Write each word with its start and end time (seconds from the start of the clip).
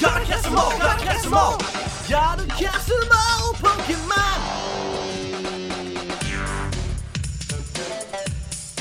Gotta 0.00 0.24
catch 0.24 0.46
'em 0.46 0.56
all, 0.56 0.78
gotta 0.78 1.04
catch 1.04 1.26
'em 1.26 1.34
all. 1.34 1.58
Gotta 2.08 2.46
catch 2.46 2.90
'em 2.90 3.08
all, 3.10 3.54
Pokemon. 3.54 4.38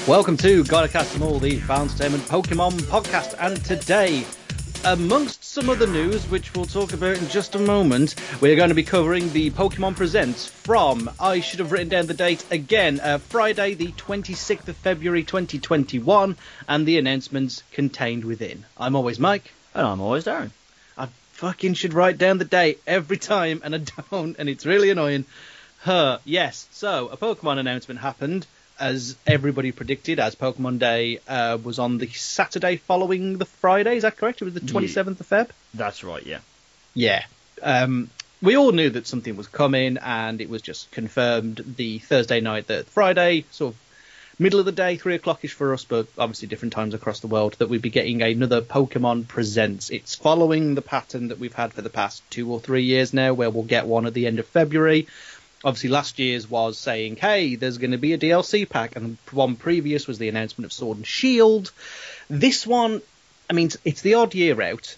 Welcome 0.07 0.37
to 0.37 0.63
Gotta 0.65 0.87
Cast 0.87 1.13
Them 1.13 1.23
All, 1.23 1.39
the 1.39 1.57
Found 1.61 1.91
Entertainment 1.91 2.23
Pokemon 2.25 2.73
podcast. 2.83 3.35
And 3.39 3.63
today, 3.65 4.23
amongst 4.83 5.43
some 5.43 5.69
other 5.69 5.87
news, 5.87 6.23
which 6.29 6.53
we'll 6.53 6.65
talk 6.65 6.93
about 6.93 7.17
in 7.17 7.27
just 7.29 7.55
a 7.55 7.59
moment, 7.59 8.15
we're 8.41 8.55
going 8.55 8.69
to 8.69 8.75
be 8.75 8.83
covering 8.83 9.31
the 9.33 9.51
Pokemon 9.51 9.95
Presents 9.95 10.45
from, 10.47 11.09
I 11.19 11.39
should 11.39 11.59
have 11.59 11.71
written 11.71 11.89
down 11.89 12.07
the 12.07 12.13
date 12.13 12.43
again, 12.51 12.99
uh, 12.99 13.19
Friday, 13.19 13.73
the 13.75 13.91
26th 13.93 14.67
of 14.67 14.75
February 14.77 15.23
2021, 15.23 16.35
and 16.67 16.85
the 16.87 16.97
announcements 16.97 17.63
contained 17.71 18.23
within. 18.25 18.65
I'm 18.77 18.95
always 18.95 19.19
Mike. 19.19 19.51
And 19.73 19.85
I'm 19.87 20.01
always 20.01 20.25
Darren. 20.25 20.51
Fucking 21.41 21.73
should 21.73 21.95
write 21.95 22.19
down 22.19 22.37
the 22.37 22.45
date 22.45 22.79
every 22.85 23.17
time, 23.17 23.61
and 23.63 23.73
I 23.73 23.79
don't, 24.11 24.37
and 24.37 24.47
it's 24.47 24.63
really 24.63 24.91
annoying. 24.91 25.25
Huh, 25.79 26.19
yes. 26.23 26.67
So, 26.69 27.07
a 27.07 27.17
Pokemon 27.17 27.57
announcement 27.57 27.99
happened, 27.99 28.45
as 28.79 29.17
everybody 29.25 29.71
predicted, 29.71 30.19
as 30.19 30.35
Pokemon 30.35 30.77
Day 30.77 31.17
uh, 31.27 31.57
was 31.63 31.79
on 31.79 31.97
the 31.97 32.05
Saturday 32.09 32.75
following 32.75 33.39
the 33.39 33.45
Friday. 33.45 33.95
Is 33.95 34.03
that 34.03 34.17
correct? 34.17 34.43
It 34.43 34.45
was 34.45 34.53
the 34.53 34.59
27th 34.59 35.19
of 35.19 35.27
Feb? 35.27 35.49
That's 35.73 36.03
right, 36.03 36.23
yeah. 36.23 36.41
Yeah. 36.93 37.25
Um, 37.63 38.11
we 38.43 38.55
all 38.55 38.71
knew 38.71 38.91
that 38.91 39.07
something 39.07 39.35
was 39.35 39.47
coming, 39.47 39.97
and 39.97 40.41
it 40.41 40.49
was 40.49 40.61
just 40.61 40.91
confirmed 40.91 41.73
the 41.75 41.97
Thursday 41.97 42.41
night 42.41 42.67
that 42.67 42.85
Friday, 42.85 43.45
sort 43.49 43.73
of 43.73 43.80
middle 44.41 44.59
of 44.59 44.65
the 44.65 44.71
day, 44.71 44.97
three 44.97 45.15
o'clockish 45.15 45.53
for 45.53 45.71
us, 45.71 45.83
but 45.83 46.07
obviously 46.17 46.47
different 46.47 46.73
times 46.73 46.95
across 46.95 47.19
the 47.19 47.27
world, 47.27 47.53
that 47.59 47.69
we'd 47.69 47.81
be 47.83 47.91
getting 47.91 48.23
another 48.23 48.61
Pokemon 48.61 49.27
Presents. 49.27 49.91
It's 49.91 50.15
following 50.15 50.73
the 50.73 50.81
pattern 50.81 51.27
that 51.27 51.37
we've 51.37 51.53
had 51.53 51.73
for 51.73 51.83
the 51.83 51.91
past 51.91 52.23
two 52.31 52.51
or 52.51 52.59
three 52.59 52.83
years 52.83 53.13
now, 53.13 53.33
where 53.35 53.51
we'll 53.51 53.63
get 53.63 53.85
one 53.85 54.07
at 54.07 54.15
the 54.15 54.25
end 54.25 54.39
of 54.39 54.47
February. 54.47 55.07
Obviously, 55.63 55.91
last 55.91 56.17
year's 56.17 56.49
was 56.49 56.79
saying, 56.79 57.17
hey, 57.17 57.55
there's 57.55 57.77
going 57.77 57.91
to 57.91 57.99
be 57.99 58.13
a 58.13 58.17
DLC 58.17 58.67
pack, 58.67 58.95
and 58.95 59.17
one 59.29 59.55
previous 59.55 60.07
was 60.07 60.17
the 60.17 60.29
announcement 60.29 60.65
of 60.65 60.73
Sword 60.73 60.97
and 60.97 61.05
Shield. 61.05 61.71
This 62.27 62.65
one, 62.65 63.03
I 63.47 63.53
mean, 63.53 63.69
it's 63.85 64.01
the 64.01 64.15
odd 64.15 64.33
year 64.33 64.59
out, 64.59 64.97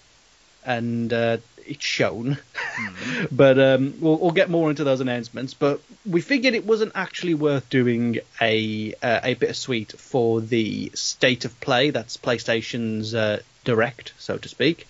and 0.64 1.12
uh, 1.12 1.36
it's 1.66 1.84
shown. 1.84 2.38
but 3.32 3.58
um, 3.58 3.94
we'll, 4.00 4.18
we'll 4.18 4.30
get 4.32 4.50
more 4.50 4.70
into 4.70 4.84
those 4.84 5.00
announcements. 5.00 5.54
But 5.54 5.80
we 6.06 6.20
figured 6.20 6.54
it 6.54 6.66
wasn't 6.66 6.92
actually 6.94 7.34
worth 7.34 7.68
doing 7.70 8.18
a 8.40 8.94
uh, 9.02 9.20
a 9.22 9.34
bit 9.34 9.50
of 9.50 9.56
suite 9.56 9.92
for 9.92 10.40
the 10.40 10.90
state 10.94 11.44
of 11.44 11.58
play. 11.60 11.90
That's 11.90 12.16
PlayStation's 12.16 13.14
uh, 13.14 13.40
direct, 13.64 14.14
so 14.18 14.38
to 14.38 14.48
speak. 14.48 14.86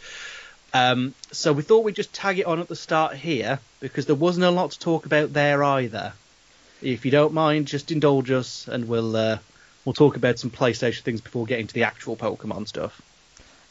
Um, 0.73 1.15
so 1.31 1.53
we 1.53 1.63
thought 1.63 1.85
we'd 1.85 1.95
just 1.95 2.13
tag 2.13 2.41
it 2.41 2.47
on 2.47 2.59
at 2.59 2.67
the 2.69 2.77
start 2.77 3.15
here 3.15 3.61
because 3.79 4.07
there 4.07 4.17
wasn't 4.17 4.45
a 4.45 4.51
lot 4.51 4.73
to 4.73 4.79
talk 4.79 5.07
about 5.07 5.33
there 5.33 5.63
either. 5.63 6.13
If 6.83 7.05
you 7.05 7.13
don't 7.13 7.33
mind, 7.33 7.69
just 7.69 7.93
indulge 7.93 8.31
us, 8.31 8.67
and 8.67 8.89
we'll 8.89 9.17
uh, 9.17 9.39
we'll 9.85 9.95
talk 9.95 10.17
about 10.17 10.39
some 10.39 10.51
PlayStation 10.51 11.03
things 11.03 11.21
before 11.21 11.47
getting 11.47 11.69
to 11.69 11.75
the 11.75 11.85
actual 11.85 12.17
Pokemon 12.17 12.67
stuff. 12.67 13.01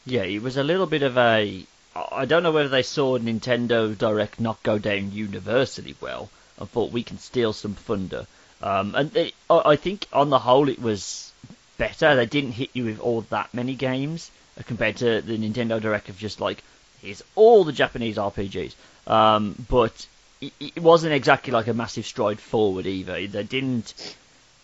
Yeah, 0.06 0.24
it 0.24 0.42
was 0.42 0.58
a 0.58 0.64
little 0.64 0.86
bit 0.86 1.04
of 1.04 1.18
a. 1.18 1.66
I 1.96 2.26
don't 2.26 2.44
know 2.44 2.52
whether 2.52 2.70
they 2.70 2.84
saw 2.84 3.18
Nintendo 3.18 3.96
Direct 3.96 4.40
not 4.40 4.64
go 4.64 4.80
down 4.80 5.12
universally 5.12 5.96
well 6.02 6.30
and 6.58 6.70
thought 6.70 6.92
we 6.92 7.04
can 7.04 7.20
steal 7.20 7.54
some 7.54 7.76
thunder. 7.76 8.26
Um, 8.62 8.96
and 8.96 9.32
I 9.50 9.76
think 9.76 10.08
on 10.12 10.30
the 10.30 10.40
whole 10.40 10.70
it 10.70 10.82
was 10.82 11.32
better. 11.78 12.16
They 12.16 12.26
didn't 12.26 12.54
hit 12.54 12.70
you 12.74 12.86
with 12.86 13.00
all 13.00 13.22
that 13.30 13.54
many 13.54 13.76
games 13.76 14.32
uh, 14.58 14.64
compared 14.66 14.98
to 14.98 15.22
the 15.22 15.38
Nintendo 15.38 15.82
Direct 15.82 16.10
of 16.10 16.18
just 16.18 16.40
like 16.40 16.64
here's 17.02 17.22
all 17.36 17.64
the 17.64 17.74
Japanese 17.74 18.18
RPGs. 18.18 18.74
Um, 19.06 19.56
but 19.70 20.08
it, 20.42 20.54
it 20.60 20.80
wasn't 20.80 21.14
exactly 21.14 21.52
like 21.52 21.68
a 21.68 21.74
massive 21.74 22.06
stride 22.06 22.40
forward 22.40 22.88
either. 22.88 23.28
They 23.28 23.44
didn't 23.44 24.16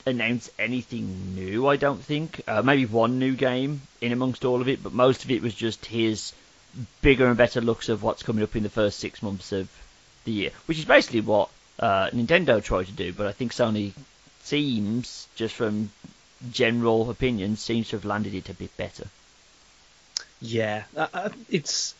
announce 0.06 0.50
anything 0.58 1.36
new, 1.36 1.68
I 1.68 1.76
don't 1.76 2.02
think. 2.02 2.42
Uh, 2.48 2.62
maybe 2.62 2.86
one 2.86 3.20
new 3.20 3.36
game 3.36 3.82
in 4.02 4.12
amongst 4.12 4.46
all 4.46 4.62
of 4.62 4.70
it, 4.70 4.82
but 4.82 4.94
most 4.94 5.26
of 5.26 5.32
it 5.32 5.42
was 5.42 5.54
just 5.54 5.86
his 5.86 6.34
bigger 7.02 7.28
and 7.28 7.38
better 7.38 7.62
looks 7.62 7.90
of 7.90 8.04
what's 8.04 8.24
coming 8.24 8.44
up 8.44 8.56
in 8.56 8.64
the 8.64 8.70
first 8.70 9.00
six 9.00 9.22
months 9.22 9.52
of 9.52 9.70
the 10.26 10.32
year, 10.32 10.52
which 10.66 10.80
is 10.80 10.86
basically 10.86 11.22
what 11.22 11.50
uh, 11.80 12.10
Nintendo 12.12 12.64
tried 12.64 12.88
to 12.88 12.92
do. 12.92 13.14
But 13.14 13.28
I 13.28 13.32
think 13.32 13.54
Sony 13.54 13.94
seems, 14.44 15.28
just 15.36 15.56
from 15.56 15.92
general 16.52 17.10
opinion, 17.10 17.56
seems 17.56 17.90
to 17.90 17.96
have 17.96 18.06
landed 18.06 18.34
it 18.34 18.50
a 18.50 18.54
bit 18.54 18.76
better. 18.78 19.06
Yeah, 20.42 20.84
it's. 21.50 21.96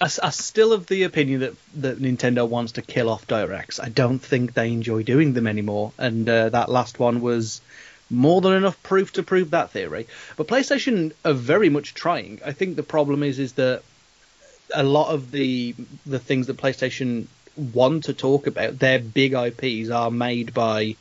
I, 0.00 0.06
I 0.06 0.30
still 0.30 0.72
of 0.72 0.86
the 0.86 1.04
opinion 1.04 1.40
that, 1.40 1.54
that 1.76 1.98
Nintendo 2.00 2.48
wants 2.48 2.72
to 2.72 2.82
kill 2.82 3.08
off 3.08 3.26
directs. 3.26 3.78
I 3.78 3.88
don't 3.88 4.18
think 4.18 4.52
they 4.52 4.72
enjoy 4.72 5.04
doing 5.04 5.32
them 5.32 5.46
anymore, 5.46 5.92
and 5.96 6.28
uh, 6.28 6.48
that 6.48 6.68
last 6.68 6.98
one 6.98 7.20
was 7.20 7.60
more 8.12 8.40
than 8.40 8.52
enough 8.52 8.80
proof 8.82 9.12
to 9.14 9.22
prove 9.22 9.50
that 9.50 9.70
theory. 9.70 10.06
But 10.36 10.46
PlayStation 10.46 11.12
are 11.24 11.32
very 11.32 11.68
much 11.68 11.94
trying. 11.94 12.40
I 12.44 12.52
think 12.52 12.76
the 12.76 12.82
problem 12.82 13.22
is 13.22 13.38
is 13.38 13.54
that 13.54 13.82
a 14.74 14.82
lot 14.82 15.12
of 15.12 15.30
the 15.30 15.74
the 16.06 16.18
things 16.18 16.46
that 16.46 16.56
PlayStation 16.56 17.26
want 17.56 18.04
to 18.04 18.14
talk 18.14 18.46
about, 18.46 18.78
their 18.78 18.98
big 18.98 19.34
IPs 19.34 19.90
are 19.90 20.10
made 20.10 20.54
by 20.54 20.96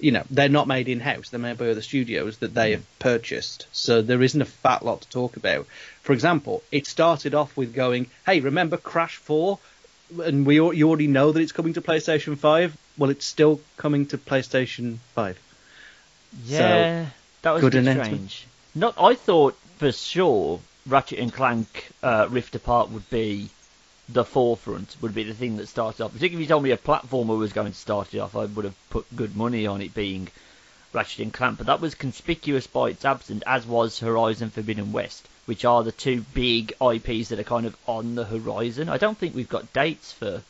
you 0.00 0.12
know, 0.12 0.24
they're 0.30 0.48
not 0.48 0.66
made 0.66 0.88
in 0.88 0.98
house. 0.98 1.28
They're 1.28 1.38
made 1.38 1.58
by 1.58 1.68
other 1.68 1.82
studios 1.82 2.38
that 2.38 2.54
they 2.54 2.70
have 2.72 2.98
purchased. 2.98 3.66
So 3.72 4.00
there 4.00 4.22
isn't 4.22 4.40
a 4.40 4.46
fat 4.46 4.82
lot 4.84 5.02
to 5.02 5.08
talk 5.10 5.36
about. 5.36 5.66
For 6.02 6.14
example, 6.14 6.62
it 6.72 6.86
started 6.86 7.34
off 7.34 7.54
with 7.56 7.74
going, 7.74 8.06
"Hey, 8.24 8.40
remember 8.40 8.78
Crash 8.78 9.16
4?" 9.16 9.58
And 10.24 10.46
we 10.46 10.54
you 10.56 10.88
already 10.88 11.06
know 11.06 11.32
that 11.32 11.40
it's 11.40 11.52
coming 11.52 11.74
to 11.74 11.82
PlayStation 11.82 12.36
5. 12.36 12.76
Well, 12.96 13.10
it's 13.10 13.26
still 13.26 13.60
coming 13.76 14.06
to 14.06 14.18
PlayStation 14.18 14.98
5. 15.14 15.38
Yeah, 16.44 17.06
that 17.42 17.50
was 17.52 17.60
good 17.60 17.74
a 17.74 17.78
bit 17.78 17.86
announcement. 17.86 18.30
strange. 18.30 18.46
Not, 18.74 18.94
I 18.98 19.14
thought 19.14 19.56
for 19.78 19.92
sure 19.92 20.60
Ratchet 20.86 21.18
and 21.18 21.32
Clank 21.32 21.90
uh, 22.02 22.28
Rift 22.30 22.54
Apart 22.54 22.90
would 22.90 23.08
be 23.10 23.48
the 24.08 24.24
forefront, 24.24 24.96
would 25.00 25.14
be 25.14 25.24
the 25.24 25.34
thing 25.34 25.56
that 25.56 25.68
started 25.68 26.02
off. 26.02 26.12
Particularly 26.12 26.44
if 26.44 26.48
you 26.48 26.52
told 26.52 26.64
me 26.64 26.70
a 26.70 26.76
platformer 26.76 27.38
was 27.38 27.52
going 27.52 27.70
to 27.70 27.78
start 27.78 28.14
it 28.14 28.18
off, 28.18 28.36
I 28.36 28.46
would 28.46 28.64
have 28.64 28.90
put 28.90 29.06
good 29.14 29.36
money 29.36 29.66
on 29.66 29.80
it 29.80 29.94
being 29.94 30.28
Ratchet 30.92 31.20
and 31.20 31.32
Clank. 31.32 31.58
But 31.58 31.66
that 31.66 31.80
was 31.80 31.94
conspicuous 31.94 32.66
by 32.66 32.90
its 32.90 33.04
absence, 33.04 33.42
as 33.46 33.66
was 33.66 34.00
Horizon 34.00 34.50
Forbidden 34.50 34.92
West, 34.92 35.28
which 35.46 35.64
are 35.64 35.82
the 35.82 35.92
two 35.92 36.22
big 36.34 36.72
IPs 36.80 37.28
that 37.28 37.38
are 37.38 37.44
kind 37.44 37.66
of 37.66 37.76
on 37.86 38.14
the 38.16 38.24
horizon. 38.24 38.88
I 38.88 38.98
don't 38.98 39.16
think 39.16 39.34
we've 39.34 39.48
got 39.48 39.72
dates 39.72 40.12
for 40.12 40.42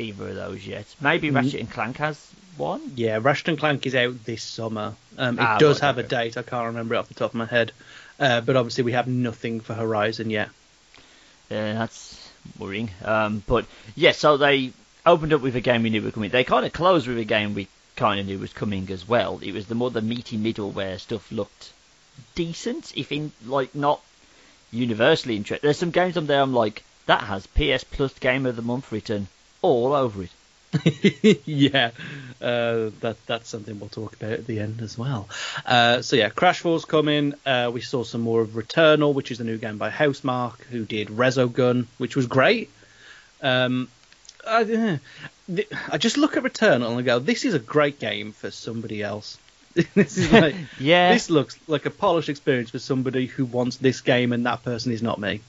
either 0.00 0.28
of 0.30 0.34
those 0.34 0.66
yet. 0.66 0.86
Maybe 1.00 1.30
Ratchet 1.30 1.60
and 1.60 1.70
Clank 1.70 1.98
has 1.98 2.30
one. 2.56 2.92
Yeah, 2.96 3.18
Ratchet 3.22 3.48
and 3.48 3.58
Clank 3.58 3.86
is 3.86 3.94
out 3.94 4.24
this 4.24 4.42
summer. 4.42 4.94
Um, 5.18 5.38
it 5.38 5.42
Ah, 5.42 5.58
does 5.58 5.80
right, 5.80 5.86
have 5.86 5.98
a 5.98 6.02
date. 6.02 6.36
I 6.36 6.42
can't 6.42 6.66
remember 6.66 6.94
it 6.94 6.98
off 6.98 7.08
the 7.08 7.14
top 7.14 7.30
of 7.30 7.34
my 7.36 7.46
head. 7.46 7.72
Uh, 8.18 8.40
but 8.40 8.56
obviously, 8.56 8.84
we 8.84 8.92
have 8.92 9.06
nothing 9.08 9.60
for 9.60 9.74
Horizon 9.74 10.30
yet. 10.30 10.50
Yeah, 11.50 11.74
that's 11.74 12.30
worrying. 12.58 12.90
Um, 13.04 13.42
but 13.46 13.66
yeah, 13.96 14.12
so 14.12 14.36
they 14.36 14.72
opened 15.06 15.32
up 15.32 15.40
with 15.40 15.56
a 15.56 15.60
game 15.60 15.82
we 15.82 15.90
knew 15.90 16.02
was 16.02 16.14
coming. 16.14 16.30
They 16.30 16.44
kind 16.44 16.66
of 16.66 16.72
closed 16.72 17.06
with 17.08 17.18
a 17.18 17.24
game 17.24 17.54
we 17.54 17.68
kind 17.96 18.20
of 18.20 18.26
knew 18.26 18.38
was 18.38 18.52
coming 18.52 18.90
as 18.90 19.06
well. 19.08 19.40
It 19.42 19.52
was 19.52 19.66
the 19.66 19.74
more 19.74 19.90
the 19.90 20.02
meaty 20.02 20.36
middle 20.36 20.70
where 20.70 20.98
stuff 20.98 21.30
looked 21.32 21.72
decent, 22.34 22.92
if 22.96 23.10
in 23.10 23.32
like 23.46 23.74
not 23.74 24.00
universally 24.72 25.36
interesting. 25.36 25.66
There's 25.66 25.78
some 25.78 25.90
games 25.90 26.16
on 26.16 26.26
there 26.26 26.40
I'm 26.42 26.54
like 26.54 26.82
that 27.06 27.22
has 27.22 27.46
PS 27.48 27.82
Plus 27.84 28.12
Game 28.18 28.46
of 28.46 28.54
the 28.56 28.62
Month 28.62 28.92
written 28.92 29.26
all 29.62 29.92
over 29.92 30.24
it. 30.24 30.30
yeah, 31.46 31.90
uh, 32.40 32.90
that 33.00 33.16
that's 33.26 33.48
something 33.48 33.80
we'll 33.80 33.88
talk 33.88 34.14
about 34.14 34.32
at 34.32 34.46
the 34.46 34.60
end 34.60 34.80
as 34.82 34.96
well. 34.96 35.28
Uh, 35.66 36.00
so 36.00 36.14
yeah, 36.14 36.28
Crash 36.28 36.62
4's 36.62 36.84
coming. 36.84 37.34
Uh, 37.44 37.70
we 37.74 37.80
saw 37.80 38.04
some 38.04 38.20
more 38.20 38.40
of 38.40 38.50
Returnal, 38.50 39.12
which 39.12 39.32
is 39.32 39.40
a 39.40 39.44
new 39.44 39.58
game 39.58 39.78
by 39.78 39.90
Housemarque, 39.90 40.62
who 40.70 40.84
did 40.84 41.08
Resogun, 41.08 41.86
which 41.98 42.14
was 42.14 42.26
great. 42.26 42.70
Um, 43.42 43.88
I, 44.46 44.62
uh, 44.62 44.98
I 45.90 45.98
just 45.98 46.16
look 46.16 46.36
at 46.36 46.44
Returnal 46.44 46.90
and 46.90 46.98
I 46.98 47.02
go, 47.02 47.18
this 47.18 47.44
is 47.44 47.54
a 47.54 47.58
great 47.58 47.98
game 47.98 48.30
for 48.32 48.50
somebody 48.52 49.02
else. 49.02 49.38
this 49.94 50.18
is 50.18 50.30
like, 50.32 50.54
Yeah. 50.78 51.12
this 51.12 51.30
looks 51.30 51.58
like 51.66 51.86
a 51.86 51.90
polished 51.90 52.28
experience 52.28 52.70
for 52.70 52.78
somebody 52.78 53.26
who 53.26 53.44
wants 53.44 53.76
this 53.76 54.00
game, 54.00 54.32
and 54.32 54.46
that 54.46 54.62
person 54.64 54.92
is 54.92 55.02
not 55.02 55.18
me. 55.18 55.40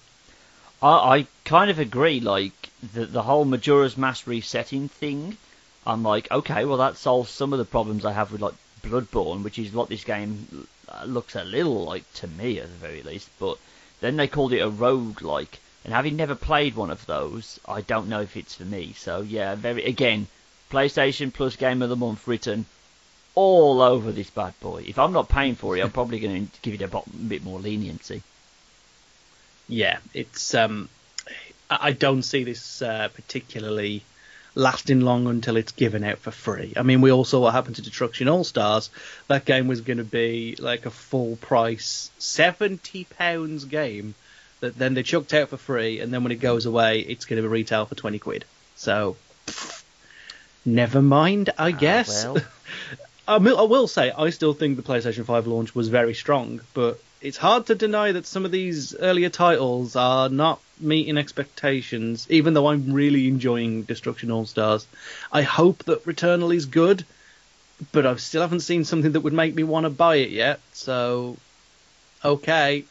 I, 0.82 1.18
I 1.18 1.28
kind 1.46 1.70
of 1.70 1.80
agree. 1.80 2.20
Like 2.20 2.70
the 2.94 3.06
the 3.06 3.22
whole 3.22 3.46
Majora's 3.46 3.98
Mask 3.98 4.26
resetting 4.28 4.88
thing. 4.90 5.38
I'm 5.86 6.04
like, 6.04 6.30
okay, 6.32 6.66
well 6.66 6.78
that 6.78 6.98
solves 6.98 7.30
some 7.30 7.54
of 7.54 7.60
the 7.60 7.66
problems 7.66 8.06
I 8.06 8.14
have 8.14 8.32
with 8.32 8.42
like 8.42 8.56
Bloodborne, 8.84 9.44
which 9.44 9.60
is 9.60 9.72
what 9.72 9.90
this 9.90 10.04
game 10.04 10.68
looks 11.06 11.36
a 11.36 11.44
little 11.44 11.84
like 11.86 12.12
to 12.16 12.28
me 12.28 12.60
at 12.60 12.68
the 12.68 12.88
very 12.88 13.04
least. 13.04 13.30
But 13.40 13.58
then 14.00 14.18
they 14.18 14.28
called 14.28 14.54
it 14.54 14.60
a 14.60 14.70
rogue 14.70 15.22
like, 15.22 15.60
and 15.86 15.94
having 15.94 16.16
never 16.16 16.36
played 16.36 16.76
one 16.76 16.90
of 16.90 17.06
those, 17.06 17.60
I 17.66 17.82
don't 17.82 18.10
know 18.10 18.22
if 18.22 18.36
it's 18.36 18.56
for 18.56 18.66
me. 18.66 18.94
So 18.94 19.22
yeah, 19.22 19.56
very 19.56 19.86
again, 19.86 20.28
PlayStation 20.72 21.34
Plus 21.34 21.56
Game 21.56 21.82
of 21.82 21.90
the 21.90 21.96
Month 21.96 22.28
written 22.28 22.66
all 23.36 23.82
over 23.82 24.12
this 24.12 24.30
bad 24.30 24.60
boy. 24.60 24.84
If 24.88 25.00
I'm 25.00 25.14
not 25.14 25.30
paying 25.30 25.56
for 25.56 25.78
it, 25.78 25.82
I'm 25.82 25.92
probably 26.00 26.20
going 26.20 26.48
to 26.48 26.62
give 26.62 26.74
it 26.74 26.82
a 26.82 27.04
bit 27.28 27.44
more 27.44 27.60
leniency. 27.60 28.24
Yeah, 29.72 30.00
it's 30.14 30.54
um, 30.54 30.90
I 31.70 31.94
don't 31.94 32.24
see 32.24 32.44
this 32.44 32.82
uh, 32.82 33.08
particularly 33.14 34.04
lasting 34.54 35.00
long 35.00 35.28
until 35.28 35.56
it's 35.56 35.72
given 35.72 36.04
out 36.04 36.18
for 36.18 36.32
free. 36.32 36.74
I 36.76 36.84
mean, 36.84 37.00
we 37.00 37.10
all 37.10 37.24
saw 37.24 37.40
what 37.40 37.54
happened 37.54 37.78
to 37.78 37.82
Destruction 37.82 38.28
All 38.28 38.44
Stars. 38.44 38.90
That 39.30 39.46
game 39.46 39.68
was 39.68 39.80
going 39.80 40.00
to 40.00 40.04
be 40.04 40.58
like 40.60 40.86
a 40.86 40.92
full 40.92 41.38
price, 41.38 42.12
seventy 42.20 43.06
pounds 43.06 43.64
game 43.64 44.14
that 44.60 44.78
then 44.78 44.94
they 44.94 45.04
chucked 45.04 45.34
out 45.34 45.50
for 45.50 45.58
free, 45.58 46.02
and 46.02 46.14
then 46.14 46.24
when 46.24 46.34
it 46.34 46.42
goes 46.42 46.66
away, 46.66 47.00
it's 47.00 47.24
going 47.24 47.38
to 47.38 47.48
be 47.48 47.48
retail 47.48 47.86
for 47.86 47.96
twenty 47.96 48.20
quid. 48.20 48.44
So, 48.76 49.16
pff, 49.48 49.84
never 50.66 51.02
mind, 51.02 51.50
I 51.58 51.72
guess. 51.72 52.26
well. 52.26 52.38
I 53.28 53.38
will 53.38 53.58
I 53.58 53.64
will 53.64 53.88
say, 53.88 54.12
I 54.12 54.32
still 54.32 54.54
think 54.54 54.76
the 54.76 54.84
PlayStation 54.84 55.24
5 55.24 55.48
launch 55.48 55.74
was 55.74 55.88
very 55.88 56.14
strong, 56.14 56.60
but 56.74 57.00
it's 57.22 57.38
hard 57.38 57.68
to 57.68 57.76
deny 57.76 58.12
that 58.12 58.26
some 58.26 58.46
of 58.46 58.52
these 58.52 58.96
earlier 58.96 59.30
titles 59.30 59.96
are 59.96 60.28
not 60.28 60.60
meeting 60.80 61.18
expectations, 61.18 62.26
even 62.30 62.54
though 62.54 62.68
I'm 62.68 62.94
really 62.94 63.28
enjoying 63.28 63.84
Destruction 63.84 64.32
All 64.32 64.46
Stars. 64.46 64.88
I 65.32 65.44
hope 65.44 65.84
that 65.84 66.06
Returnal 66.06 66.54
is 66.56 66.66
good, 66.66 67.06
but 67.92 68.06
I 68.06 68.16
still 68.16 68.42
haven't 68.42 68.62
seen 68.62 68.86
something 68.86 69.12
that 69.12 69.22
would 69.22 69.34
make 69.34 69.54
me 69.54 69.64
want 69.64 69.86
to 69.86 69.90
buy 69.92 70.16
it 70.16 70.32
yet, 70.32 70.60
so 70.74 71.38
okay. 72.26 72.86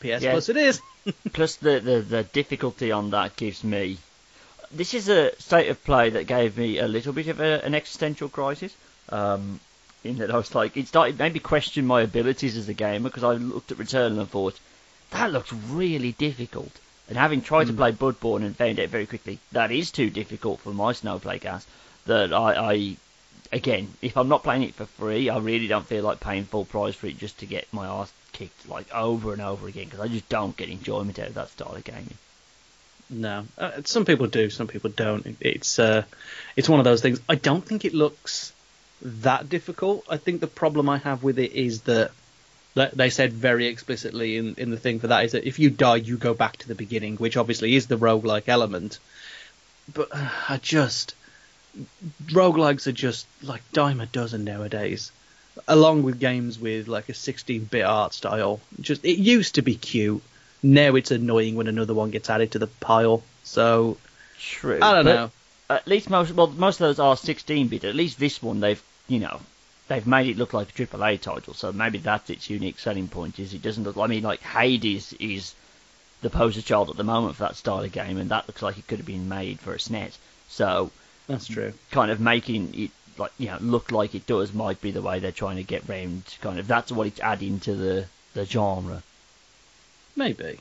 PS 0.00 0.22
Yeah. 0.22 0.32
Plus 0.32 0.48
it 0.48 0.56
is. 0.56 0.80
Plus, 1.32 1.56
the, 1.56 1.78
the, 1.78 2.00
the 2.00 2.22
difficulty 2.24 2.90
on 2.90 3.10
that 3.10 3.36
gives 3.36 3.62
me. 3.62 3.98
This 4.72 4.92
is 4.92 5.08
a 5.08 5.40
state 5.40 5.68
of 5.68 5.82
play 5.84 6.10
that 6.10 6.26
gave 6.26 6.58
me 6.58 6.78
a 6.78 6.88
little 6.88 7.12
bit 7.12 7.28
of 7.28 7.40
a, 7.40 7.64
an 7.64 7.76
existential 7.76 8.28
crisis. 8.28 8.74
Um, 9.08 9.60
in 10.06 10.18
that 10.18 10.30
I 10.30 10.36
was 10.36 10.54
like, 10.54 10.76
it 10.76 10.88
started 10.88 11.18
made 11.18 11.34
me 11.34 11.40
question 11.40 11.86
my 11.86 12.02
abilities 12.02 12.56
as 12.56 12.68
a 12.68 12.74
gamer 12.74 13.08
because 13.08 13.24
I 13.24 13.32
looked 13.34 13.72
at 13.72 13.78
Returnal 13.78 14.20
and 14.20 14.28
thought, 14.28 14.58
that 15.10 15.32
looks 15.32 15.52
really 15.52 16.12
difficult. 16.12 16.72
And 17.08 17.16
having 17.16 17.40
tried 17.40 17.68
to 17.68 17.72
play 17.72 17.92
Bloodborne 17.92 18.44
and 18.44 18.56
found 18.56 18.80
out 18.80 18.88
very 18.88 19.06
quickly 19.06 19.38
that 19.52 19.70
is 19.70 19.90
too 19.90 20.10
difficult 20.10 20.60
for 20.60 20.70
my 20.70 20.92
snowflake 20.92 21.44
ass, 21.44 21.66
that 22.06 22.32
I, 22.32 22.72
I 22.72 22.96
again, 23.52 23.88
if 24.02 24.16
I'm 24.16 24.28
not 24.28 24.42
playing 24.42 24.64
it 24.64 24.74
for 24.74 24.86
free, 24.86 25.28
I 25.30 25.38
really 25.38 25.68
don't 25.68 25.86
feel 25.86 26.02
like 26.02 26.20
paying 26.20 26.44
full 26.44 26.64
price 26.64 26.94
for 26.94 27.06
it 27.06 27.18
just 27.18 27.38
to 27.38 27.46
get 27.46 27.66
my 27.72 27.86
ass 27.86 28.12
kicked 28.32 28.68
like 28.68 28.92
over 28.94 29.32
and 29.32 29.40
over 29.40 29.66
again 29.66 29.84
because 29.84 30.00
I 30.00 30.08
just 30.08 30.28
don't 30.28 30.56
get 30.56 30.68
enjoyment 30.68 31.18
out 31.18 31.28
of 31.28 31.34
that 31.34 31.50
style 31.50 31.74
of 31.74 31.84
gaming. 31.84 32.18
No, 33.08 33.46
uh, 33.56 33.82
some 33.84 34.04
people 34.04 34.26
do, 34.26 34.50
some 34.50 34.66
people 34.66 34.90
don't. 34.90 35.36
It's 35.40 35.78
uh, 35.78 36.02
it's 36.56 36.68
one 36.68 36.80
of 36.80 36.84
those 36.84 37.02
things. 37.02 37.20
I 37.28 37.36
don't 37.36 37.64
think 37.64 37.84
it 37.84 37.94
looks 37.94 38.52
that 39.02 39.48
difficult. 39.48 40.04
I 40.08 40.16
think 40.16 40.40
the 40.40 40.46
problem 40.46 40.88
I 40.88 40.98
have 40.98 41.22
with 41.22 41.38
it 41.38 41.52
is 41.52 41.82
that 41.82 42.10
they 42.74 43.10
said 43.10 43.32
very 43.32 43.66
explicitly 43.66 44.36
in, 44.36 44.54
in 44.56 44.70
the 44.70 44.76
thing 44.76 45.00
for 45.00 45.06
that 45.06 45.24
is 45.24 45.32
that 45.32 45.46
if 45.46 45.58
you 45.58 45.70
die, 45.70 45.96
you 45.96 46.16
go 46.16 46.34
back 46.34 46.58
to 46.58 46.68
the 46.68 46.74
beginning, 46.74 47.16
which 47.16 47.36
obviously 47.36 47.74
is 47.74 47.86
the 47.86 47.96
roguelike 47.96 48.48
element. 48.48 48.98
But 49.92 50.08
uh, 50.12 50.28
I 50.48 50.58
just 50.58 51.14
roguelikes 52.26 52.86
are 52.86 52.92
just 52.92 53.26
like 53.42 53.62
dime 53.72 54.00
a 54.00 54.06
dozen 54.06 54.44
nowadays. 54.44 55.12
Along 55.66 56.02
with 56.02 56.20
games 56.20 56.58
with 56.58 56.86
like 56.86 57.08
a 57.08 57.12
16-bit 57.12 57.82
art 57.82 58.12
style, 58.12 58.60
just 58.80 59.04
it 59.04 59.18
used 59.18 59.54
to 59.54 59.62
be 59.62 59.74
cute. 59.74 60.22
Now 60.62 60.96
it's 60.96 61.10
annoying 61.10 61.54
when 61.54 61.68
another 61.68 61.94
one 61.94 62.10
gets 62.10 62.28
added 62.28 62.52
to 62.52 62.58
the 62.58 62.66
pile. 62.66 63.22
So 63.42 63.96
True. 64.38 64.80
I 64.82 64.92
don't 64.92 65.06
know. 65.06 65.30
At 65.68 65.86
least 65.88 66.10
most, 66.10 66.32
well, 66.32 66.46
most 66.46 66.80
of 66.80 66.86
those 66.86 66.98
are 66.98 67.14
16-bit. 67.16 67.84
At 67.84 67.94
least 67.94 68.18
this 68.18 68.42
one, 68.42 68.60
they've, 68.60 68.82
you 69.08 69.18
know, 69.18 69.40
they've 69.88 70.06
made 70.06 70.28
it 70.28 70.36
look 70.36 70.52
like 70.52 70.68
a 70.68 70.86
AAA 70.86 71.20
title. 71.20 71.54
So 71.54 71.72
maybe 71.72 71.98
that's 71.98 72.30
its 72.30 72.48
unique 72.50 72.78
selling 72.78 73.08
point. 73.08 73.38
Is 73.38 73.52
it 73.54 73.62
doesn't 73.62 73.84
look. 73.84 73.96
I 73.96 74.06
mean, 74.06 74.22
like 74.22 74.40
Hades 74.42 75.12
is 75.14 75.54
the 76.22 76.30
poster 76.30 76.62
child 76.62 76.90
at 76.90 76.96
the 76.96 77.04
moment 77.04 77.36
for 77.36 77.44
that 77.44 77.56
style 77.56 77.82
of 77.84 77.92
game, 77.92 78.18
and 78.18 78.30
that 78.30 78.46
looks 78.48 78.62
like 78.62 78.78
it 78.78 78.86
could 78.86 78.98
have 78.98 79.06
been 79.06 79.28
made 79.28 79.60
for 79.60 79.72
a 79.74 79.78
SNES. 79.78 80.16
So 80.48 80.90
That's 81.26 81.46
true. 81.46 81.72
kind 81.90 82.10
of 82.10 82.20
making 82.20 82.72
it 82.74 82.90
like 83.18 83.32
you 83.38 83.46
know 83.48 83.56
look 83.60 83.90
like 83.92 84.14
it 84.14 84.26
does 84.26 84.52
might 84.52 84.80
be 84.80 84.90
the 84.90 85.00
way 85.02 85.18
they're 85.18 85.32
trying 85.32 85.56
to 85.56 85.62
get 85.62 85.88
round. 85.88 86.22
Kind 86.40 86.58
of 86.58 86.66
that's 86.66 86.92
what 86.92 87.06
it's 87.06 87.20
adding 87.20 87.60
to 87.60 87.74
the 87.74 88.06
the 88.34 88.44
genre. 88.44 89.02
Maybe. 90.14 90.58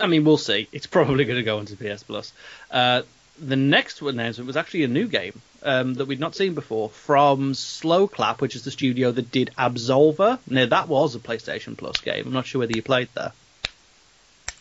I 0.00 0.06
mean, 0.06 0.24
we'll 0.24 0.38
see. 0.38 0.68
It's 0.72 0.86
probably 0.86 1.24
going 1.24 1.36
to 1.38 1.42
go 1.42 1.58
onto 1.58 1.76
PS 1.76 2.02
Plus. 2.02 2.32
Uh, 2.70 3.02
the 3.38 3.56
next 3.56 4.00
announcement 4.00 4.46
was 4.46 4.56
actually 4.56 4.84
a 4.84 4.88
new 4.88 5.08
game 5.08 5.40
um, 5.62 5.94
that 5.94 6.06
we'd 6.06 6.20
not 6.20 6.34
seen 6.34 6.54
before 6.54 6.90
from 6.90 7.54
Sloclap, 7.54 8.40
which 8.40 8.54
is 8.54 8.64
the 8.64 8.70
studio 8.70 9.10
that 9.10 9.30
did 9.30 9.50
Absolver. 9.58 10.38
Now, 10.48 10.66
that 10.66 10.88
was 10.88 11.14
a 11.14 11.18
PlayStation 11.18 11.76
Plus 11.76 11.98
game. 11.98 12.26
I'm 12.26 12.32
not 12.32 12.46
sure 12.46 12.60
whether 12.60 12.72
you 12.72 12.82
played 12.82 13.08
that. 13.14 13.32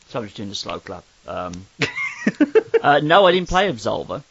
So 0.10 0.20
I'm 0.20 0.26
just 0.26 0.38
doing 0.38 0.50
the 0.50 0.56
slow 0.56 0.80
clap. 0.80 1.04
Um, 1.28 1.66
uh, 2.82 3.00
no, 3.04 3.26
I 3.26 3.32
didn't 3.32 3.50
play 3.50 3.72
Absolver. 3.72 4.24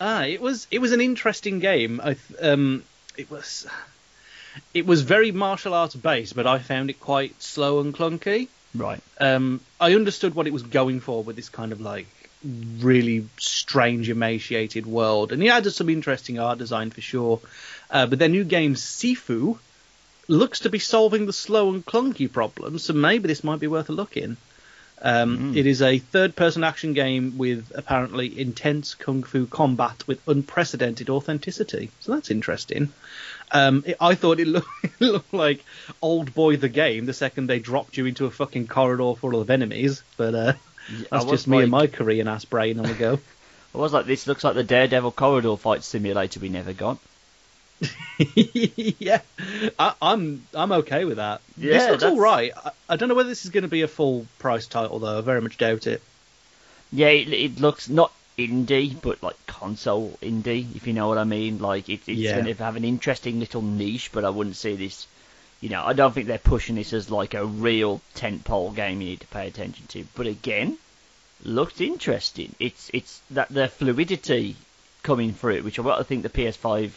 Ah, 0.00 0.24
it 0.24 0.40
was 0.40 0.66
it 0.70 0.78
was 0.78 0.92
an 0.92 1.00
interesting 1.02 1.58
game. 1.58 2.00
I 2.02 2.14
th- 2.14 2.40
um, 2.40 2.84
it 3.18 3.30
was 3.30 3.66
it 4.72 4.86
was 4.86 5.02
very 5.02 5.30
martial 5.30 5.74
arts 5.74 5.94
based, 5.94 6.34
but 6.34 6.46
I 6.46 6.58
found 6.58 6.88
it 6.88 7.00
quite 7.00 7.40
slow 7.42 7.80
and 7.80 7.94
clunky. 7.94 8.48
Right. 8.74 9.00
um, 9.20 9.60
I 9.80 9.94
understood 9.94 10.34
what 10.34 10.46
it 10.46 10.52
was 10.52 10.62
going 10.62 11.00
for 11.00 11.24
with 11.24 11.34
this 11.36 11.48
kind 11.48 11.72
of 11.72 11.80
like 11.80 12.06
really 12.44 13.26
strange, 13.38 14.08
emaciated 14.08 14.86
world, 14.86 15.32
and 15.32 15.42
he 15.42 15.50
added 15.50 15.72
some 15.72 15.88
interesting 15.88 16.38
art 16.38 16.58
design 16.58 16.90
for 16.90 17.00
sure. 17.00 17.40
Uh, 17.90 18.06
but 18.06 18.18
their 18.18 18.28
new 18.28 18.44
game 18.44 18.74
Sifu 18.74 19.58
looks 20.28 20.60
to 20.60 20.70
be 20.70 20.78
solving 20.78 21.26
the 21.26 21.32
slow 21.32 21.70
and 21.70 21.84
clunky 21.84 22.30
problem, 22.32 22.78
so 22.78 22.92
maybe 22.92 23.28
this 23.28 23.44
might 23.44 23.60
be 23.60 23.66
worth 23.66 23.88
a 23.88 23.92
look 23.92 24.16
in. 24.16 24.36
Um, 25.02 25.56
It 25.56 25.66
is 25.66 25.80
a 25.80 25.98
third-person 25.98 26.62
action 26.62 26.92
game 26.92 27.38
with 27.38 27.72
apparently 27.74 28.38
intense 28.38 28.94
kung 28.94 29.22
fu 29.22 29.46
combat 29.46 30.06
with 30.06 30.20
unprecedented 30.28 31.08
authenticity, 31.08 31.90
so 32.00 32.14
that's 32.14 32.30
interesting. 32.30 32.92
Um, 33.50 33.82
it, 33.86 33.96
I 34.00 34.14
thought 34.14 34.40
it 34.40 34.46
looked, 34.54 34.68
it 34.84 35.00
looked 35.00 35.32
like 35.32 35.64
Old 36.02 36.34
Boy 36.34 36.56
the 36.56 36.68
game 36.68 37.06
the 37.06 37.14
second 37.14 37.46
they 37.48 37.58
dropped 37.58 37.96
you 37.96 38.06
into 38.06 38.26
a 38.26 38.30
fucking 38.30 38.66
corridor 38.68 39.14
full 39.14 39.40
of 39.40 39.50
enemies, 39.50 40.02
but 40.16 40.34
uh, 40.34 40.52
that's 41.10 41.24
just 41.26 41.46
me 41.48 41.62
and 41.62 41.70
my 41.70 41.86
Korean 41.86 42.28
ass 42.28 42.44
brain 42.44 42.78
on 42.78 42.86
the 42.86 42.94
go. 42.94 43.18
I 43.74 43.78
was 43.78 43.92
like, 43.92 44.06
this 44.06 44.26
looks 44.26 44.42
like 44.42 44.54
the 44.54 44.64
Daredevil 44.64 45.12
corridor 45.12 45.56
fight 45.56 45.84
simulator 45.84 46.40
we 46.40 46.48
never 46.48 46.72
got. 46.72 46.98
yeah, 48.18 49.20
I, 49.78 49.94
I'm 50.02 50.46
I'm 50.54 50.72
okay 50.72 51.04
with 51.04 51.16
that. 51.16 51.40
Yeah, 51.56 51.72
this 51.72 51.88
looks 51.90 52.02
that's- 52.02 52.12
all 52.12 52.20
right. 52.20 52.52
I, 52.64 52.70
I 52.90 52.96
don't 52.96 53.08
know 53.08 53.14
whether 53.14 53.28
this 53.28 53.44
is 53.44 53.50
going 53.50 53.62
to 53.62 53.68
be 53.68 53.82
a 53.82 53.88
full 53.88 54.26
price 54.38 54.66
title 54.66 54.98
though. 54.98 55.18
I 55.18 55.20
very 55.22 55.40
much 55.40 55.56
doubt 55.56 55.86
it. 55.86 56.02
Yeah, 56.92 57.08
it, 57.08 57.32
it 57.32 57.60
looks 57.60 57.88
not 57.88 58.12
indie, 58.36 59.00
but 59.00 59.22
like 59.22 59.36
console 59.46 60.18
indie, 60.20 60.74
if 60.76 60.86
you 60.86 60.92
know 60.92 61.08
what 61.08 61.18
I 61.18 61.24
mean. 61.24 61.58
Like 61.58 61.88
it, 61.88 62.00
it's 62.06 62.08
Yeah. 62.08 62.32
going 62.40 62.54
to 62.54 62.62
have 62.62 62.76
an 62.76 62.84
interesting 62.84 63.38
little 63.40 63.62
niche, 63.62 64.10
but 64.12 64.24
I 64.24 64.30
wouldn't 64.30 64.56
say 64.56 64.76
this. 64.76 65.06
You 65.60 65.68
know, 65.68 65.84
I 65.84 65.92
don't 65.92 66.12
think 66.12 66.26
they're 66.26 66.38
pushing 66.38 66.76
this 66.76 66.92
as 66.92 67.10
like 67.10 67.34
a 67.34 67.44
real 67.44 68.00
tentpole 68.14 68.74
game 68.74 69.00
you 69.00 69.10
need 69.10 69.20
to 69.20 69.26
pay 69.26 69.46
attention 69.46 69.86
to. 69.88 70.06
But 70.14 70.26
again, 70.26 70.78
looked 71.44 71.80
interesting. 71.80 72.54
It's 72.58 72.90
it's 72.94 73.20
that 73.30 73.48
the 73.50 73.68
fluidity 73.68 74.56
coming 75.02 75.32
through, 75.34 75.62
which 75.62 75.78
I 75.78 76.02
think 76.02 76.22
the 76.22 76.28
PS5 76.28 76.92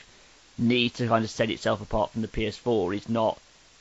needs 0.58 0.98
to 0.98 1.08
kind 1.08 1.24
of 1.24 1.32
set 1.32 1.50
itself 1.50 1.82
apart 1.82 2.12
from 2.12 2.22
the 2.22 2.28
PS4, 2.28 2.96
is 2.96 3.10
not 3.10 3.40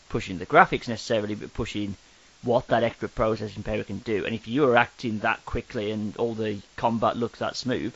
pushing 0.08 0.38
the 0.38 0.46
graphics 0.46 0.88
necessarily, 0.88 1.34
but 1.34 1.54
pushing 1.54 1.96
what 2.42 2.66
that 2.68 2.82
extra 2.82 3.08
processing 3.08 3.62
power 3.62 3.84
can 3.84 3.98
do. 3.98 4.24
And 4.24 4.34
if 4.34 4.48
you 4.48 4.64
are 4.68 4.76
acting 4.76 5.20
that 5.20 5.44
quickly 5.44 5.90
and 5.90 6.16
all 6.16 6.34
the 6.34 6.58
combat 6.76 7.16
looks 7.16 7.38
that 7.38 7.56
smooth, 7.56 7.94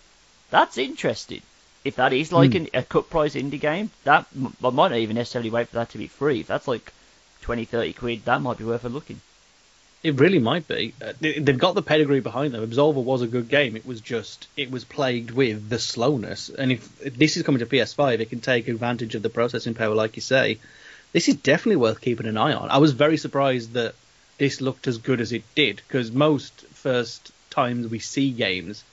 that's 0.51 0.79
interesting. 0.79 1.43
If 1.87 1.97
that 1.97 2.13
is 2.13 2.33
like 2.33 2.55
an, 2.55 2.69
a 2.75 2.83
cut 2.83 3.09
price 3.11 3.35
indie 3.35 3.61
game, 3.61 3.91
that 4.05 4.27
I 4.65 4.71
might 4.71 4.91
not 4.91 4.97
even 4.97 5.17
necessarily 5.17 5.51
wait 5.51 5.69
for 5.69 5.77
that 5.77 5.91
to 5.91 5.99
be 5.99 6.09
free. 6.09 6.41
If 6.41 6.49
that's 6.49 6.67
like 6.69 6.93
20, 7.43 7.65
30 7.65 7.93
quid, 7.93 8.25
that 8.25 8.43
might 8.43 8.59
be 8.59 8.65
worth 8.65 8.85
a 8.85 8.89
look 8.89 9.09
in. 9.11 9.21
It 10.03 10.21
really 10.21 10.39
might 10.39 10.67
be. 10.69 10.95
Uh, 11.01 11.13
they- 11.21 11.39
they've 11.39 11.59
got 11.59 11.75
the 11.75 11.83
pedigree 11.83 12.21
behind 12.21 12.53
them. 12.55 12.69
Absolver 12.69 13.03
was 13.03 13.23
a 13.23 13.27
good 13.27 13.49
game. 13.49 13.77
It 13.77 13.87
was 13.87 14.01
just 14.01 14.47
it 14.57 14.71
was 14.71 14.85
plagued 14.85 15.31
with 15.31 15.69
the 15.69 15.79
slowness. 15.79 16.49
And 16.51 16.73
if, 16.73 17.07
if 17.07 17.17
this 17.17 17.37
is 17.37 17.43
coming 17.45 17.61
to 17.61 17.67
PS5, 17.67 18.21
it 18.21 18.31
can 18.31 18.41
take 18.41 18.69
advantage 18.69 19.15
of 19.15 19.23
the 19.23 19.31
processing 19.31 19.75
power, 19.75 19.95
like 19.95 20.17
you 20.17 20.23
say. 20.23 20.59
This 21.13 21.29
is 21.29 21.37
definitely 21.37 21.77
worth 21.77 22.01
keeping 22.01 22.27
an 22.27 22.37
eye 22.37 22.53
on. 22.53 22.69
I 22.71 22.79
was 22.79 22.93
very 22.93 23.17
surprised 23.17 23.73
that 23.75 23.95
this 24.39 24.61
looked 24.61 24.87
as 24.87 24.99
good 24.99 25.21
as 25.21 25.33
it 25.33 25.45
did 25.55 25.77
because 25.89 26.11
most 26.13 26.53
first 26.73 27.31
times 27.51 27.87
we 27.89 27.99
see 28.01 28.31
games, 28.33 28.85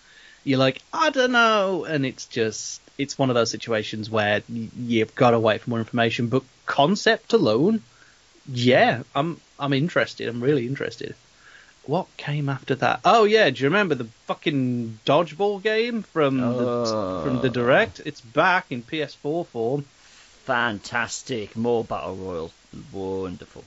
you're 0.43 0.59
like, 0.59 0.81
I 0.91 1.09
don't 1.09 1.31
know, 1.31 1.85
and 1.85 2.05
it's 2.05 2.25
just 2.25 2.81
it's 2.97 3.17
one 3.17 3.29
of 3.29 3.33
those 3.35 3.50
situations 3.50 4.09
where 4.09 4.43
you've 4.47 5.15
got 5.15 5.31
to 5.31 5.39
wait 5.39 5.62
for 5.62 5.69
more 5.71 5.79
information. 5.79 6.27
But 6.27 6.43
concept 6.65 7.33
alone, 7.33 7.81
yeah, 8.47 9.03
I'm 9.15 9.39
I'm 9.59 9.73
interested. 9.73 10.27
I'm 10.27 10.41
really 10.41 10.67
interested. 10.67 11.15
What 11.85 12.07
came 12.15 12.47
after 12.50 12.75
that? 12.75 13.01
Oh 13.03 13.25
yeah, 13.25 13.50
do 13.50 13.62
you 13.62 13.67
remember 13.69 13.95
the 13.95 14.05
fucking 14.27 15.00
dodgeball 15.05 15.62
game 15.62 16.03
from 16.03 16.38
the 16.38 17.21
from 17.23 17.41
the 17.41 17.50
Oh. 17.50 17.53
direct? 17.53 18.01
It's 18.05 18.21
back 18.21 18.67
in 18.69 18.83
PS4 18.83 19.45
form. 19.47 19.85
Fantastic. 20.45 21.55
More 21.55 21.83
Battle 21.83 22.15
Royale. 22.15 22.51
Wonderful. 22.91 23.63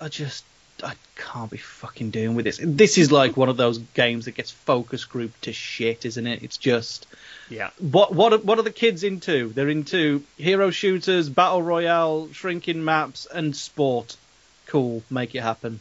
I 0.00 0.08
just 0.08 0.44
I 0.82 0.94
can't 1.16 1.50
be 1.50 1.56
fucking 1.58 2.10
doing 2.10 2.34
with 2.34 2.44
this. 2.44 2.58
This 2.62 2.98
is 2.98 3.12
like 3.12 3.36
one 3.36 3.48
of 3.48 3.56
those 3.56 3.78
games 3.78 4.24
that 4.24 4.32
gets 4.32 4.50
focus 4.50 5.04
grouped 5.04 5.42
to 5.42 5.52
shit, 5.52 6.04
isn't 6.04 6.26
it? 6.26 6.42
It's 6.42 6.56
just 6.56 7.06
Yeah. 7.48 7.70
what 7.78 8.14
what 8.14 8.32
are, 8.32 8.38
what 8.38 8.58
are 8.58 8.62
the 8.62 8.70
kids 8.72 9.04
into? 9.04 9.50
They're 9.50 9.68
into 9.68 10.24
hero 10.36 10.70
shooters, 10.70 11.28
battle 11.28 11.62
royale, 11.62 12.28
shrinking 12.32 12.84
maps, 12.84 13.26
and 13.32 13.54
sport. 13.54 14.16
Cool, 14.66 15.02
make 15.10 15.34
it 15.34 15.42
happen. 15.42 15.80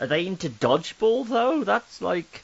Are 0.00 0.06
they 0.06 0.26
into 0.26 0.48
dodgeball 0.48 1.28
though? 1.28 1.62
That's 1.64 2.00
like, 2.00 2.42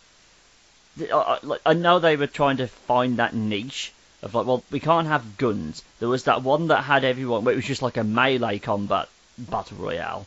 I, 1.01 1.05
I- 1.05 1.09
uh, 1.11 1.19
uh, 1.19 1.39
like 1.43 1.61
I 1.65 1.73
know 1.73 1.99
they 1.99 2.17
were 2.17 2.27
trying 2.27 2.59
to 2.59 2.67
find 2.67 3.17
that 3.17 3.35
niche 3.35 3.93
of 4.23 4.35
like, 4.35 4.47
well, 4.47 4.63
we 4.71 4.81
can't 4.81 5.07
have 5.07 5.39
guns. 5.39 5.83
There 5.99 6.09
was 6.09 6.25
that 6.25 6.43
one 6.43 6.69
that 6.69 6.83
had 6.85 7.05
everyone, 7.05 7.45
where 7.45 7.55
it 7.55 7.57
was 7.57 7.65
just 7.65 7.81
like 7.83 7.97
a 7.97 8.05
melee 8.05 8.59
combat 8.59 9.09
battle 9.39 9.79
royale. 9.79 10.27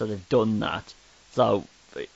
So 0.00 0.06
they've 0.06 0.28
done 0.30 0.60
that. 0.60 0.94
So 1.32 1.64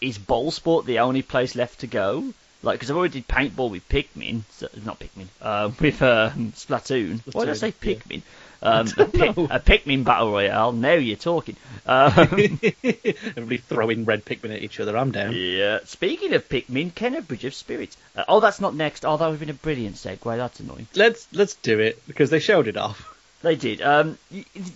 is 0.01 0.17
ball 0.17 0.51
sport 0.51 0.87
the 0.87 1.01
only 1.01 1.21
place 1.21 1.55
left 1.55 1.81
to 1.81 1.87
go? 1.87 2.33
Like, 2.63 2.77
because 2.77 2.91
I've 2.91 2.97
already 2.97 3.21
did 3.21 3.29
paintball 3.29 3.71
with 3.71 3.87
Pikmin, 3.91 4.41
so, 4.53 4.69
not 4.87 4.99
Pikmin, 4.99 5.27
uh, 5.43 5.71
with 5.81 6.01
um, 6.01 6.53
Splatoon. 6.53 7.21
Why 7.35 7.45
did 7.45 7.51
I 7.51 7.53
Splatoon, 7.53 7.57
say 7.59 7.75
yeah. 7.83 7.95
Pikmin? 7.95 8.23
Um, 8.63 8.87
a, 8.97 9.05
Pi- 9.05 9.27
a 9.57 9.61
Pikmin 9.61 10.03
battle 10.03 10.33
royale. 10.33 10.73
Now 10.73 10.95
you're 10.95 11.19
talking. 11.19 11.59
Um, 11.85 12.15
Everybody 12.23 13.59
throwing 13.59 14.07
red 14.07 14.25
Pikmin 14.25 14.55
at 14.55 14.63
each 14.63 14.81
other. 14.81 14.97
I'm 14.97 15.11
down. 15.11 15.35
Yeah. 15.37 15.81
Speaking 15.85 16.33
of 16.33 16.49
Pikmin, 16.49 16.91
Kena 16.91 17.27
Bridge 17.27 17.45
of 17.45 17.53
Spirits. 17.53 17.99
Uh, 18.17 18.25
oh, 18.29 18.41
that's 18.41 18.63
not 18.63 18.75
next. 18.75 19.05
Oh, 19.05 19.19
that 19.19 19.27
would 19.27 19.33
have 19.33 19.41
been 19.41 19.51
a 19.51 19.53
brilliant 19.53 19.97
segue. 19.97 20.39
That's 20.39 20.59
annoying. 20.59 20.87
Let's 20.95 21.29
let's 21.35 21.53
do 21.57 21.81
it 21.81 22.01
because 22.07 22.31
they 22.31 22.41
showed 22.41 22.67
it 22.67 22.79
off. 22.79 23.15
They 23.43 23.57
did. 23.57 23.83
Um, 23.83 24.17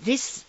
this 0.05 0.45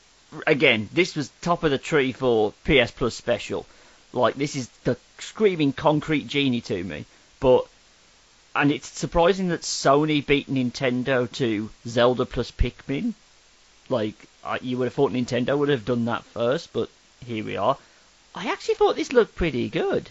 again. 0.47 0.89
This 0.93 1.15
was 1.15 1.31
top 1.41 1.63
of 1.63 1.71
the 1.71 1.77
tree 1.77 2.11
for 2.11 2.53
PS 2.65 2.91
Plus 2.91 3.15
special. 3.15 3.65
Like 4.13 4.35
this 4.35 4.55
is 4.55 4.67
the 4.83 4.97
screaming 5.19 5.73
concrete 5.73 6.27
genie 6.27 6.61
to 6.61 6.83
me. 6.83 7.05
But 7.39 7.65
and 8.55 8.71
it's 8.71 8.87
surprising 8.87 9.49
that 9.49 9.61
Sony 9.61 10.25
beat 10.25 10.49
Nintendo 10.49 11.31
to 11.33 11.69
Zelda 11.87 12.25
plus 12.25 12.51
Pikmin. 12.51 13.13
Like 13.89 14.15
I, 14.43 14.59
you 14.61 14.77
would 14.77 14.85
have 14.85 14.93
thought 14.93 15.11
Nintendo 15.11 15.57
would 15.57 15.69
have 15.69 15.85
done 15.85 16.05
that 16.05 16.23
first, 16.25 16.73
but 16.73 16.89
here 17.25 17.43
we 17.43 17.57
are. 17.57 17.77
I 18.35 18.51
actually 18.51 18.75
thought 18.75 18.95
this 18.95 19.13
looked 19.13 19.35
pretty 19.35 19.69
good. 19.69 20.09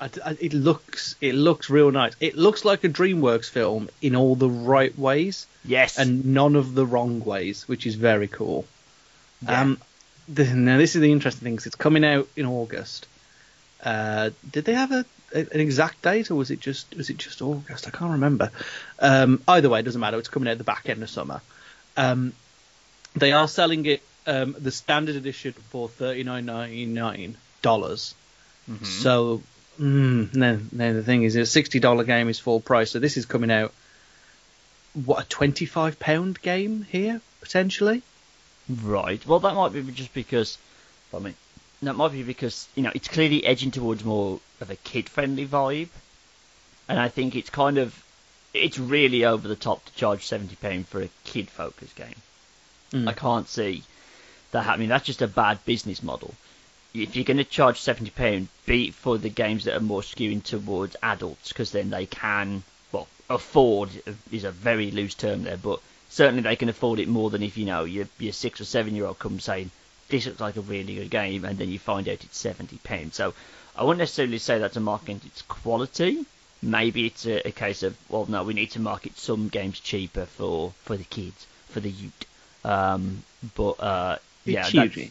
I, 0.00 0.10
I- 0.24 0.36
it 0.40 0.52
looks 0.52 1.14
it 1.20 1.34
looks 1.34 1.70
real 1.70 1.90
nice. 1.90 2.14
It 2.20 2.36
looks 2.36 2.64
like 2.64 2.82
a 2.84 2.88
DreamWorks 2.88 3.48
film 3.50 3.88
in 4.00 4.16
all 4.16 4.34
the 4.34 4.48
right 4.50 4.96
ways 4.98 5.46
Yes. 5.64 5.98
and 5.98 6.24
none 6.26 6.56
of 6.56 6.74
the 6.74 6.86
wrong 6.86 7.20
ways, 7.24 7.68
which 7.68 7.86
is 7.86 7.94
very 7.94 8.26
cool. 8.28 8.64
Yeah. 9.42 9.60
Um, 9.60 9.78
the, 10.28 10.44
now 10.44 10.78
this 10.78 10.94
is 10.94 11.00
the 11.00 11.12
interesting 11.12 11.44
thing. 11.44 11.56
Cause 11.56 11.66
it's 11.66 11.76
coming 11.76 12.04
out 12.04 12.28
in 12.36 12.46
August. 12.46 13.06
Uh, 13.82 14.30
did 14.48 14.64
they 14.64 14.74
have 14.74 14.92
a, 14.92 15.04
a, 15.34 15.38
an 15.38 15.60
exact 15.60 16.02
date, 16.02 16.30
or 16.30 16.36
was 16.36 16.50
it 16.50 16.60
just 16.60 16.94
was 16.96 17.10
it 17.10 17.18
just 17.18 17.42
August? 17.42 17.88
I 17.88 17.90
can't 17.90 18.12
remember. 18.12 18.50
Um, 18.98 19.42
either 19.48 19.68
way, 19.68 19.80
it 19.80 19.82
doesn't 19.82 20.00
matter. 20.00 20.18
It's 20.18 20.28
coming 20.28 20.48
out 20.48 20.58
the 20.58 20.64
back 20.64 20.88
end 20.88 21.02
of 21.02 21.10
summer. 21.10 21.40
Um, 21.96 22.32
they 23.16 23.32
are 23.32 23.48
selling 23.48 23.84
it 23.86 24.02
um, 24.26 24.54
the 24.58 24.70
standard 24.70 25.16
edition 25.16 25.52
for 25.70 25.88
thirty 25.88 26.22
nine 26.22 26.46
ninety 26.46 26.86
nine 26.86 27.36
dollars. 27.60 28.14
So 28.84 29.42
mm, 29.80 30.34
no, 30.34 30.60
no. 30.70 30.94
The 30.94 31.02
thing 31.02 31.24
is, 31.24 31.34
a 31.34 31.44
sixty 31.44 31.80
dollar 31.80 32.04
game 32.04 32.28
is 32.28 32.38
full 32.38 32.60
price. 32.60 32.92
So 32.92 33.00
this 33.00 33.16
is 33.16 33.26
coming 33.26 33.50
out. 33.50 33.72
What 34.94 35.24
a 35.24 35.28
twenty 35.28 35.66
five 35.66 35.98
pound 35.98 36.40
game 36.40 36.86
here 36.88 37.20
potentially. 37.40 38.02
Right. 38.68 39.24
Well, 39.26 39.40
that 39.40 39.54
might 39.54 39.72
be 39.72 39.82
just 39.92 40.14
because. 40.14 40.58
I 41.14 41.18
mean, 41.18 41.34
that 41.82 41.94
might 41.94 42.12
be 42.12 42.22
because 42.22 42.68
you 42.74 42.82
know 42.82 42.92
it's 42.94 43.08
clearly 43.08 43.44
edging 43.44 43.70
towards 43.70 44.04
more 44.04 44.40
of 44.60 44.70
a 44.70 44.76
kid-friendly 44.76 45.46
vibe, 45.46 45.88
and 46.88 46.98
I 46.98 47.08
think 47.08 47.34
it's 47.34 47.50
kind 47.50 47.78
of 47.78 48.02
it's 48.54 48.78
really 48.78 49.24
over 49.24 49.48
the 49.48 49.56
top 49.56 49.84
to 49.84 49.94
charge 49.94 50.24
seventy 50.24 50.56
pound 50.56 50.88
for 50.88 51.02
a 51.02 51.10
kid-focused 51.24 51.96
game. 51.96 52.14
Mm. 52.92 53.08
I 53.08 53.12
can't 53.12 53.48
see 53.48 53.82
that 54.52 54.62
happening. 54.64 54.88
That's 54.88 55.06
just 55.06 55.22
a 55.22 55.28
bad 55.28 55.64
business 55.64 56.02
model. 56.02 56.34
If 56.94 57.16
you're 57.16 57.24
going 57.24 57.38
to 57.38 57.44
charge 57.44 57.80
seventy 57.80 58.10
pound, 58.10 58.48
be 58.64 58.88
it 58.88 58.94
for 58.94 59.18
the 59.18 59.30
games 59.30 59.64
that 59.64 59.76
are 59.76 59.80
more 59.80 60.02
skewing 60.02 60.42
towards 60.42 60.96
adults, 61.02 61.48
because 61.48 61.72
then 61.72 61.90
they 61.90 62.06
can 62.06 62.62
well 62.92 63.08
afford 63.28 63.90
is 64.30 64.44
a 64.44 64.50
very 64.50 64.90
loose 64.90 65.14
term 65.14 65.42
there, 65.42 65.56
but 65.56 65.80
certainly 66.12 66.42
they 66.42 66.56
can 66.56 66.68
afford 66.68 66.98
it 66.98 67.08
more 67.08 67.30
than 67.30 67.42
if 67.42 67.56
you 67.56 67.64
know 67.64 67.84
your 67.84 68.06
your 68.18 68.32
six 68.32 68.60
or 68.60 68.64
seven 68.64 68.94
year 68.94 69.06
old 69.06 69.18
comes 69.18 69.44
saying 69.44 69.70
this 70.08 70.26
looks 70.26 70.40
like 70.40 70.56
a 70.56 70.60
really 70.60 70.94
good 70.96 71.10
game, 71.10 71.44
and 71.44 71.58
then 71.58 71.70
you 71.70 71.78
find 71.78 72.08
out 72.08 72.22
it's 72.22 72.38
seventy 72.38 72.78
pounds. 72.78 73.16
So 73.16 73.34
I 73.74 73.82
wouldn't 73.82 73.98
necessarily 73.98 74.38
say 74.38 74.58
that's 74.58 74.76
a 74.76 74.80
mark 74.80 75.02
against 75.02 75.26
its 75.26 75.42
quality. 75.42 76.24
Maybe 76.60 77.06
it's 77.06 77.26
a, 77.26 77.48
a 77.48 77.50
case 77.50 77.82
of 77.82 77.96
well, 78.08 78.26
no, 78.28 78.44
we 78.44 78.54
need 78.54 78.72
to 78.72 78.80
market 78.80 79.18
some 79.18 79.48
games 79.48 79.80
cheaper 79.80 80.26
for 80.26 80.72
for 80.84 80.96
the 80.96 81.04
kids, 81.04 81.46
for 81.70 81.80
the 81.80 81.90
youth. 81.90 82.26
Um, 82.64 83.22
but 83.56 83.80
uh, 83.80 84.18
yeah, 84.44 84.68
that's, 84.70 85.10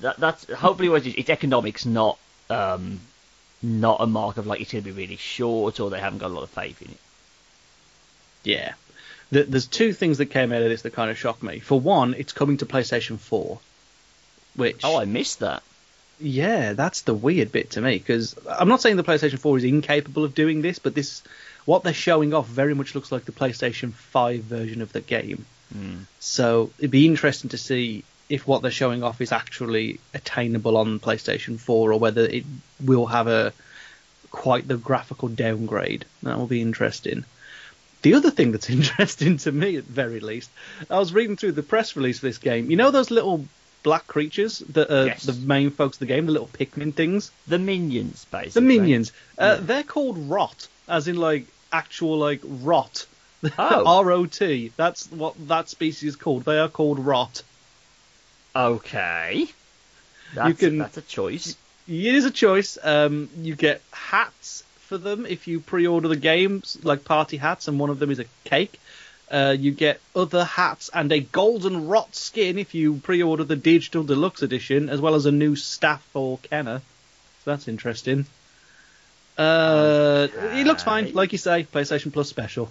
that, 0.00 0.16
that's 0.16 0.52
hopefully 0.52 0.88
what 0.88 1.06
it 1.06 1.10
is. 1.10 1.14
It's 1.16 1.30
economics, 1.30 1.84
not 1.84 2.18
um, 2.48 3.00
not 3.62 4.00
a 4.00 4.06
mark 4.06 4.38
of 4.38 4.46
like 4.46 4.60
it's 4.60 4.72
going 4.72 4.84
to 4.84 4.90
be 4.90 5.02
really 5.02 5.16
short 5.16 5.80
or 5.80 5.90
they 5.90 6.00
haven't 6.00 6.20
got 6.20 6.30
a 6.30 6.34
lot 6.34 6.44
of 6.44 6.50
faith 6.50 6.80
in 6.80 6.92
it. 6.92 6.98
Yeah. 8.44 8.72
Th 9.32 9.46
there's 9.46 9.66
two 9.66 9.92
things 9.92 10.18
that 10.18 10.26
came 10.26 10.52
out 10.52 10.62
of 10.62 10.68
this 10.68 10.82
that 10.82 10.92
kind 10.94 11.10
of 11.10 11.18
shocked 11.18 11.42
me. 11.42 11.58
For 11.60 11.78
one, 11.78 12.14
it's 12.14 12.32
coming 12.32 12.56
to 12.58 12.66
PlayStation 12.66 13.18
4, 13.18 13.58
which 14.56 14.80
Oh, 14.84 14.98
I 14.98 15.04
missed 15.04 15.40
that. 15.40 15.62
yeah, 16.20 16.72
that's 16.72 17.02
the 17.02 17.14
weird 17.14 17.52
bit 17.52 17.70
to 17.72 17.80
me 17.80 17.98
because 17.98 18.34
I'm 18.48 18.68
not 18.68 18.80
saying 18.80 18.96
the 18.96 19.04
PlayStation 19.04 19.38
4 19.38 19.58
is 19.58 19.64
incapable 19.64 20.24
of 20.24 20.34
doing 20.34 20.62
this, 20.62 20.78
but 20.78 20.94
this 20.94 21.22
what 21.64 21.82
they're 21.82 21.92
showing 21.92 22.32
off 22.32 22.46
very 22.46 22.74
much 22.74 22.94
looks 22.94 23.12
like 23.12 23.24
the 23.26 23.32
PlayStation 23.32 23.92
5 23.92 24.40
version 24.44 24.80
of 24.82 24.92
the 24.92 25.00
game. 25.02 25.44
Hmm. 25.72 25.96
So 26.18 26.70
it'd 26.78 26.90
be 26.90 27.04
interesting 27.06 27.50
to 27.50 27.58
see 27.58 28.04
if 28.30 28.46
what 28.46 28.62
they're 28.62 28.70
showing 28.70 29.02
off 29.02 29.20
is 29.20 29.32
actually 29.32 30.00
attainable 30.14 30.76
on 30.78 30.98
PlayStation 31.00 31.58
4 31.58 31.92
or 31.92 31.98
whether 31.98 32.22
it 32.22 32.44
will 32.80 33.06
have 33.06 33.26
a 33.28 33.52
quite 34.30 34.66
the 34.66 34.76
graphical 34.78 35.28
downgrade. 35.28 36.04
That 36.22 36.38
will 36.38 36.46
be 36.46 36.62
interesting. 36.62 37.24
The 38.02 38.14
other 38.14 38.30
thing 38.30 38.52
that's 38.52 38.70
interesting 38.78 39.38
to 39.38 39.52
me, 39.52 39.76
at 39.76 39.86
the 39.86 39.92
very 39.92 40.20
least, 40.20 40.50
I 40.90 40.98
was 40.98 41.12
reading 41.12 41.36
through 41.36 41.52
the 41.52 41.62
press 41.62 41.96
release 41.96 42.20
for 42.20 42.26
this 42.26 42.38
game. 42.38 42.70
You 42.70 42.76
know 42.76 42.90
those 42.90 43.10
little 43.10 43.44
black 43.82 44.06
creatures 44.06 44.58
that 44.70 44.90
are 44.92 45.06
Yes. 45.06 45.22
the 45.24 45.32
main 45.32 45.70
folks 45.70 45.96
of 45.96 46.00
the 46.00 46.06
game, 46.06 46.26
the 46.26 46.32
little 46.32 46.48
Pikmin 46.48 46.94
things, 46.94 47.30
The 47.46 47.58
minions, 47.58 48.24
basically. 48.30 48.50
the 48.60 48.60
minions. 48.80 49.12
Uh, 49.38 49.56
Yeah. 49.58 49.64
They're 49.66 49.82
called 49.84 50.18
rot, 50.28 50.68
as 50.88 51.08
in 51.08 51.16
like 51.16 51.46
actual 51.72 52.18
like 52.18 52.40
rot. 52.44 53.06
Oh. 53.56 53.84
R 54.00 54.10
O 54.10 54.26
T. 54.26 54.72
That's 54.76 55.06
what 55.12 55.34
that 55.46 55.68
species 55.68 56.08
is 56.10 56.16
called. 56.16 56.44
They 56.44 56.58
are 56.58 56.68
called 56.68 56.98
rot. 56.98 57.42
Okay. 58.56 59.46
That's, 60.34 60.58
can- 60.58 60.74
a, 60.80 60.84
that's 60.84 60.96
a 60.96 61.02
choice. 61.02 61.56
It 61.86 62.14
is 62.14 62.24
a 62.24 62.30
choice. 62.30 62.76
Um, 62.82 63.30
you 63.40 63.54
get 63.54 63.80
hats 63.92 64.62
for 64.88 64.98
them 64.98 65.26
if 65.26 65.46
you 65.46 65.60
pre-order 65.60 66.08
the 66.08 66.16
games, 66.16 66.78
like 66.82 67.04
party 67.04 67.36
hats, 67.36 67.68
and 67.68 67.78
one 67.78 67.90
of 67.90 67.98
them 67.98 68.10
is 68.10 68.18
a 68.18 68.24
cake. 68.44 68.80
Uh, 69.30 69.54
you 69.58 69.70
get 69.70 70.00
other 70.16 70.42
hats 70.44 70.88
and 70.92 71.12
a 71.12 71.20
golden 71.20 71.86
rot 71.86 72.14
skin 72.14 72.58
if 72.58 72.74
you 72.74 72.94
pre-order 72.96 73.44
the 73.44 73.56
digital 73.56 74.02
deluxe 74.02 74.42
edition, 74.42 74.88
as 74.88 75.00
well 75.00 75.14
as 75.14 75.26
a 75.26 75.32
new 75.32 75.54
staff 75.54 76.02
for 76.12 76.38
Kena. 76.38 76.80
So 77.44 77.50
that's 77.50 77.68
interesting. 77.68 78.24
Uh, 79.36 80.28
It 80.54 80.66
looks 80.66 80.82
fine, 80.82 81.12
like 81.12 81.32
you 81.32 81.38
say, 81.38 81.64
PlayStation 81.64 82.12
Plus 82.12 82.28
special. 82.28 82.70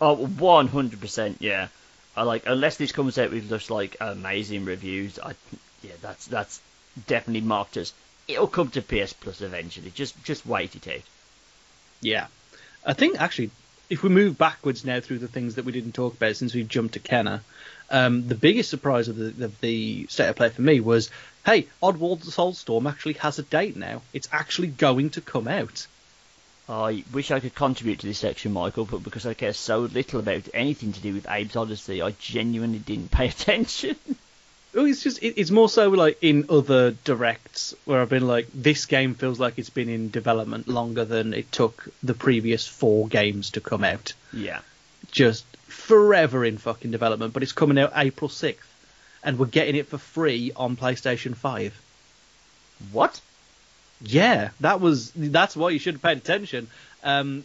Oh, 0.00 0.16
100%, 0.16 1.36
yeah. 1.40 1.68
I 2.16 2.22
like 2.24 2.44
unless 2.46 2.76
this 2.76 2.92
comes 2.92 3.16
out 3.18 3.30
with 3.30 3.48
just 3.48 3.70
like 3.70 3.96
amazing 4.00 4.64
reviews, 4.64 5.18
I 5.18 5.34
yeah, 5.82 5.92
that's 6.02 6.26
that's 6.26 6.60
definitely 7.06 7.40
marked 7.40 7.78
as 7.78 7.92
it'll 8.28 8.48
come 8.48 8.68
to 8.70 8.82
PS 8.82 9.14
Plus 9.14 9.40
eventually. 9.40 9.90
Just 9.90 10.22
just 10.22 10.44
wait 10.44 10.76
it 10.76 10.88
out. 10.88 11.02
Yeah. 12.02 12.26
I 12.84 12.92
think 12.92 13.20
actually, 13.20 13.50
if 13.88 14.02
we 14.02 14.10
move 14.10 14.36
backwards 14.36 14.84
now 14.84 15.00
through 15.00 15.18
the 15.18 15.28
things 15.28 15.54
that 15.54 15.64
we 15.64 15.72
didn't 15.72 15.92
talk 15.92 16.14
about 16.14 16.36
since 16.36 16.54
we 16.54 16.64
jumped 16.64 16.94
to 16.94 17.00
Kena, 17.00 17.40
um, 17.90 18.26
the 18.26 18.34
biggest 18.34 18.70
surprise 18.70 19.08
of 19.08 19.16
the, 19.16 19.44
of 19.44 19.60
the 19.60 20.06
state 20.08 20.28
of 20.28 20.36
play 20.36 20.48
for 20.48 20.62
me 20.62 20.80
was, 20.80 21.10
hey, 21.46 21.68
Oddworld 21.82 22.24
Soulstorm 22.24 22.90
actually 22.90 23.14
has 23.14 23.38
a 23.38 23.42
date 23.42 23.76
now. 23.76 24.02
It's 24.12 24.28
actually 24.32 24.68
going 24.68 25.10
to 25.10 25.20
come 25.20 25.46
out. 25.46 25.86
I 26.68 27.04
wish 27.12 27.30
I 27.30 27.40
could 27.40 27.54
contribute 27.54 28.00
to 28.00 28.06
this 28.06 28.18
section, 28.18 28.52
Michael, 28.52 28.86
but 28.86 29.02
because 29.02 29.26
I 29.26 29.34
care 29.34 29.52
so 29.52 29.80
little 29.80 30.20
about 30.20 30.48
anything 30.54 30.92
to 30.92 31.00
do 31.00 31.12
with 31.12 31.26
Abe's 31.28 31.56
Odyssey, 31.56 32.00
I 32.00 32.12
genuinely 32.12 32.78
didn't 32.78 33.10
pay 33.10 33.28
attention. 33.28 33.96
It's 34.74 35.02
just 35.02 35.22
it, 35.22 35.38
it's 35.38 35.50
more 35.50 35.68
so 35.68 35.88
like 35.90 36.18
in 36.22 36.46
other 36.48 36.92
directs 36.92 37.74
where 37.84 38.00
I've 38.00 38.08
been 38.08 38.26
like, 38.26 38.48
this 38.54 38.86
game 38.86 39.14
feels 39.14 39.38
like 39.38 39.58
it's 39.58 39.70
been 39.70 39.88
in 39.88 40.10
development 40.10 40.66
longer 40.68 41.04
than 41.04 41.34
it 41.34 41.52
took 41.52 41.88
the 42.02 42.14
previous 42.14 42.66
four 42.66 43.08
games 43.08 43.50
to 43.50 43.60
come 43.60 43.84
out. 43.84 44.14
yeah. 44.32 44.60
just 45.10 45.44
forever 45.66 46.44
in 46.44 46.58
fucking 46.58 46.90
development, 46.90 47.32
but 47.32 47.42
it's 47.42 47.52
coming 47.52 47.78
out 47.78 47.92
April 47.96 48.28
6th, 48.28 48.56
and 49.22 49.38
we're 49.38 49.46
getting 49.46 49.76
it 49.76 49.88
for 49.88 49.98
free 49.98 50.52
on 50.54 50.76
PlayStation 50.76 51.34
5. 51.34 51.80
What? 52.92 53.20
Yeah, 54.00 54.50
that 54.60 54.80
was 54.80 55.12
that's 55.14 55.56
why 55.56 55.70
you 55.70 55.78
should 55.78 55.94
have 55.94 56.02
paid 56.02 56.18
attention. 56.18 56.68
Um, 57.04 57.44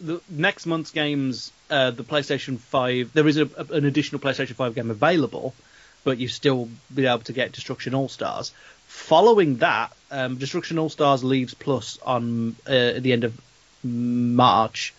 the 0.00 0.20
next 0.30 0.64
month's 0.64 0.90
games, 0.90 1.52
uh, 1.70 1.90
the 1.90 2.04
PlayStation 2.04 2.58
Five, 2.58 3.12
there 3.12 3.26
is 3.26 3.36
a, 3.36 3.48
an 3.70 3.84
additional 3.84 4.20
PlayStation 4.20 4.54
Five 4.54 4.74
game 4.74 4.90
available, 4.90 5.54
but 6.08 6.16
you 6.16 6.26
still 6.26 6.70
be 6.94 7.04
able 7.04 7.18
to 7.18 7.34
get 7.34 7.52
Destruction 7.52 7.94
All 7.94 8.08
Stars. 8.08 8.50
Following 8.86 9.58
that, 9.58 9.92
um, 10.10 10.38
Destruction 10.38 10.78
All 10.78 10.88
Stars 10.88 11.22
leaves 11.22 11.52
Plus 11.52 11.98
on 11.98 12.56
uh, 12.66 12.96
at 12.96 13.02
the 13.02 13.12
end 13.12 13.24
of 13.24 13.38
March, 13.84 14.94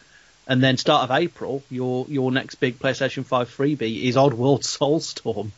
and 0.46 0.62
then 0.62 0.78
start 0.78 1.10
of 1.10 1.18
April, 1.18 1.64
your 1.72 2.06
your 2.10 2.32
next 2.32 2.56
big 2.56 2.78
PlayStation 2.78 3.26
Five 3.26 3.50
freebie 3.50 4.04
is 4.04 4.18
Oddworld 4.18 4.62
Soulstorm. 4.78 5.50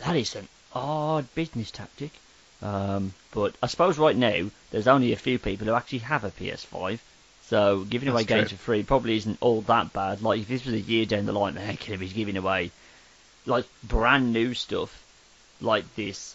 That 0.00 0.16
is 0.16 0.36
an 0.36 0.46
odd 0.74 1.34
business 1.34 1.70
tactic. 1.70 2.10
Um, 2.60 3.14
but 3.32 3.54
I 3.62 3.66
suppose 3.68 3.96
right 3.96 4.14
now 4.14 4.50
there's 4.72 4.88
only 4.88 5.14
a 5.14 5.16
few 5.16 5.38
people 5.38 5.66
who 5.66 5.72
actually 5.72 6.00
have 6.00 6.24
a 6.24 6.30
PS5, 6.30 6.98
so 7.46 7.84
giving 7.84 8.10
away 8.10 8.24
That's 8.24 8.28
games 8.28 8.48
true. 8.50 8.58
for 8.58 8.64
free 8.64 8.82
probably 8.82 9.16
isn't 9.16 9.38
all 9.40 9.62
that 9.62 9.94
bad. 9.94 10.20
Like 10.20 10.40
if 10.40 10.48
this 10.48 10.66
was 10.66 10.74
a 10.74 10.80
year 10.80 11.06
down 11.06 11.24
the 11.24 11.32
line, 11.32 11.54
man, 11.54 11.78
could 11.78 11.98
be 11.98 12.08
giving 12.08 12.36
away 12.36 12.72
like 13.46 13.66
brand 13.82 14.32
new 14.32 14.54
stuff 14.54 15.02
like 15.60 15.84
this 15.96 16.34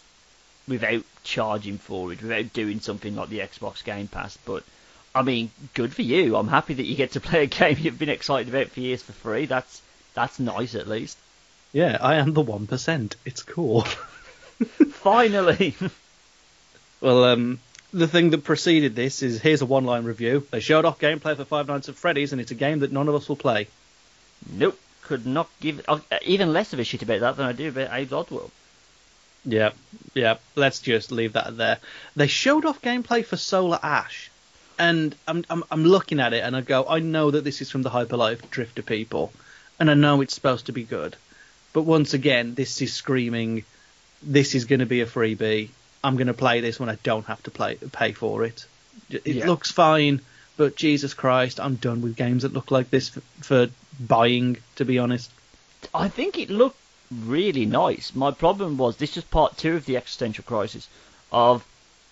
without 0.68 1.02
charging 1.24 1.78
for 1.78 2.12
it, 2.12 2.22
without 2.22 2.52
doing 2.52 2.80
something 2.80 3.16
like 3.16 3.28
the 3.28 3.40
Xbox 3.40 3.84
Game 3.84 4.08
Pass. 4.08 4.36
But 4.44 4.62
I 5.14 5.22
mean, 5.22 5.50
good 5.74 5.92
for 5.92 6.02
you. 6.02 6.36
I'm 6.36 6.48
happy 6.48 6.74
that 6.74 6.86
you 6.86 6.96
get 6.96 7.12
to 7.12 7.20
play 7.28 7.44
a 7.44 7.46
game 7.46 7.76
you've 7.78 7.98
been 7.98 8.08
excited 8.08 8.52
about 8.52 8.68
for 8.68 8.80
years 8.80 9.02
for 9.02 9.12
free. 9.12 9.46
That's 9.46 9.82
that's 10.14 10.38
nice 10.38 10.74
at 10.74 10.88
least. 10.88 11.18
Yeah, 11.72 11.98
I 12.00 12.16
am 12.16 12.32
the 12.32 12.40
one 12.40 12.66
percent. 12.66 13.16
It's 13.24 13.42
cool. 13.42 13.82
Finally. 14.90 15.74
Well, 17.02 17.24
um, 17.24 17.60
the 17.94 18.06
thing 18.06 18.28
that 18.28 18.44
preceded 18.44 18.94
this 18.94 19.22
is 19.22 19.40
here's 19.40 19.62
a 19.62 19.66
one-line 19.66 20.04
review. 20.04 20.46
They 20.50 20.60
showed 20.60 20.84
off 20.84 20.98
gameplay 20.98 21.34
for 21.34 21.46
Five 21.46 21.66
Nights 21.66 21.88
at 21.88 21.94
Freddy's, 21.94 22.32
and 22.32 22.40
it's 22.42 22.50
a 22.50 22.54
game 22.54 22.80
that 22.80 22.92
none 22.92 23.08
of 23.08 23.14
us 23.14 23.26
will 23.26 23.36
play. 23.36 23.68
Nope, 24.52 24.78
could 25.10 25.26
not 25.26 25.48
give 25.60 25.84
uh, 25.88 25.98
even 26.22 26.52
less 26.52 26.72
of 26.72 26.78
a 26.78 26.84
shit 26.84 27.02
about 27.02 27.18
that 27.18 27.36
than 27.36 27.44
I 27.44 27.50
do 27.52 27.68
about 27.70 27.90
Abe's 27.90 28.10
Oddworld. 28.12 28.52
Yeah, 29.44 29.70
yeah. 30.14 30.36
Let's 30.54 30.78
just 30.80 31.10
leave 31.10 31.32
that 31.32 31.56
there. 31.56 31.78
They 32.14 32.28
showed 32.28 32.64
off 32.64 32.80
gameplay 32.80 33.24
for 33.24 33.36
Solar 33.36 33.80
Ash, 33.82 34.30
and 34.78 35.12
I'm 35.26 35.44
I'm, 35.50 35.64
I'm 35.68 35.84
looking 35.84 36.20
at 36.20 36.32
it 36.32 36.44
and 36.44 36.54
I 36.54 36.60
go, 36.60 36.86
I 36.88 37.00
know 37.00 37.32
that 37.32 37.42
this 37.42 37.60
is 37.60 37.72
from 37.72 37.82
the 37.82 37.90
Hyper 37.90 38.16
Light 38.16 38.48
Drifter 38.52 38.82
people, 38.82 39.32
and 39.80 39.90
I 39.90 39.94
know 39.94 40.20
it's 40.20 40.34
supposed 40.34 40.66
to 40.66 40.72
be 40.72 40.84
good, 40.84 41.16
but 41.72 41.82
once 41.82 42.14
again, 42.14 42.54
this 42.54 42.80
is 42.80 42.92
screaming, 42.92 43.64
this 44.22 44.54
is 44.54 44.66
going 44.66 44.80
to 44.80 44.86
be 44.86 45.00
a 45.00 45.06
freebie. 45.06 45.70
I'm 46.04 46.14
going 46.14 46.28
to 46.28 46.34
play 46.34 46.60
this 46.60 46.78
when 46.78 46.88
I 46.88 46.98
don't 47.02 47.26
have 47.26 47.42
to 47.42 47.50
play 47.50 47.74
pay 47.90 48.12
for 48.12 48.44
it. 48.44 48.64
It 49.10 49.26
Yeah. 49.26 49.46
looks 49.46 49.72
fine, 49.72 50.20
but 50.60 50.76
Jesus 50.76 51.14
Christ, 51.14 51.58
I'm 51.58 51.76
done 51.76 52.02
with 52.02 52.16
games 52.16 52.42
that 52.42 52.52
look 52.52 52.70
like 52.70 52.90
this 52.90 53.08
for, 53.08 53.22
for 53.40 53.68
buying. 53.98 54.58
To 54.74 54.84
be 54.84 54.98
honest. 54.98 55.30
I 55.94 56.08
think 56.08 56.36
it 56.36 56.50
looked 56.50 56.76
really 57.10 57.64
nice. 57.64 58.14
My 58.14 58.30
problem 58.30 58.76
was 58.76 58.98
this 58.98 59.16
is 59.16 59.24
part 59.24 59.56
two 59.56 59.76
of 59.76 59.86
the 59.86 59.96
existential 59.96 60.44
crisis. 60.44 60.86
Of 61.32 61.66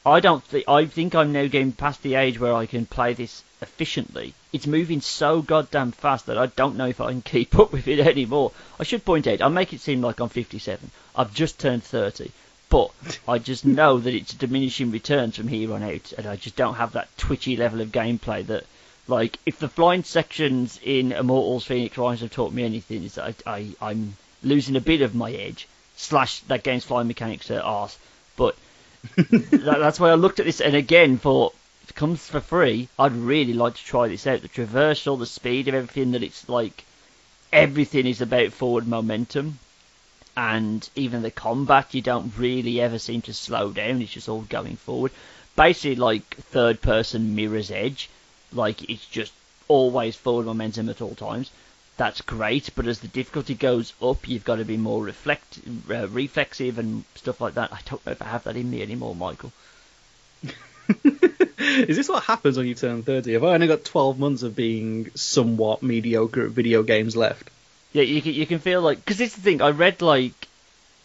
I 0.06 0.20
don't 0.20 0.42
think 0.42 0.66
I 0.66 0.86
think 0.86 1.14
I'm 1.14 1.30
now 1.30 1.46
getting 1.46 1.72
past 1.72 2.02
the 2.02 2.14
age 2.14 2.40
where 2.40 2.54
I 2.54 2.64
can 2.64 2.86
play 2.86 3.12
this 3.12 3.42
efficiently. 3.60 4.32
It's 4.50 4.66
moving 4.66 5.02
so 5.02 5.42
goddamn 5.42 5.92
fast 5.92 6.24
that 6.24 6.38
I 6.38 6.46
don't 6.46 6.78
know 6.78 6.86
if 6.86 7.02
I 7.02 7.10
can 7.10 7.20
keep 7.34 7.58
up 7.58 7.70
with 7.70 7.86
it 7.86 8.00
anymore. 8.00 8.52
I 8.80 8.84
should 8.84 9.04
point 9.04 9.26
out, 9.26 9.42
I 9.42 9.48
make 9.48 9.74
it 9.74 9.82
seem 9.82 10.00
like 10.00 10.20
I'm 10.20 10.30
57. 10.30 10.90
I've 11.14 11.34
just 11.34 11.60
turned 11.60 11.84
30. 11.84 12.30
But 12.70 13.18
I 13.26 13.38
just 13.38 13.64
know 13.64 13.98
that 13.98 14.14
it's 14.14 14.34
diminishing 14.34 14.90
returns 14.90 15.36
from 15.36 15.48
here 15.48 15.72
on 15.72 15.82
out, 15.82 16.12
and 16.18 16.26
I 16.26 16.36
just 16.36 16.54
don't 16.54 16.74
have 16.74 16.92
that 16.92 17.08
twitchy 17.16 17.56
level 17.56 17.80
of 17.80 17.92
gameplay 17.92 18.46
that, 18.46 18.64
like, 19.06 19.38
if 19.46 19.58
the 19.58 19.70
flying 19.70 20.04
sections 20.04 20.78
in 20.82 21.12
Immortals 21.12 21.66
Fenyx 21.66 21.96
Rise 21.96 22.20
have 22.20 22.30
taught 22.30 22.52
me 22.52 22.64
anything, 22.64 23.04
is 23.04 23.14
that 23.14 23.42
I, 23.46 23.54
I, 23.56 23.74
I'm 23.80 24.16
losing 24.42 24.76
a 24.76 24.82
bit 24.82 25.00
of 25.00 25.14
my 25.14 25.32
edge. 25.32 25.66
Slash, 25.96 26.40
that 26.40 26.62
game's 26.62 26.84
flying 26.84 27.08
mechanics 27.08 27.50
are 27.50 27.60
arse. 27.60 27.96
But 28.36 28.54
that, 29.16 29.78
that's 29.78 29.98
why 29.98 30.10
I 30.10 30.14
looked 30.14 30.38
at 30.38 30.46
this, 30.46 30.60
and 30.60 30.76
again, 30.76 31.16
for 31.16 31.52
if 31.84 31.90
it 31.90 31.96
comes 31.96 32.26
for 32.26 32.40
free, 32.40 32.88
I'd 32.98 33.12
really 33.12 33.54
like 33.54 33.76
to 33.76 33.84
try 33.84 34.08
this 34.08 34.26
out. 34.26 34.42
The 34.42 34.48
traversal, 34.48 35.18
the 35.18 35.24
speed 35.24 35.68
of 35.68 35.74
everything, 35.74 36.10
that 36.10 36.22
it's 36.22 36.46
like 36.50 36.84
everything 37.50 38.06
is 38.06 38.20
about 38.20 38.52
forward 38.52 38.86
momentum, 38.86 39.58
and 40.38 40.88
even 40.94 41.22
the 41.22 41.32
combat, 41.32 41.92
you 41.94 42.00
don't 42.00 42.32
really 42.38 42.80
ever 42.80 43.00
seem 43.00 43.20
to 43.22 43.34
slow 43.34 43.72
down. 43.72 44.00
It's 44.00 44.12
just 44.12 44.28
all 44.28 44.42
going 44.42 44.76
forward. 44.76 45.10
Basically, 45.56 45.96
like 45.96 46.36
third 46.36 46.80
person 46.80 47.34
Mirror's 47.34 47.72
Edge, 47.72 48.08
like 48.52 48.88
it's 48.88 49.04
just 49.04 49.32
always 49.66 50.14
forward 50.14 50.46
momentum 50.46 50.88
at 50.90 51.02
all 51.02 51.16
times. 51.16 51.50
That's 51.96 52.20
great, 52.20 52.70
but 52.76 52.86
as 52.86 53.00
the 53.00 53.08
difficulty 53.08 53.56
goes 53.56 53.92
up, 54.00 54.28
you've 54.28 54.44
got 54.44 54.56
to 54.56 54.64
be 54.64 54.76
more 54.76 55.02
reflect, 55.02 55.58
uh, 55.90 56.06
reflexive 56.06 56.78
and 56.78 57.02
stuff 57.16 57.40
like 57.40 57.54
that. 57.54 57.72
I 57.72 57.80
don't 57.90 58.06
know 58.06 58.12
if 58.12 58.22
I 58.22 58.26
have 58.26 58.44
that 58.44 58.56
in 58.56 58.70
me 58.70 58.80
anymore, 58.80 59.16
Michael. 59.16 59.50
Is 61.58 61.96
this 61.96 62.08
what 62.08 62.22
happens 62.22 62.56
when 62.56 62.68
you 62.68 62.76
turn 62.76 63.02
30? 63.02 63.32
Have 63.32 63.42
I 63.42 63.54
only 63.54 63.66
got 63.66 63.84
12 63.84 64.20
months 64.20 64.44
of 64.44 64.54
being 64.54 65.10
somewhat 65.16 65.82
mediocre 65.82 66.44
at 66.44 66.52
video 66.52 66.84
games 66.84 67.16
left? 67.16 67.50
Yeah, 67.92 68.02
you 68.02 68.20
can, 68.20 68.34
you 68.34 68.46
can 68.46 68.58
feel 68.58 68.82
like 68.82 68.98
because 68.98 69.20
it's 69.20 69.34
the 69.34 69.40
thing. 69.40 69.62
I 69.62 69.70
read 69.70 70.02
like 70.02 70.48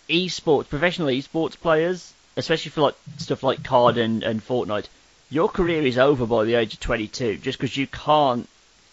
esports, 0.09 0.69
professional 0.69 1.07
esports 1.07 1.59
players, 1.59 2.13
especially 2.35 2.71
for 2.71 2.81
like 2.81 2.95
stuff 3.17 3.43
like 3.43 3.63
COD 3.63 3.97
and, 3.97 4.23
and 4.23 4.45
Fortnite. 4.45 4.87
Your 5.29 5.49
career 5.49 5.81
is 5.83 5.97
over 5.97 6.25
by 6.25 6.43
the 6.43 6.55
age 6.55 6.73
of 6.73 6.79
22, 6.79 7.37
just 7.37 7.57
because 7.57 7.75
you 7.75 7.87
can't 7.87 8.47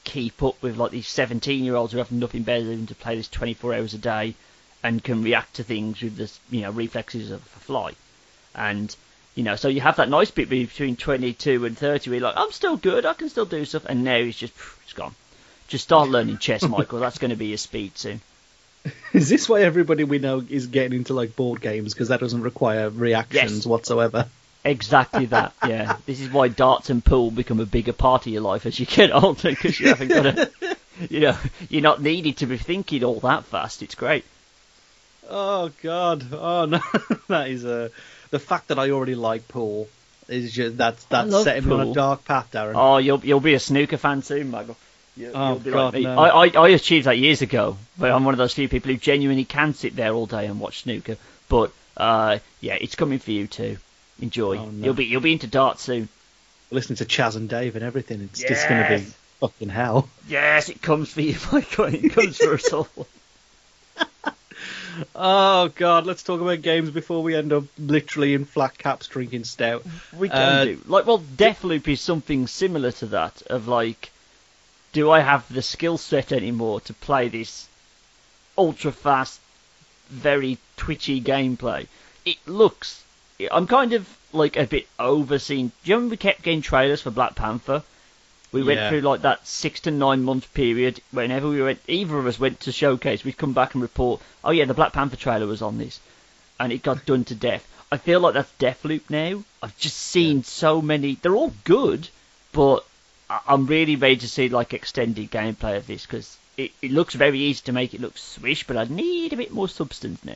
keep 0.05 0.43
up 0.43 0.63
with 0.63 0.77
like 0.77 0.93
these 0.93 1.09
17 1.09 1.65
year 1.65 1.75
olds 1.75 1.93
who 1.93 1.99
have 1.99 2.13
nothing 2.13 2.43
better 2.43 2.65
than 2.65 2.87
to 2.87 2.95
play 2.95 3.17
this 3.17 3.29
24 3.29 3.75
hours 3.75 3.95
a 3.95 3.99
day 3.99 4.35
and 4.83 5.05
can 5.05 5.23
react 5.23 5.55
to 5.55 5.65
things 5.65 6.01
with 6.01 6.17
this, 6.17 6.41
you 6.51 6.63
know, 6.63 6.71
reflexes 6.71 7.31
of 7.31 7.41
a 7.41 7.61
fly. 7.61 7.93
And 8.55 8.95
you 9.35 9.45
know, 9.45 9.57
so 9.57 9.69
you 9.69 9.81
have 9.81 9.97
that 9.97 10.09
nice 10.09 10.31
bit 10.31 10.49
between 10.49 10.97
22 10.97 11.65
and 11.65 11.79
30 11.79 12.11
where 12.11 12.19
you're 12.19 12.29
like, 12.29 12.37
I'm 12.37 12.53
still 12.53 12.77
good, 12.77 13.07
I 13.07 13.15
can 13.15 13.29
still 13.29 13.47
do 13.47 13.65
stuff, 13.65 13.85
and 13.87 14.05
now 14.05 14.17
it's 14.17 14.39
just 14.39 14.55
it's 14.85 14.93
gone. 14.93 15.15
Just 15.71 15.85
start 15.85 16.09
learning 16.09 16.39
chess, 16.39 16.63
Michael. 16.69 16.99
That's 17.01 17.19
going 17.19 17.31
to 17.31 17.37
be 17.37 17.47
your 17.47 17.59
speed 17.59 17.97
soon. 17.97 18.21
Is 19.13 19.29
this 19.29 19.49
why 19.49 19.63
everybody 19.63 20.05
we 20.05 20.19
know 20.19 20.43
is 20.49 20.67
getting 20.67 20.99
into 20.99 21.15
like 21.15 21.37
board 21.37 21.61
games 21.61 21.95
because 21.95 22.09
that 22.09 22.21
doesn't 22.21 22.43
require 22.43 22.91
reactions 22.91 23.59
Yes. 23.59 23.67
whatsoever? 23.67 24.27
Exactly 24.65 25.27
that. 25.27 25.53
Yeah, 25.65 25.97
this 26.07 26.21
is 26.21 26.29
why 26.31 26.49
darts 26.49 26.91
and 26.91 27.05
pool 27.05 27.31
become 27.31 27.61
a 27.61 27.67
bigger 27.67 27.93
part 27.93 28.27
of 28.27 28.33
your 28.33 28.43
life 28.43 28.67
as 28.67 28.81
you 28.81 28.87
get 28.87 29.11
older 29.15 29.51
because 29.51 29.79
you 29.79 29.89
haven't 29.89 30.09
got 30.09 30.23
to, 30.23 30.51
you 31.09 31.21
know, 31.21 31.37
you're 31.69 31.83
not 31.83 32.03
needed 32.03 32.39
to 32.39 32.47
be 32.47 32.57
thinking 32.57 33.05
all 33.05 33.21
that 33.21 33.45
fast. 33.45 33.83
It's 33.83 33.95
great. 33.95 34.25
Oh 35.29 35.71
god, 35.83 36.25
oh 36.33 36.65
no, 36.65 36.81
that 37.29 37.49
is 37.49 37.65
a 37.65 37.91
the 38.31 38.41
fact 38.41 38.69
that 38.69 38.79
I 38.79 38.91
already 38.91 39.15
like 39.15 39.47
pool 39.47 39.89
is 40.29 40.53
just 40.53 40.77
that's 40.77 41.05
that's 41.05 41.43
setting 41.45 41.69
me 41.69 41.75
on 41.75 41.89
a 41.89 41.95
dark 41.95 42.25
path, 42.25 42.51
Darren. 42.51 42.73
Oh, 42.75 42.97
you'll 42.97 43.21
you'll 43.25 43.41
be 43.41 43.55
a 43.55 43.61
snooker 43.61 43.99
fan 43.99 44.23
soon, 44.23 44.51
Michael. 44.51 44.77
You, 45.17 45.33
Oh, 45.35 45.57
God, 45.59 45.95
like 45.95 46.03
no. 46.03 46.19
I, 46.19 46.47
I 46.47 46.51
I 46.65 46.69
achieved 46.71 47.07
that 47.07 47.19
years 47.19 47.43
ago, 47.43 47.77
but 47.99 48.11
I'm 48.11 48.25
one 48.25 48.35
of 48.35 48.39
those 48.39 48.55
few 48.55 48.69
people 48.69 48.91
who 48.91 48.97
genuinely 48.97 49.45
can 49.45 49.75
sit 49.75 49.97
there 49.97 50.13
all 50.13 50.27
day 50.27 50.47
and 50.47 50.61
watch 50.61 50.83
snooker. 50.83 51.17
But 51.49 51.73
uh, 51.97 52.39
yeah, 52.61 52.77
it's 52.81 52.95
coming 52.95 53.19
for 53.19 53.31
you 53.33 53.47
too. 53.47 53.77
Enjoy. 54.23 54.59
Oh, 54.59 54.67
no. 54.67 54.85
You'll 54.87 54.95
be 54.95 55.05
you'll 55.07 55.21
be 55.21 55.33
into 55.33 55.47
darts 55.47 55.83
soon. 55.83 56.09
Listening 56.71 56.97
to 56.99 57.05
Chas 57.05 57.35
and 57.35 57.49
Dave 57.49 57.75
and 57.75 57.85
everything, 57.85 58.21
it's 58.23 58.41
just 58.41 58.69
going 58.69 58.83
to 58.85 58.99
be 58.99 59.05
fucking 59.41 59.69
hell. 59.71 60.09
Yes, 60.29 60.69
it 60.69 60.81
comes 60.81 61.11
for 61.13 61.21
you, 61.21 61.35
Michael. 61.53 61.87
It 61.87 62.13
comes 62.13 62.37
for 62.39 62.55
us 62.55 62.73
all. 62.73 62.89
Oh 65.15 65.69
god, 65.77 66.05
let's 66.05 66.23
talk 66.23 66.41
about 66.41 66.61
games 66.63 66.91
before 66.91 67.23
we 67.23 67.35
end 67.35 67.53
up 67.53 67.65
literally 67.79 68.35
in 68.35 68.45
flat 68.45 68.77
caps 68.77 69.07
drinking 69.07 69.45
stout. 69.45 69.85
We 70.17 70.29
can 70.29 70.37
Uh, 70.39 70.65
do. 70.65 70.81
Like, 70.87 71.07
well, 71.07 71.21
Deathloop 71.21 71.89
is 71.89 72.01
something 72.01 72.47
similar 72.47 72.93
to 72.93 73.07
that. 73.07 73.41
Of 73.49 73.67
like, 73.69 74.11
do 74.93 75.11
I 75.11 75.21
have 75.21 75.53
the 75.53 75.63
skill 75.63 75.99
set 75.99 76.33
anymore 76.33 76.81
to 76.83 76.95
play 76.95 77.29
this 77.29 77.69
ultra 78.59 78.93
fast, 78.93 79.41
very 80.09 80.59
twitchy 80.77 81.21
gameplay? 81.21 81.87
It 82.25 82.39
looks. 82.47 83.03
I'm 83.51 83.67
kind 83.67 83.93
of 83.93 84.09
like 84.33 84.57
a 84.57 84.67
bit 84.67 84.87
overseen. 84.99 85.69
Do 85.69 85.91
you 85.91 85.95
remember 85.95 86.13
we 86.13 86.17
kept 86.17 86.43
getting 86.43 86.63
trailers 86.63 87.03
for 87.03 87.11
Black 87.11 87.35
Panther? 87.35 87.83
We 88.53 88.65
went 88.65 88.89
through 88.89 89.03
like 89.03 89.23
that 89.23 89.47
six 89.47 89.81
to 89.83 89.93
nine 89.93 90.25
month 90.25 90.53
period. 90.55 91.01
Whenever 91.13 91.49
we 91.49 91.63
went, 91.63 91.81
either 91.87 92.19
of 92.19 92.27
us 92.27 92.41
went 92.41 92.61
to 92.61 92.73
showcase, 92.73 93.25
we'd 93.25 93.39
come 93.39 93.53
back 93.53 93.75
and 93.75 93.83
report. 93.83 94.21
Oh 94.43 94.51
yeah, 94.51 94.65
the 94.65 94.75
Black 94.75 94.93
Panther 94.93 95.17
trailer 95.17 95.47
was 95.47 95.63
on 95.63 95.79
this, 95.79 96.01
and 96.59 96.73
it 96.73 96.83
got 96.83 97.07
done 97.07 97.25
to 97.25 97.35
death. 97.35 97.67
I 97.93 97.97
feel 97.97 98.21
like 98.21 98.35
that's 98.35 98.53
Deathloop 98.59 99.09
now. 99.09 99.45
I've 99.63 99.77
just 99.79 99.97
seen 99.97 100.43
so 100.43 100.83
many. 100.83 101.17
They're 101.17 101.37
all 101.37 101.53
good, 101.65 102.09
but 102.53 102.85
I'm 103.47 103.67
really 103.67 103.97
ready 103.97 104.17
to 104.17 104.29
see 104.29 104.49
like 104.49 104.75
extended 104.75 105.31
gameplay 105.31 105.77
of 105.77 105.87
this 105.87 106.05
because 106.05 106.37
it, 106.57 106.73
it 106.83 106.91
looks 106.91 107.15
very 107.15 107.39
easy 107.39 107.63
to 107.67 107.73
make 107.73 107.95
it 107.95 108.01
look 108.01 108.19
swish, 108.19 108.67
but 108.67 108.77
I 108.77 108.85
need 108.85 109.33
a 109.33 109.37
bit 109.37 109.53
more 109.53 109.69
substance 109.69 110.25
now. 110.25 110.33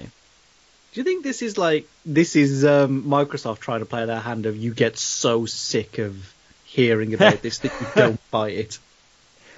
Do 0.92 1.00
you 1.00 1.04
think 1.04 1.24
this 1.24 1.42
is 1.42 1.58
like 1.58 1.88
this 2.06 2.36
is 2.36 2.64
um, 2.64 3.02
Microsoft 3.02 3.58
trying 3.58 3.80
to 3.80 3.86
play 3.86 4.06
their 4.06 4.20
hand 4.20 4.46
of 4.46 4.56
you 4.56 4.72
get 4.72 4.96
so 4.96 5.44
sick 5.44 5.98
of 5.98 6.34
hearing 6.64 7.14
about 7.14 7.42
this 7.42 7.58
that 7.58 7.72
you 7.80 7.86
don't 7.96 8.20
buy 8.30 8.50
it? 8.50 8.78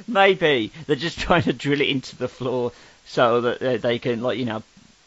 Maybe 0.09 0.73
they're 0.87 0.97
just 0.97 1.19
trying 1.19 1.43
to 1.43 1.53
drill 1.53 1.81
it 1.81 1.89
into 1.89 2.17
the 2.17 2.29
floor 2.29 2.73
so 3.07 3.43
that 3.43 3.83
they- 3.83 3.99
can, 3.99 4.21
like, 4.23 4.39
you 4.39 4.45
know, 4.45 4.63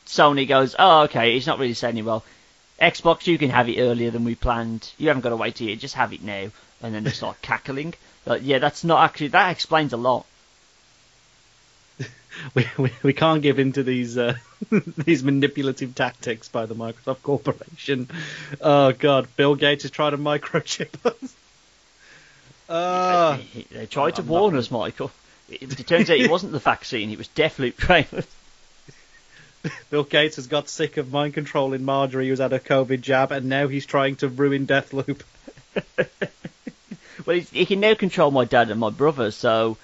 Sony 0.06 0.48
goes, 0.48 0.76
oh, 0.80 1.02
okay, 1.04 1.36
it's 1.36 1.46
not 1.48 1.60
really 1.60 1.74
selling 1.74 2.06
well. 2.06 2.24
Xbox, 2.82 3.28
you 3.28 3.38
can 3.38 3.50
have 3.50 3.70
it 3.70 3.80
earlier 3.80 4.10
than 4.10 4.24
we 4.24 4.36
planned. 4.36 4.90
You 4.98 5.10
haven't 5.10 5.22
got 5.22 5.30
to 5.30 5.36
wait 5.36 5.60
a 5.60 5.66
year, 5.66 5.76
just 5.76 5.96
have 5.96 6.14
it 6.14 6.24
now. 6.24 6.50
And 6.82 6.96
then 6.96 7.04
they 7.04 7.12
start 7.12 7.42
cackling. 7.42 7.94
Like, 8.30 8.42
yeah, 8.46 8.60
that's 8.60 8.84
not 8.86 9.04
actually, 9.04 9.30
that 9.30 9.50
explains 9.52 9.92
a 9.92 9.98
lot. 9.98 10.26
We, 12.54 12.66
we, 12.78 12.92
we 13.04 13.12
can't 13.14 13.42
give 13.42 13.60
in 13.60 13.74
to 13.74 13.84
these 13.84 14.18
uh, 14.18 14.38
these 14.98 15.24
manipulative 15.26 15.94
tactics 15.94 16.48
by 16.48 16.68
the 16.68 16.76
Microsoft 16.76 17.22
Corporation. 17.22 18.08
Oh 18.62 18.94
God, 18.94 19.28
Bill 19.36 19.56
Gates 19.56 19.84
is 19.84 19.92
trying 19.92 20.12
to 20.12 20.18
microchip 20.18 20.94
us. 21.06 21.36
Uh, 22.70 23.38
They- 23.56 23.66
they 23.80 23.86
tried 23.88 24.16
to 24.18 24.22
I'm 24.22 24.28
warn 24.28 24.54
not- 24.54 24.60
us, 24.60 24.70
Michael. 24.72 25.12
It, 25.50 25.80
it 25.80 25.88
turns 25.88 26.10
out 26.12 26.18
it 26.20 26.30
wasn't 26.30 26.52
the 26.52 26.60
vaccine, 26.60 27.10
it 27.10 27.18
was 27.18 27.28
Deathloop 27.30 27.76
trailers. 27.78 28.28
Bill 29.90 30.04
Gates 30.04 30.36
has 30.36 30.46
got 30.48 30.70
sick 30.70 30.98
of 30.98 31.12
mind 31.12 31.34
controlling 31.34 31.84
Marjorie, 31.84 32.30
who's 32.30 32.38
had 32.40 32.54
a 32.54 32.60
COVID 32.60 33.02
jab, 33.02 33.32
and 33.32 33.48
now 33.50 33.68
he's 33.68 33.88
trying 33.88 34.16
to 34.18 34.28
ruin 34.30 34.68
Deathloop. 34.68 35.22
Well, 37.30 37.38
he's, 37.38 37.50
he 37.52 37.68
can 37.68 37.80
now 37.80 37.94
control 37.94 38.32
my 38.32 38.46
dad 38.46 38.72
and 38.72 38.80
my 38.80 38.90
brother, 38.90 39.30
so 39.30 39.78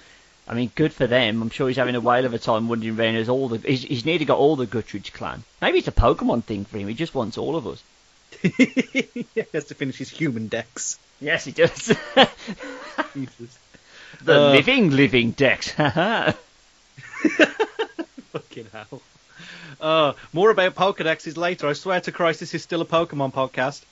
I 0.48 0.54
mean, 0.54 0.72
good 0.74 0.92
for 0.92 1.06
them. 1.06 1.40
I'm 1.40 1.50
sure 1.50 1.68
he's 1.68 1.76
having 1.76 1.94
a 1.94 2.00
whale 2.00 2.24
of 2.24 2.34
a 2.34 2.40
time 2.40 2.68
wondering 2.68 2.98
around 2.98 3.14
as 3.14 3.28
all 3.28 3.48
the. 3.48 3.58
He's, 3.58 3.82
he's 3.82 4.04
nearly 4.04 4.24
got 4.24 4.38
all 4.38 4.56
the 4.56 4.66
Guttridge 4.66 5.12
clan. 5.12 5.44
Maybe 5.62 5.78
it's 5.78 5.86
a 5.86 5.92
Pokemon 5.92 6.42
thing 6.42 6.64
for 6.64 6.76
him. 6.76 6.88
He 6.88 6.94
just 6.94 7.14
wants 7.14 7.38
all 7.38 7.54
of 7.54 7.68
us. 7.68 7.80
he 8.42 9.24
has 9.52 9.66
to 9.66 9.76
finish 9.76 9.96
his 9.96 10.10
human 10.10 10.48
decks. 10.48 10.98
Yes, 11.20 11.44
he 11.44 11.52
does. 11.52 11.86
Jesus. 13.14 13.58
the 14.24 14.40
Uh. 14.40 14.50
living, 14.50 14.90
living 14.90 15.30
Dex. 15.30 15.70
Fucking 15.70 16.34
hell. 18.72 19.00
Uh, 19.80 20.14
more 20.32 20.50
about 20.50 20.74
Pokedexes 20.74 21.36
later. 21.36 21.68
I 21.68 21.74
swear 21.74 22.00
to 22.00 22.10
Christ, 22.10 22.40
this 22.40 22.54
is 22.54 22.64
still 22.64 22.80
a 22.80 22.86
Pokemon 22.86 23.32
podcast. 23.32 23.82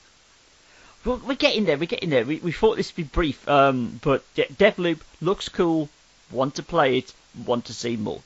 Well, 1.05 1.21
we're 1.25 1.35
getting 1.35 1.65
there. 1.65 1.77
We're 1.77 1.85
getting 1.85 2.09
there. 2.09 2.25
We, 2.25 2.37
we 2.37 2.51
thought 2.51 2.77
this 2.77 2.91
would 2.91 2.95
be 2.95 3.03
brief, 3.03 3.47
um, 3.47 3.99
but 4.03 4.23
De- 4.33 4.47
Deathloop 4.47 4.99
looks 5.21 5.49
cool. 5.49 5.87
Want 6.31 6.55
to 6.55 6.63
play 6.63 6.97
it? 6.97 7.13
Want 7.45 7.65
to 7.65 7.73
see 7.73 7.95
more? 7.95 8.21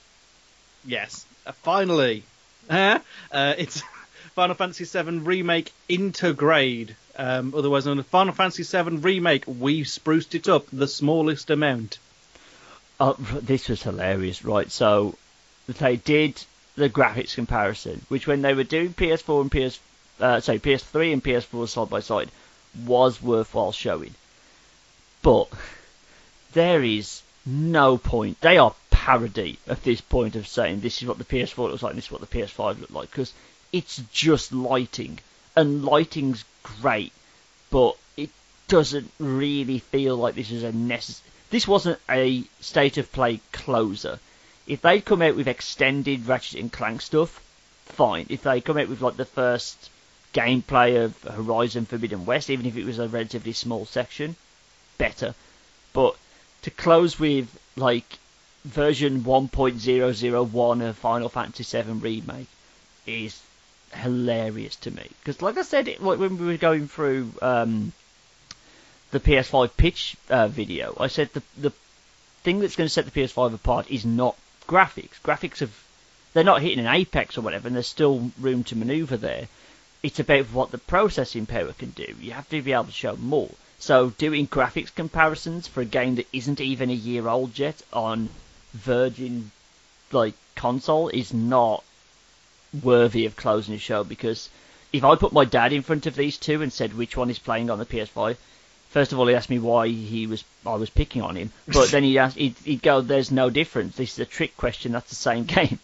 Yes, 0.86 1.26
uh, 1.46 1.52
finally. 1.52 2.24
Uh, 2.72 3.56
it's 3.58 3.82
Final 4.36 4.56
Fantasy 4.56 4.86
VII 4.86 5.20
Remake 5.20 5.72
Intergrade. 5.90 6.96
Um, 7.16 7.54
otherwise 7.56 7.86
known 7.86 8.00
as 8.00 8.06
Final 8.06 8.34
Fantasy 8.34 8.64
VII 8.64 8.98
Remake. 8.98 9.44
We've 9.48 9.88
spruced 9.88 10.36
it 10.36 10.48
up 10.48 10.68
the 10.72 10.88
smallest 10.88 11.50
amount. 11.50 11.98
Oh, 13.00 13.14
this 13.20 13.70
was 13.70 13.84
hilarious, 13.84 14.46
right? 14.46 14.72
So 14.72 15.16
they 15.68 15.96
did 15.96 16.42
the 16.76 16.90
graphics 16.90 17.36
comparison, 17.36 18.06
which 18.10 18.28
when 18.28 18.42
they 18.42 18.54
were 18.54 18.64
doing 18.64 18.94
PS4 18.94 19.42
and 19.42 19.52
PS, 19.52 19.80
uh, 20.20 20.40
sorry, 20.40 20.60
PS3 20.60 21.14
and 21.14 21.24
PS4 21.24 21.68
side 21.68 21.90
by 21.90 22.00
side, 22.00 22.30
was 22.86 23.22
worthwhile 23.22 23.72
showing. 23.72 24.16
But 25.22 25.50
there 26.54 26.84
is 26.84 27.22
no 27.46 27.98
point. 27.98 28.42
They 28.42 28.58
are 28.58 28.76
parody 28.90 29.58
at 29.68 29.84
this 29.84 30.02
point 30.02 30.36
of 30.36 30.48
saying 30.48 30.80
this 30.80 31.02
is 31.02 31.08
what 31.08 31.18
the 31.18 31.24
PS4 31.24 31.70
looks 31.70 31.84
like, 31.84 31.96
this 31.96 32.06
is 32.06 32.12
what 32.12 32.22
the 32.22 32.28
PS5 32.28 32.80
looked 32.80 32.94
like, 32.94 33.10
because 33.10 33.34
it's 33.72 34.02
just 34.12 34.52
lighting, 34.52 35.20
and 35.56 35.86
lighting's 35.86 36.44
great, 36.64 37.12
but 37.70 37.96
it 38.18 38.30
doesn't 38.68 39.12
really 39.20 39.80
feel 39.80 40.16
like 40.16 40.36
this 40.36 40.52
is 40.52 40.64
a 40.64 40.72
necessary. 40.72 41.30
This 41.50 41.68
wasn't 41.68 42.00
a 42.10 42.44
state 42.62 42.98
of 42.98 43.12
play 43.12 43.40
closer. 43.52 44.20
If 44.68 44.82
they'd 44.82 45.04
come 45.04 45.22
out 45.22 45.36
with 45.36 45.48
extended 45.48 46.28
Ratchet 46.28 46.60
and 46.60 46.72
Clank 46.72 47.02
stuff, 47.02 47.42
fine. 47.86 48.28
If 48.30 48.44
they 48.44 48.62
come 48.62 48.78
out 48.78 48.90
with 48.90 49.02
like 49.02 49.18
the 49.18 49.26
first 49.26 49.90
gameplay 50.34 51.04
of 51.04 51.22
Horizon 51.24 51.86
Forbidden 51.86 52.26
West, 52.26 52.50
even 52.50 52.66
if 52.66 52.78
it 52.78 52.86
was 52.86 53.00
a 53.00 53.08
relatively 53.08 53.54
small 53.54 53.86
section, 53.86 54.36
better. 54.98 55.34
But 55.94 56.16
to 56.64 56.72
close 56.72 57.20
with 57.20 57.50
like 57.76 58.20
version 58.66 59.24
1.001 59.24 60.90
of 60.90 60.98
Final 60.98 61.30
Fantasy 61.30 61.82
VII 61.82 61.92
Remake 61.94 62.48
is 63.08 63.42
hilarious 63.94 64.76
to 64.78 64.92
me. 64.92 65.08
Because, 65.20 65.42
like 65.42 65.58
I 65.58 65.64
said, 65.64 65.88
it, 65.88 66.02
when 66.02 66.38
we 66.38 66.46
were 66.46 66.58
going 66.58 66.88
through 66.88 67.34
um, 67.42 67.92
the 69.12 69.20
PS5 69.20 69.76
pitch 69.76 70.16
uh, 70.30 70.48
video, 70.48 70.96
I 71.00 71.08
said 71.08 71.34
the 71.34 71.44
the 71.58 71.72
thing 72.44 72.60
that's 72.60 72.76
going 72.76 72.86
to 72.88 72.94
set 72.94 73.06
the 73.06 73.20
PS5 73.20 73.54
apart 73.54 73.90
is 73.90 74.06
not 74.06 74.38
graphics. 74.68 75.20
Graphics 75.24 75.60
have 75.60 75.76
they're 76.34 76.44
not 76.44 76.62
hitting 76.62 76.80
an 76.80 76.94
apex 76.94 77.38
or 77.38 77.42
whatever, 77.42 77.68
and 77.68 77.76
there's 77.76 77.88
still 77.88 78.32
room 78.40 78.64
to 78.66 78.76
maneuver 78.76 79.18
there. 79.18 79.48
It's 80.02 80.20
about 80.20 80.46
what 80.48 80.72
the 80.72 80.78
processing 80.78 81.46
power 81.46 81.74
can 81.74 81.90
do. 81.92 82.16
You 82.22 82.32
have 82.32 82.50
to 82.50 82.62
be 82.62 82.74
able 82.74 82.86
to 82.86 82.92
show 82.92 83.16
more. 83.18 83.50
So 83.80 84.10
doing 84.12 84.48
graphics 84.48 84.94
comparisons 84.94 85.68
for 85.68 85.82
a 85.82 85.86
game 85.86 86.16
that 86.16 86.28
isn't 86.34 86.62
even 86.62 86.90
a 86.90 86.94
year 86.94 87.28
old 87.28 87.58
yet 87.58 87.82
on 87.94 88.30
Virgin 88.74 89.52
like 90.12 90.34
console 90.56 91.10
is 91.10 91.34
not 91.34 91.84
worthy 92.84 93.26
of 93.26 93.36
closing 93.36 93.74
the 93.74 93.80
show 93.80 94.04
because 94.04 94.50
if 94.92 95.04
I 95.04 95.16
put 95.16 95.34
my 95.34 95.46
dad 95.46 95.72
in 95.74 95.82
front 95.82 96.06
of 96.08 96.16
these 96.16 96.38
two 96.38 96.62
and 96.62 96.74
said 96.74 96.94
which 96.94 97.16
one 97.16 97.30
is 97.30 97.40
playing 97.40 97.70
on 97.70 97.80
the 97.80 97.86
PS5, 97.86 98.36
first 98.90 99.12
of 99.12 99.20
all 99.20 99.28
he 99.28 99.36
asked 99.36 99.50
me 99.50 99.60
why 99.60 99.88
he 99.88 100.28
was 100.28 100.44
I 100.66 100.76
was 100.76 100.90
picking 100.90 101.22
on 101.22 101.36
him, 101.36 101.52
but 101.68 101.90
then 101.92 102.04
he 102.04 102.18
asked 102.18 102.38
he'd, 102.38 102.58
he'd 102.64 102.82
go, 102.82 103.02
"There's 103.02 103.32
no 103.32 103.50
difference. 103.50 103.96
This 103.96 104.14
is 104.14 104.20
a 104.20 104.26
trick 104.26 104.58
question. 104.58 104.92
That's 104.92 105.10
the 105.10 105.16
same 105.16 105.44
game." 105.58 105.80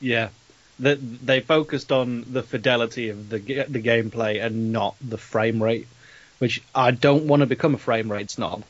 Yeah. 0.00 0.28
That 0.80 0.98
they 1.26 1.40
focused 1.40 1.92
on 1.92 2.24
the 2.32 2.42
fidelity 2.42 3.10
of 3.10 3.28
the 3.28 3.38
the 3.38 3.82
gameplay 3.82 4.44
and 4.44 4.72
not 4.72 4.96
the 5.00 5.18
frame 5.18 5.62
rate, 5.62 5.86
which 6.38 6.62
I 6.74 6.90
don't 6.90 7.26
want 7.26 7.40
to 7.40 7.46
become 7.46 7.74
a 7.74 7.78
frame 7.78 8.10
rate 8.10 8.30
snob, 8.30 8.64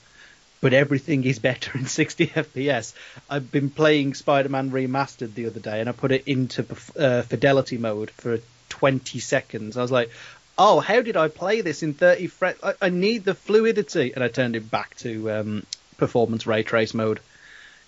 but 0.61 0.73
everything 0.73 1.25
is 1.25 1.39
better 1.39 1.77
in 1.79 1.87
60 1.87 2.27
FPS. 2.29 2.95
I've 3.31 3.51
been 3.51 3.71
playing 3.71 4.15
Spider-Man 4.15 4.71
Remastered 4.71 5.35
the 5.35 5.47
other 5.47 5.61
day, 5.61 5.81
and 5.81 5.89
I 5.89 5.93
put 5.93 6.13
it 6.13 6.25
into 6.27 6.67
uh, 6.99 7.23
fidelity 7.23 7.79
mode 7.79 8.11
for 8.11 8.39
20 8.71 9.19
seconds. 9.21 9.77
I 9.77 9.83
was 9.83 9.93
like, 9.93 10.11
"Oh, 10.59 10.81
how 10.81 11.03
did 11.03 11.17
I 11.17 11.29
play 11.29 11.61
this 11.61 11.83
in 11.83 11.95
30 11.95 12.27
frames? 12.27 12.59
I, 12.63 12.75
I 12.81 12.89
need 12.89 13.25
the 13.25 13.35
fluidity," 13.35 14.13
and 14.15 14.25
I 14.25 14.29
turned 14.29 14.57
it 14.57 14.71
back 14.71 14.97
to 14.99 15.31
um, 15.31 15.67
performance 15.99 16.47
ray 16.47 16.63
trace 16.63 16.95
mode. 16.95 17.21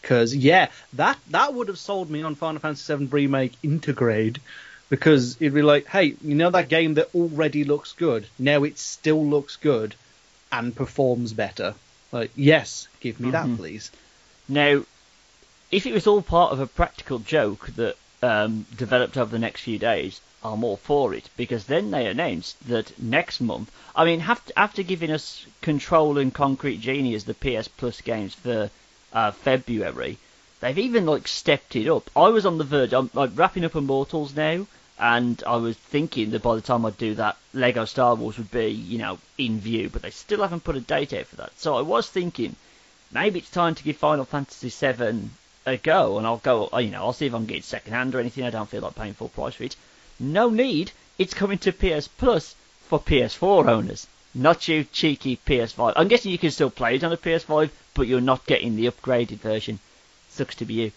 Because 0.04 0.36
yeah, 0.36 0.68
that 0.92 1.18
that 1.30 1.54
would 1.54 1.68
have 1.68 1.78
sold 1.78 2.10
me 2.10 2.22
on 2.22 2.34
Final 2.34 2.60
Fantasy 2.60 2.94
VII 2.94 3.06
Remake 3.06 3.54
Intergrade, 3.62 4.36
because 4.90 5.40
it'd 5.40 5.54
be 5.54 5.62
like, 5.62 5.86
hey, 5.86 6.14
you 6.22 6.34
know 6.34 6.50
that 6.50 6.68
game 6.68 6.92
that 6.94 7.08
already 7.14 7.64
looks 7.64 7.94
good, 7.94 8.26
now 8.38 8.64
it 8.64 8.78
still 8.78 9.24
looks 9.24 9.56
good, 9.56 9.94
and 10.52 10.76
performs 10.76 11.32
better. 11.32 11.74
Like, 12.12 12.32
yes, 12.36 12.86
give 13.00 13.18
me 13.18 13.30
that, 13.30 13.56
please. 13.56 13.90
Now, 14.46 14.84
if 15.70 15.86
it 15.86 15.94
was 15.94 16.06
all 16.06 16.20
part 16.20 16.52
of 16.52 16.60
a 16.60 16.66
practical 16.66 17.18
joke 17.18 17.68
that 17.76 17.96
um, 18.22 18.66
developed 18.76 19.16
over 19.16 19.30
the 19.30 19.38
next 19.38 19.62
few 19.62 19.78
days, 19.78 20.20
I'm 20.44 20.64
all 20.64 20.76
for 20.76 21.14
it 21.14 21.30
because 21.38 21.64
then 21.64 21.90
they 21.90 22.06
announced 22.06 22.68
that 22.68 23.00
next 23.00 23.40
month. 23.40 23.72
I 23.96 24.04
mean, 24.04 24.20
after, 24.20 24.52
after 24.54 24.82
giving 24.82 25.10
us 25.10 25.46
Control 25.62 26.18
and 26.18 26.34
Concrete 26.34 26.82
Genie 26.82 27.14
as 27.14 27.24
the 27.24 27.32
PS 27.32 27.68
Plus 27.68 28.02
games 28.02 28.34
for 28.34 28.68
uh, 29.14 29.30
February, 29.30 30.18
they've 30.60 30.78
even 30.78 31.06
like 31.06 31.26
stepped 31.26 31.76
it 31.76 31.88
up. 31.88 32.10
I 32.14 32.28
was 32.28 32.44
on 32.44 32.58
the 32.58 32.64
verge. 32.64 32.92
I'm 32.92 33.10
like 33.14 33.30
wrapping 33.34 33.64
up 33.64 33.76
Immortals 33.76 34.34
now, 34.34 34.66
and 34.98 35.42
I 35.46 35.56
was 35.56 35.76
thinking 35.76 36.30
that 36.30 36.42
by 36.42 36.54
the 36.54 36.60
time 36.60 36.84
I 36.84 36.90
do 36.90 37.14
that, 37.14 37.36
Lego 37.52 37.84
Star 37.84 38.14
Wars 38.14 38.38
would 38.38 38.50
be, 38.50 38.68
you 38.68 38.98
know, 38.98 39.18
in 39.38 39.60
view, 39.60 39.88
but 39.88 40.02
they 40.02 40.10
still 40.10 40.42
haven't 40.42 40.64
put 40.64 40.76
a 40.76 40.80
date 40.80 41.12
out 41.12 41.26
for 41.26 41.36
that. 41.36 41.58
So 41.58 41.76
I 41.76 41.80
was 41.80 42.08
thinking 42.08 42.56
maybe 43.10 43.38
it's 43.38 43.50
time 43.50 43.74
to 43.74 43.84
give 43.84 43.96
Final 43.96 44.24
Fantasy 44.24 44.68
VII 44.68 45.30
a 45.66 45.76
go, 45.78 46.18
and 46.18 46.26
I'll 46.26 46.38
go, 46.38 46.68
uh, 46.72 46.78
you 46.78 46.90
know, 46.90 47.04
I'll 47.04 47.12
see 47.12 47.26
if 47.26 47.34
I 47.34 47.38
can 47.38 47.46
get 47.46 47.58
it 47.58 47.64
second 47.64 47.92
hand 47.92 48.14
or 48.14 48.20
anything. 48.20 48.44
I 48.44 48.50
don't 48.50 48.68
feel 48.68 48.82
like 48.82 48.94
paying 48.94 49.14
full 49.14 49.30
price 49.30 49.54
for 49.54 49.64
it. 49.64 49.76
No 50.18 50.50
need. 50.50 50.92
It's 51.18 51.34
coming 51.34 51.58
to 51.58 51.72
PS 51.72 52.08
Plus 52.08 52.54
for 52.88 53.00
PS4 53.00 53.68
owners, 53.68 54.06
not 54.34 54.66
you 54.66 54.84
cheeky 54.84 55.38
PS5. 55.46 55.92
I'm 55.94 56.08
guessing 56.08 56.32
you 56.32 56.38
can 56.38 56.50
still 56.50 56.70
play 56.70 56.96
it 56.96 57.04
on 57.04 57.12
a 57.12 57.16
PS5, 57.16 57.70
but 57.94 58.08
you're 58.08 58.20
not 58.20 58.46
getting 58.46 58.74
the 58.74 58.90
upgraded 58.90 59.38
version. 59.38 59.78
Sucks 60.30 60.56
to 60.56 60.64
be 60.64 60.74
you. 60.74 60.92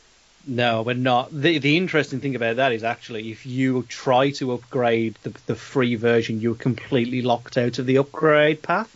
No, 0.47 0.82
we're 0.82 0.93
not. 0.93 1.30
The 1.32 1.60
the 1.60 1.78
interesting 1.78 2.19
thing 2.19 2.36
about 2.36 2.56
that 2.56 2.71
is 2.71 2.84
actually 2.84 3.32
if 3.32 3.45
you 3.45 3.84
try 3.84 4.32
to 4.32 4.54
upgrade 4.54 5.15
the 5.23 5.34
the 5.45 5.56
free 5.56 5.95
version, 5.95 6.41
you're 6.41 6.56
completely 6.56 7.21
locked 7.21 7.58
out 7.58 7.80
of 7.80 7.86
the 7.86 7.97
upgrade 7.97 8.63
path. 8.63 8.95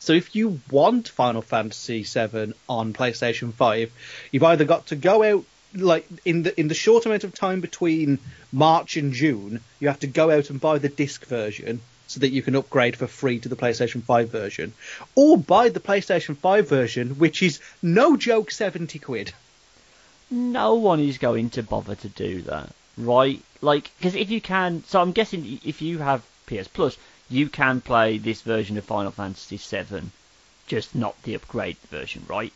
So 0.00 0.12
if 0.12 0.34
you 0.36 0.60
want 0.70 1.08
Final 1.08 1.42
Fantasy 1.42 2.02
VII 2.02 2.52
on 2.68 2.92
PlayStation 2.92 3.52
5, 3.52 3.92
you've 4.30 4.42
either 4.42 4.64
got 4.64 4.88
to 4.88 4.96
go 4.96 5.22
out 5.22 5.44
like 5.74 6.06
in 6.24 6.42
the 6.42 6.58
in 6.60 6.68
the 6.68 6.74
short 6.74 7.06
amount 7.06 7.24
of 7.24 7.34
time 7.34 7.60
between 7.60 8.18
March 8.52 8.96
and 8.96 9.12
June, 9.12 9.60
you 9.80 9.88
have 9.88 10.00
to 10.00 10.06
go 10.06 10.30
out 10.30 10.50
and 10.50 10.60
buy 10.60 10.78
the 10.78 10.88
disc 10.88 11.24
version 11.26 11.80
so 12.08 12.20
that 12.20 12.32
you 12.32 12.42
can 12.42 12.56
upgrade 12.56 12.96
for 12.96 13.06
free 13.06 13.38
to 13.38 13.48
the 13.48 13.56
PlayStation 13.56 14.02
5 14.02 14.30
version, 14.30 14.72
or 15.14 15.38
buy 15.38 15.68
the 15.68 15.78
PlayStation 15.78 16.36
5 16.36 16.68
version, 16.68 17.10
which 17.18 17.42
is 17.42 17.60
no 17.82 18.16
joke, 18.16 18.50
seventy 18.50 18.98
quid. 18.98 19.32
No 20.30 20.74
one 20.74 21.00
is 21.00 21.18
going 21.18 21.50
to 21.50 21.62
bother 21.62 21.94
to 21.94 22.08
do 22.08 22.42
that, 22.42 22.70
right? 22.96 23.40
Like, 23.60 23.90
because 23.98 24.14
if 24.14 24.30
you 24.30 24.40
can, 24.40 24.82
so 24.86 25.00
I'm 25.00 25.12
guessing 25.12 25.60
if 25.64 25.80
you 25.80 25.98
have 25.98 26.22
PS 26.46 26.68
Plus, 26.68 26.96
you 27.30 27.48
can 27.48 27.80
play 27.80 28.18
this 28.18 28.40
version 28.40 28.78
of 28.78 28.84
Final 28.84 29.12
Fantasy 29.12 29.58
VII, 29.58 30.10
just 30.66 30.94
not 30.94 31.22
the 31.22 31.34
upgrade 31.34 31.76
version, 31.90 32.24
right? 32.26 32.52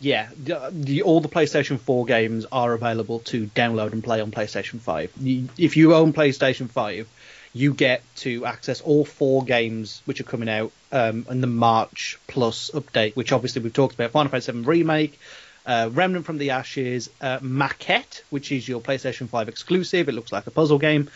Yeah, 0.00 0.28
the, 0.42 0.70
the, 0.72 1.02
all 1.02 1.20
the 1.20 1.28
PlayStation 1.28 1.78
4 1.78 2.06
games 2.06 2.46
are 2.52 2.72
available 2.72 3.18
to 3.20 3.46
download 3.48 3.92
and 3.92 4.02
play 4.02 4.20
on 4.20 4.30
PlayStation 4.30 4.78
5. 4.78 5.12
You, 5.20 5.48
if 5.58 5.76
you 5.76 5.94
own 5.94 6.12
PlayStation 6.12 6.70
5, 6.70 7.08
you 7.52 7.74
get 7.74 8.02
to 8.16 8.44
access 8.44 8.80
all 8.80 9.04
four 9.04 9.44
games 9.44 10.02
which 10.04 10.20
are 10.20 10.24
coming 10.24 10.48
out 10.48 10.72
um, 10.92 11.26
in 11.30 11.40
the 11.40 11.46
March 11.46 12.18
Plus 12.26 12.70
update, 12.72 13.16
which 13.16 13.32
obviously 13.32 13.62
we've 13.62 13.72
talked 13.72 13.94
about 13.94 14.10
Final 14.10 14.30
Fantasy 14.30 14.52
VII 14.52 14.60
Remake, 14.60 15.18
uh, 15.66 15.90
Remnant 15.92 16.24
from 16.24 16.38
the 16.38 16.50
Ashes, 16.50 17.10
uh, 17.20 17.38
Maquette, 17.40 18.22
which 18.30 18.52
is 18.52 18.68
your 18.68 18.80
PlayStation 18.80 19.28
5 19.28 19.48
exclusive. 19.48 20.08
It 20.08 20.12
looks 20.12 20.32
like 20.32 20.46
a 20.46 20.50
puzzle 20.50 20.78
game, 20.78 21.10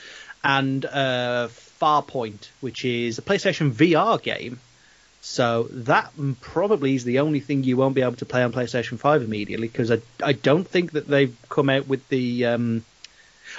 and 0.44 0.84
uh, 0.84 1.48
Farpoint, 1.80 2.48
which 2.60 2.84
is 2.84 3.18
a 3.18 3.22
PlayStation 3.22 3.72
VR 3.72 4.22
game. 4.22 4.60
So 5.24 5.68
that 5.70 6.12
probably 6.40 6.96
is 6.96 7.04
the 7.04 7.20
only 7.20 7.38
thing 7.38 7.62
you 7.62 7.76
won't 7.76 7.94
be 7.94 8.02
able 8.02 8.16
to 8.16 8.26
play 8.26 8.42
on 8.42 8.52
PlayStation 8.52 8.98
5 8.98 9.22
immediately 9.22 9.68
because 9.68 9.92
I, 9.92 10.00
I 10.22 10.32
don't 10.32 10.66
think 10.66 10.92
that 10.92 11.06
they've 11.06 11.36
come 11.48 11.70
out 11.70 11.86
with 11.86 12.06
the. 12.08 12.46
Um... 12.46 12.84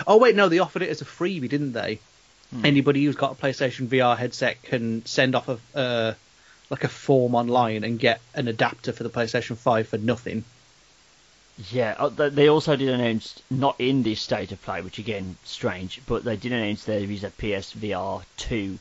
Oh 0.06 0.18
wait, 0.18 0.36
no, 0.36 0.50
they 0.50 0.60
offered 0.60 0.82
it 0.82 0.90
as 0.90 1.02
a 1.02 1.06
freebie, 1.06 1.48
didn't 1.48 1.72
they? 1.72 2.00
Hmm. 2.54 2.66
Anybody 2.66 3.04
who's 3.04 3.16
got 3.16 3.32
a 3.32 3.36
PlayStation 3.36 3.88
VR 3.88 4.16
headset 4.16 4.62
can 4.62 5.04
send 5.06 5.34
off 5.34 5.50
a 5.50 5.60
uh, 5.78 6.14
like 6.70 6.84
a 6.84 6.88
form 6.88 7.36
online 7.36 7.84
and 7.84 8.00
get 8.00 8.22
an 8.36 8.48
adapter 8.48 8.94
for 8.94 9.04
the 9.04 9.10
PlayStation 9.10 9.58
5 9.58 9.88
for 9.88 9.98
nothing. 9.98 10.44
Yeah, 11.72 11.96
uh, 11.98 12.10
they 12.10 12.50
also 12.50 12.76
did 12.76 12.90
announce 12.90 13.40
not 13.50 13.76
in 13.80 14.04
this 14.04 14.22
state 14.22 14.52
of 14.52 14.62
play, 14.64 14.82
which 14.82 14.98
again 14.98 15.36
strange, 15.44 16.02
but 16.08 16.24
they 16.24 16.36
did 16.36 16.52
announce 16.52 16.84
there 16.84 17.00
is 17.00 17.24
a 17.24 17.30
PSVR 17.30 18.24
2 18.38 18.80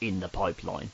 in 0.00 0.20
the 0.20 0.28
pipeline. 0.28 0.90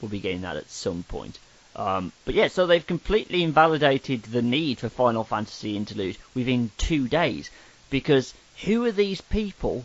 We'll 0.00 0.10
be 0.10 0.20
getting 0.20 0.42
that 0.42 0.56
at 0.56 0.70
some 0.70 1.02
point. 1.02 1.38
Um, 1.76 2.12
but 2.24 2.34
yeah, 2.34 2.48
so 2.48 2.66
they've 2.66 2.86
completely 2.86 3.42
invalidated 3.42 4.22
the 4.24 4.42
need 4.42 4.78
for 4.78 4.88
Final 4.88 5.24
Fantasy 5.24 5.76
Interlude 5.76 6.18
within 6.34 6.70
two 6.78 7.08
days, 7.08 7.50
because 7.90 8.32
who 8.64 8.84
are 8.84 8.92
these 8.92 9.20
people 9.20 9.84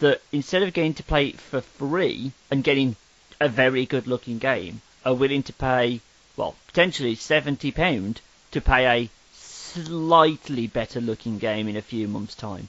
that 0.00 0.20
instead 0.32 0.62
of 0.62 0.72
getting 0.72 0.94
to 0.94 1.02
play 1.02 1.28
it 1.28 1.40
for 1.40 1.60
free 1.60 2.32
and 2.50 2.64
getting 2.64 2.96
a 3.40 3.48
very 3.48 3.86
good 3.86 4.06
looking 4.06 4.38
game, 4.38 4.82
are 5.04 5.14
willing 5.14 5.42
to 5.44 5.52
pay, 5.52 6.00
well, 6.36 6.56
potentially 6.66 7.16
£70 7.16 8.16
to 8.50 8.60
pay 8.60 8.86
a 8.86 9.10
slightly 9.32 10.66
better 10.66 11.00
looking 11.00 11.38
game 11.38 11.68
in 11.68 11.76
a 11.76 11.82
few 11.82 12.08
months' 12.08 12.34
time. 12.34 12.68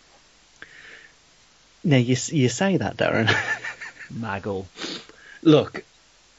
Now, 1.84 1.98
you, 1.98 2.16
you 2.28 2.50
say 2.50 2.78
that, 2.78 2.98
Darren. 2.98 3.28
Maggle. 4.14 4.68
Look, 5.42 5.84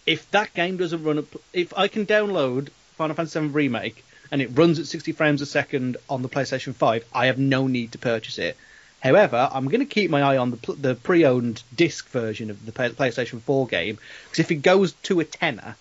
if 0.06 0.30
that 0.30 0.54
game 0.54 0.76
doesn't 0.76 1.02
run, 1.02 1.26
if 1.52 1.76
I 1.76 1.88
can 1.88 2.06
download 2.06 2.68
Final 2.96 3.16
Fantasy 3.16 3.40
VII 3.40 3.48
Remake 3.48 4.04
and 4.30 4.40
it 4.40 4.56
runs 4.56 4.78
at 4.78 4.86
60 4.86 5.12
frames 5.12 5.42
a 5.42 5.46
second 5.46 5.96
on 6.08 6.22
the 6.22 6.28
PlayStation 6.28 6.74
5, 6.74 7.04
I 7.12 7.26
have 7.26 7.38
no 7.38 7.66
need 7.66 7.92
to 7.92 7.98
purchase 7.98 8.38
it. 8.38 8.56
However, 9.02 9.48
I'm 9.52 9.64
going 9.64 9.80
to 9.80 9.86
keep 9.86 10.12
my 10.12 10.22
eye 10.22 10.36
on 10.36 10.52
the, 10.52 10.72
the 10.74 10.94
pre-owned 10.94 11.60
disc 11.74 12.08
version 12.10 12.50
of 12.50 12.64
the 12.64 12.70
PlayStation 12.70 13.40
4 13.40 13.66
game 13.66 13.98
because 14.24 14.38
if 14.38 14.52
it 14.52 14.62
goes 14.62 14.92
to 15.04 15.18
a 15.18 15.24
tenner, 15.24 15.74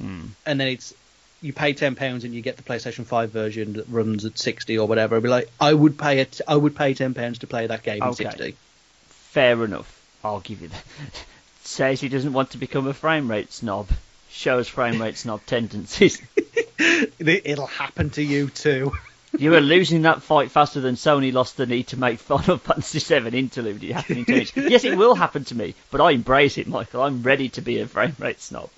mm. 0.00 0.28
and 0.46 0.60
then 0.60 0.68
it's 0.68 0.94
you 1.42 1.52
pay 1.52 1.74
ten 1.74 1.94
pounds 1.94 2.24
and 2.24 2.32
you 2.32 2.40
get 2.40 2.56
the 2.56 2.62
PlayStation 2.62 3.04
5 3.04 3.30
version 3.30 3.74
that 3.74 3.86
runs 3.90 4.24
at 4.24 4.38
60 4.38 4.78
or 4.78 4.88
whatever, 4.88 5.16
I'd 5.16 5.22
be 5.22 5.28
like, 5.28 5.50
I 5.60 5.74
would 5.74 5.98
pay 5.98 6.20
it. 6.20 6.40
I 6.48 6.56
would 6.56 6.74
pay 6.74 6.94
ten 6.94 7.12
pounds 7.12 7.40
to 7.40 7.46
play 7.46 7.66
that 7.66 7.82
game 7.82 8.02
okay. 8.02 8.24
at 8.24 8.32
60. 8.32 8.56
Fair 9.08 9.62
enough. 9.62 10.00
I'll 10.24 10.40
give 10.40 10.62
you 10.62 10.68
that. 10.68 10.84
Says 11.64 12.00
he 12.00 12.08
doesn't 12.08 12.32
want 12.32 12.52
to 12.52 12.58
become 12.58 12.86
a 12.86 12.94
frame 12.94 13.30
rate 13.30 13.52
snob. 13.52 13.88
Shows 14.30 14.68
frame 14.68 15.02
rate 15.02 15.18
snob 15.18 15.44
tendencies. 15.44 16.22
It'll 17.18 17.66
happen 17.66 18.08
to 18.10 18.22
you 18.22 18.48
too. 18.48 18.92
You 19.38 19.50
were 19.50 19.60
losing 19.60 20.02
that 20.02 20.22
fight 20.22 20.50
faster 20.50 20.80
than 20.80 20.94
Sony 20.94 21.32
lost 21.32 21.56
the 21.56 21.66
need 21.66 21.88
to 21.88 21.96
make 21.96 22.18
Final 22.18 22.58
Fantasy 22.58 22.98
VII 23.00 23.36
Interlude 23.36 23.82
happening 23.82 24.24
to 24.26 24.32
me. 24.32 24.46
yes, 24.68 24.84
it 24.84 24.96
will 24.96 25.14
happen 25.14 25.44
to 25.44 25.54
me, 25.54 25.74
but 25.90 26.00
I 26.00 26.12
embrace 26.12 26.58
it, 26.58 26.68
Michael. 26.68 27.02
I'm 27.02 27.22
ready 27.22 27.48
to 27.50 27.60
be 27.60 27.80
a 27.80 27.86
frame 27.86 28.14
rate 28.18 28.40
snob. 28.40 28.70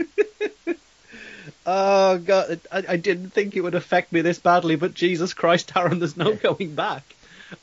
oh 1.67 2.19
god, 2.19 2.61
I, 2.73 2.85
I, 2.89 2.97
didn't 2.97 3.31
think 3.31 3.57
it 3.57 3.61
would 3.61 3.75
affect 3.75 4.13
me 4.13 4.23
this 4.23 4.39
badly, 4.39 4.77
but 4.77 4.95
Jesus 4.95 5.35
Christ, 5.35 5.73
Aaron, 5.77 5.99
there's 5.99 6.17
no 6.17 6.35
going 6.35 6.75
back. 6.75 7.03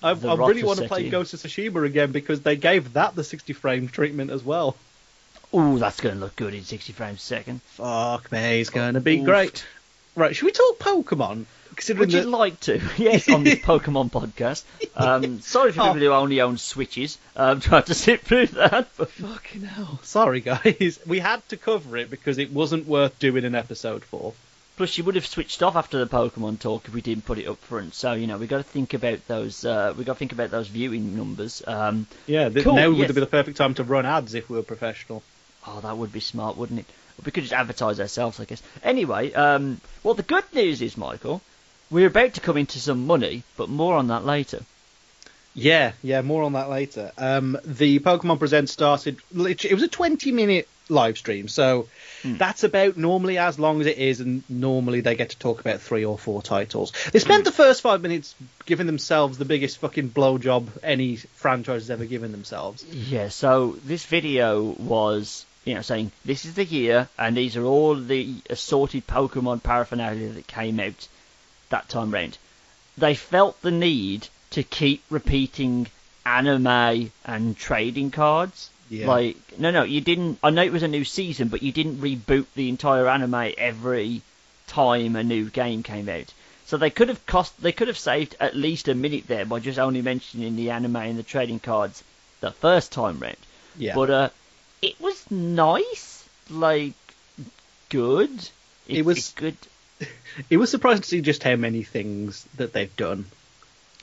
I, 0.01 0.11
I 0.11 0.35
really 0.35 0.63
want 0.63 0.79
to 0.79 0.87
play 0.87 1.09
Ghost 1.09 1.33
of 1.33 1.41
Tsushima 1.41 1.85
again 1.85 2.11
because 2.11 2.41
they 2.41 2.55
gave 2.55 2.93
that 2.93 3.15
the 3.15 3.23
60 3.23 3.53
frame 3.53 3.87
treatment 3.87 4.31
as 4.31 4.43
well. 4.43 4.75
Oh, 5.51 5.77
that's 5.77 5.99
going 5.99 6.15
to 6.15 6.21
look 6.21 6.35
good 6.35 6.53
in 6.53 6.63
60 6.63 6.93
frames 6.93 7.19
a 7.19 7.21
second. 7.21 7.61
Fuck 7.63 8.31
me, 8.31 8.61
it's 8.61 8.69
going 8.69 8.93
to 8.93 9.01
be 9.01 9.19
Oof. 9.19 9.25
great. 9.25 9.65
Right, 10.15 10.35
should 10.35 10.45
we 10.45 10.51
talk 10.51 10.79
Pokemon? 10.79 11.45
Considering 11.75 11.99
Would 11.99 12.13
you 12.13 12.23
like 12.23 12.59
to? 12.61 12.81
Yes, 12.97 13.29
on 13.29 13.43
this 13.43 13.59
Pokemon 13.59 14.11
podcast. 14.11 14.63
Um, 14.95 15.41
sorry 15.41 15.71
for 15.71 15.81
people 15.81 15.97
oh. 15.97 15.99
who 15.99 16.11
only 16.11 16.41
own 16.41 16.57
Switches. 16.57 17.17
I'm 17.35 17.49
um, 17.49 17.59
trying 17.61 17.83
to 17.83 17.93
sit 17.93 18.21
through 18.21 18.47
that. 18.47 18.87
But... 18.97 19.09
Fucking 19.11 19.63
hell. 19.63 19.99
Sorry, 20.03 20.41
guys. 20.41 20.99
We 21.05 21.19
had 21.19 21.47
to 21.49 21.57
cover 21.57 21.97
it 21.97 22.09
because 22.09 22.37
it 22.37 22.51
wasn't 22.51 22.87
worth 22.87 23.17
doing 23.19 23.45
an 23.45 23.55
episode 23.55 24.03
for. 24.03 24.33
Plus, 24.75 24.97
you 24.97 25.03
would 25.03 25.15
have 25.15 25.25
switched 25.25 25.61
off 25.61 25.75
after 25.75 26.03
the 26.03 26.07
Pokemon 26.07 26.59
talk 26.59 26.87
if 26.87 26.93
we 26.93 27.01
didn't 27.01 27.25
put 27.25 27.37
it 27.37 27.47
up 27.47 27.59
front. 27.59 27.93
So 27.93 28.13
you 28.13 28.25
know, 28.25 28.37
we 28.37 28.47
got 28.47 28.57
to 28.57 28.63
think 28.63 28.93
about 28.93 29.27
those. 29.27 29.63
Uh, 29.63 29.93
we 29.95 30.03
got 30.03 30.13
to 30.13 30.19
think 30.19 30.31
about 30.31 30.49
those 30.49 30.67
viewing 30.67 31.15
numbers. 31.15 31.61
Um, 31.65 32.07
yeah, 32.25 32.49
th- 32.49 32.63
cool, 32.65 32.73
now 32.73 32.89
yes. 32.89 33.07
would 33.07 33.15
be 33.15 33.21
the 33.21 33.27
perfect 33.27 33.57
time 33.57 33.75
to 33.75 33.83
run 33.83 34.05
ads 34.05 34.33
if 34.33 34.49
we 34.49 34.57
were 34.57 34.63
professional. 34.63 35.21
Oh, 35.67 35.79
that 35.81 35.97
would 35.97 36.11
be 36.11 36.19
smart, 36.19 36.57
wouldn't 36.57 36.79
it? 36.79 36.85
We 37.23 37.31
could 37.31 37.43
just 37.43 37.53
advertise 37.53 37.99
ourselves, 37.99 38.39
I 38.39 38.45
guess. 38.45 38.63
Anyway, 38.81 39.31
um, 39.33 39.79
well, 40.01 40.15
the 40.15 40.23
good 40.23 40.43
news 40.53 40.81
is, 40.81 40.97
Michael, 40.97 41.41
we're 41.93 42.07
about 42.07 42.33
to 42.33 42.41
come 42.41 42.57
into 42.57 42.79
some 42.79 43.05
money, 43.05 43.43
but 43.55 43.69
more 43.69 43.95
on 43.95 44.07
that 44.07 44.25
later. 44.25 44.61
Yeah, 45.55 45.91
yeah, 46.01 46.21
more 46.21 46.43
on 46.43 46.53
that 46.53 46.69
later. 46.69 47.11
Um, 47.17 47.57
the 47.63 47.99
Pokemon 47.99 48.39
Present 48.39 48.69
started. 48.69 49.17
It 49.31 49.73
was 49.73 49.83
a 49.83 49.87
20 49.87 50.31
minute 50.31 50.67
live 50.89 51.17
stream, 51.17 51.47
so 51.47 51.87
mm. 52.23 52.39
that's 52.39 52.63
about 52.63 52.97
normally 52.97 53.37
as 53.37 53.59
long 53.59 53.79
as 53.79 53.85
it 53.85 53.99
is, 53.99 54.19
and 54.19 54.43
normally 54.49 55.01
they 55.01 55.15
get 55.15 55.29
to 55.29 55.37
talk 55.37 55.59
about 55.59 55.79
three 55.79 56.03
or 56.03 56.17
four 56.17 56.41
titles. 56.41 56.91
They 57.11 57.19
spent 57.19 57.43
mm. 57.43 57.45
the 57.45 57.51
first 57.51 57.81
five 57.81 58.01
minutes 58.01 58.33
giving 58.65 58.87
themselves 58.87 59.37
the 59.37 59.45
biggest 59.45 59.77
fucking 59.77 60.09
blowjob 60.09 60.69
any 60.81 61.17
franchise 61.17 61.83
has 61.83 61.91
ever 61.91 62.05
given 62.05 62.31
themselves. 62.31 62.83
Yeah, 62.85 63.29
so 63.29 63.77
this 63.85 64.05
video 64.07 64.63
was 64.63 65.45
you 65.65 65.75
know, 65.75 65.81
saying 65.81 66.11
this 66.25 66.45
is 66.45 66.55
the 66.55 66.65
year 66.65 67.07
and 67.17 67.37
these 67.37 67.55
are 67.55 67.63
all 67.63 67.95
the 67.95 68.35
assorted 68.49 69.07
Pokemon 69.07 69.63
paraphernalia 69.63 70.29
that 70.29 70.47
came 70.47 70.79
out 70.79 71.07
that 71.73 71.89
time 71.89 72.11
round. 72.11 72.37
They 72.97 73.15
felt 73.15 73.59
the 73.61 73.71
need 73.71 74.27
to 74.51 74.61
keep 74.61 75.03
repeating 75.09 75.87
anime 76.25 77.11
and 77.25 77.57
trading 77.57 78.11
cards. 78.11 78.69
Yeah. 78.89 79.07
Like, 79.07 79.37
no, 79.57 79.71
no, 79.71 79.83
you 79.83 80.01
didn't. 80.01 80.37
I 80.43 80.51
know 80.51 80.61
it 80.61 80.71
was 80.71 80.83
a 80.83 80.87
new 80.87 81.03
season, 81.03 81.47
but 81.47 81.63
you 81.63 81.71
didn't 81.71 81.97
reboot 81.97 82.45
the 82.53 82.69
entire 82.69 83.09
anime 83.09 83.53
every 83.57 84.21
time 84.67 85.15
a 85.15 85.23
new 85.23 85.49
game 85.49 85.81
came 85.81 86.07
out. 86.07 86.31
So 86.65 86.77
they 86.77 86.91
could 86.91 87.09
have 87.09 87.25
cost, 87.25 87.59
they 87.61 87.71
could 87.71 87.87
have 87.87 87.97
saved 87.97 88.35
at 88.39 88.55
least 88.55 88.87
a 88.87 88.95
minute 88.95 89.27
there 89.27 89.45
by 89.45 89.59
just 89.59 89.79
only 89.79 90.01
mentioning 90.01 90.55
the 90.55 90.69
anime 90.69 90.95
and 90.95 91.17
the 91.17 91.23
trading 91.23 91.59
cards 91.59 92.03
the 92.39 92.51
first 92.51 92.91
time 92.91 93.19
round. 93.19 93.37
Yeah. 93.77 93.95
But 93.95 94.09
uh, 94.11 94.29
it 94.81 94.99
was 95.01 95.31
nice, 95.31 96.23
like 96.51 96.93
good. 97.89 98.31
It, 98.87 98.97
it 98.97 99.05
was 99.05 99.33
good 99.35 99.57
it 100.49 100.57
was 100.57 100.69
surprising 100.69 101.01
to 101.01 101.07
see 101.07 101.21
just 101.21 101.43
how 101.43 101.55
many 101.55 101.83
things 101.83 102.45
that 102.57 102.73
they've 102.73 102.95
done. 102.95 103.25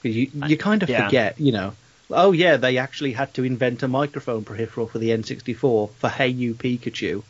You 0.03 0.31
you 0.47 0.57
kind 0.57 0.83
of 0.83 0.89
yeah. 0.89 1.05
forget, 1.05 1.41
you 1.41 1.53
know. 1.53 1.75
Oh 2.11 2.33
yeah, 2.33 2.57
they 2.57 2.79
actually 2.79 3.13
had 3.13 3.33
to 3.35 3.45
invent 3.45 3.83
a 3.83 3.89
microphone 3.89 4.45
peripheral 4.45 4.87
for 4.87 4.99
the 4.99 5.11
N64 5.11 5.91
for 5.91 6.09
Hey 6.09 6.29
You 6.29 6.55
Pikachu. 6.55 7.23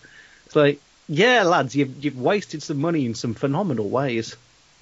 It's 0.47 0.57
like, 0.57 0.81
yeah, 1.09 1.43
lads, 1.43 1.75
you've 1.75 2.05
you've 2.05 2.19
wasted 2.19 2.63
some 2.63 2.79
money 2.79 3.05
in 3.07 3.15
some 3.15 3.35
phenomenal 3.35 3.89
ways. 3.89 4.37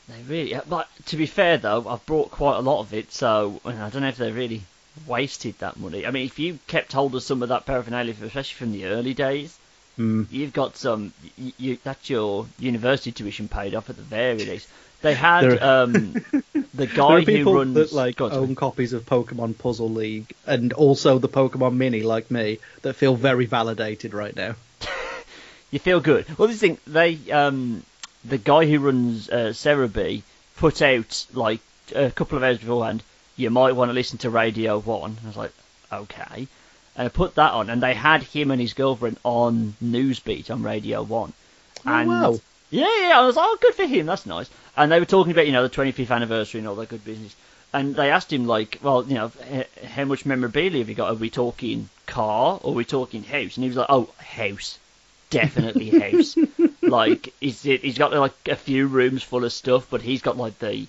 They 0.08 0.22
really, 0.22 0.60
but 0.68 0.88
to 1.06 1.16
be 1.16 1.26
fair 1.26 1.58
though, 1.58 1.86
I've 1.88 2.04
brought 2.06 2.30
quite 2.30 2.56
a 2.56 2.60
lot 2.60 2.80
of 2.80 2.94
it, 2.94 3.12
so 3.12 3.60
I 3.64 3.72
don't 3.72 4.02
know 4.02 4.08
if 4.08 4.16
they 4.16 4.30
really 4.30 4.62
wasted 5.06 5.58
that 5.58 5.78
money. 5.78 6.06
I 6.06 6.10
mean, 6.10 6.26
if 6.26 6.38
you 6.38 6.58
kept 6.66 6.92
hold 6.92 7.14
of 7.14 7.22
some 7.22 7.42
of 7.42 7.50
that 7.50 7.66
paraphernalia, 7.66 8.14
especially 8.22 8.54
from 8.54 8.72
the 8.72 8.86
early 8.86 9.14
days, 9.14 9.58
Mm. 9.98 10.26
You've 10.30 10.52
got 10.52 10.76
some. 10.76 11.12
You, 11.36 11.52
you, 11.58 11.78
that's 11.82 12.08
your 12.08 12.46
university 12.58 13.10
tuition 13.12 13.48
paid 13.48 13.74
off 13.74 13.90
at 13.90 13.96
the 13.96 14.02
very 14.02 14.44
least. 14.44 14.68
They 15.00 15.14
had 15.14 15.44
are- 15.44 15.82
um, 15.84 16.12
the 16.74 16.86
guy 16.86 17.20
who 17.22 17.56
runs. 17.56 17.74
that 17.74 17.92
like 17.92 18.20
own 18.20 18.54
copies 18.54 18.92
of 18.92 19.04
Pokemon 19.06 19.58
Puzzle 19.58 19.90
League 19.90 20.32
and 20.46 20.72
also 20.72 21.18
the 21.18 21.28
Pokemon 21.28 21.74
Mini, 21.74 22.02
like 22.02 22.30
me, 22.30 22.58
that 22.82 22.94
feel 22.94 23.14
very 23.14 23.46
validated 23.46 24.14
right 24.14 24.34
now. 24.34 24.54
you 25.70 25.78
feel 25.78 26.00
good. 26.00 26.26
Well, 26.38 26.48
this 26.48 26.60
thing, 26.60 26.78
they, 26.86 27.18
um, 27.30 27.82
the 28.24 28.38
guy 28.38 28.66
who 28.66 28.78
runs 28.80 29.28
uh, 29.30 29.52
Serebii 29.52 30.22
put 30.56 30.82
out 30.82 31.26
like 31.32 31.60
a 31.94 32.10
couple 32.10 32.36
of 32.36 32.44
hours 32.44 32.58
beforehand. 32.58 33.02
You 33.36 33.50
might 33.50 33.76
want 33.76 33.88
to 33.90 33.94
listen 33.94 34.18
to 34.18 34.30
Radio 34.30 34.78
One. 34.80 35.16
I 35.22 35.26
was 35.26 35.36
like, 35.36 35.52
okay, 35.92 36.48
and 36.98 37.06
I 37.06 37.08
put 37.08 37.36
that 37.36 37.52
on, 37.52 37.70
and 37.70 37.80
they 37.80 37.94
had 37.94 38.24
him 38.24 38.50
and 38.50 38.60
his 38.60 38.74
girlfriend 38.74 39.18
on 39.22 39.76
Newsbeat 39.82 40.50
on 40.50 40.64
Radio 40.64 41.02
One. 41.02 41.32
Oh, 41.86 41.92
and 41.92 42.08
wow. 42.08 42.40
Yeah, 42.70 42.88
yeah, 43.00 43.20
I 43.20 43.24
was 43.24 43.36
like, 43.36 43.46
oh, 43.48 43.58
good 43.62 43.74
for 43.74 43.86
him, 43.86 44.06
that's 44.06 44.26
nice. 44.26 44.50
And 44.76 44.90
they 44.90 44.98
were 44.98 45.06
talking 45.06 45.32
about, 45.32 45.46
you 45.46 45.52
know, 45.52 45.66
the 45.66 45.74
25th 45.74 46.10
anniversary 46.10 46.58
and 46.58 46.68
all 46.68 46.74
that 46.74 46.88
good 46.88 47.04
business. 47.04 47.34
And 47.72 47.94
they 47.94 48.10
asked 48.10 48.32
him, 48.32 48.46
like, 48.46 48.80
well, 48.82 49.04
you 49.04 49.14
know, 49.14 49.30
how 49.86 50.04
much 50.06 50.26
memorabilia 50.26 50.80
have 50.80 50.88
you 50.88 50.94
got? 50.94 51.10
Are 51.10 51.14
we 51.14 51.30
talking 51.30 51.88
car 52.06 52.58
or 52.62 52.72
are 52.72 52.74
we 52.74 52.84
talking 52.84 53.22
house? 53.22 53.56
And 53.56 53.64
he 53.64 53.68
was 53.68 53.76
like, 53.76 53.86
oh, 53.88 54.08
house. 54.18 54.78
Definitely 55.30 55.90
house. 56.00 56.36
like, 56.82 57.32
he's, 57.40 57.62
he's 57.62 57.98
got, 57.98 58.12
like, 58.12 58.34
a 58.48 58.56
few 58.56 58.88
rooms 58.88 59.22
full 59.22 59.44
of 59.44 59.52
stuff, 59.52 59.86
but 59.88 60.02
he's 60.02 60.22
got, 60.22 60.36
like, 60.36 60.58
the, 60.58 60.86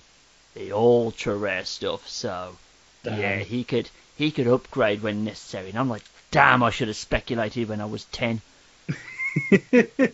the 0.54 0.72
ultra 0.72 1.36
rare 1.36 1.64
stuff. 1.64 2.08
So, 2.08 2.56
yeah, 3.04 3.36
he 3.36 3.62
could, 3.64 3.88
he 4.20 4.30
could 4.30 4.46
upgrade 4.46 5.02
when 5.02 5.24
necessary. 5.24 5.70
And 5.70 5.78
I'm 5.78 5.88
like, 5.88 6.04
damn, 6.30 6.62
I 6.62 6.70
should 6.70 6.88
have 6.88 6.96
speculated 6.96 7.68
when 7.68 7.80
I 7.80 7.86
was 7.86 8.04
10. 8.06 8.40
the 9.60 10.12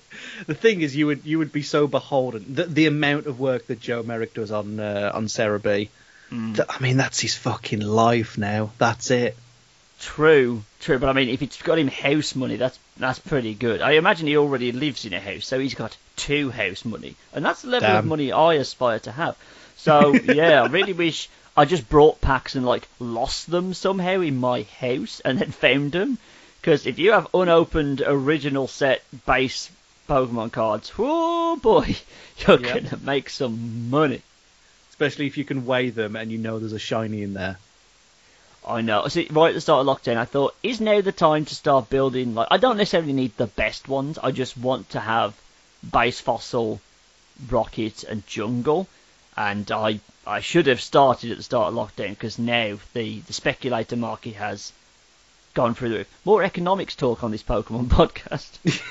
thing 0.49 0.83
is, 0.83 0.95
you 0.95 1.07
would 1.07 1.25
you 1.25 1.39
would 1.39 1.53
be 1.53 1.63
so 1.63 1.87
beholden. 1.87 2.55
The, 2.55 2.65
the 2.65 2.87
amount 2.87 3.27
of 3.27 3.41
work 3.41 3.67
that 3.69 3.81
Joe 3.81 4.03
Merrick 4.03 4.35
does 4.35 4.51
on 4.51 4.79
uh, 4.79 5.11
on 5.15 5.27
Serebii. 5.27 5.89
Mm. 6.31 6.57
th- 6.57 6.69
I 6.69 6.81
mean, 6.81 6.97
that's 6.97 7.21
his 7.21 7.35
fucking 7.35 7.81
life 7.81 8.37
now. 8.37 8.73
That's 8.79 9.11
it. 9.11 9.37
True, 10.01 10.63
true, 10.81 10.99
but 10.99 11.09
I 11.09 11.15
mean, 11.15 11.31
if 11.31 11.41
it's 11.41 11.63
got 11.63 11.79
him 11.79 11.89
house 11.89 12.35
money, 12.35 12.57
that's 12.57 12.79
that's 12.99 13.19
pretty 13.19 13.55
good. 13.55 13.81
I 13.81 13.93
imagine 13.93 14.27
he 14.27 14.37
already 14.37 14.73
lives 14.73 15.07
in 15.07 15.15
a 15.15 15.21
house, 15.21 15.47
so 15.47 15.59
he's 15.59 15.75
got 15.75 15.97
two 16.17 16.51
house 16.51 16.85
money, 16.85 17.17
and 17.33 17.45
that's 17.45 17.63
the 17.63 17.69
level 17.69 17.91
of 17.91 18.05
money 18.05 18.33
I 18.33 18.55
aspire 18.55 18.99
to 19.01 19.13
have. 19.13 19.37
So 19.77 20.21
yeah, 20.23 20.63
I 20.63 20.67
really 20.67 20.93
wish 20.93 21.29
I 21.57 21.65
just 21.65 21.89
brought 21.89 22.21
packs 22.21 22.55
and 22.55 22.67
like 22.67 22.87
lost 22.99 23.51
them 23.51 23.75
somehow 23.75 24.21
in 24.21 24.37
my 24.37 24.63
house 24.81 25.21
and 25.21 25.39
then 25.39 25.51
found 25.53 25.93
them. 25.93 26.19
Because 26.61 26.87
if 26.87 26.99
you 26.99 27.13
have 27.13 27.29
unopened 27.35 28.03
original 28.05 28.67
set 28.69 29.03
base 29.27 29.71
Pokemon 30.09 30.53
cards, 30.53 30.93
oh 30.99 31.57
boy, 31.57 31.97
you're 32.47 32.59
Yep. 32.59 32.83
gonna 32.83 32.99
make 33.03 33.31
some 33.31 33.89
money. 33.91 34.23
Especially 34.91 35.27
if 35.27 35.37
you 35.39 35.45
can 35.45 35.67
weigh 35.67 35.91
them 35.91 36.17
and 36.17 36.31
you 36.33 36.39
know 36.39 36.59
there's 36.59 36.73
a 36.73 36.79
shiny 36.79 37.23
in 37.23 37.35
there. 37.35 37.59
I 38.67 38.81
know. 38.81 39.07
See, 39.09 39.29
right 39.31 39.51
at 39.51 39.55
the 39.55 39.61
start 39.61 39.87
of 39.87 39.97
lockdown, 39.97 40.17
I 40.17 40.25
thought, 40.25 40.55
is 40.63 40.81
now 40.81 41.01
the 41.01 41.13
time 41.13 41.45
to 41.45 41.55
start 41.55 41.89
building? 41.89 42.35
Like, 42.35 42.49
I 42.51 42.57
don't 42.57 42.77
necessarily 42.77 43.13
need 43.13 43.37
the 43.37 43.47
best 43.47 43.89
ones. 43.89 44.19
I 44.19 44.33
just 44.33 44.57
want 44.59 44.91
to 44.91 45.01
have 45.01 45.35
base 45.93 46.19
fossil, 46.21 46.81
rocket, 47.49 48.03
and 48.05 48.27
jungle. 48.27 48.89
And 49.37 49.71
I, 49.71 50.01
I 50.27 50.41
should 50.41 50.67
have 50.67 50.81
started 50.81 51.31
at 51.31 51.37
the 51.37 51.43
start 51.43 51.73
of 51.73 51.75
lockdown 51.75 52.11
because 52.11 52.39
now 52.39 52.79
the 52.95 53.21
the 53.21 53.33
speculator 53.33 53.97
market 53.97 54.35
has 54.37 54.73
gone 55.55 55.75
through 55.75 55.91
the 55.91 55.97
roof. 55.99 56.21
More 56.25 56.43
economics 56.43 56.95
talk 56.97 57.23
on 57.23 57.31
this 57.31 57.43
Pokemon 57.43 57.87
podcast. 57.89 58.83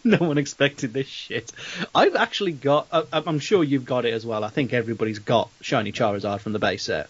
no 0.04 0.18
one 0.18 0.38
expected 0.38 0.92
this 0.92 1.06
shit. 1.08 1.52
I've 1.94 2.16
actually 2.16 2.52
got. 2.52 2.86
Uh, 2.90 3.04
I'm 3.12 3.38
sure 3.38 3.62
you've 3.62 3.84
got 3.84 4.04
it 4.06 4.14
as 4.14 4.24
well. 4.24 4.44
I 4.44 4.48
think 4.48 4.72
everybody's 4.72 5.18
got 5.18 5.50
shiny 5.60 5.92
Charizard 5.92 6.40
from 6.40 6.52
the 6.52 6.58
base 6.58 6.84
set. 6.84 7.08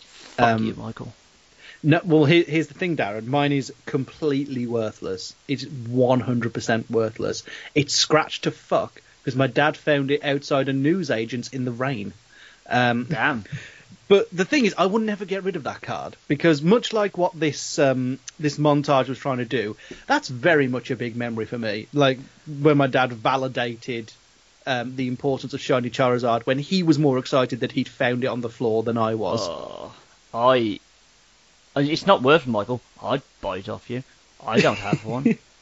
Fuck 0.00 0.46
Um, 0.60 0.64
you, 0.66 0.74
Michael. 0.74 1.12
No, 1.82 2.00
well, 2.02 2.24
here, 2.24 2.44
here's 2.46 2.68
the 2.68 2.74
thing, 2.74 2.96
Darren. 2.96 3.26
Mine 3.26 3.52
is 3.52 3.70
completely 3.84 4.66
worthless. 4.66 5.34
It's 5.46 5.64
100% 5.66 6.90
worthless. 6.90 7.42
It's 7.74 7.94
scratched 7.94 8.44
to 8.44 8.50
fuck 8.50 9.02
because 9.24 9.36
my 9.36 9.46
dad 9.46 9.76
found 9.76 10.10
it 10.10 10.22
outside 10.22 10.68
a 10.68 10.72
newsagent's 10.72 11.48
in 11.48 11.64
the 11.64 11.72
rain. 11.72 12.12
Um, 12.68 13.06
Damn. 13.08 13.44
but 14.08 14.28
the 14.30 14.44
thing 14.44 14.66
is, 14.66 14.74
I 14.76 14.84
would 14.84 15.02
never 15.02 15.24
get 15.24 15.44
rid 15.44 15.56
of 15.56 15.62
that 15.64 15.80
card 15.80 16.16
because 16.28 16.60
much 16.60 16.92
like 16.92 17.16
what 17.16 17.38
this 17.38 17.78
um, 17.78 18.18
this 18.38 18.58
montage 18.58 19.08
was 19.08 19.18
trying 19.18 19.38
to 19.38 19.44
do, 19.44 19.76
that's 20.06 20.28
very 20.28 20.68
much 20.68 20.90
a 20.90 20.96
big 20.96 21.16
memory 21.16 21.46
for 21.46 21.58
me. 21.58 21.88
Like 21.94 22.18
when 22.46 22.76
my 22.76 22.86
dad 22.86 23.12
validated 23.12 24.12
um, 24.66 24.96
the 24.96 25.08
importance 25.08 25.54
of 25.54 25.60
shiny 25.60 25.90
Charizard 25.90 26.42
when 26.42 26.58
he 26.58 26.82
was 26.82 26.98
more 26.98 27.18
excited 27.18 27.60
that 27.60 27.72
he'd 27.72 27.88
found 27.88 28.24
it 28.24 28.28
on 28.28 28.40
the 28.40 28.50
floor 28.50 28.82
than 28.82 28.98
I 28.98 29.14
was. 29.14 29.40
Oh, 29.42 29.94
I. 30.32 30.80
It's 31.76 32.06
not 32.06 32.22
worth 32.22 32.46
it, 32.46 32.50
Michael. 32.50 32.80
I'd 33.02 33.22
buy 33.40 33.58
it 33.58 33.68
off 33.68 33.90
you. 33.90 34.04
I 34.46 34.60
don't 34.60 34.78
have 34.78 35.04
one. 35.04 35.38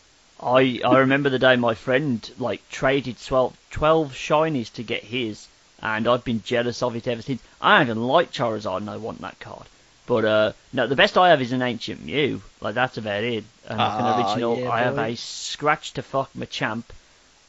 I 0.42 0.80
I 0.84 0.98
remember 0.98 1.30
the 1.30 1.38
day 1.38 1.56
my 1.56 1.74
friend 1.74 2.28
like 2.38 2.68
traded 2.70 3.16
12, 3.24 3.56
12 3.70 4.12
shinies 4.12 4.72
to 4.74 4.82
get 4.82 5.04
his, 5.04 5.46
and 5.80 6.08
I've 6.08 6.24
been 6.24 6.42
jealous 6.42 6.82
of 6.82 6.96
it 6.96 7.06
ever 7.06 7.22
since. 7.22 7.42
I 7.60 7.78
don't 7.78 7.86
even 7.88 8.06
like 8.06 8.32
Charizard, 8.32 8.78
and 8.78 8.90
I 8.90 8.96
want 8.96 9.20
that 9.20 9.38
card. 9.40 9.66
But 10.06 10.24
uh, 10.24 10.52
no, 10.72 10.86
the 10.86 10.96
best 10.96 11.16
I 11.16 11.30
have 11.30 11.40
is 11.40 11.52
an 11.52 11.62
ancient 11.62 12.04
Mew. 12.04 12.42
Like 12.60 12.74
that's 12.74 12.96
about 12.98 13.22
it. 13.24 13.44
And 13.66 13.80
Ah, 13.80 13.98
an 13.98 14.20
original, 14.20 14.58
yeah, 14.58 14.70
I 14.70 14.80
have 14.80 14.98
a 14.98 15.14
scratch 15.16 15.92
to 15.92 16.02
fuck 16.02 16.30
Machamp, 16.34 16.84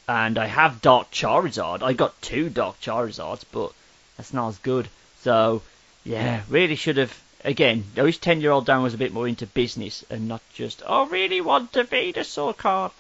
and 0.07 0.37
I 0.37 0.45
have 0.45 0.81
Dark 0.81 1.09
Charizard. 1.11 1.81
I 1.81 1.93
got 1.93 2.21
two 2.21 2.49
Dark 2.49 2.79
Charizards, 2.79 3.43
but 3.51 3.71
that's 4.17 4.33
not 4.33 4.49
as 4.49 4.57
good. 4.59 4.87
So 5.21 5.63
yeah, 6.05 6.41
really 6.49 6.75
should 6.75 6.97
have. 6.97 7.19
Again, 7.43 7.83
I 7.97 8.03
wish 8.03 8.17
ten-year-old 8.19 8.65
Dan 8.65 8.83
was 8.83 8.93
a 8.93 8.97
bit 8.97 9.13
more 9.13 9.27
into 9.27 9.45
business 9.45 10.05
and 10.09 10.27
not 10.27 10.41
just, 10.53 10.81
I 10.87 11.05
really 11.07 11.41
want 11.41 11.73
to 11.73 11.83
feed 11.83 12.17
a 12.17 12.21
Venusaur 12.21 12.55
card. 12.55 12.91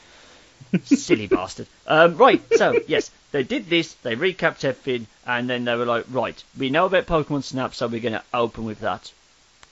Silly 0.83 1.27
bastard. 1.27 1.67
Um, 1.87 2.17
right, 2.17 2.41
so 2.55 2.79
yes, 2.87 3.11
they 3.31 3.43
did 3.43 3.69
this. 3.69 3.93
They 3.95 4.15
recapped 4.15 4.63
everything, 4.63 5.07
and 5.25 5.49
then 5.49 5.65
they 5.65 5.75
were 5.75 5.85
like, 5.85 6.05
right, 6.09 6.41
we 6.57 6.69
know 6.69 6.85
about 6.85 7.05
Pokemon 7.05 7.43
Snap, 7.43 7.73
so 7.73 7.87
we're 7.87 7.99
going 7.99 8.13
to 8.13 8.23
open 8.33 8.65
with 8.65 8.81
that. 8.81 9.11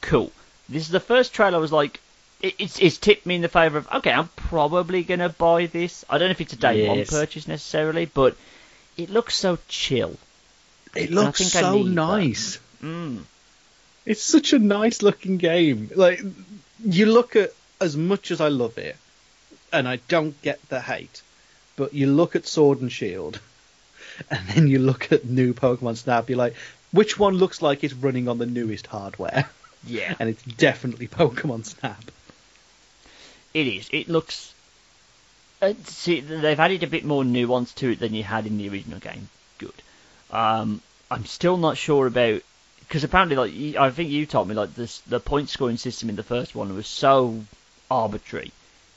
Cool. 0.02 0.32
This 0.70 0.84
is 0.84 0.90
the 0.90 1.00
first 1.00 1.34
trailer. 1.34 1.58
I 1.58 1.62
was 1.62 1.72
like, 1.72 2.00
it, 2.42 2.56
it's 2.58 2.80
it's 2.80 2.98
tipped 2.98 3.26
me 3.26 3.36
in 3.36 3.42
the 3.42 3.50
favour 3.50 3.78
of 3.78 3.92
okay, 3.92 4.12
I'm 4.12 4.30
probably 4.36 5.04
going 5.04 5.20
to 5.20 5.30
buy 5.30 5.66
this. 5.66 6.06
I 6.10 6.18
don't 6.18 6.30
know 6.30 6.32
if 6.32 6.42
it's 6.42 6.54
a 6.54 6.58
day 6.58 6.88
one 6.88 7.06
purchase 7.06 7.48
necessarily, 7.48 8.06
but 8.06 8.36
it 8.98 9.10
looks 9.10 9.36
so 9.36 9.58
chill. 9.68 10.18
It 10.96 11.12
looks 11.12 11.46
so 11.46 11.82
nice. 11.84 12.60
Mm. 12.82 13.22
It's 14.06 14.22
such 14.22 14.54
a 14.54 14.60
nice 14.60 15.02
looking 15.02 15.38
game. 15.38 15.90
Like 15.96 16.22
you 16.84 17.06
look 17.06 17.36
at 17.36 17.52
as 17.80 17.96
much 17.96 18.32
as 18.32 18.42
I 18.42 18.48
love 18.48 18.78
it, 18.78 18.96
and 19.72 19.88
I 19.88 19.98
don't 20.08 20.40
get 20.42 20.60
the 20.70 20.82
hate, 20.82 21.22
but 21.76 21.94
you 21.94 22.08
look 22.08 22.36
at 22.36 22.48
Sword 22.48 22.82
and 22.82 22.92
Shield, 22.92 23.40
and 24.30 24.48
then 24.50 24.68
you 24.68 24.80
look 24.80 25.12
at 25.12 25.26
new 25.26 25.54
Pokemon 25.54 25.98
Snap. 25.98 26.30
You're 26.30 26.38
like, 26.38 26.56
which 26.92 27.18
one 27.18 27.36
looks 27.36 27.62
like 27.62 27.84
it's 27.84 27.94
running 27.94 28.28
on 28.28 28.38
the 28.38 28.46
newest 28.46 28.88
hardware? 28.88 29.50
Yeah. 29.86 30.16
and 30.20 30.30
it's 30.30 30.44
definitely 30.44 31.08
Pokemon 31.08 31.66
Snap. 31.66 32.04
It 33.54 33.68
is. 33.68 33.90
It 33.92 34.08
looks. 34.08 34.54
Uh, 35.62 35.74
see, 35.86 36.22
they've 36.22 36.60
added 36.60 36.84
a 36.84 36.88
bit 36.88 37.06
more 37.06 37.24
nuance 37.24 37.74
to 37.76 37.92
it 37.92 38.00
than 38.00 38.14
you 38.14 38.24
had 38.24 38.48
in 38.48 38.58
the 38.58 38.70
original 38.70 39.00
game. 39.00 39.30
Good. 39.58 39.74
Um, 40.32 40.82
I'm 41.10 41.26
still 41.26 41.58
not 41.58 41.78
sure 41.78 42.08
about 42.08 42.42
because 42.92 43.06
apparently, 43.06 43.38
like 43.38 43.54
you- 43.54 43.80
I 43.80 43.90
think 43.90 44.10
you 44.10 44.26
told 44.26 44.50
me, 44.50 44.54
like 44.54 44.76
this, 44.76 44.98
the 45.08 45.22
point 45.22 45.48
scoring 45.48 45.78
system 45.78 46.10
in 46.10 46.18
the 46.18 46.24
first 46.24 46.56
one 46.56 46.76
was 46.76 46.88
so 46.88 47.42
arbitrary. 47.90 48.52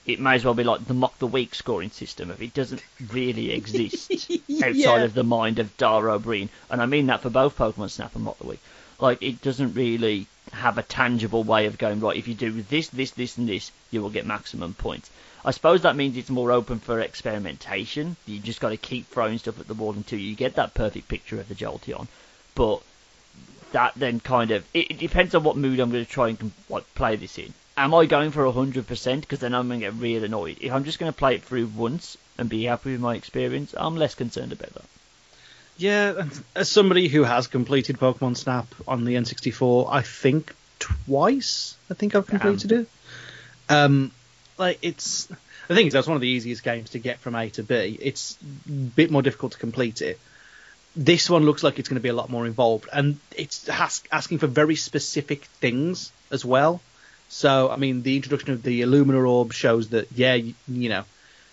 It 0.04 0.18
may 0.18 0.34
as 0.34 0.44
well 0.44 0.54
be 0.54 0.64
like 0.64 0.84
the 0.84 0.94
mock 0.94 1.16
the 1.20 1.28
week 1.28 1.54
scoring 1.54 1.90
system 1.92 2.28
if 2.32 2.42
it 2.42 2.52
doesn't 2.54 2.82
really 3.12 3.52
exist 3.58 4.10
outside 4.10 4.74
Yeah. 4.74 5.04
of 5.04 5.14
the 5.14 5.22
mind 5.22 5.60
of 5.60 5.76
Dara 5.76 6.18
Breen, 6.18 6.48
and 6.70 6.82
I 6.82 6.86
mean 6.86 7.06
that 7.06 7.20
for 7.22 7.30
both 7.30 7.56
Pokemon 7.56 7.88
Snap 7.90 8.16
and 8.16 8.24
Mock 8.24 8.36
the 8.38 8.48
Week. 8.48 8.58
Like 8.98 9.22
it 9.22 9.40
doesn't 9.42 9.74
really 9.74 10.26
have 10.52 10.76
a 10.76 10.82
tangible 10.82 11.44
way 11.44 11.66
of 11.66 11.78
going 11.78 12.00
right. 12.00 12.16
If 12.16 12.26
you 12.26 12.34
do 12.34 12.50
this, 12.62 12.88
this, 12.88 13.12
this, 13.12 13.38
and 13.38 13.48
this, 13.48 13.70
you 13.92 14.02
will 14.02 14.10
get 14.10 14.26
maximum 14.26 14.74
points. 14.74 15.08
I 15.44 15.52
suppose 15.52 15.82
that 15.82 15.94
means 15.94 16.16
it's 16.16 16.30
more 16.30 16.50
open 16.50 16.80
for 16.80 16.98
experimentation. 16.98 18.16
You 18.26 18.40
just 18.40 18.58
got 18.60 18.70
to 18.70 18.76
keep 18.76 19.06
throwing 19.06 19.38
stuff 19.38 19.60
at 19.60 19.68
the 19.68 19.74
wall 19.74 19.92
until 19.92 20.18
you 20.18 20.34
get 20.34 20.56
that 20.56 20.74
perfect 20.74 21.06
picture 21.06 21.38
of 21.38 21.46
the 21.48 21.54
Jolteon. 21.54 22.08
But 22.56 22.82
that 23.74 23.92
then 23.94 24.20
kind 24.20 24.50
of 24.50 24.64
it, 24.72 24.92
it 24.92 24.98
depends 24.98 25.34
on 25.34 25.44
what 25.44 25.56
mood 25.56 25.78
I'm 25.78 25.90
going 25.90 26.04
to 26.04 26.10
try 26.10 26.30
and 26.30 26.52
like 26.68 26.92
play 26.94 27.16
this 27.16 27.38
in. 27.38 27.52
Am 27.76 27.92
I 27.92 28.06
going 28.06 28.30
for 28.30 28.50
hundred 28.50 28.86
percent? 28.86 29.20
Because 29.22 29.40
then 29.40 29.54
I'm 29.54 29.68
going 29.68 29.80
to 29.80 29.86
get 29.86 29.94
real 29.94 30.24
annoyed. 30.24 30.58
If 30.60 30.72
I'm 30.72 30.84
just 30.84 30.98
going 30.98 31.12
to 31.12 31.16
play 31.16 31.34
it 31.36 31.42
through 31.42 31.66
once 31.66 32.16
and 32.38 32.48
be 32.48 32.64
happy 32.64 32.92
with 32.92 33.00
my 33.00 33.14
experience, 33.14 33.74
I'm 33.76 33.96
less 33.96 34.14
concerned 34.14 34.52
about 34.52 34.72
that. 34.74 34.84
Yeah, 35.76 36.26
as 36.54 36.68
somebody 36.68 37.08
who 37.08 37.24
has 37.24 37.48
completed 37.48 37.98
Pokemon 37.98 38.36
Snap 38.36 38.66
on 38.86 39.04
the 39.04 39.16
N64, 39.16 39.88
I 39.90 40.02
think 40.02 40.54
twice. 40.78 41.76
I 41.90 41.94
think 41.94 42.14
I've 42.14 42.28
completed 42.28 42.70
it. 42.70 42.88
Um, 43.68 44.12
like 44.56 44.78
it's, 44.82 45.28
The 45.66 45.74
thing 45.74 45.86
is, 45.86 45.92
that's 45.92 46.06
one 46.06 46.16
of 46.16 46.20
the 46.20 46.28
easiest 46.28 46.62
games 46.62 46.90
to 46.90 46.98
get 46.98 47.18
from 47.18 47.34
A 47.34 47.48
to 47.50 47.62
B. 47.62 47.98
It's 48.00 48.36
a 48.68 48.70
bit 48.70 49.10
more 49.10 49.22
difficult 49.22 49.52
to 49.52 49.58
complete 49.58 50.02
it. 50.02 50.20
This 50.96 51.28
one 51.28 51.44
looks 51.44 51.62
like 51.62 51.78
it's 51.78 51.88
going 51.88 52.00
to 52.00 52.02
be 52.02 52.08
a 52.08 52.14
lot 52.14 52.30
more 52.30 52.46
involved, 52.46 52.88
and 52.92 53.18
it's 53.36 53.68
ask, 53.68 54.06
asking 54.12 54.38
for 54.38 54.46
very 54.46 54.76
specific 54.76 55.44
things 55.44 56.12
as 56.30 56.44
well. 56.44 56.80
So, 57.28 57.68
I 57.68 57.76
mean, 57.76 58.02
the 58.02 58.16
introduction 58.16 58.52
of 58.52 58.62
the 58.62 58.82
Illumina 58.82 59.28
Orb 59.28 59.52
shows 59.52 59.88
that, 59.88 60.12
yeah, 60.12 60.34
you, 60.34 60.54
you 60.68 60.88
know, 60.88 61.04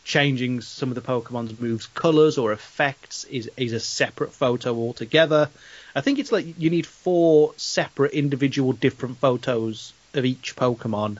changing 0.03 0.61
some 0.61 0.89
of 0.89 0.95
the 0.95 1.01
Pokemon's 1.01 1.59
moves 1.59 1.85
colors 1.87 2.37
or 2.37 2.51
effects 2.51 3.23
is 3.25 3.49
is 3.57 3.73
a 3.73 3.79
separate 3.79 4.33
photo 4.33 4.75
altogether. 4.75 5.49
I 5.95 6.01
think 6.01 6.19
it's 6.19 6.31
like 6.31 6.59
you 6.59 6.69
need 6.69 6.87
four 6.87 7.53
separate 7.57 8.13
individual 8.13 8.73
different 8.73 9.17
photos 9.17 9.93
of 10.13 10.25
each 10.25 10.55
Pokemon, 10.55 11.17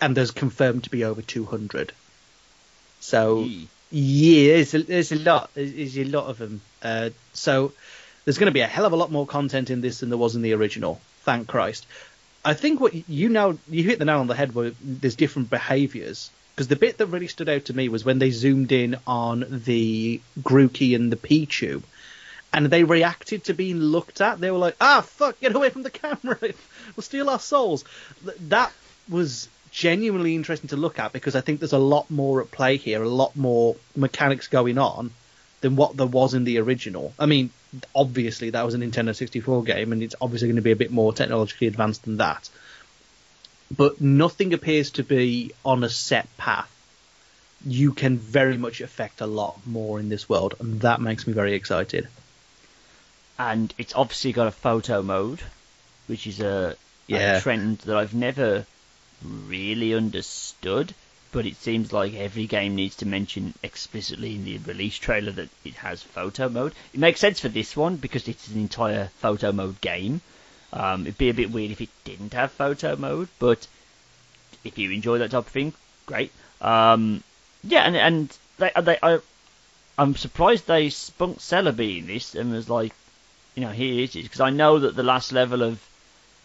and 0.00 0.16
there's 0.16 0.30
confirmed 0.30 0.84
to 0.84 0.90
be 0.90 1.04
over 1.04 1.22
200. 1.22 1.92
So. 3.00 3.48
Yeah, 3.90 4.54
there's 4.54 4.74
a, 4.74 4.82
there's 4.82 5.12
a 5.12 5.16
lot. 5.16 5.50
There's, 5.54 5.98
a 5.98 6.04
lot 6.04 6.26
of 6.26 6.38
them. 6.38 6.60
Uh, 6.82 7.10
so 7.32 7.72
there's 8.24 8.38
going 8.38 8.46
to 8.46 8.52
be 8.52 8.60
a 8.60 8.66
hell 8.66 8.84
of 8.84 8.92
a 8.92 8.96
lot 8.96 9.12
more 9.12 9.26
content 9.26 9.70
in 9.70 9.80
this 9.80 10.00
than 10.00 10.08
there 10.08 10.18
was 10.18 10.34
in 10.34 10.42
the 10.42 10.54
original. 10.54 11.00
Thank 11.22 11.46
Christ. 11.48 11.86
I 12.44 12.54
think 12.54 12.80
what 12.80 13.08
you 13.08 13.28
know, 13.28 13.58
you 13.68 13.84
hit 13.84 13.98
the 13.98 14.04
nail 14.04 14.20
on 14.20 14.26
the 14.26 14.34
head. 14.34 14.54
Where 14.54 14.72
there's 14.82 15.16
different 15.16 15.50
behaviours. 15.50 16.30
Because 16.54 16.68
the 16.68 16.76
bit 16.76 16.98
that 16.98 17.06
really 17.06 17.28
stood 17.28 17.50
out 17.50 17.66
to 17.66 17.76
me 17.76 17.88
was 17.88 18.04
when 18.04 18.18
they 18.18 18.30
zoomed 18.30 18.72
in 18.72 18.96
on 19.06 19.44
the 19.50 20.20
Grookey 20.40 20.94
and 20.94 21.12
the 21.12 21.16
Pichu, 21.16 21.82
and 22.50 22.66
they 22.66 22.82
reacted 22.82 23.44
to 23.44 23.52
being 23.52 23.78
looked 23.78 24.22
at. 24.22 24.40
They 24.40 24.50
were 24.50 24.58
like, 24.58 24.76
"Ah, 24.80 25.02
fuck, 25.02 25.38
get 25.38 25.54
away 25.54 25.70
from 25.70 25.82
the 25.82 25.90
camera! 26.02 26.38
we'll 26.40 27.02
steal 27.02 27.28
our 27.28 27.38
souls." 27.38 27.84
That 28.48 28.72
was 29.08 29.48
genuinely 29.76 30.34
interesting 30.34 30.68
to 30.68 30.76
look 30.76 30.98
at 30.98 31.12
because 31.12 31.36
I 31.36 31.42
think 31.42 31.60
there's 31.60 31.74
a 31.74 31.78
lot 31.78 32.10
more 32.10 32.40
at 32.40 32.50
play 32.50 32.78
here, 32.78 33.02
a 33.02 33.08
lot 33.08 33.36
more 33.36 33.76
mechanics 33.94 34.48
going 34.48 34.78
on 34.78 35.10
than 35.60 35.76
what 35.76 35.98
there 35.98 36.06
was 36.06 36.32
in 36.32 36.44
the 36.44 36.58
original. 36.60 37.12
I 37.18 37.26
mean, 37.26 37.50
obviously 37.94 38.48
that 38.50 38.64
was 38.64 38.72
a 38.74 38.78
Nintendo 38.78 39.14
64 39.14 39.64
game, 39.64 39.92
and 39.92 40.02
it's 40.02 40.14
obviously 40.18 40.48
going 40.48 40.56
to 40.56 40.62
be 40.62 40.70
a 40.70 40.76
bit 40.76 40.90
more 40.90 41.12
technologically 41.12 41.66
advanced 41.66 42.04
than 42.04 42.16
that. 42.16 42.48
But 43.76 44.00
nothing 44.00 44.54
appears 44.54 44.92
to 44.92 45.02
be 45.04 45.52
on 45.62 45.84
a 45.84 45.90
set 45.90 46.34
path. 46.38 46.72
You 47.66 47.92
can 47.92 48.16
very 48.16 48.56
much 48.56 48.80
affect 48.80 49.20
a 49.20 49.26
lot 49.26 49.58
more 49.66 50.00
in 50.00 50.08
this 50.08 50.26
world, 50.26 50.54
and 50.58 50.80
that 50.80 51.02
makes 51.02 51.26
me 51.26 51.34
very 51.34 51.52
excited. 51.54 52.08
and 53.38 53.74
it's 53.76 53.94
obviously 53.94 54.32
got 54.32 54.46
a 54.46 54.50
photo 54.50 55.02
mode, 55.02 55.42
which 56.06 56.26
is 56.26 56.40
a, 56.40 56.74
Yeah. 57.06 57.36
a 57.36 57.40
trend 57.42 57.80
that 57.80 57.94
I've 57.94 58.14
never 58.14 58.64
really 59.22 59.94
understood. 59.94 60.94
But 61.32 61.46
it 61.46 61.56
seems 61.56 61.92
like 61.92 62.14
every 62.14 62.46
game 62.46 62.76
needs 62.76 62.96
to 62.96 63.06
mention 63.06 63.54
explicitly 63.62 64.36
in 64.36 64.44
the 64.44 64.58
release 64.58 64.96
trailer 64.96 65.32
that 65.32 65.50
it 65.64 65.74
has 65.74 66.02
photo 66.02 66.48
mode. 66.48 66.72
It 66.94 67.00
makes 67.00 67.20
sense 67.20 67.40
for 67.40 67.48
this 67.48 67.76
one 67.76 67.96
because 67.96 68.28
it's 68.28 68.48
an 68.48 68.58
entire 68.58 69.10
photo 69.18 69.52
mode 69.52 69.80
game. 69.80 70.20
Um, 70.72 71.02
it'd 71.02 71.18
be 71.18 71.28
a 71.28 71.34
bit 71.34 71.50
weird 71.50 71.72
if 71.72 71.80
it 71.80 71.90
didn't 72.04 72.32
have 72.34 72.52
photo 72.52 72.96
mode, 72.96 73.28
but 73.38 73.66
if 74.64 74.78
you 74.78 74.90
enjoy 74.90 75.18
that 75.18 75.30
type 75.30 75.46
of 75.46 75.52
thing, 75.52 75.72
great. 76.06 76.32
Um, 76.60 77.22
yeah, 77.62 77.82
and 77.82 77.96
and 77.96 78.38
they, 78.58 78.70
they 78.82 78.98
I, 79.02 79.18
I'm 79.98 80.16
surprised 80.16 80.66
they 80.66 80.90
spunked 80.90 81.40
Celebi 81.40 81.98
in 81.98 82.06
this 82.06 82.34
and 82.34 82.52
was 82.52 82.68
like, 82.68 82.92
you 83.54 83.62
know, 83.62 83.70
here 83.70 84.04
it 84.04 84.16
is 84.16 84.24
because 84.24 84.40
I 84.40 84.50
know 84.50 84.78
that 84.80 84.96
the 84.96 85.02
last 85.02 85.32
level 85.32 85.62
of 85.62 85.82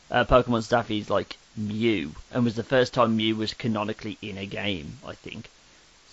uh, 0.09 0.25
Pokemon 0.25 0.63
stuff 0.63 0.89
is 0.91 1.09
like 1.09 1.37
Mew, 1.57 2.11
and 2.31 2.43
was 2.45 2.55
the 2.55 2.63
first 2.63 2.93
time 2.93 3.15
Mew 3.17 3.35
was 3.35 3.53
canonically 3.53 4.17
in 4.21 4.37
a 4.37 4.45
game, 4.45 4.97
I 5.05 5.13
think. 5.13 5.49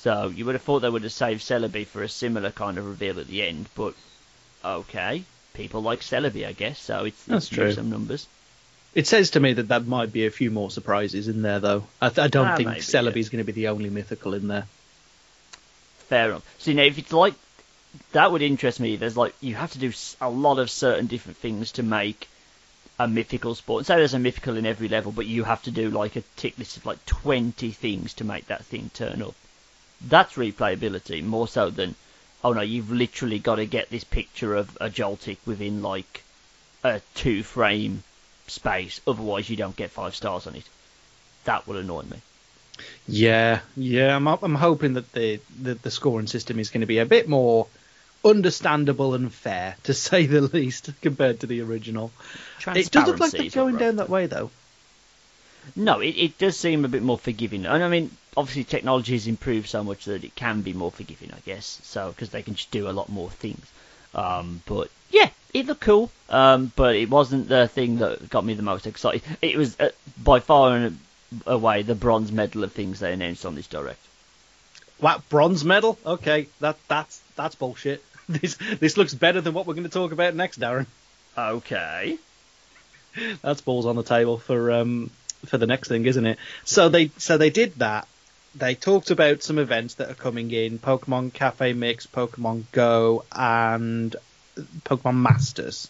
So 0.00 0.28
you 0.28 0.44
would 0.46 0.54
have 0.54 0.62
thought 0.62 0.80
they 0.80 0.90
would 0.90 1.02
have 1.02 1.12
saved 1.12 1.42
Celebi 1.42 1.86
for 1.86 2.02
a 2.02 2.08
similar 2.08 2.50
kind 2.50 2.78
of 2.78 2.86
reveal 2.86 3.18
at 3.20 3.26
the 3.28 3.42
end, 3.42 3.68
but 3.74 3.94
okay, 4.64 5.22
people 5.54 5.82
like 5.82 6.00
Celebi, 6.00 6.46
I 6.46 6.52
guess. 6.52 6.78
So 6.80 7.04
it's, 7.04 7.24
That's 7.24 7.46
it's 7.46 7.54
true. 7.54 7.72
some 7.72 7.90
numbers. 7.90 8.26
It 8.94 9.06
says 9.06 9.30
to 9.30 9.40
me 9.40 9.52
that 9.52 9.68
that 9.68 9.86
might 9.86 10.12
be 10.12 10.26
a 10.26 10.30
few 10.30 10.50
more 10.50 10.70
surprises 10.70 11.28
in 11.28 11.42
there, 11.42 11.60
though. 11.60 11.84
I, 12.00 12.08
th- 12.08 12.18
I 12.18 12.28
don't 12.28 12.48
Ah, 12.48 12.56
think 12.56 12.68
maybe, 12.70 12.80
Celebi's 12.80 13.28
going 13.28 13.44
to 13.44 13.52
be 13.52 13.52
the 13.52 13.68
only 13.68 13.90
mythical 13.90 14.34
in 14.34 14.48
there. 14.48 14.66
Fair 16.08 16.30
enough. 16.30 16.54
So 16.58 16.70
you 16.70 16.76
know, 16.76 16.84
if 16.84 16.98
it's 16.98 17.12
like 17.12 17.34
that, 18.12 18.32
would 18.32 18.42
interest 18.42 18.80
me. 18.80 18.96
There's 18.96 19.16
like 19.16 19.34
you 19.40 19.54
have 19.56 19.72
to 19.72 19.78
do 19.78 19.92
a 20.20 20.30
lot 20.30 20.58
of 20.58 20.70
certain 20.70 21.06
different 21.06 21.36
things 21.36 21.72
to 21.72 21.82
make 21.82 22.28
a 22.98 23.06
mythical 23.06 23.54
sport. 23.54 23.86
So 23.86 23.96
there's 23.96 24.14
a 24.14 24.18
mythical 24.18 24.56
in 24.56 24.66
every 24.66 24.88
level, 24.88 25.12
but 25.12 25.26
you 25.26 25.44
have 25.44 25.62
to 25.64 25.70
do 25.70 25.90
like 25.90 26.16
a 26.16 26.22
tick 26.36 26.58
list 26.58 26.76
of 26.76 26.86
like 26.86 27.04
20 27.06 27.70
things 27.70 28.14
to 28.14 28.24
make 28.24 28.46
that 28.46 28.64
thing 28.64 28.90
turn 28.94 29.22
up. 29.22 29.34
That's 30.00 30.34
replayability 30.34 31.22
more 31.22 31.48
so 31.48 31.70
than 31.70 31.94
oh 32.44 32.52
no, 32.52 32.60
you've 32.60 32.90
literally 32.90 33.38
got 33.38 33.56
to 33.56 33.66
get 33.66 33.90
this 33.90 34.04
picture 34.04 34.54
of 34.54 34.76
a 34.80 34.88
Joltik 34.88 35.38
within 35.46 35.82
like 35.82 36.22
a 36.84 37.00
two 37.14 37.42
frame 37.42 38.02
space, 38.46 39.00
otherwise 39.06 39.50
you 39.50 39.56
don't 39.56 39.76
get 39.76 39.90
five 39.90 40.14
stars 40.14 40.46
on 40.46 40.54
it. 40.54 40.64
That 41.44 41.66
will 41.66 41.76
annoy 41.76 42.02
me. 42.02 42.18
Yeah, 43.06 43.60
yeah. 43.76 44.14
I'm 44.14 44.26
I'm 44.28 44.54
hoping 44.54 44.94
that 44.94 45.12
the 45.12 45.40
the, 45.60 45.74
the 45.74 45.90
scoring 45.90 46.28
system 46.28 46.58
is 46.58 46.70
going 46.70 46.82
to 46.82 46.86
be 46.86 46.98
a 46.98 47.06
bit 47.06 47.28
more 47.28 47.66
understandable 48.28 49.14
and 49.14 49.32
fair, 49.32 49.76
to 49.84 49.94
say 50.06 50.26
the 50.26 50.42
least, 50.42 50.90
compared 51.00 51.40
to 51.40 51.46
the 51.46 51.60
original. 51.62 52.10
It 52.66 52.90
does 52.90 53.08
look 53.08 53.20
like 53.20 53.32
they're 53.32 53.50
going 53.50 53.76
down 53.76 53.96
that 53.96 54.08
way, 54.08 54.26
though. 54.26 54.50
No, 55.76 56.00
it, 56.00 56.16
it 56.16 56.38
does 56.38 56.56
seem 56.56 56.84
a 56.84 56.88
bit 56.88 57.02
more 57.02 57.18
forgiving. 57.18 57.66
And 57.66 57.82
I 57.82 57.88
mean, 57.88 58.10
obviously 58.36 58.64
technology 58.64 59.12
has 59.12 59.26
improved 59.26 59.68
so 59.68 59.84
much 59.84 60.06
that 60.06 60.24
it 60.24 60.34
can 60.34 60.62
be 60.62 60.72
more 60.72 60.90
forgiving, 60.90 61.30
I 61.32 61.40
guess. 61.40 61.80
So 61.82 62.10
because 62.10 62.30
they 62.30 62.42
can 62.42 62.54
just 62.54 62.70
do 62.70 62.88
a 62.88 62.92
lot 62.92 63.08
more 63.08 63.30
things. 63.30 63.66
Um, 64.14 64.62
but 64.66 64.90
yeah, 65.10 65.30
it 65.52 65.66
looked 65.66 65.82
cool. 65.82 66.10
Um, 66.30 66.72
but 66.76 66.96
it 66.96 67.10
wasn't 67.10 67.48
the 67.48 67.68
thing 67.68 67.98
that 67.98 68.30
got 68.30 68.44
me 68.44 68.54
the 68.54 68.62
most 68.62 68.86
excited. 68.86 69.22
It 69.42 69.56
was 69.56 69.78
uh, 69.80 69.90
by 70.22 70.40
far 70.40 70.76
and 70.76 70.98
away 71.46 71.82
the 71.82 71.94
bronze 71.94 72.32
medal 72.32 72.64
of 72.64 72.72
things 72.72 73.00
they 73.00 73.12
announced 73.12 73.44
on 73.44 73.54
this 73.54 73.66
direct. 73.66 74.00
What 74.98 75.28
bronze 75.28 75.64
medal? 75.64 75.98
Okay, 76.04 76.48
that 76.60 76.76
that's 76.88 77.20
that's 77.36 77.54
bullshit. 77.54 78.02
This 78.40 78.56
this 78.78 78.96
looks 78.98 79.14
better 79.14 79.40
than 79.40 79.54
what 79.54 79.66
we're 79.66 79.74
going 79.74 79.84
to 79.84 79.90
talk 79.90 80.12
about 80.12 80.34
next, 80.34 80.60
Darren. 80.60 80.86
Okay. 81.36 82.18
That's 83.42 83.60
balls 83.62 83.86
on 83.86 83.96
the 83.96 84.02
table 84.02 84.38
for 84.38 84.70
um 84.72 85.10
for 85.46 85.56
the 85.58 85.66
next 85.66 85.88
thing, 85.88 86.04
isn't 86.04 86.26
it? 86.26 86.38
So 86.64 86.88
they 86.88 87.10
so 87.16 87.38
they 87.38 87.50
did 87.50 87.76
that. 87.76 88.06
They 88.54 88.74
talked 88.74 89.10
about 89.10 89.42
some 89.42 89.58
events 89.58 89.94
that 89.94 90.10
are 90.10 90.14
coming 90.14 90.50
in: 90.50 90.78
Pokemon 90.78 91.32
Cafe 91.32 91.72
Mix, 91.72 92.06
Pokemon 92.06 92.64
Go, 92.72 93.24
and 93.32 94.14
Pokemon 94.84 95.16
Masters. 95.16 95.88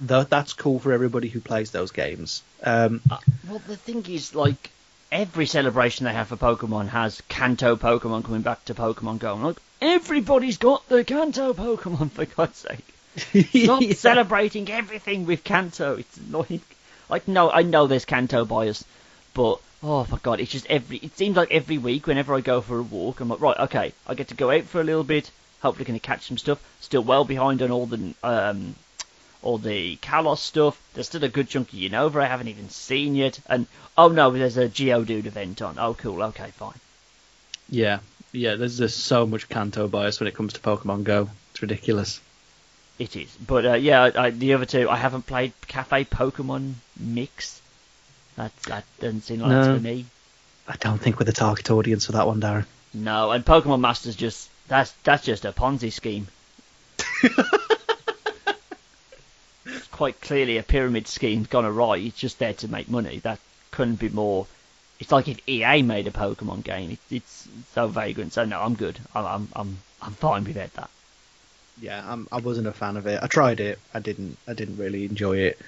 Tho- 0.00 0.24
that's 0.24 0.52
cool 0.52 0.78
for 0.78 0.92
everybody 0.92 1.28
who 1.28 1.40
plays 1.40 1.70
those 1.70 1.90
games. 1.90 2.42
Um, 2.62 3.00
Uh, 3.10 3.16
well, 3.48 3.60
the 3.66 3.76
thing 3.76 4.04
is, 4.08 4.34
like, 4.34 4.70
every 5.16 5.46
celebration 5.46 6.04
they 6.04 6.12
have 6.12 6.28
for 6.28 6.36
Pokemon 6.36 6.88
has 6.88 7.22
Kanto 7.28 7.74
Pokemon 7.76 8.22
coming 8.24 8.42
back 8.42 8.62
to 8.66 8.74
Pokemon 8.74 9.18
Go. 9.18 9.34
And, 9.34 9.44
like, 9.44 9.56
everybody's 9.80 10.58
got 10.58 10.86
the 10.90 11.04
Kanto 11.04 11.54
Pokemon, 11.54 12.10
for 12.10 12.26
God's 12.26 12.58
sake. 12.58 12.84
Stop 13.64 13.80
Yeah. 13.80 13.94
celebrating 13.94 14.70
everything 14.70 15.24
with 15.24 15.42
Kanto. 15.42 15.96
It's 15.96 16.16
annoying. 16.18 16.60
Like, 17.08 17.26
no, 17.28 17.50
I 17.50 17.62
know 17.62 17.86
there's 17.86 18.04
Kanto 18.04 18.44
bias, 18.44 18.84
but, 19.32 19.58
oh 19.82 20.06
my 20.10 20.18
god, 20.22 20.40
it's 20.40 20.50
just 20.52 20.66
every. 20.66 20.98
It 20.98 21.16
seems 21.16 21.34
like 21.36 21.50
every 21.50 21.78
week, 21.78 22.06
whenever 22.06 22.34
I 22.34 22.40
go 22.42 22.60
for 22.60 22.78
a 22.78 22.82
walk, 22.82 23.20
I'm 23.20 23.28
like, 23.30 23.40
right, 23.40 23.58
okay, 23.60 23.92
I 24.06 24.14
get 24.14 24.28
to 24.28 24.34
go 24.34 24.50
out 24.50 24.64
for 24.64 24.80
a 24.82 24.84
little 24.84 25.04
bit, 25.04 25.30
hopefully 25.62 25.86
going 25.86 25.98
to 25.98 26.06
catch 26.06 26.26
some 26.26 26.36
stuff. 26.36 26.60
Still 26.80 27.02
well 27.02 27.24
behind 27.24 27.62
on 27.62 27.70
all 27.70 27.86
the, 27.86 28.12
um, 28.22 28.74
all 29.42 29.58
the 29.58 29.96
Kalos 29.96 30.38
stuff. 30.38 30.80
There's 30.94 31.06
still 31.06 31.24
a 31.24 31.28
good 31.28 31.48
chunk 31.48 31.72
of 31.72 31.78
Unova 31.78 32.22
I 32.22 32.26
haven't 32.26 32.48
even 32.48 32.68
seen 32.70 33.14
yet. 33.14 33.38
And, 33.48 33.66
oh 33.96 34.08
no, 34.08 34.30
there's 34.30 34.56
a 34.56 34.68
Geodude 34.68 35.26
event 35.26 35.62
on. 35.62 35.78
Oh, 35.78 35.94
cool, 35.94 36.22
okay, 36.24 36.50
fine. 36.52 36.78
Yeah, 37.68 37.98
yeah. 38.32 38.54
There's 38.56 38.78
just 38.78 38.98
so 38.98 39.26
much 39.26 39.48
Kanto 39.48 39.88
bias 39.88 40.20
when 40.20 40.26
it 40.28 40.34
comes 40.34 40.52
to 40.54 40.60
Pokemon 40.60 41.04
Go. 41.04 41.30
It's 41.52 41.62
ridiculous. 41.62 42.20
It 42.98 43.14
is. 43.16 43.30
But, 43.46 43.66
uh, 43.66 43.74
yeah, 43.74 44.10
I, 44.14 44.30
the 44.30 44.54
other 44.54 44.64
two, 44.66 44.88
I 44.88 44.96
haven't 44.96 45.26
played 45.26 45.52
Cafe 45.66 46.04
Pokemon 46.06 46.74
Mix. 46.98 47.60
That, 48.36 48.56
that 48.68 48.84
doesn't 49.00 49.22
seem 49.22 49.40
like 49.40 49.50
that's 49.50 49.66
No. 49.68 49.74
for 49.76 49.80
me. 49.82 50.06
I 50.68 50.76
don't 50.76 50.98
think 50.98 51.18
we're 51.18 51.26
the 51.26 51.32
target 51.32 51.70
audience 51.70 52.06
for 52.06 52.12
that 52.12 52.26
one, 52.26 52.40
Darren. 52.40 52.64
No, 52.94 53.30
and 53.32 53.44
Pokemon 53.44 53.80
Masters 53.80 54.16
just 54.16 54.48
that's 54.68 54.90
that's 55.04 55.24
just 55.24 55.44
a 55.44 55.52
Ponzi 55.52 55.92
scheme. 55.92 56.26
quite 59.96 60.20
clearly 60.20 60.58
a 60.58 60.62
pyramid 60.62 61.08
scheme 61.08 61.44
gone 61.44 61.64
awry. 61.64 61.96
It's 61.96 62.18
just 62.18 62.38
there 62.38 62.52
to 62.52 62.68
make 62.68 62.90
money. 62.90 63.20
That 63.20 63.38
couldn't 63.70 63.98
be 63.98 64.10
more. 64.10 64.46
It's 65.00 65.10
like 65.10 65.26
if 65.26 65.48
EA 65.48 65.80
made 65.80 66.06
a 66.06 66.10
Pokemon 66.10 66.64
game. 66.64 66.90
It, 66.90 66.98
it's 67.10 67.48
so 67.72 67.88
vagrant. 67.88 68.34
So 68.34 68.44
no, 68.44 68.60
I'm 68.60 68.74
good. 68.74 68.98
I'm 69.14 69.24
I'm 69.24 69.48
I'm, 69.56 69.78
I'm 70.02 70.12
fine 70.12 70.44
with 70.44 70.56
that. 70.56 70.90
Yeah, 71.80 72.02
I'm, 72.06 72.28
I 72.30 72.38
wasn't 72.40 72.66
a 72.66 72.72
fan 72.72 72.98
of 72.98 73.06
it. 73.06 73.22
I 73.22 73.26
tried 73.26 73.60
it. 73.60 73.78
I 73.94 74.00
didn't. 74.00 74.36
I 74.46 74.52
didn't 74.52 74.76
really 74.76 75.06
enjoy 75.06 75.38
it. 75.38 75.58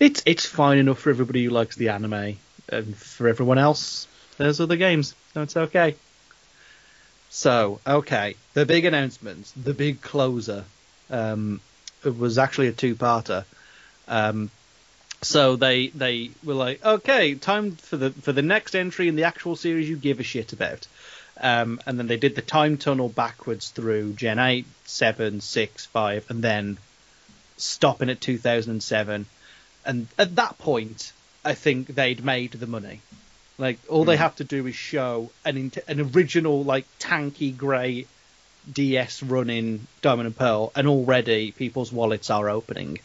It's 0.00 0.20
it's 0.26 0.46
fine 0.46 0.78
enough 0.78 0.98
for 0.98 1.10
everybody 1.10 1.44
who 1.44 1.50
likes 1.50 1.76
the 1.76 1.90
anime, 1.90 2.38
and 2.68 2.96
for 2.96 3.28
everyone 3.28 3.58
else, 3.58 4.08
there's 4.36 4.60
other 4.60 4.76
games. 4.76 5.14
So 5.34 5.42
it's 5.42 5.56
okay. 5.56 5.94
So, 7.30 7.80
okay, 7.86 8.34
the 8.54 8.66
big 8.66 8.84
announcement, 8.84 9.52
the 9.56 9.74
big 9.74 10.00
closer, 10.00 10.64
um, 11.10 11.60
it 12.04 12.18
was 12.18 12.38
actually 12.38 12.68
a 12.68 12.72
two-parter. 12.72 13.44
Um, 14.08 14.50
so 15.22 15.56
they 15.56 15.88
they 15.88 16.30
were 16.44 16.54
like, 16.54 16.84
okay, 16.84 17.34
time 17.34 17.72
for 17.76 17.96
the 17.96 18.10
for 18.10 18.32
the 18.32 18.42
next 18.42 18.74
entry 18.74 19.08
in 19.08 19.16
the 19.16 19.24
actual 19.24 19.56
series 19.56 19.88
you 19.88 19.96
give 19.96 20.20
a 20.20 20.22
shit 20.22 20.52
about. 20.52 20.86
Um, 21.38 21.80
and 21.86 21.98
then 21.98 22.06
they 22.06 22.16
did 22.16 22.34
the 22.34 22.42
time 22.42 22.78
tunnel 22.78 23.10
backwards 23.10 23.68
through 23.68 24.14
Gen 24.14 24.38
8, 24.38 24.64
7, 24.86 25.42
6, 25.42 25.86
5, 25.86 26.30
and 26.30 26.42
then 26.42 26.78
stopping 27.58 28.08
at 28.08 28.22
2007. 28.22 29.26
And 29.84 30.08
at 30.18 30.36
that 30.36 30.56
point, 30.56 31.12
I 31.44 31.52
think 31.52 31.88
they'd 31.88 32.24
made 32.24 32.52
the 32.52 32.66
money. 32.66 33.00
Like 33.58 33.78
all 33.88 34.04
they 34.04 34.16
have 34.16 34.36
to 34.36 34.44
do 34.44 34.66
is 34.66 34.74
show 34.74 35.30
an 35.44 35.72
an 35.88 36.00
original 36.14 36.62
like 36.62 36.86
tanky 36.98 37.56
grey 37.56 38.06
DS 38.70 39.22
running 39.22 39.86
Diamond 40.02 40.26
and 40.26 40.36
Pearl, 40.36 40.72
and 40.74 40.86
already 40.86 41.52
people's 41.52 41.92
wallets 41.92 42.30
are 42.30 42.50
opening. 42.50 42.98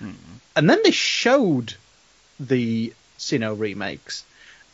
And 0.00 0.70
then 0.70 0.80
they 0.82 0.90
showed 0.90 1.74
the 2.38 2.92
Sinnoh 3.18 3.58
remakes, 3.58 4.24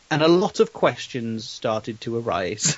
and 0.09 0.21
a 0.21 0.27
lot 0.27 0.59
of 0.59 0.73
questions 0.73 1.47
started 1.47 2.01
to 2.01 2.17
arise. 2.17 2.77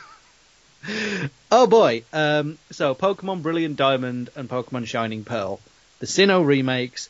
oh 1.51 1.67
boy! 1.67 2.03
Um, 2.11 2.57
so 2.71 2.93
Pokemon 2.93 3.41
Brilliant 3.41 3.75
Diamond 3.75 4.29
and 4.35 4.49
Pokemon 4.49 4.87
Shining 4.87 5.23
Pearl, 5.23 5.59
the 5.99 6.05
Sinnoh 6.05 6.45
remakes, 6.45 7.09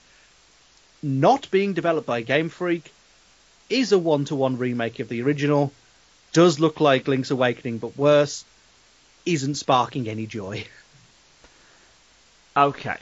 not 1.01 1.49
being 1.51 1.73
developed 1.73 2.07
by 2.07 2.21
Game 2.21 2.49
Freak, 2.49 2.91
is 3.69 3.91
a 3.91 3.99
one-to-one 3.99 4.57
remake 4.57 4.99
of 4.99 5.09
the 5.09 5.21
original. 5.21 5.73
Does 6.31 6.59
look 6.59 6.79
like 6.79 7.07
Link's 7.07 7.31
Awakening, 7.31 7.79
but 7.79 7.97
worse. 7.97 8.45
Isn't 9.25 9.55
sparking 9.55 10.07
any 10.09 10.25
joy. 10.25 10.65
Okay, 12.55 12.97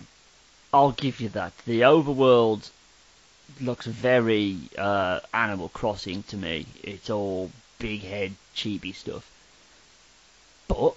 I'll 0.74 0.92
give 0.92 1.20
you 1.20 1.30
that. 1.30 1.54
The 1.66 1.82
overworld 1.82 2.70
looks 3.60 3.86
very 3.86 4.58
uh, 4.78 5.20
Animal 5.34 5.70
Crossing 5.70 6.24
to 6.24 6.38
me. 6.38 6.66
It's 6.84 7.10
all 7.10 7.52
big 7.80 8.02
head, 8.02 8.34
chibi 8.56 8.96
stuff. 8.96 9.30
But 10.68 10.96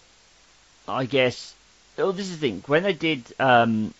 I 0.86 1.06
guess 1.06 1.54
oh, 1.98 2.12
this 2.12 2.26
is 2.26 2.38
the 2.38 2.48
thing. 2.48 2.62
When 2.66 2.82
they 2.82 2.92
did 2.92 3.24
um, 3.38 3.94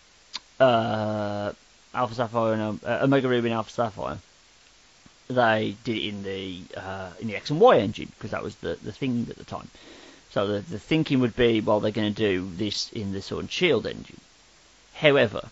uh, 0.61 1.53
Alpha 1.93 2.15
Sapphire 2.15 2.55
and 2.55 2.85
uh, 2.85 3.01
Omega 3.03 3.29
Ruby 3.29 3.49
and 3.49 3.57
Alpha 3.57 3.71
Sapphire, 3.71 4.19
they 5.29 5.77
did 5.85 5.97
it 5.97 6.09
in 6.09 6.23
the 6.23 6.63
uh, 6.77 7.11
in 7.21 7.29
the 7.29 7.37
X 7.37 7.51
and 7.51 7.61
Y 7.61 7.79
engine 7.79 8.11
because 8.17 8.31
that 8.33 8.43
was 8.43 8.57
the, 8.57 8.79
the 8.83 8.93
thing 8.93 9.27
at 9.31 9.37
the 9.37 9.45
time. 9.45 9.69
So 10.31 10.47
the, 10.49 10.61
the 10.61 10.79
thinking 10.79 11.21
would 11.21 11.37
be, 11.37 11.61
well, 11.61 11.79
they're 11.79 11.93
going 11.93 12.13
to 12.13 12.23
do 12.23 12.51
this 12.57 12.91
in 12.93 13.13
the 13.13 13.23
Sword 13.23 13.45
and 13.45 13.51
Shield 13.51 13.87
engine. 13.87 14.21
However, 14.95 15.49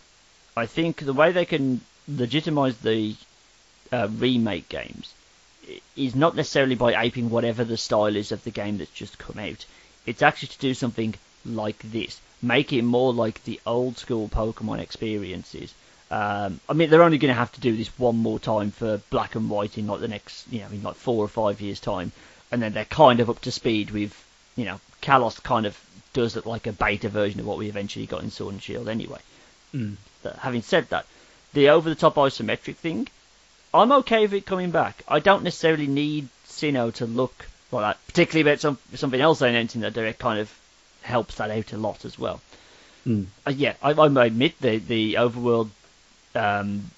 I 0.57 0.67
think 0.67 1.05
the 1.05 1.13
way 1.13 1.33
they 1.33 1.47
can 1.47 1.81
legitimize 2.09 2.77
the 2.79 3.17
uh, 3.91 4.09
remake 4.11 4.69
games 4.69 5.15
is 5.97 6.15
not 6.15 6.37
necessarily 6.37 6.75
by 6.75 7.01
aping 7.03 7.31
whatever 7.31 7.65
the 7.65 7.77
style 7.77 8.17
is 8.17 8.33
of 8.33 8.45
the 8.45 8.51
game 8.51 8.79
that's 8.79 8.91
just 8.91 9.19
come 9.19 9.39
out. 9.39 9.65
It's 10.05 10.23
actually 10.23 10.49
to 10.49 10.59
do 10.59 10.75
something 10.75 11.15
like 11.45 11.79
this, 11.79 12.21
make 12.43 12.73
it 12.73 12.83
more 12.83 13.13
like 13.13 13.43
the 13.45 13.61
old 13.65 13.99
school 13.99 14.29
Pokemon 14.29 14.81
experiences. 14.81 15.73
Um, 16.11 16.61
I 16.69 16.75
mean, 16.75 16.91
they're 16.91 17.03
only 17.03 17.19
going 17.19 17.33
to 17.33 17.39
have 17.39 17.53
to 17.53 17.61
do 17.61 17.75
this 17.75 17.99
one 17.99 18.17
more 18.17 18.39
time 18.39 18.71
for 18.71 18.99
Black 19.09 19.35
and 19.35 19.49
White 19.49 19.79
in 19.79 19.87
like 19.87 20.01
the 20.01 20.09
next, 20.09 20.53
you 20.53 20.61
know, 20.61 20.67
in 20.67 20.83
like 20.83 20.97
four 20.97 21.25
or 21.25 21.29
five 21.29 21.61
years' 21.61 21.81
time, 21.81 22.13
and 22.51 22.61
then 22.61 22.75
they're 22.75 22.85
kind 22.85 23.21
of 23.21 23.31
up 23.31 23.41
to 23.43 23.53
speed 23.53 23.91
with, 23.91 24.13
you 24.57 24.67
know, 24.67 24.81
Kalos 25.01 25.43
kind 25.43 25.65
of 25.65 25.79
does 26.13 26.37
look 26.37 26.45
like 26.45 26.67
a 26.67 26.73
beta 26.73 27.09
version 27.09 27.41
of 27.41 27.47
what 27.47 27.57
we 27.57 27.69
eventually 27.69 28.07
got 28.07 28.23
in 28.23 28.31
Sword 28.31 28.53
and 28.53 28.63
Shield 28.63 28.89
anyway. 28.89 29.21
But 30.23 30.37
having 30.37 30.63
said 30.63 30.89
that, 30.91 31.07
the 31.53 31.71
over-the-top 31.71 32.15
isometric 32.15 32.77
thing, 32.77 33.09
I'm 33.75 33.93
okay 33.93 34.23
with 34.23 34.35
it 34.35 34.47
coming 34.47 34.71
back. 34.71 35.03
I 35.09 35.19
don't 35.19 35.43
necessarily 35.43 35.87
need 35.87 36.29
Sinnoh 36.47 36.95
to 36.95 37.07
look 37.07 37.47
like 37.71 37.83
that, 37.83 38.07
particularly 38.07 38.49
about 38.49 38.61
some, 38.61 38.79
something 38.95 39.21
else 39.21 39.39
they 39.39 39.49
announced 39.49 39.75
in 39.75 39.81
that 39.81 39.95
direct 39.95 40.19
kind 40.19 40.39
of 40.39 40.53
helps 41.03 41.37
that 41.37 41.51
out 41.51 41.73
a 41.73 41.77
lot 41.77 42.05
as 42.05 42.19
well. 42.19 42.41
Hmm. 43.05 43.25
Uh, 43.47 43.51
yeah, 43.51 43.75
I, 43.83 43.91
I 43.93 44.27
admit 44.27 44.61
the 44.61 44.79
the 44.79 45.15
overworld 45.15 45.71
um, 46.35 46.91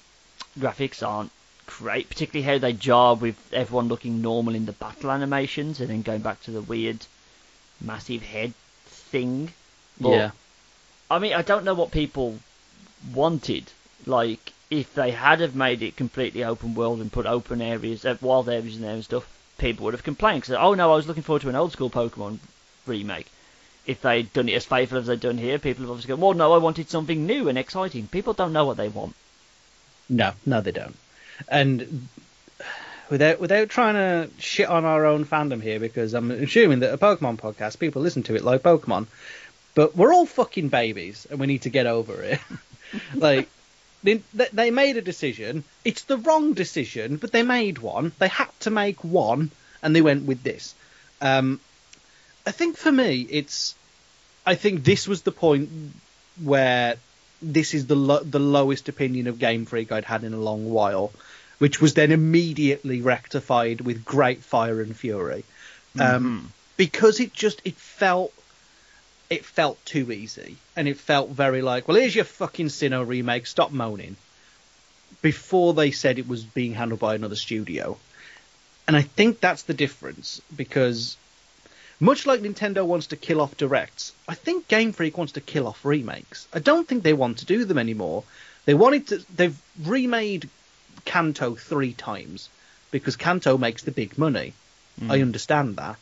graphics 0.59 1.05
aren't 1.05 1.31
great, 1.65 2.09
particularly 2.09 2.45
how 2.45 2.59
they 2.59 2.73
jar 2.73 3.15
with 3.15 3.35
everyone 3.51 3.87
looking 3.87 4.21
normal 4.21 4.53
in 4.53 4.65
the 4.65 4.71
battle 4.71 5.11
animations 5.11 5.79
and 5.79 5.89
then 5.89 6.03
going 6.03 6.21
back 6.21 6.41
to 6.43 6.51
the 6.51 6.61
weird 6.61 7.05
massive 7.81 8.21
head 8.21 8.53
thing. 8.85 9.51
But, 9.99 10.09
Yeah. 10.09 10.31
I 11.09 11.19
mean, 11.19 11.33
I 11.33 11.41
don't 11.41 11.65
know 11.65 11.73
what 11.73 11.91
people 11.91 12.39
wanted. 13.13 13.71
Like, 14.05 14.53
if 14.69 14.93
they 14.93 15.11
had 15.11 15.39
have 15.39 15.55
made 15.55 15.81
it 15.81 15.95
completely 15.95 16.43
open 16.43 16.75
world 16.75 16.99
and 17.01 17.11
put 17.11 17.25
open 17.25 17.61
areas, 17.61 18.05
uh, 18.05 18.17
wild 18.21 18.49
areas 18.49 18.75
in 18.75 18.81
there 18.81 18.93
and 18.93 19.03
stuff, 19.03 19.27
people 19.57 19.85
would 19.85 19.93
have 19.93 20.03
complained. 20.03 20.41
Because, 20.41 20.55
oh 20.55 20.73
no, 20.73 20.91
I 20.91 20.95
was 20.95 21.07
looking 21.07 21.23
forward 21.23 21.41
to 21.43 21.49
an 21.49 21.55
old 21.55 21.71
school 21.71 21.89
Pokemon 21.89 22.39
remake. 22.85 23.27
If 23.85 24.01
they'd 24.01 24.31
done 24.33 24.49
it 24.49 24.55
as 24.55 24.65
faithful 24.65 24.97
as 24.97 25.07
they've 25.07 25.19
done 25.19 25.37
here, 25.37 25.59
people 25.59 25.83
have 25.83 25.91
obviously 25.91 26.09
gone, 26.09 26.21
well, 26.21 26.33
no, 26.33 26.53
I 26.53 26.57
wanted 26.57 26.89
something 26.89 27.25
new 27.25 27.49
and 27.49 27.57
exciting. 27.57 28.07
People 28.07 28.33
don't 28.33 28.53
know 28.53 28.65
what 28.65 28.77
they 28.77 28.89
want. 28.89 29.15
No, 30.09 30.33
no, 30.45 30.61
they 30.61 30.71
don't. 30.71 30.95
And 31.47 32.07
without 33.09 33.39
without 33.39 33.69
trying 33.69 33.95
to 33.95 34.29
shit 34.39 34.67
on 34.67 34.85
our 34.85 35.05
own 35.05 35.25
fandom 35.25 35.61
here, 35.61 35.79
because 35.79 36.13
I'm 36.13 36.31
assuming 36.31 36.79
that 36.79 36.93
a 36.93 36.97
Pokemon 36.97 37.37
podcast, 37.37 37.79
people 37.79 38.01
listen 38.01 38.23
to 38.23 38.35
it 38.35 38.43
like 38.43 38.63
Pokemon, 38.63 39.07
but 39.73 39.95
we're 39.95 40.13
all 40.13 40.25
fucking 40.25 40.69
babies, 40.69 41.27
and 41.29 41.39
we 41.39 41.47
need 41.47 41.63
to 41.63 41.69
get 41.69 41.85
over 41.85 42.21
it. 42.21 42.39
like 43.15 43.49
they, 44.05 44.21
they 44.53 44.71
made 44.71 44.97
a 44.97 45.01
decision. 45.01 45.63
It's 45.83 46.03
the 46.03 46.17
wrong 46.17 46.53
decision, 46.53 47.17
but 47.17 47.31
they 47.31 47.43
made 47.43 47.79
one. 47.79 48.11
They 48.19 48.27
had 48.27 48.49
to 48.61 48.69
make 48.69 49.03
one, 49.03 49.51
and 49.81 49.95
they 49.95 50.01
went 50.01 50.25
with 50.25 50.43
this. 50.43 50.75
Um, 51.21 51.59
I 52.45 52.51
think 52.51 52.77
for 52.77 52.91
me, 52.91 53.27
it's. 53.29 53.75
I 54.45 54.53
think 54.55 54.83
this 54.83 55.07
was 55.07 55.23
the 55.23 55.31
point 55.31 55.69
where 56.43 56.97
this 57.41 57.73
is 57.73 57.87
the 57.87 57.95
lo- 57.95 58.23
the 58.23 58.39
lowest 58.39 58.89
opinion 58.89 59.27
of 59.27 59.39
Game 59.39 59.65
Freak 59.65 59.91
I'd 59.91 60.05
had 60.05 60.23
in 60.23 60.33
a 60.33 60.39
long 60.39 60.69
while, 60.69 61.11
which 61.57 61.81
was 61.81 61.95
then 61.95 62.11
immediately 62.11 63.01
rectified 63.01 63.81
with 63.81 64.05
great 64.05 64.43
fire 64.43 64.81
and 64.81 64.95
fury, 64.95 65.43
um, 65.99 66.53
because 66.77 67.19
it 67.19 67.33
just 67.33 67.61
it 67.65 67.75
felt 67.75 68.33
it 69.29 69.45
felt 69.45 69.83
too 69.85 70.11
easy, 70.11 70.57
and 70.75 70.87
it 70.87 70.97
felt 70.97 71.29
very 71.29 71.61
like, 71.61 71.87
well, 71.87 71.97
here's 71.97 72.15
your 72.15 72.25
fucking 72.25 72.67
Sinnoh 72.67 73.07
remake, 73.07 73.47
stop 73.47 73.71
moaning. 73.71 74.15
Before 75.21 75.73
they 75.73 75.91
said 75.91 76.19
it 76.19 76.27
was 76.27 76.43
being 76.43 76.73
handled 76.73 76.99
by 76.99 77.15
another 77.15 77.35
studio, 77.35 77.97
and 78.87 78.95
I 78.95 79.01
think 79.01 79.39
that's 79.39 79.63
the 79.63 79.73
difference 79.73 80.41
because 80.55 81.17
much 81.99 82.25
like 82.25 82.41
Nintendo 82.41 82.85
wants 82.85 83.07
to 83.07 83.15
kill 83.15 83.41
off 83.41 83.57
directs, 83.57 84.13
I 84.27 84.35
think 84.35 84.67
Game 84.67 84.91
Freak 84.91 85.17
wants 85.17 85.33
to 85.33 85.41
kill 85.41 85.67
off 85.67 85.85
remakes. 85.85 86.47
I 86.53 86.59
don't 86.59 86.87
think 86.87 87.03
they 87.03 87.13
want 87.13 87.39
to 87.39 87.45
do 87.45 87.65
them 87.65 87.77
anymore. 87.77 88.23
They 88.65 88.73
wanted 88.73 89.07
to. 89.07 89.25
They've 89.35 89.57
remade 89.83 90.49
Kanto 91.05 91.55
three 91.55 91.93
times 91.93 92.49
because 92.91 93.15
Kanto 93.15 93.57
makes 93.57 93.83
the 93.83 93.91
big 93.91 94.17
money. 94.17 94.53
Hmm. 94.99 95.11
I 95.11 95.21
understand 95.21 95.77
that. 95.77 95.97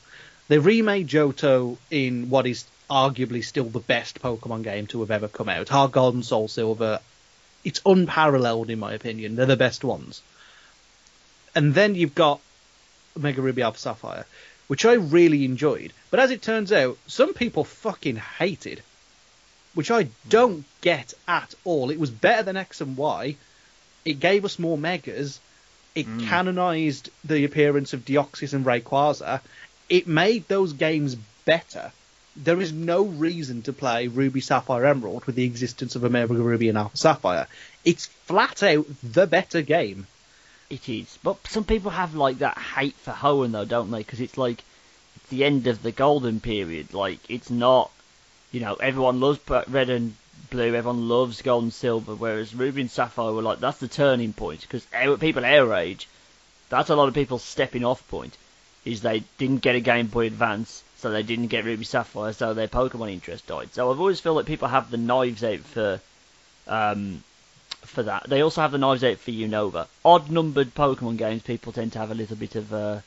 They 0.47 0.57
remade 0.57 1.07
Johto 1.07 1.77
in 1.89 2.29
what 2.29 2.47
is 2.47 2.65
arguably 2.89 3.43
still 3.43 3.65
the 3.65 3.79
best 3.79 4.21
Pokemon 4.21 4.63
game 4.63 4.87
to 4.87 5.01
have 5.01 5.11
ever 5.11 5.27
come 5.27 5.49
out. 5.49 5.69
Heart 5.69 5.91
Gold 5.91 6.15
and 6.15 6.25
Soul 6.25 6.47
Silver. 6.47 6.99
It's 7.63 7.81
unparalleled 7.85 8.69
in 8.69 8.79
my 8.79 8.93
opinion. 8.93 9.35
They're 9.35 9.45
the 9.45 9.55
best 9.55 9.83
ones. 9.83 10.21
And 11.55 11.73
then 11.73 11.95
you've 11.95 12.15
got 12.15 12.41
Mega 13.15 13.41
Ruby 13.41 13.61
Alpha 13.61 13.79
Sapphire, 13.79 14.25
which 14.67 14.85
I 14.85 14.93
really 14.93 15.45
enjoyed. 15.45 15.93
But 16.09 16.19
as 16.19 16.31
it 16.31 16.41
turns 16.41 16.71
out, 16.71 16.97
some 17.07 17.33
people 17.33 17.63
fucking 17.63 18.15
hated, 18.15 18.81
which 19.73 19.91
I 19.91 20.07
don't 20.27 20.65
get 20.81 21.13
at 21.27 21.53
all. 21.63 21.89
It 21.89 21.99
was 21.99 22.09
better 22.09 22.43
than 22.43 22.57
X 22.57 22.81
and 22.81 22.97
Y. 22.97 23.35
It 24.03 24.19
gave 24.19 24.45
us 24.45 24.59
more 24.59 24.77
megas. 24.77 25.39
It 25.95 26.07
mm. 26.07 26.27
canonized 26.27 27.09
the 27.23 27.45
appearance 27.45 27.93
of 27.93 28.03
Deoxys 28.05 28.53
and 28.53 28.65
Rayquaza. 28.65 29.41
It 29.89 30.07
made 30.07 30.47
those 30.47 30.73
games 30.73 31.15
better. 31.45 31.91
There 32.35 32.59
is 32.59 32.71
no 32.71 33.03
reason 33.03 33.61
to 33.63 33.73
play 33.73 34.07
Ruby 34.07 34.41
Sapphire 34.41 34.85
Emerald 34.85 35.25
with 35.25 35.35
the 35.35 35.45
existence 35.45 35.95
of 35.95 36.03
Omega 36.03 36.33
Ruby 36.33 36.69
and 36.69 36.77
Alpha 36.77 36.97
Sapphire. 36.97 37.47
It's 37.85 38.07
flat 38.07 38.63
out 38.63 38.87
the 39.03 39.27
better 39.27 39.61
game. 39.61 40.07
It 40.69 40.89
is, 40.89 41.19
but 41.21 41.45
some 41.47 41.63
people 41.63 41.91
have 41.91 42.15
like 42.15 42.39
that 42.39 42.57
hate 42.57 42.95
for 42.95 43.11
Hoenn 43.11 43.51
though, 43.51 43.65
don't 43.65 43.91
they? 43.91 43.99
Because 43.99 44.19
it's 44.19 44.37
like 44.37 44.63
it's 45.15 45.29
the 45.29 45.45
end 45.45 45.67
of 45.67 45.83
the 45.83 45.91
golden 45.91 46.39
period. 46.39 46.93
Like 46.93 47.19
it's 47.29 47.51
not, 47.51 47.91
you 48.51 48.61
know, 48.61 48.73
everyone 48.75 49.19
loves 49.19 49.39
red 49.67 49.91
and 49.91 50.15
blue, 50.49 50.73
everyone 50.73 51.07
loves 51.07 51.41
gold 51.41 51.63
and 51.63 51.73
silver, 51.73 52.15
whereas 52.15 52.55
Ruby 52.55 52.81
and 52.81 52.89
Sapphire 52.89 53.31
were 53.31 53.41
like 53.43 53.59
that's 53.59 53.77
the 53.77 53.87
turning 53.87 54.33
point 54.33 54.61
because 54.61 54.85
people 55.19 55.45
our 55.45 55.73
age, 55.75 56.07
that's 56.69 56.89
a 56.89 56.95
lot 56.95 57.07
of 57.07 57.13
people's 57.13 57.43
stepping 57.43 57.85
off 57.85 58.07
point. 58.07 58.35
is 58.85 59.01
they 59.01 59.23
didn't 59.37 59.61
get 59.61 59.75
a 59.75 59.79
Game 59.79 60.07
Boy 60.07 60.25
Advance, 60.25 60.83
so 61.03 61.11
they 61.11 61.21
didn't 61.21 61.47
get 61.47 61.65
Ruby 61.65 61.83
Sapphire, 61.83 62.31
so 62.31 62.53
their 62.53 62.69
Pokemon 62.69 63.11
interest 63.11 63.45
died. 63.45 63.73
So 63.73 63.91
I've 63.91 63.99
always 63.99 64.21
felt 64.21 64.37
like 64.37 64.45
people 64.45 64.69
have 64.69 64.89
the 64.89 64.95
knives 64.95 65.43
out 65.43 65.59
for 65.59 65.99
um, 66.65 67.21
for 67.81 68.03
that. 68.03 68.23
They 68.29 68.41
also 68.41 68.61
have 68.61 68.71
the 68.71 68.77
knives 68.77 69.03
out 69.03 69.17
for 69.17 69.31
Unova. 69.31 69.87
Odd 70.05 70.31
numbered 70.31 70.73
Pokemon 70.73 71.17
games, 71.17 71.43
people 71.43 71.73
tend 71.73 71.91
to 71.91 71.99
have 71.99 72.09
a 72.09 72.15
little 72.15 72.37
bit 72.37 72.55
of 72.55 72.73
uh, 72.73 73.01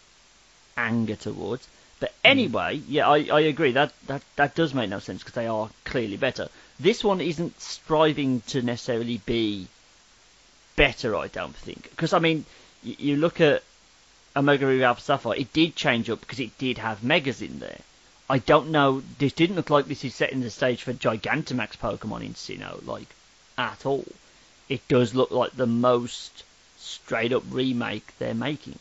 anger 0.76 1.16
towards. 1.16 1.66
But 1.98 2.12
anyway, 2.22 2.82
yeah, 2.86 3.08
I, 3.08 3.28
I 3.32 3.40
agree. 3.40 3.72
That, 3.72 3.94
that 4.08 4.22
that 4.36 4.54
does 4.54 4.74
make 4.74 4.90
no 4.90 4.98
sense 4.98 5.20
because 5.22 5.32
they 5.32 5.46
are 5.46 5.70
clearly 5.84 6.18
better. 6.18 6.50
This 6.78 7.02
one 7.02 7.22
isn't 7.22 7.58
striving 7.62 8.42
to 8.48 8.60
necessarily 8.60 9.22
be 9.24 9.68
better, 10.76 11.16
I 11.16 11.28
don't 11.28 11.56
think. 11.56 11.88
Because 11.88 12.12
I 12.12 12.18
mean, 12.18 12.44
you, 12.82 12.96
you 12.98 13.16
look 13.16 13.40
at 13.40 13.62
Omega 14.36 14.66
Ruby 14.66 14.84
Alpha 14.84 15.00
Sapphire, 15.00 15.36
it 15.36 15.52
did 15.52 15.74
change 15.74 16.10
up 16.10 16.20
because 16.20 16.40
it 16.40 16.56
did 16.58 16.78
have 16.78 17.02
Megas 17.02 17.40
in 17.40 17.58
there. 17.58 17.80
I 18.28 18.38
don't 18.38 18.70
know. 18.70 19.02
This 19.18 19.32
didn't 19.32 19.56
look 19.56 19.70
like 19.70 19.86
this 19.86 20.04
is 20.04 20.14
setting 20.14 20.40
the 20.40 20.50
stage 20.50 20.82
for 20.82 20.92
Gigantamax 20.92 21.76
Pokemon 21.78 22.24
in 22.24 22.34
Sinnoh, 22.34 22.84
like 22.86 23.08
at 23.56 23.86
all. 23.86 24.04
It 24.68 24.86
does 24.88 25.14
look 25.14 25.30
like 25.30 25.52
the 25.52 25.66
most 25.66 26.44
straight 26.78 27.32
up 27.32 27.44
remake 27.50 28.06
they're 28.18 28.34
making. 28.34 28.78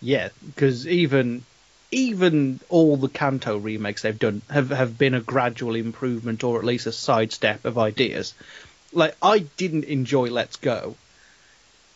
Yeah, 0.00 0.28
because 0.44 0.86
even 0.86 1.44
even 1.90 2.58
all 2.68 2.96
the 2.96 3.08
Kanto 3.08 3.56
remakes 3.56 4.02
they've 4.02 4.18
done 4.18 4.42
have, 4.50 4.70
have 4.70 4.98
been 4.98 5.14
a 5.14 5.20
gradual 5.20 5.76
improvement 5.76 6.42
or 6.42 6.58
at 6.58 6.64
least 6.64 6.86
a 6.86 6.92
sidestep 6.92 7.64
of 7.64 7.78
ideas. 7.78 8.34
Like 8.92 9.16
I 9.22 9.40
didn't 9.56 9.84
enjoy 9.84 10.30
Let's 10.30 10.56
Go, 10.56 10.96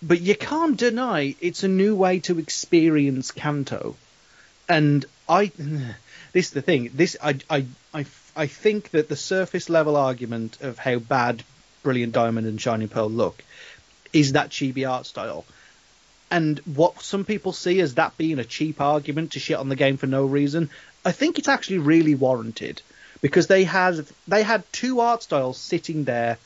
but 0.03 0.21
you 0.21 0.35
can't 0.35 0.77
deny 0.77 1.35
it's 1.41 1.65
a 1.65 1.69
new 1.69 1.95
way 1.97 2.21
to 2.21 2.39
experience 2.39 3.31
Kanto. 3.31 3.97
And 4.69 5.05
I 5.29 5.47
this 6.33 6.47
is 6.47 6.51
the 6.51 6.63
thing. 6.63 6.91
This 6.95 7.17
I 7.23 7.39
I 7.51 7.67
I, 7.93 8.07
I 8.37 8.47
think 8.47 8.91
that 8.91 9.09
the 9.09 9.17
surface 9.17 9.69
level 9.69 9.97
argument 9.97 10.59
of 10.61 10.79
how 10.79 10.99
bad 10.99 11.43
Brilliant 11.83 12.13
Diamond 12.13 12.47
and 12.47 12.61
Shining 12.61 12.89
Pearl 12.89 13.11
look 13.11 13.43
is 14.13 14.33
that 14.33 14.51
chibi 14.51 14.89
art 14.89 15.07
style. 15.07 15.45
And 16.31 16.59
what 16.61 17.01
some 17.01 17.25
people 17.25 17.53
see 17.53 17.81
as 17.81 17.95
that 17.95 18.19
being 18.19 18.39
a 18.39 18.45
cheap 18.45 18.81
argument 18.81 19.33
to 19.33 19.41
shit 19.41 19.57
on 19.57 19.71
the 19.71 19.77
game 19.77 19.97
for 19.97 20.07
no 20.07 20.27
reason, 20.27 20.69
I 21.05 21.13
think 21.13 21.39
it's 21.39 21.49
actually 21.49 21.79
really 21.79 22.15
warranted 22.15 22.83
because 23.23 23.47
they 23.47 23.65
had 23.65 24.07
they 24.27 24.43
had 24.43 24.71
two 24.73 25.01
art 25.01 25.23
styles 25.23 25.59
sitting 25.59 26.05
there 26.05 26.39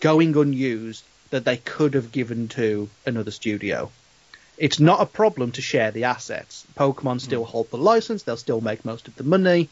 going 0.00 0.36
unused 0.36 1.04
that 1.30 1.44
they 1.44 1.56
could 1.56 1.94
have 1.94 2.12
given 2.12 2.48
to 2.48 2.88
another 3.06 3.30
studio. 3.30 3.90
It's 4.58 4.78
not 4.80 5.00
a 5.00 5.06
problem 5.06 5.52
to 5.52 5.62
share 5.62 5.90
the 5.90 6.04
assets. 6.04 6.66
Pokemon 6.76 7.14
hmm. 7.14 7.18
still 7.18 7.44
hold 7.44 7.70
the 7.70 7.78
license, 7.78 8.22
they'll 8.22 8.36
still 8.36 8.60
make 8.60 8.84
most 8.84 9.08
of 9.08 9.16
the 9.16 9.24
money. 9.24 9.68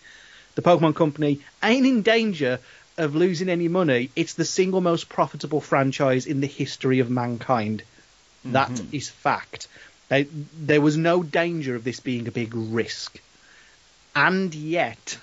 The 0.54 0.62
Pokemon 0.62 0.96
Company 0.96 1.40
ain't 1.62 1.86
in 1.86 2.02
danger 2.02 2.59
of 2.96 3.14
losing 3.14 3.48
any 3.48 3.68
money. 3.68 4.11
It's 4.16 4.34
the 4.34 4.44
single 4.44 4.80
most 4.80 5.09
profitable 5.09 5.61
franchise 5.61 6.26
in 6.26 6.40
the 6.40 6.46
history 6.46 6.98
of 6.98 7.11
mankind. 7.11 7.82
That 8.44 8.70
mm-hmm. 8.70 8.96
is 8.96 9.09
fact. 9.09 9.68
They, 10.09 10.24
there 10.59 10.80
was 10.80 10.96
no 10.96 11.22
danger 11.22 11.74
of 11.74 11.84
this 11.84 12.00
being 12.00 12.26
a 12.26 12.32
big 12.32 12.54
risk. 12.54 13.20
And 14.16 14.54
yet, 14.54 15.18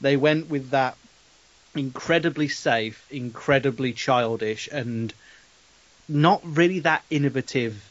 they 0.00 0.16
went 0.16 0.50
with 0.50 0.70
that 0.70 0.96
incredibly 1.74 2.48
safe, 2.48 3.06
incredibly 3.10 3.92
childish, 3.92 4.68
and 4.70 5.12
not 6.08 6.40
really 6.44 6.80
that 6.80 7.02
innovative 7.10 7.90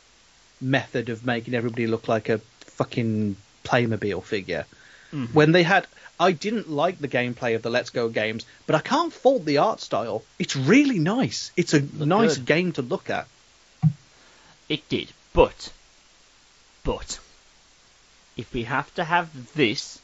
method 0.62 1.10
of 1.10 1.26
making 1.26 1.54
everybody 1.54 1.88
look 1.88 2.08
like 2.08 2.30
a 2.30 2.40
fucking 2.62 3.36
Playmobil 3.64 4.24
figure. 4.24 4.66
Mm-hmm. 5.12 5.34
When 5.34 5.52
they 5.52 5.64
had. 5.64 5.88
I 6.18 6.32
didn't 6.32 6.70
like 6.70 7.00
the 7.00 7.10
gameplay 7.10 7.56
of 7.56 7.62
the 7.62 7.70
Let's 7.70 7.90
Go 7.90 8.08
games, 8.08 8.46
but 8.66 8.74
I 8.74 8.80
can't 8.80 9.12
fault 9.12 9.44
the 9.44 9.58
art 9.58 9.82
style. 9.82 10.24
It's 10.40 10.56
really 10.56 10.98
nice. 10.98 11.52
It's 11.58 11.74
a 11.74 11.82
nice 11.82 12.38
good. 12.38 12.46
game 12.46 12.72
to 12.74 12.82
look 12.82 13.10
at. 13.10 13.28
It 14.70 14.88
did, 14.88 15.12
but, 15.34 15.74
but, 16.86 17.20
if 18.38 18.54
we 18.54 18.64
have 18.64 18.94
to 18.96 19.04
have 19.04 19.54
this 19.56 20.00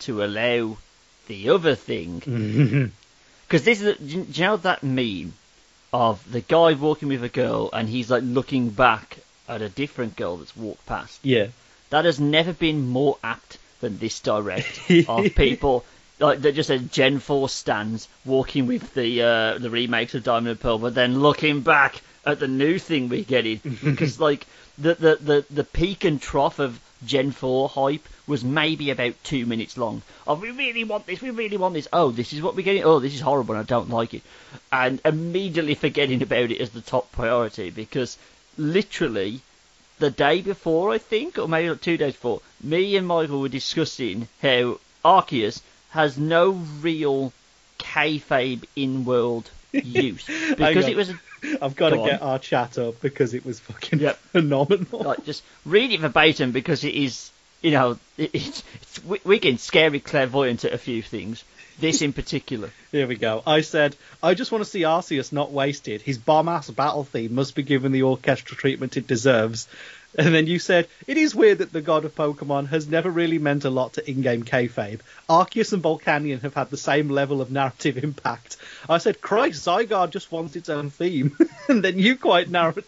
to 0.00 0.22
allow 0.22 0.76
the 1.26 1.48
other 1.48 1.74
thing, 1.74 2.18
because 3.48 3.64
this 3.64 3.80
is, 3.80 3.96
do 3.96 4.26
you 4.30 4.46
know 4.46 4.58
that 4.58 4.82
meme 4.82 5.32
of 5.96 6.30
the 6.30 6.42
guy 6.42 6.74
walking 6.74 7.08
with 7.08 7.24
a 7.24 7.28
girl 7.30 7.70
and 7.72 7.88
he's 7.88 8.10
like 8.10 8.22
looking 8.22 8.68
back 8.68 9.16
at 9.48 9.62
a 9.62 9.68
different 9.70 10.14
girl 10.14 10.36
that's 10.36 10.54
walked 10.54 10.84
past? 10.84 11.18
Yeah. 11.22 11.46
That 11.88 12.04
has 12.04 12.20
never 12.20 12.52
been 12.52 12.86
more 12.86 13.16
apt 13.24 13.56
than 13.80 13.96
this 13.96 14.20
direct 14.20 14.90
of 15.08 15.34
people 15.34 15.86
like 16.18 16.40
that 16.42 16.54
just 16.54 16.66
said 16.66 16.92
Gen 16.92 17.18
4 17.18 17.48
stands 17.48 18.08
walking 18.26 18.66
with 18.66 18.92
the 18.92 19.22
uh, 19.22 19.58
the 19.58 19.70
remakes 19.70 20.14
of 20.14 20.22
Diamond 20.22 20.48
and 20.48 20.60
Pearl, 20.60 20.78
but 20.78 20.94
then 20.94 21.20
looking 21.20 21.62
back 21.62 22.02
at 22.26 22.40
the 22.40 22.48
new 22.48 22.78
thing 22.78 23.08
we're 23.08 23.24
getting 23.24 23.60
because 23.84 24.20
like 24.20 24.46
the, 24.76 24.94
the 24.94 25.16
the 25.16 25.44
the 25.50 25.64
peak 25.64 26.04
and 26.04 26.20
trough 26.20 26.58
of 26.58 26.78
Gen 27.04 27.30
4 27.30 27.68
hype 27.68 28.08
was 28.26 28.42
maybe 28.42 28.90
about 28.90 29.14
two 29.22 29.44
minutes 29.44 29.76
long. 29.76 30.02
Oh, 30.26 30.34
we 30.34 30.50
really 30.50 30.84
want 30.84 31.06
this, 31.06 31.20
we 31.20 31.30
really 31.30 31.56
want 31.56 31.74
this. 31.74 31.88
Oh, 31.92 32.10
this 32.10 32.32
is 32.32 32.40
what 32.40 32.56
we're 32.56 32.62
getting. 32.62 32.84
Oh, 32.84 33.00
this 33.00 33.14
is 33.14 33.20
horrible, 33.20 33.54
and 33.54 33.62
I 33.62 33.66
don't 33.66 33.90
like 33.90 34.14
it. 34.14 34.22
And 34.72 35.00
immediately 35.04 35.74
forgetting 35.74 36.22
about 36.22 36.50
it 36.50 36.60
as 36.60 36.70
the 36.70 36.80
top 36.80 37.12
priority 37.12 37.70
because 37.70 38.16
literally 38.56 39.40
the 39.98 40.10
day 40.10 40.40
before, 40.42 40.90
I 40.90 40.98
think, 40.98 41.38
or 41.38 41.48
maybe 41.48 41.70
like 41.70 41.80
two 41.80 41.96
days 41.96 42.14
before, 42.14 42.40
me 42.62 42.96
and 42.96 43.06
Michael 43.06 43.40
were 43.40 43.48
discussing 43.48 44.28
how 44.42 44.78
Arceus 45.04 45.60
has 45.90 46.18
no 46.18 46.50
real 46.80 47.32
kayfabe 47.78 48.64
in-world 48.74 49.50
use 49.84 50.24
because 50.56 50.86
it 50.88 50.96
was 50.96 51.10
a, 51.10 51.18
I've 51.62 51.76
got 51.76 51.90
to 51.90 51.96
Go 51.96 52.06
get 52.06 52.22
on. 52.22 52.28
our 52.30 52.38
chat 52.38 52.78
up 52.78 53.00
because 53.00 53.34
it 53.34 53.44
was 53.44 53.60
fucking 53.60 53.98
Yep. 54.00 54.16
phenomenal. 54.32 55.02
like 55.02 55.24
just 55.24 55.42
read 55.64 55.90
it 55.92 56.00
verbatim 56.00 56.52
because 56.52 56.84
it 56.84 56.94
is, 56.94 57.30
you 57.62 57.70
know, 57.72 57.98
it, 58.16 58.30
it's, 58.32 58.62
it's 58.98 59.40
can 59.40 59.58
scary 59.58 60.00
clairvoyant 60.00 60.64
at 60.64 60.72
a 60.72 60.78
few 60.78 61.02
things. 61.02 61.44
This 61.78 62.00
in 62.00 62.14
particular. 62.14 62.70
Here 62.92 63.06
we 63.06 63.16
go. 63.16 63.42
I 63.46 63.60
said, 63.60 63.96
I 64.22 64.32
just 64.32 64.50
want 64.50 64.64
to 64.64 64.70
see 64.70 64.80
Arceus 64.82 65.30
not 65.30 65.52
wasted. 65.52 66.00
His 66.00 66.16
bomb 66.16 66.48
ass 66.48 66.70
battle 66.70 67.04
theme 67.04 67.34
must 67.34 67.54
be 67.54 67.62
given 67.62 67.92
the 67.92 68.04
orchestral 68.04 68.56
treatment 68.56 68.96
it 68.96 69.06
deserves. 69.06 69.68
And 70.18 70.34
then 70.34 70.46
you 70.46 70.58
said, 70.58 70.88
it 71.06 71.16
is 71.16 71.34
weird 71.34 71.58
that 71.58 71.72
the 71.72 71.82
god 71.82 72.04
of 72.04 72.14
Pokemon 72.14 72.68
has 72.68 72.88
never 72.88 73.10
really 73.10 73.38
meant 73.38 73.64
a 73.64 73.70
lot 73.70 73.94
to 73.94 74.10
in-game 74.10 74.44
kayfabe. 74.44 75.00
Arceus 75.28 75.72
and 75.72 75.82
Volcanion 75.82 76.40
have 76.40 76.54
had 76.54 76.70
the 76.70 76.76
same 76.76 77.08
level 77.08 77.40
of 77.40 77.50
narrative 77.50 77.98
impact. 78.02 78.56
I 78.88 78.98
said, 78.98 79.20
Christ, 79.20 79.66
Zygarde 79.66 80.10
just 80.10 80.32
wants 80.32 80.56
its 80.56 80.68
own 80.68 80.90
theme. 80.90 81.36
and 81.68 81.84
then 81.84 81.98
you 81.98 82.16
quite 82.16 82.48
narrow- 82.48 82.82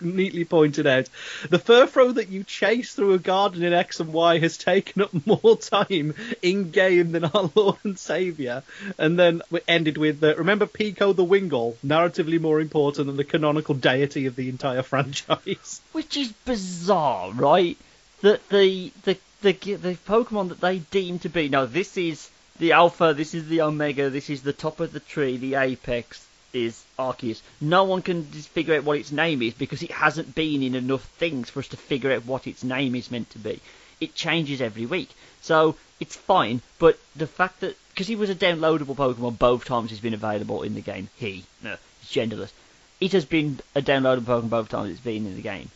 neatly 0.00 0.44
pointed 0.44 0.86
out, 0.86 1.08
the 1.48 1.58
Furfrou 1.58 2.14
that 2.14 2.28
you 2.28 2.44
chase 2.44 2.94
through 2.94 3.14
a 3.14 3.18
garden 3.18 3.62
in 3.62 3.72
X 3.72 4.00
and 4.00 4.12
Y 4.12 4.38
has 4.38 4.56
taken 4.56 5.02
up 5.02 5.26
more 5.26 5.56
time 5.56 6.14
in-game 6.42 7.12
than 7.12 7.24
our 7.24 7.50
Lord 7.54 7.76
and 7.84 7.98
Saviour. 7.98 8.62
And 8.98 9.18
then 9.18 9.42
we 9.50 9.60
ended 9.66 9.98
with, 9.98 10.22
uh, 10.22 10.34
remember 10.36 10.66
Peeko 10.66 11.14
the 11.14 11.24
Wingull, 11.24 11.76
narratively 11.84 12.40
more 12.40 12.60
important 12.60 13.06
than 13.06 13.16
the 13.16 13.24
canonical 13.24 13.74
deity 13.74 14.26
of 14.26 14.36
the 14.36 14.48
entire 14.48 14.82
franchise. 14.90 15.80
which 15.92 16.16
is 16.16 16.32
bizarre, 16.44 17.32
right? 17.32 17.76
That 18.22 18.46
the 18.50 18.92
the 19.04 19.16
the 19.42 19.52
the 19.52 19.96
Pokemon 20.06 20.50
that 20.50 20.60
they 20.60 20.78
deem 20.78 21.18
to 21.20 21.28
be 21.28 21.48
no, 21.48 21.66
this 21.66 21.96
is 21.96 22.28
the 22.58 22.72
Alpha, 22.72 23.14
this 23.16 23.34
is 23.34 23.48
the 23.48 23.62
Omega, 23.62 24.10
this 24.10 24.28
is 24.28 24.42
the 24.42 24.52
top 24.52 24.80
of 24.80 24.92
the 24.92 25.00
tree, 25.00 25.38
the 25.38 25.54
Apex 25.54 26.26
is 26.52 26.82
Arceus. 26.98 27.40
No 27.60 27.84
one 27.84 28.02
can 28.02 28.24
figure 28.24 28.74
out 28.74 28.84
what 28.84 28.98
its 28.98 29.12
name 29.12 29.42
is 29.42 29.54
because 29.54 29.82
it 29.82 29.90
hasn't 29.90 30.34
been 30.34 30.62
in 30.62 30.74
enough 30.74 31.04
things 31.18 31.50
for 31.50 31.60
us 31.60 31.68
to 31.68 31.76
figure 31.76 32.12
out 32.12 32.26
what 32.26 32.46
its 32.46 32.64
name 32.64 32.94
is 32.94 33.10
meant 33.10 33.30
to 33.30 33.38
be. 33.38 33.60
It 34.00 34.14
changes 34.14 34.60
every 34.60 34.86
week, 34.86 35.10
so 35.42 35.76
it's 36.00 36.16
fine. 36.16 36.62
But 36.78 36.98
the 37.14 37.26
fact 37.26 37.60
that 37.60 37.76
because 37.90 38.06
he 38.06 38.16
was 38.16 38.30
a 38.30 38.34
downloadable 38.34 38.96
Pokemon 38.96 39.38
both 39.38 39.64
times 39.64 39.90
he's 39.90 40.00
been 40.00 40.14
available 40.14 40.62
in 40.62 40.74
the 40.74 40.80
game, 40.80 41.10
he 41.16 41.44
no, 41.62 41.76
it's 42.02 42.12
genderless 42.12 42.52
it 43.00 43.12
has 43.12 43.24
been 43.24 43.58
a 43.74 43.80
downloadable 43.80 44.24
Pokemon 44.24 44.50
both 44.50 44.68
times 44.68 44.90
it's 44.90 45.00
been 45.00 45.26
in 45.26 45.34
the 45.34 45.42
game. 45.42 45.70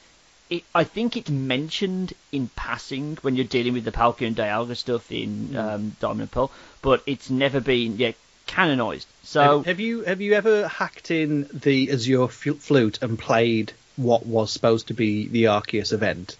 It, 0.50 0.62
I 0.74 0.84
think 0.84 1.16
it's 1.16 1.30
mentioned 1.30 2.12
in 2.30 2.50
passing 2.54 3.16
when 3.22 3.34
you're 3.34 3.46
dealing 3.46 3.72
with 3.72 3.84
the 3.84 3.92
Palkia 3.92 4.26
and 4.26 4.36
Dialga 4.36 4.76
stuff 4.76 5.10
in 5.10 5.56
um, 5.56 5.96
Diamond 6.00 6.20
and 6.20 6.30
Pearl, 6.30 6.50
but 6.82 7.02
it's 7.06 7.30
never 7.30 7.60
been 7.60 7.96
yet 7.96 8.14
canonized. 8.46 9.06
So 9.22 9.58
have, 9.58 9.66
have 9.66 9.80
you 9.80 10.02
have 10.02 10.20
you 10.20 10.34
ever 10.34 10.68
hacked 10.68 11.10
in 11.10 11.48
the 11.52 11.90
Azure 11.90 12.28
Flute 12.28 12.98
and 13.02 13.18
played 13.18 13.72
what 13.96 14.26
was 14.26 14.52
supposed 14.52 14.88
to 14.88 14.94
be 14.94 15.28
the 15.28 15.44
Arceus 15.44 15.92
event? 15.92 16.36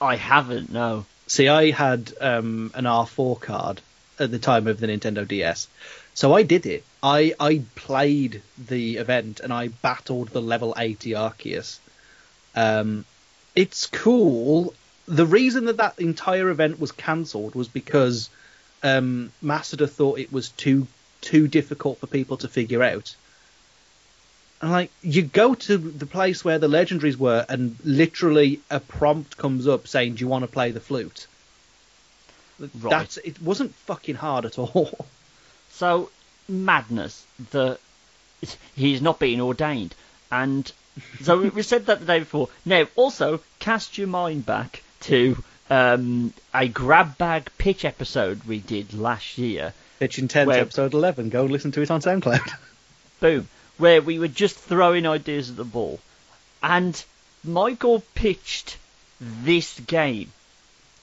I 0.00 0.16
haven't. 0.16 0.70
No. 0.72 1.06
See, 1.26 1.48
I 1.48 1.70
had 1.70 2.12
um, 2.20 2.70
an 2.74 2.84
R4 2.84 3.40
card 3.40 3.80
at 4.18 4.30
the 4.30 4.38
time 4.38 4.66
of 4.66 4.78
the 4.78 4.86
Nintendo 4.86 5.26
DS, 5.26 5.68
so 6.12 6.34
I 6.34 6.42
did 6.42 6.66
it. 6.66 6.84
I 7.02 7.34
I 7.40 7.62
played 7.74 8.42
the 8.58 8.98
event 8.98 9.40
and 9.40 9.52
I 9.52 9.68
battled 9.68 10.28
the 10.28 10.42
level 10.42 10.74
80 10.76 11.10
Arceus. 11.12 11.78
Um, 12.54 13.04
it's 13.54 13.86
cool. 13.86 14.74
the 15.06 15.26
reason 15.26 15.66
that 15.66 15.78
that 15.78 15.98
entire 15.98 16.48
event 16.50 16.80
was 16.80 16.92
cancelled 16.92 17.54
was 17.54 17.68
because 17.68 18.30
um, 18.82 19.32
Masuda 19.42 19.88
thought 19.88 20.18
it 20.18 20.32
was 20.32 20.50
too 20.50 20.86
too 21.24 21.48
difficult 21.48 21.98
for 21.98 22.06
people 22.06 22.36
to 22.38 22.48
figure 22.48 22.82
out. 22.82 23.14
And 24.62 24.70
like 24.72 24.90
you 25.02 25.22
go 25.22 25.54
to 25.54 25.76
the 25.76 26.06
place 26.06 26.44
where 26.44 26.58
the 26.58 26.68
legendaries 26.68 27.16
were, 27.16 27.44
and 27.48 27.76
literally 27.84 28.60
a 28.70 28.80
prompt 28.80 29.36
comes 29.36 29.66
up 29.66 29.88
saying, 29.88 30.14
"Do 30.14 30.20
you 30.24 30.28
want 30.28 30.44
to 30.44 30.50
play 30.58 30.70
the 30.70 30.80
flute?" 30.80 31.26
Right. 32.60 32.90
That's 32.90 33.16
it. 33.18 33.42
Wasn't 33.42 33.74
fucking 33.74 34.16
hard 34.16 34.44
at 34.46 34.58
all. 34.58 35.06
So 35.70 36.08
madness 36.48 37.26
that 37.50 37.80
he's 38.76 39.02
not 39.02 39.18
being 39.18 39.40
ordained, 39.40 39.92
and 40.30 40.70
so 41.22 41.38
we- 41.40 41.48
we 41.48 41.62
said 41.62 41.86
that 41.86 41.98
the 41.98 42.06
day 42.06 42.20
before. 42.20 42.48
Now, 42.64 42.86
also 42.94 43.40
cast 43.58 43.98
your 43.98 44.06
mind 44.06 44.46
back 44.46 44.84
to 45.10 45.42
um, 45.68 46.32
a 46.54 46.68
grab 46.68 47.18
bag 47.18 47.50
pitch 47.58 47.84
episode 47.84 48.44
we 48.44 48.60
did 48.60 48.94
last 48.94 49.36
year. 49.36 49.74
Pitch 49.98 50.18
Intense, 50.18 50.46
Where- 50.46 50.60
episode 50.60 50.94
eleven. 50.94 51.28
Go 51.28 51.42
and 51.42 51.50
listen 51.50 51.72
to 51.72 51.82
it 51.82 51.90
on 51.90 52.00
SoundCloud. 52.00 52.52
Boom, 53.20 53.48
where 53.78 54.02
we 54.02 54.18
were 54.18 54.28
just 54.28 54.56
throwing 54.56 55.06
ideas 55.06 55.50
at 55.50 55.56
the 55.56 55.64
ball, 55.64 56.00
and 56.62 57.04
Michael 57.44 58.02
pitched 58.14 58.76
this 59.20 59.78
game, 59.80 60.32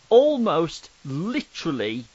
almost 0.10 0.90
literally 1.06 2.06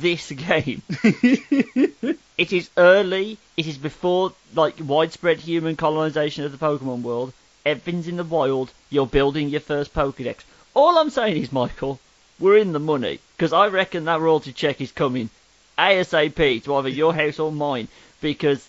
this 0.00 0.30
game. 0.30 0.82
it 1.02 2.52
is 2.52 2.70
early. 2.76 3.38
It 3.56 3.66
is 3.66 3.78
before 3.78 4.32
like 4.54 4.74
widespread 4.80 5.38
human 5.40 5.76
colonization 5.76 6.44
of 6.44 6.52
the 6.52 6.58
Pokemon 6.58 7.02
world. 7.02 7.32
Everything's 7.64 8.08
in 8.08 8.16
the 8.16 8.24
wild. 8.24 8.72
You're 8.90 9.06
building 9.06 9.48
your 9.48 9.60
first 9.60 9.94
Pokedex. 9.94 10.38
All 10.74 10.98
I'm 10.98 11.10
saying 11.10 11.36
is, 11.36 11.52
Michael, 11.52 11.98
we're 12.38 12.58
in 12.58 12.72
the 12.72 12.80
money 12.80 13.20
because 13.36 13.52
I 13.52 13.68
reckon 13.68 14.04
that 14.04 14.20
royalty 14.20 14.52
check 14.52 14.80
is 14.80 14.92
coming 14.92 15.30
ASAP 15.78 16.64
to 16.64 16.74
either 16.76 16.88
your 16.88 17.14
house 17.14 17.38
or 17.38 17.52
mine 17.52 17.88
because 18.20 18.66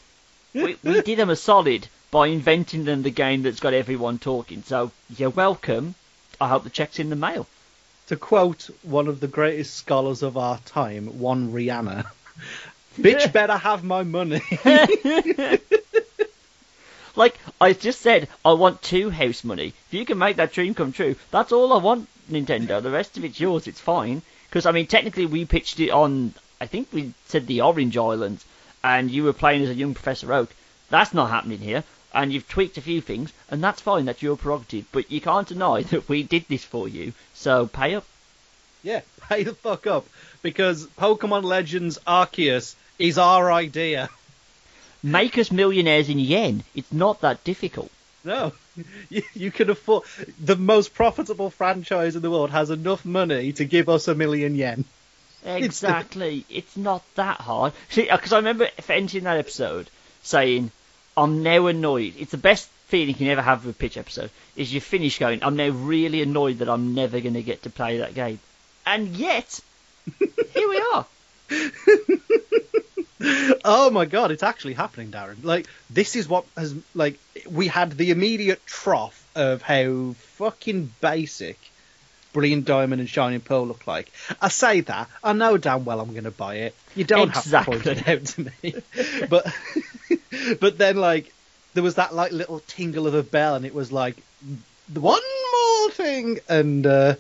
we, 0.54 0.78
we 0.84 1.02
did 1.02 1.20
them 1.20 1.30
a 1.30 1.36
solid 1.36 1.88
by 2.12 2.28
inventing 2.28 2.86
them 2.86 3.04
the 3.04 3.12
game 3.12 3.44
that's 3.44 3.60
got 3.60 3.74
everyone 3.74 4.20
talking. 4.20 4.64
So 4.64 4.92
you're 5.18 5.30
welcome. 5.30 5.96
I 6.40 6.48
hope 6.48 6.64
the 6.64 6.70
check's 6.70 7.00
in 7.00 7.10
the 7.10 7.16
mail. 7.16 7.48
to 8.08 8.16
quote 8.16 8.70
one 8.84 9.08
of 9.08 9.20
the 9.20 9.28
greatest 9.28 9.76
scholars 9.76 10.24
of 10.24 10.38
our 10.38 10.60
time, 10.60 11.20
one 11.20 11.52
Rihanna, 11.52 12.06
bitch 12.98 13.32
better 13.34 13.58
have 13.58 13.84
my 13.84 14.04
money. 14.04 14.42
Like 17.16 17.40
I 17.62 17.74
just 17.74 18.02
said, 18.02 18.28
I 18.44 18.54
want 18.54 18.82
two 18.82 19.10
house 19.10 19.44
money. 19.44 19.68
If 19.68 19.94
you 19.94 20.06
can 20.06 20.18
make 20.18 20.36
that 20.38 20.52
dream 20.52 20.74
come 20.74 20.92
true, 20.92 21.16
that's 21.32 21.52
all 21.52 21.72
I 21.74 21.78
want, 21.78 22.10
Nintendo. 22.30 22.82
The 22.82 22.92
rest 22.92 23.18
of 23.18 23.24
it's 23.24 23.40
yours. 23.40 23.68
It's 23.68 23.80
fine. 23.80 24.22
Because 24.50 24.66
I 24.66 24.72
mean, 24.72 24.88
technically, 24.88 25.26
we 25.26 25.46
pitched 25.46 25.80
it 25.80 25.92
on. 25.92 26.34
I 26.60 26.68
think 26.68 26.88
we 26.92 27.14
said 27.28 27.48
the 27.48 27.62
Orange 27.62 27.98
Islands, 27.98 28.46
and 28.84 29.12
you 29.12 29.24
were 29.24 29.34
playing 29.34 29.64
as 29.64 29.70
a 29.70 29.76
young 29.76 29.94
Professor 29.94 30.32
Oak. 30.32 30.50
That's 30.90 31.14
not 31.14 31.30
happening 31.30 31.60
here. 31.60 31.84
And 32.14 32.32
you've 32.32 32.48
tweaked 32.48 32.78
a 32.78 32.82
few 32.82 33.02
things, 33.02 33.34
and 33.50 33.62
that's 33.62 33.82
fine. 33.82 34.06
That's 34.06 34.22
your 34.22 34.38
prerogative. 34.38 34.86
But 34.92 35.12
you 35.12 35.20
can't 35.20 35.48
deny 35.48 35.82
that 35.92 36.08
we 36.08 36.24
did 36.24 36.46
this 36.48 36.64
for 36.64 36.88
you. 36.88 37.14
So 37.34 37.68
pay 37.68 37.96
up. 37.96 38.06
yeah, 38.84 39.02
pay 39.30 39.44
the 39.44 39.54
fuck 39.54 39.86
up. 39.86 40.08
Because 40.42 40.88
Pokemon 40.98 41.44
Legends 41.44 42.00
Arceus 42.08 42.76
is 42.98 43.18
our 43.18 43.52
idea. 43.52 44.10
Make 45.04 45.38
us 45.38 45.52
millionaires 45.52 46.10
in 46.10 46.20
yen. 46.20 46.64
It's 46.74 46.92
not 46.92 47.22
that 47.22 47.44
difficult. 47.44 47.92
No, 48.24 48.54
you, 49.10 49.22
you 49.36 49.52
can 49.52 49.70
afford. 49.70 50.04
The 50.44 50.56
most 50.56 50.96
profitable 50.96 51.52
franchise 51.52 52.16
in 52.16 52.24
the 52.24 52.32
world 52.32 52.50
has 52.50 52.72
enough 52.72 53.06
money 53.06 53.54
to 53.54 53.66
give 53.66 53.88
us 53.88 54.08
a 54.08 54.16
million 54.16 54.56
yen. 54.56 54.86
Exactly. 55.46 56.46
It's 56.50 56.76
not 56.76 57.04
that 57.16 57.40
hard. 57.40 57.74
See, 57.90 58.10
uh, 58.10 58.18
because 58.18 58.34
I 58.34 58.38
remember 58.38 58.68
finishing 58.82 59.24
that 59.26 59.38
episode 59.38 59.90
saying, 60.24 60.72
"I'm 61.16 61.44
now 61.44 61.68
annoyed." 61.68 62.16
It's 62.18 62.32
the 62.32 62.38
best 62.38 62.68
feeling 62.88 63.10
you 63.10 63.16
can 63.16 63.28
ever 63.28 63.42
have 63.42 63.66
with 63.66 63.76
a 63.76 63.80
pitch 63.80 63.98
episode. 63.98 64.32
Is 64.56 64.74
you 64.74 64.82
finish 64.82 65.20
going, 65.20 65.44
"I'm 65.44 65.56
now 65.56 65.70
really 65.70 66.22
annoyed 66.22 66.60
that 66.60 66.70
I'm 66.70 66.94
never 66.96 67.20
going 67.22 67.36
to 67.36 67.44
get 67.44 67.64
to 67.64 67.70
play 67.70 68.00
that 68.00 68.16
game," 68.16 68.40
and 68.86 69.16
yet 69.16 69.60
here 70.20 70.70
we 70.70 70.84
are. 70.94 71.06
Oh 73.64 73.90
my 73.92 74.06
god, 74.06 74.32
it's 74.32 74.44
actually 74.44 74.74
happening, 74.74 75.12
Darren. 75.12 75.44
Like, 75.44 75.68
this 75.90 76.16
is 76.16 76.28
what 76.28 76.46
has, 76.58 76.76
like, 76.94 77.18
we 77.50 77.68
had 77.68 77.92
the 77.94 78.12
immediate 78.12 78.66
trough 78.66 79.26
of 79.36 79.62
how 79.62 80.14
fucking 80.38 80.92
basic 81.02 81.58
Brilliant 82.36 82.66
Diamond 82.66 83.00
and 83.00 83.10
Shining 83.10 83.40
Pearl 83.40 83.66
look 83.66 83.88
like. 83.88 84.12
I 84.42 84.50
say 84.50 84.82
that, 84.82 85.10
I 85.24 85.32
know 85.32 85.56
damn 85.58 85.86
well 85.86 86.02
I'm 86.02 86.12
going 86.12 86.26
to 86.26 86.32
buy 86.32 86.56
it. 86.56 86.76
You 86.94 87.06
don't 87.06 87.30
have 87.30 87.50
to 87.50 87.64
point 87.64 87.88
it 87.88 88.06
out 88.06 88.26
to 88.26 88.42
me. 88.42 88.76
but, 89.30 89.48
but 90.60 90.78
then, 90.78 90.98
like, 90.98 91.34
there 91.76 91.82
was 91.82 91.96
that, 91.96 92.14
like, 92.14 92.34
little 92.34 92.60
tingle 92.60 93.08
of 93.08 93.14
a 93.14 93.24
bell, 93.24 93.56
and 93.56 93.66
it 93.66 93.74
was 93.74 93.90
like, 93.90 94.18
one 94.94 95.22
more 95.54 95.92
thing, 95.92 96.40
and, 96.50 96.86
uh, 96.86 97.16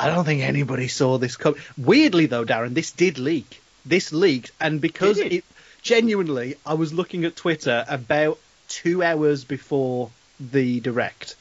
I 0.00 0.08
don't 0.08 0.24
think 0.24 0.42
anybody 0.42 0.88
saw 0.88 1.16
this 1.16 1.36
come. 1.36 1.54
Weirdly, 1.78 2.26
though, 2.26 2.44
Darren, 2.44 2.74
this 2.74 2.90
did 2.90 3.20
leak. 3.20 3.62
This 3.86 4.12
leaked, 4.12 4.50
and 4.60 4.80
because 4.80 5.18
it? 5.18 5.32
it 5.32 5.44
genuinely, 5.82 6.56
I 6.66 6.74
was 6.74 6.92
looking 6.92 7.24
at 7.24 7.36
Twitter 7.36 7.84
about 7.86 8.40
two 8.66 9.00
hours 9.00 9.44
before 9.44 10.10
the 10.40 10.80
direct, 10.80 11.36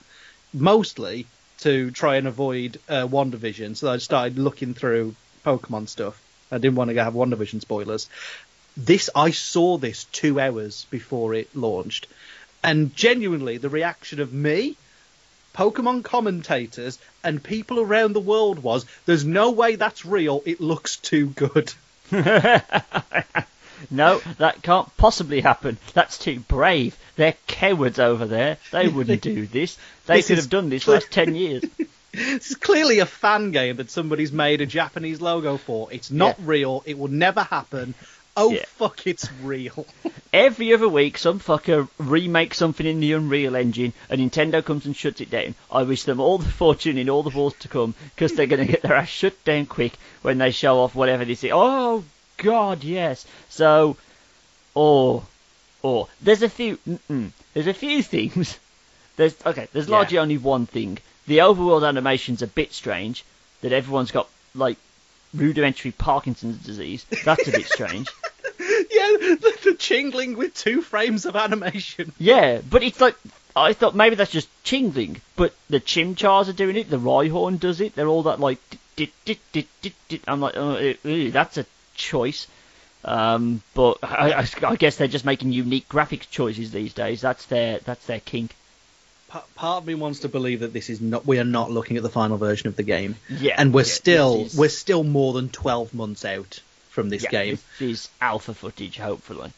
mostly 0.53 1.25
to 1.64 1.91
try 1.91 2.18
and 2.18 2.28
avoid 2.28 2.78
uh, 2.89 3.07
WandaVision. 3.07 3.78
So 3.78 3.89
I 3.89 3.97
started 3.97 4.38
looking 4.38 4.74
through 4.74 5.16
Pokemon 5.45 5.88
stuff. 5.88 6.22
I 6.51 6.57
didn't 6.57 6.76
want 6.76 6.89
to 6.89 7.03
have 7.03 7.14
WandaVision 7.14 7.61
spoilers. 7.61 8.09
This 8.76 9.09
I 9.16 9.32
saw 9.32 9.78
this 9.78 10.03
two 10.05 10.39
hours 10.39 10.86
before 10.89 11.34
it 11.34 11.55
launched, 11.55 12.07
and 12.64 12.95
genuinely, 12.95 13.57
the 13.57 13.70
reaction 13.70 14.20
of 14.20 14.34
me, 14.34 14.76
Pokemon 15.55 16.03
commentators, 16.03 16.99
and 17.24 17.41
people 17.41 17.80
around 17.80 18.14
the 18.14 18.20
world 18.20 18.59
was, 18.59 18.86
"There's 19.05 19.24
no 19.24 19.51
way 19.51 19.76
that's 19.76 20.05
real. 20.05 20.41
It 20.45 20.59
looks 20.59 20.97
too 20.97 21.28
good." 21.28 21.74
No, 23.91 24.19
that 24.38 24.61
can't 24.61 24.95
possibly 24.97 25.41
happen. 25.41 25.78
That's 25.93 26.17
too 26.17 26.39
brave. 26.39 26.97
They're 27.15 27.36
cowards 27.47 27.99
over 27.99 28.26
there. 28.26 28.57
They 28.71 28.88
wouldn't 28.88 29.21
do 29.21 29.45
this. 29.51 29.78
They 30.05 30.17
This 30.17 30.28
could 30.28 30.38
have 30.38 30.49
done 30.49 30.69
this 30.69 30.88
last 30.88 31.11
ten 31.11 31.36
years. 31.36 31.63
This 32.15 32.51
is 32.51 32.57
clearly 32.57 32.99
a 32.99 33.07
fan 33.07 33.49
game 33.49 33.78
that 33.78 33.89
somebody's 33.89 34.32
made 34.32 34.61
a 34.61 34.67
Japanese 34.67 35.19
logo 35.19 35.57
for. 35.57 35.91
It's 35.91 36.11
not 36.11 36.38
Yeah. 36.38 36.45
real. 36.47 36.84
It 36.86 36.99
will 36.99 37.07
never 37.07 37.41
happen. 37.41 37.95
Oh 38.38 38.51
Yeah. 38.51 38.65
fuck, 38.67 39.07
it's 39.07 39.28
real. 39.41 39.88
Every 40.32 40.76
other 40.76 40.88
week, 40.88 41.17
some 41.17 41.39
fucker 41.39 41.88
remakes 41.97 42.59
something 42.59 42.86
in 42.86 42.99
the 42.99 43.13
Unreal 43.13 43.55
Engine, 43.55 43.93
and 44.11 44.21
Nintendo 44.21 44.63
comes 44.63 44.86
and 44.86 44.95
shuts 44.95 45.21
it 45.21 45.32
down. 45.32 45.55
I 45.71 45.82
wish 45.84 46.03
them 46.03 46.19
all 46.19 46.38
the 46.38 46.49
fortune 46.51 46.99
in 46.99 47.09
all 47.09 47.24
the 47.24 47.32
balls 47.32 47.55
to 47.61 47.67
come, 47.67 47.95
because 48.13 48.34
they're 48.34 48.45
going 48.45 48.63
to 48.65 48.71
get 48.71 48.84
their 48.84 48.93
ass 48.95 49.09
shut 49.09 49.43
down 49.43 49.65
quick 49.65 49.93
when 50.21 50.38
they 50.38 50.51
show 50.51 50.82
off 50.82 50.93
whatever 50.93 51.26
they 51.26 51.34
say. 51.34 51.49
Oh, 51.51 52.03
God, 52.43 52.83
yes. 52.83 53.25
So, 53.49 53.97
or, 54.75 55.23
or, 55.81 56.07
there's 56.21 56.43
a 56.43 56.49
few, 56.49 56.77
there's 57.53 57.67
a 57.67 57.73
few 57.73 58.03
things. 58.13 58.59
There's, 59.15 59.35
okay, 59.45 59.67
there's 59.73 59.87
Yeah. 59.87 59.95
largely 59.95 60.17
only 60.19 60.37
one 60.37 60.65
thing. 60.65 60.99
The 61.27 61.39
overworld 61.39 61.87
animation's 61.87 62.41
a 62.41 62.47
bit 62.47 62.73
strange, 62.73 63.23
that 63.61 63.71
everyone's 63.71 64.11
got, 64.11 64.27
like, 64.53 64.77
rudimentary 65.33 65.91
Parkinson's 65.91 66.57
disease. 66.57 67.05
That's 67.25 67.47
a 67.47 67.51
bit 67.51 67.65
strange. 67.65 68.07
yeah, 68.59 69.09
the, 69.19 69.57
the 69.63 69.71
chingling 69.71 70.35
with 70.35 70.53
two 70.53 70.81
frames 70.81 71.25
of 71.25 71.35
animation. 71.35 72.11
Yeah, 72.19 72.61
but 72.69 72.83
it's 72.83 73.01
like 73.01 73.15
I 73.55 73.73
thought 73.73 73.95
maybe 73.95 74.15
that's 74.15 74.31
just 74.31 74.49
chingling, 74.63 75.21
but 75.35 75.53
the 75.69 75.79
Chimchars 75.79 76.49
are 76.49 76.53
doing 76.53 76.75
it. 76.75 76.89
The 76.89 76.99
Rhyhorn 76.99 77.59
does 77.59 77.81
it. 77.81 77.95
They're 77.95 78.07
all 78.07 78.23
that 78.23 78.39
like. 78.39 78.59
Dit, 78.95 79.09
dit, 79.25 79.39
dit, 79.51 79.67
dit, 79.81 79.93
dit. 80.07 80.21
I'm 80.27 80.39
like, 80.39 80.55
oh, 80.55 80.75
eh, 80.75 80.93
eh, 81.03 81.29
that's 81.31 81.57
a 81.57 81.65
choice. 81.95 82.47
Um, 83.05 83.61
but 83.73 83.97
I, 84.01 84.47
I, 84.63 84.75
guess 84.77 84.95
they're 84.95 85.09
just 85.09 85.25
making 85.25 85.51
unique 85.51 85.89
graphics 85.89 86.29
choices 86.29 86.71
these 86.71 86.93
days. 86.93 87.19
That's 87.21 87.45
their 87.47 87.79
that's 87.79 88.05
their 88.05 88.21
kink. 88.21 88.55
Part 89.55 89.81
of 89.81 89.87
me 89.87 89.95
wants 89.95 90.19
to 90.19 90.29
believe 90.29 90.59
that 90.61 90.73
this 90.73 90.89
is 90.89 91.01
not. 91.01 91.25
We 91.25 91.39
are 91.39 91.43
not 91.43 91.71
looking 91.71 91.97
at 91.97 92.03
the 92.03 92.09
final 92.09 92.37
version 92.37 92.67
of 92.67 92.75
the 92.75 92.83
game, 92.83 93.15
Yeah, 93.29 93.55
and 93.57 93.73
we're 93.73 93.81
yeah, 93.81 93.85
still 93.87 94.45
is- 94.45 94.55
we're 94.55 94.69
still 94.69 95.03
more 95.03 95.33
than 95.33 95.49
twelve 95.49 95.93
months 95.93 96.23
out 96.23 96.61
from 96.91 97.09
this 97.09 97.23
yeah, 97.23 97.29
game. 97.31 97.59
This 97.79 97.89
is 98.05 98.09
alpha 98.21 98.53
footage, 98.53 98.97
hopefully. 98.97 99.51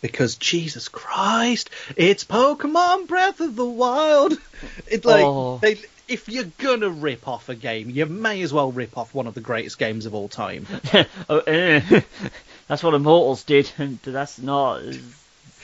because 0.00 0.34
Jesus 0.36 0.88
Christ, 0.88 1.68
it's 1.96 2.24
Pokemon 2.24 3.06
Breath 3.06 3.40
of 3.40 3.54
the 3.56 3.64
Wild. 3.66 4.36
It's 4.86 5.04
like 5.04 5.24
Oh. 5.24 5.58
they, 5.58 5.78
if 6.12 6.28
you're 6.28 6.50
gonna 6.58 6.90
rip 6.90 7.26
off 7.26 7.48
a 7.48 7.54
game, 7.54 7.88
you 7.88 8.04
may 8.06 8.42
as 8.42 8.52
well 8.52 8.70
rip 8.70 8.98
off 8.98 9.14
one 9.14 9.26
of 9.26 9.34
the 9.34 9.40
greatest 9.40 9.78
games 9.78 10.04
of 10.04 10.14
all 10.14 10.28
time. 10.28 10.66
oh, 11.28 11.38
eh, 11.40 12.02
that's 12.68 12.82
what 12.82 12.92
Immortals 12.94 13.44
did, 13.44 13.70
and 13.78 13.98
that's 14.02 14.38
not. 14.38 14.82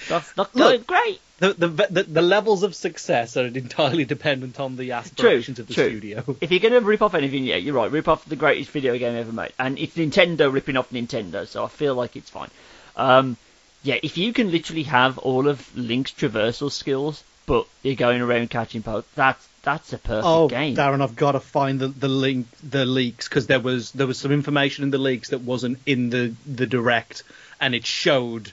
That's 0.09 0.37
not 0.37 0.55
Look. 0.55 0.87
great. 0.87 1.21
The, 1.39 1.53
the 1.53 1.69
the 1.69 2.03
the 2.05 2.23
levels 2.23 2.63
of 2.63 2.75
success 2.75 3.37
are 3.37 3.47
entirely 3.47 4.07
dependent 4.07 4.59
on 4.59 4.77
the 4.77 4.93
aspirations 4.93 5.59
of 5.59 5.67
the 5.67 5.75
true. 5.75 5.91
studio. 5.91 6.25
If 6.41 6.51
you're 6.51 6.61
going 6.61 6.73
to 6.73 6.81
rip 6.81 7.03
off 7.03 7.15
anything, 7.15 7.45
yeah, 7.45 7.57
you're 7.57 7.75
right. 7.75 7.91
Rip 7.91 8.09
off 8.09 8.25
the 8.25 8.37
greatest 8.37 8.71
video 8.71 8.97
game 8.97 9.15
ever 9.17 9.33
made, 9.33 9.53
and 9.59 9.79
it's 9.79 9.97
Nintendo 9.97 10.53
ripping 10.53 10.77
off 10.77 10.91
Nintendo, 10.91 11.47
so 11.47 11.63
I 11.65 11.69
feel 11.69 11.95
like 11.95 12.17
it's 12.17 12.31
fine. 12.31 12.51
Um, 12.97 13.37
yeah, 13.83 13.99
if 14.03 14.17
you 14.17 14.33
can 14.33 14.51
literally 14.51 14.85
have 14.85 15.19
all 15.19 15.47
of 15.47 15.77
Link's 15.77 16.13
traversal 16.13 16.73
skills, 16.73 17.23
but 17.49 17.67
you're 17.83 17.97
going 17.97 18.21
around 18.23 18.51
catching 18.51 18.83
poke, 18.83 19.07
that's 19.17 19.45
that's 19.63 19.93
a 19.93 19.99
perfect 19.99 20.25
Oh, 20.25 20.49
game. 20.49 20.77
Darren, 20.77 21.03
I've 21.03 21.17
got 21.17 21.33
to 21.33 21.41
find 21.41 21.81
the, 21.81 21.89
the 21.89 22.09
link, 22.09 22.47
the 22.63 22.87
leaks, 22.87 23.29
because 23.29 23.47
there 23.49 23.59
was 23.61 23.91
there 23.93 24.07
was 24.07 24.19
some 24.19 24.31
information 24.33 24.85
in 24.85 24.91
the 24.91 24.99
leaks 24.99 25.31
that 25.31 25.41
wasn't 25.41 25.79
in 25.85 26.11
the 26.11 26.33
the 26.47 26.67
direct, 26.67 27.25
and 27.61 27.75
it 27.75 27.85
showed 27.85 28.53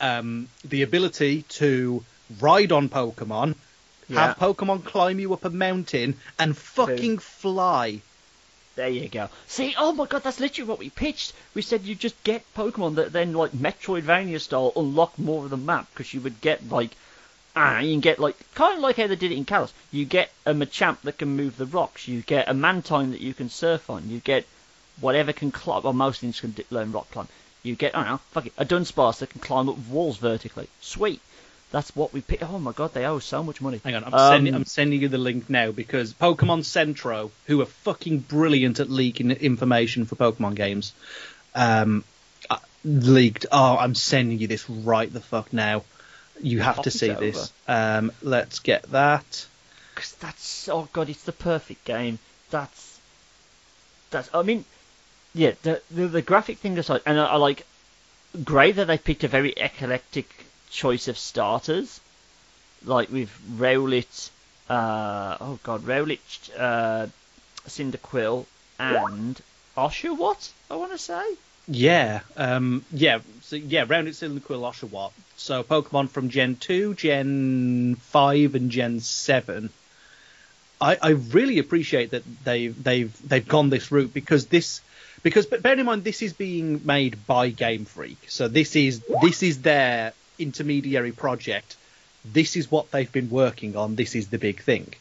um, 0.00 0.48
the 0.64 0.82
ability 0.82 1.42
to 1.60 2.04
ride 2.40 2.72
on 2.72 2.88
Pokemon, 2.88 3.54
Yeah. 4.08 4.26
have 4.26 4.36
Pokemon 4.38 4.84
climb 4.84 5.18
you 5.20 5.32
up 5.32 5.44
a 5.44 5.50
mountain, 5.50 6.16
and 6.38 6.56
fucking 6.56 7.18
fly. 7.18 8.00
There 8.74 8.88
you 8.88 9.08
go. 9.08 9.28
See, 9.48 9.74
oh 9.76 9.92
my 9.92 10.06
god, 10.06 10.22
that's 10.22 10.40
literally 10.40 10.68
what 10.68 10.78
we 10.78 10.88
pitched. 10.90 11.34
We 11.54 11.60
said 11.62 11.82
you 11.82 11.94
just 11.94 12.22
get 12.24 12.42
Pokemon 12.54 12.94
that 12.96 13.12
then, 13.12 13.34
like 13.34 13.52
Metroidvania 13.52 14.40
style, 14.40 14.72
unlock 14.76 15.18
more 15.18 15.44
of 15.44 15.50
the 15.50 15.58
map 15.58 15.88
because 15.92 16.12
you 16.14 16.20
would 16.22 16.40
get 16.40 16.70
like, 16.70 16.92
ah, 17.54 17.78
you 17.80 17.92
can 17.92 18.00
get 18.00 18.18
like 18.18 18.36
kind 18.54 18.76
of 18.76 18.80
like 18.82 18.96
how 18.96 19.06
they 19.06 19.16
did 19.16 19.32
it 19.32 19.36
in 19.36 19.44
Kalos. 19.44 19.72
You 19.90 20.04
get 20.04 20.30
a 20.46 20.52
Machamp 20.54 21.00
that 21.02 21.18
can 21.18 21.36
move 21.36 21.56
the 21.56 21.66
rocks. 21.66 22.08
You 22.08 22.22
get 22.22 22.48
a 22.48 22.54
Mantine 22.54 23.10
that 23.12 23.20
you 23.20 23.34
can 23.34 23.48
surf 23.48 23.90
on. 23.90 24.08
You 24.08 24.18
get 24.20 24.46
whatever 25.00 25.32
can 25.32 25.50
climb. 25.50 25.82
Well, 25.82 25.92
most 25.92 26.20
things 26.20 26.40
can 26.40 26.50
d- 26.50 26.64
learn 26.70 26.92
rock 26.92 27.10
climb. 27.10 27.28
You 27.62 27.76
get, 27.76 27.96
I 27.96 28.02
don't 28.02 28.10
know, 28.12 28.20
fuck 28.32 28.46
it, 28.46 28.52
a 28.58 28.64
Dunsparce 28.64 29.18
that 29.18 29.30
can 29.30 29.40
climb 29.40 29.68
up 29.68 29.78
walls 29.88 30.16
vertically. 30.18 30.68
Sweet. 30.80 31.20
That's 31.70 31.94
what 31.96 32.12
we 32.12 32.20
picked. 32.20 32.42
Oh 32.42 32.58
my 32.58 32.72
god, 32.72 32.92
they 32.92 33.06
owe 33.06 33.18
so 33.18 33.42
much 33.42 33.62
money. 33.62 33.80
Hang 33.82 33.94
on, 33.94 34.04
I'm, 34.04 34.12
Um, 34.12 34.32
sending, 34.34 34.54
I'm 34.54 34.64
sending 34.66 35.00
you 35.00 35.08
the 35.08 35.16
link 35.16 35.48
now 35.48 35.70
because 35.70 36.12
Pokemon 36.12 36.64
Centro, 36.66 37.30
who 37.46 37.62
are 37.62 37.66
fucking 37.66 38.18
brilliant 38.18 38.78
at 38.78 38.90
leaking 38.90 39.30
information 39.30 40.04
for 40.04 40.16
Pokemon 40.16 40.54
games, 40.54 40.92
um, 41.54 42.04
uh, 42.50 42.58
leaked. 42.84 43.46
Oh, 43.50 43.76
I'm 43.78 43.94
sending 43.94 44.38
you 44.38 44.48
this 44.48 44.68
right 44.68 45.10
the 45.10 45.20
fuck 45.20 45.52
now. 45.52 45.84
You 46.40 46.60
have 46.60 46.82
to 46.82 46.90
see 46.90 47.12
this. 47.12 47.52
Um, 47.68 48.12
let's 48.22 48.58
get 48.58 48.82
that. 48.90 49.46
Because 49.94 50.12
that's 50.14 50.68
oh 50.68 50.88
god, 50.92 51.08
it's 51.08 51.24
the 51.24 51.32
perfect 51.32 51.84
game. 51.84 52.18
That's 52.50 52.98
that's. 54.10 54.30
I 54.34 54.42
mean, 54.42 54.64
yeah, 55.34 55.52
the 55.62 55.82
the, 55.90 56.06
the 56.08 56.22
graphic 56.22 56.58
thing 56.58 56.78
aside, 56.78 57.02
and 57.06 57.18
I, 57.20 57.26
I 57.26 57.36
like 57.36 57.66
great 58.44 58.76
that 58.76 58.86
they 58.86 58.98
picked 58.98 59.24
a 59.24 59.28
very 59.28 59.52
eclectic 59.52 60.28
choice 60.70 61.08
of 61.08 61.18
starters, 61.18 62.00
like 62.84 63.10
with 63.10 63.30
Rowlet, 63.56 64.30
uh, 64.68 65.36
oh 65.40 65.58
god, 65.62 65.82
Rowlet, 65.82 66.50
uh, 66.58 67.06
Cyndaquil, 67.66 68.46
and 68.78 69.40
What 69.74 70.52
I 70.70 70.76
want 70.76 70.92
to 70.92 70.98
say. 70.98 71.36
Yeah, 71.68 72.20
um, 72.36 72.84
yeah, 72.92 73.20
so 73.42 73.56
yeah, 73.56 73.84
round 73.86 74.08
it 74.08 74.12
Cyndaquil 74.12 74.62
Oshawott. 74.62 75.12
So 75.36 75.62
Pokemon 75.62 76.08
from 76.08 76.28
Gen 76.28 76.56
2, 76.56 76.94
Gen 76.94 77.96
5, 77.96 78.54
and 78.54 78.70
Gen 78.70 79.00
7. 79.00 79.70
I, 80.80 80.98
I 81.00 81.10
really 81.10 81.58
appreciate 81.58 82.10
that 82.10 82.24
they've 82.44 82.82
they've 82.82 83.28
they've 83.28 83.46
gone 83.46 83.70
this 83.70 83.92
route 83.92 84.12
because 84.12 84.46
this 84.46 84.80
because 85.22 85.46
but 85.46 85.62
bear 85.62 85.78
in 85.78 85.86
mind 85.86 86.02
this 86.02 86.22
is 86.22 86.32
being 86.32 86.80
made 86.84 87.24
by 87.24 87.50
Game 87.50 87.84
Freak, 87.84 88.18
so 88.28 88.48
this 88.48 88.74
is 88.74 89.00
this 89.22 89.44
is 89.44 89.62
their 89.62 90.12
intermediary 90.40 91.12
project. 91.12 91.76
This 92.24 92.56
is 92.56 92.68
what 92.68 92.90
they've 92.90 93.10
been 93.10 93.30
working 93.30 93.76
on. 93.76 93.94
This 93.94 94.16
is 94.16 94.28
the 94.28 94.38
big 94.38 94.60
thing. 94.60 94.92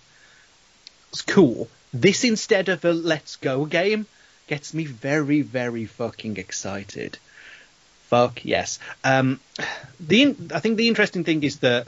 It's 1.10 1.24
cool. 1.24 1.68
This 1.92 2.24
instead 2.24 2.70
of 2.70 2.86
a 2.86 2.94
Let's 2.94 3.38
Go 3.38 3.66
game 3.66 4.06
gets 4.52 4.74
me 4.74 4.84
very 4.84 5.42
very 5.42 5.86
fucking 5.86 6.36
excited. 6.36 7.18
Fuck 8.10 8.44
yes. 8.44 8.80
Um, 9.06 9.40
the 10.12 10.24
in- 10.24 10.52
I 10.54 10.60
think 10.60 10.76
the 10.76 10.90
interesting 10.90 11.24
thing 11.24 11.42
is 11.44 11.60
that 11.60 11.88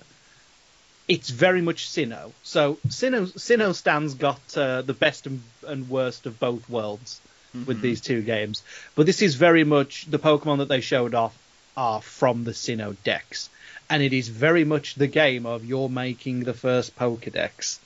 it's 1.09 1.29
very 1.29 1.61
much 1.61 1.89
Sinnoh. 1.89 2.31
So 2.43 2.77
Sinnoh 2.87 3.27
Sinnoh 3.47 3.75
Stan's 3.75 4.13
got 4.13 4.41
uh, 4.55 4.81
the 4.81 4.93
best 4.93 5.27
and, 5.27 5.41
and 5.67 5.89
worst 5.89 6.25
of 6.25 6.39
both 6.39 6.69
worlds 6.69 7.19
with 7.67 7.81
these 7.81 7.99
two 7.99 8.21
games. 8.21 8.63
But 8.95 9.07
this 9.07 9.21
is 9.21 9.35
very 9.35 9.65
much 9.65 10.05
the 10.09 10.23
Pokemon 10.29 10.59
that 10.59 10.69
they 10.69 10.79
showed 10.81 11.13
off 11.13 11.37
are 11.75 12.01
from 12.01 12.45
the 12.45 12.51
Sinnoh 12.51 12.95
dex. 13.03 13.49
And 13.89 14.01
it 14.01 14.13
is 14.13 14.29
very 14.29 14.63
much 14.63 14.95
the 14.95 15.07
game 15.07 15.45
of 15.45 15.65
you're 15.65 15.89
making 15.89 16.45
the 16.45 16.53
first 16.53 16.95
Pokedex. 16.95 17.79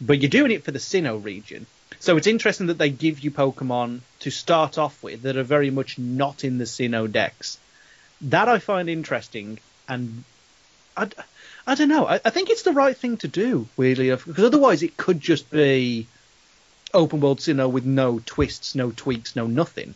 But 0.00 0.20
you're 0.22 0.30
doing 0.40 0.50
it 0.50 0.64
for 0.64 0.72
the 0.72 0.86
Sinnoh 0.90 1.22
region. 1.22 1.66
So 2.04 2.18
it's 2.18 2.26
interesting 2.26 2.66
that 2.66 2.76
they 2.76 2.90
give 2.90 3.20
you 3.20 3.30
Pokemon 3.30 4.00
to 4.18 4.30
start 4.30 4.76
off 4.76 5.02
with 5.02 5.22
that 5.22 5.38
are 5.38 5.42
very 5.42 5.70
much 5.70 5.98
not 5.98 6.44
in 6.44 6.58
the 6.58 6.66
Sinnoh 6.66 7.10
dex. 7.10 7.56
That 8.20 8.46
I 8.46 8.58
find 8.58 8.90
interesting, 8.90 9.58
and 9.88 10.22
I, 10.94 11.08
I 11.66 11.74
don't 11.74 11.88
know. 11.88 12.06
I, 12.06 12.20
I 12.22 12.28
think 12.28 12.50
it's 12.50 12.62
the 12.62 12.74
right 12.74 12.94
thing 12.94 13.16
to 13.18 13.28
do, 13.28 13.68
weirdly 13.78 14.08
enough, 14.08 14.26
because 14.26 14.44
otherwise 14.44 14.82
it 14.82 14.98
could 14.98 15.18
just 15.18 15.50
be 15.50 16.06
open 16.92 17.22
world 17.22 17.38
Sinnoh 17.38 17.72
with 17.72 17.86
no 17.86 18.20
twists, 18.26 18.74
no 18.74 18.90
tweaks, 18.90 19.34
no 19.34 19.46
nothing. 19.46 19.94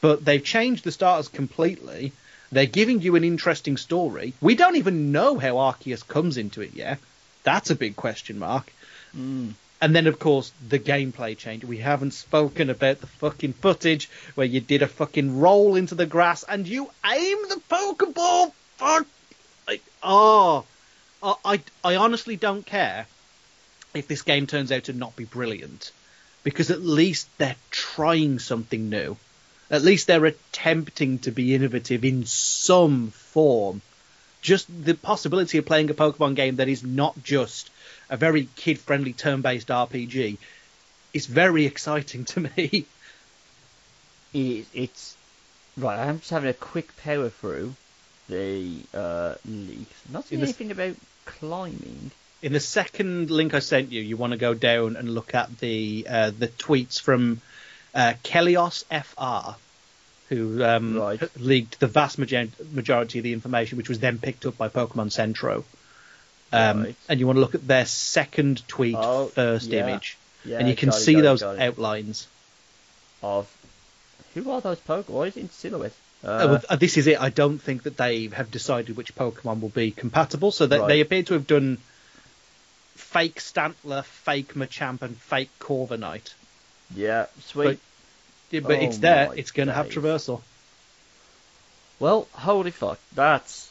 But 0.00 0.24
they've 0.24 0.44
changed 0.44 0.84
the 0.84 0.92
starters 0.92 1.26
completely. 1.26 2.12
They're 2.52 2.66
giving 2.66 3.02
you 3.02 3.16
an 3.16 3.24
interesting 3.24 3.76
story. 3.76 4.34
We 4.40 4.54
don't 4.54 4.76
even 4.76 5.10
know 5.10 5.36
how 5.36 5.54
Arceus 5.56 6.06
comes 6.06 6.36
into 6.36 6.62
it 6.62 6.74
yet. 6.74 7.00
That's 7.42 7.70
a 7.70 7.74
big 7.74 7.96
question 7.96 8.38
mark. 8.38 8.72
Hmm. 9.10 9.50
And 9.82 9.96
then, 9.96 10.06
of 10.06 10.18
course, 10.18 10.52
the 10.68 10.78
gameplay 10.78 11.36
change. 11.36 11.64
We 11.64 11.78
haven't 11.78 12.12
spoken 12.12 12.68
about 12.68 13.00
the 13.00 13.06
fucking 13.06 13.54
footage 13.54 14.10
where 14.34 14.46
you 14.46 14.60
did 14.60 14.82
a 14.82 14.86
fucking 14.86 15.40
roll 15.40 15.74
into 15.74 15.94
the 15.94 16.04
grass 16.06 16.42
and 16.42 16.66
you 16.66 16.90
aim 17.04 17.38
the 17.48 17.60
Pokeball. 17.70 18.52
Fuck. 18.76 19.06
Like, 19.66 19.82
oh, 20.02 20.66
I, 21.22 21.34
I, 21.44 21.60
I 21.82 21.96
honestly 21.96 22.36
don't 22.36 22.66
care 22.66 23.06
if 23.94 24.06
this 24.06 24.22
game 24.22 24.46
turns 24.46 24.70
out 24.70 24.84
to 24.84 24.92
not 24.92 25.16
be 25.16 25.24
brilliant, 25.24 25.92
because 26.44 26.70
at 26.70 26.82
least 26.82 27.28
they're 27.38 27.56
trying 27.70 28.38
something 28.38 28.88
new. 28.88 29.16
At 29.70 29.82
least 29.82 30.06
they're 30.06 30.26
attempting 30.26 31.20
to 31.20 31.30
be 31.30 31.54
innovative 31.54 32.04
in 32.04 32.26
some 32.26 33.10
form. 33.10 33.82
Just 34.42 34.66
the 34.84 34.94
possibility 34.94 35.58
of 35.58 35.66
playing 35.66 35.90
a 35.90 35.94
Pokemon 35.94 36.34
game 36.34 36.56
that 36.56 36.68
is 36.68 36.82
not 36.82 37.22
just 37.22 37.70
a 38.08 38.16
very 38.16 38.48
kid-friendly 38.56 39.12
turn-based 39.12 39.68
RPG 39.68 40.38
is 41.12 41.26
very 41.26 41.66
exciting 41.66 42.24
to 42.26 42.40
me. 42.56 42.84
It, 44.32 44.66
it's 44.72 45.16
right. 45.76 45.98
I'm 45.98 46.18
just 46.20 46.30
having 46.30 46.50
a 46.50 46.54
quick 46.54 46.96
power 46.98 47.28
through 47.28 47.74
the 48.28 48.76
uh, 48.94 49.34
leaks. 49.44 49.92
Not 50.10 50.26
seeing 50.26 50.40
In 50.40 50.46
the- 50.68 50.70
about 50.72 50.96
climbing. 51.24 52.10
In 52.42 52.52
the 52.54 52.60
second 52.60 53.30
link 53.30 53.52
I 53.52 53.58
sent 53.58 53.92
you, 53.92 54.00
you 54.00 54.16
want 54.16 54.30
to 54.30 54.38
go 54.38 54.54
down 54.54 54.96
and 54.96 55.14
look 55.14 55.34
at 55.34 55.58
the 55.58 56.06
uh, 56.08 56.30
the 56.38 56.48
tweets 56.48 56.98
from 56.98 57.42
uh, 57.94 58.14
Kelios 58.24 58.84
FR, 58.86 59.56
who 60.30 60.62
um, 60.64 60.96
Right. 60.96 61.20
leaked 61.38 61.78
the 61.80 61.86
vast 61.88 62.16
majority 62.18 63.18
of 63.18 63.22
the 63.24 63.32
information, 63.34 63.76
which 63.76 63.88
was 63.90 63.98
then 63.98 64.18
picked 64.18 64.46
up 64.46 64.56
by 64.56 64.68
Pokemon 64.68 65.12
Centro. 65.12 65.64
Um, 66.52 66.84
Right. 66.84 66.96
And 67.08 67.20
you 67.20 67.26
want 67.26 67.36
to 67.36 67.40
look 67.40 67.54
at 67.54 67.66
their 67.66 67.84
second 67.84 68.66
tweet, 68.68 68.96
Oh, 68.98 69.26
first 69.26 69.66
yeah. 69.66 69.80
image, 69.82 70.16
Yeah, 70.44 70.58
and 70.60 70.68
you 70.68 70.74
can 70.76 70.92
see 70.92 71.16
it, 71.16 71.22
those 71.22 71.42
outlines. 71.42 72.26
Of 73.22 73.46
who 74.34 74.50
are 74.50 74.60
those 74.60 74.78
Pokemon? 74.78 75.08
Why 75.10 75.24
is 75.26 75.36
it 75.36 75.40
in 75.40 75.50
silhouette? 75.50 75.92
Uh, 76.24 76.28
Uh, 76.28 76.60
uh, 76.70 76.76
this 76.76 76.96
is 76.96 77.06
it. 77.06 77.20
I 77.20 77.30
don't 77.30 77.58
think 77.58 77.82
that 77.82 77.96
they 77.96 78.28
have 78.28 78.50
decided 78.50 78.96
which 78.96 79.14
Pokemon 79.14 79.60
will 79.60 79.68
be 79.70 79.90
compatible, 79.90 80.52
so 80.52 80.66
that 80.66 80.80
Right. 80.80 80.88
they 80.88 81.00
appear 81.00 81.22
to 81.24 81.34
have 81.34 81.46
done 81.46 81.78
fake 82.96 83.40
Stantler, 83.40 84.04
fake 84.04 84.54
Machamp, 84.54 85.02
and 85.02 85.16
fake 85.16 85.50
Corviknight. 85.58 86.32
yeah, 86.94 87.26
sweet. 87.44 87.78
Yeah, 88.50 88.60
but 88.60 88.78
Oh 88.78 88.84
it's 88.84 88.98
there. 88.98 89.32
It's 89.36 89.50
going 89.50 89.68
to 89.68 89.74
have 89.74 89.88
traversal. 89.88 90.40
Well, 91.98 92.26
holy 92.32 92.70
fuck, 92.70 92.98
that's. 93.14 93.70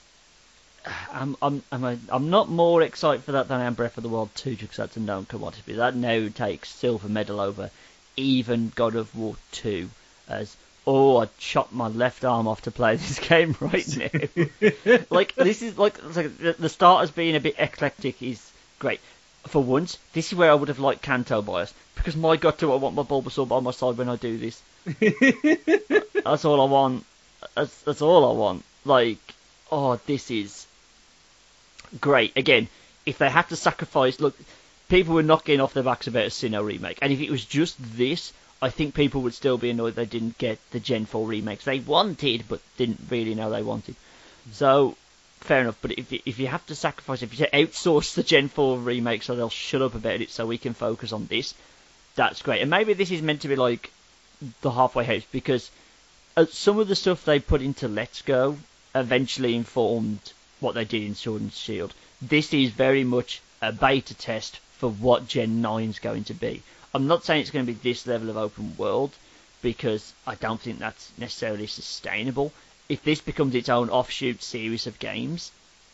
I'm 1.12 1.36
I'm 1.42 1.62
I'm 1.72 2.00
I'm 2.10 2.30
not 2.30 2.50
more 2.50 2.82
excited 2.82 3.24
for 3.24 3.34
that 3.34 3.50
than 3.50 3.60
I 3.60 3.66
am 3.66 3.74
Breath 3.74 3.98
of 3.98 4.04
the 4.04 4.10
Wild 4.10 4.34
2 4.36 4.52
because 4.56 4.78
that's 4.78 4.96
a 4.98 5.02
known 5.02 5.26
commodity. 5.26 5.74
That 5.74 5.96
now 5.96 6.30
takes 6.30 6.70
silver 6.70 7.10
medal 7.10 7.42
over 7.42 7.70
even 8.16 8.72
God 8.76 8.96
of 8.96 9.14
War 9.16 9.36
2 9.52 9.90
as 10.30 10.56
oh 10.88 11.18
I 11.18 11.28
chopped 11.38 11.74
my 11.74 11.88
left 11.88 12.24
arm 12.24 12.48
off 12.48 12.62
to 12.62 12.72
play 12.72 12.96
this 12.98 13.20
game 13.20 13.56
right 13.60 13.98
now. 13.98 15.00
like 15.10 15.36
this 15.36 15.62
is 15.62 15.78
like, 15.78 16.02
like 16.16 16.38
the, 16.38 16.54
the 16.54 17.00
as 17.02 17.12
being 17.12 17.36
a 17.36 17.40
bit 17.40 17.56
eclectic 17.58 18.22
is 18.22 18.52
great. 18.80 19.02
For 19.50 19.64
once, 19.64 19.98
this 20.14 20.28
is 20.28 20.38
where 20.38 20.52
I 20.52 20.56
would 20.56 20.70
have 20.70 20.80
liked 20.80 21.02
Kanto 21.02 21.42
bias 21.42 21.74
because 21.96 22.16
my 22.16 22.38
god, 22.38 22.58
do 22.58 22.72
I 22.72 22.76
want 22.76 22.96
my 22.96 23.04
Bulbasaur 23.04 23.48
by 23.48 23.60
my 23.60 23.72
side 23.72 23.98
when 23.98 24.10
I 24.10 24.16
do 24.16 24.38
this? 24.38 24.62
that's 26.24 26.46
all 26.46 26.62
I 26.62 26.66
want. 26.66 27.06
That's 27.56 27.82
that's 27.82 28.02
all 28.02 28.30
I 28.30 28.34
want. 28.38 28.64
Like, 28.86 29.18
oh, 29.72 30.00
this 30.06 30.32
is 30.32 30.66
great. 32.00 32.38
Again, 32.38 32.68
if 33.06 33.18
they 33.18 33.30
had 33.30 33.50
to 33.50 33.56
sacrifice, 33.56 34.20
look, 34.20 34.38
people 34.88 35.16
were 35.16 35.24
not 35.24 35.46
getting 35.46 35.62
off 35.62 35.74
their 35.74 35.84
backs 35.84 36.08
about 36.08 36.26
a 36.26 36.30
Sinnoh 36.30 36.66
remake, 36.66 37.00
and 37.02 37.12
if 37.12 37.20
it 37.20 37.32
was 37.32 37.44
just 37.44 37.76
this, 37.98 38.32
I 38.62 38.70
think 38.70 38.94
people 38.94 39.22
would 39.22 39.34
still 39.34 39.58
be 39.58 39.70
annoyed 39.70 39.96
they 39.96 40.06
didn't 40.06 40.38
get 40.38 40.60
the 40.72 40.80
Gen 40.80 41.06
4 41.06 41.26
remakes 41.26 41.66
they 41.66 41.80
wanted, 41.80 42.46
but 42.48 42.62
didn't 42.78 43.00
really 43.10 43.36
know 43.36 43.50
they 43.50 43.64
wanted. 43.64 43.96
So, 44.52 44.96
fair 45.42 45.62
enough. 45.62 45.78
But 45.82 45.92
if 45.92 46.12
if 46.12 46.40
you 46.40 46.48
have 46.48 46.66
to 46.68 46.76
sacrifice, 46.76 47.22
if 47.22 47.40
you 47.40 47.46
outsource 47.48 48.14
the 48.14 48.24
Gen 48.24 48.50
4 48.50 48.78
remake 48.78 49.24
so 49.24 49.36
they'll 49.36 49.50
shut 49.50 49.82
up 49.82 49.96
about 49.96 50.22
it 50.22 50.32
so 50.32 50.46
we 50.46 50.58
can 50.58 50.74
focus 50.74 51.12
on 51.12 51.28
this, 51.28 51.54
that's 52.16 52.42
great. 52.42 52.62
And 52.62 52.70
maybe 52.70 52.94
this 52.94 53.12
is 53.12 53.22
meant 53.22 53.42
to 53.42 53.48
be 53.48 53.56
like 53.56 53.92
the 54.62 54.72
halfway 54.72 55.04
house 55.04 55.24
because 55.32 55.70
uh, 56.38 56.46
some 56.52 56.80
of 56.80 56.88
the 56.88 56.96
stuff 56.96 57.26
they 57.26 57.40
put 57.40 57.62
into 57.62 57.88
Let's 57.88 58.22
Go 58.22 58.58
eventually 58.96 59.56
informed 59.56 60.20
what 60.60 60.76
they 60.76 60.86
did 60.86 61.04
in 61.04 61.16
Sword 61.16 61.42
and 61.42 61.54
Shield. 61.54 61.94
This 62.22 62.54
is 62.54 62.72
very 62.72 63.04
much 63.04 63.42
a 63.62 63.72
beta 63.72 64.14
test 64.14 64.60
for 64.78 64.90
what 64.90 65.28
Gen 65.28 65.62
9 65.62 65.90
is 65.90 66.00
going 66.00 66.24
to 66.26 66.34
be. 66.34 66.64
I'm 66.94 67.08
not 67.08 67.24
saying 67.24 67.42
it's 67.42 67.52
going 67.52 67.66
to 67.66 67.72
be 67.72 67.80
this 67.80 68.08
level 68.08 68.30
of 68.30 68.38
open 68.38 68.76
world 68.78 69.12
because 69.62 70.14
I 70.26 70.36
don't 70.36 70.60
think 70.60 70.80
that's 70.80 71.12
necessarily 71.18 71.68
sustainable. 71.68 72.52
If 72.90 73.04
this 73.04 73.22
becomes 73.22 73.56
its 73.56 73.70
own 73.70 73.90
offshoot 73.90 74.42
series 74.44 74.88
of 74.88 75.00
games, 75.00 75.52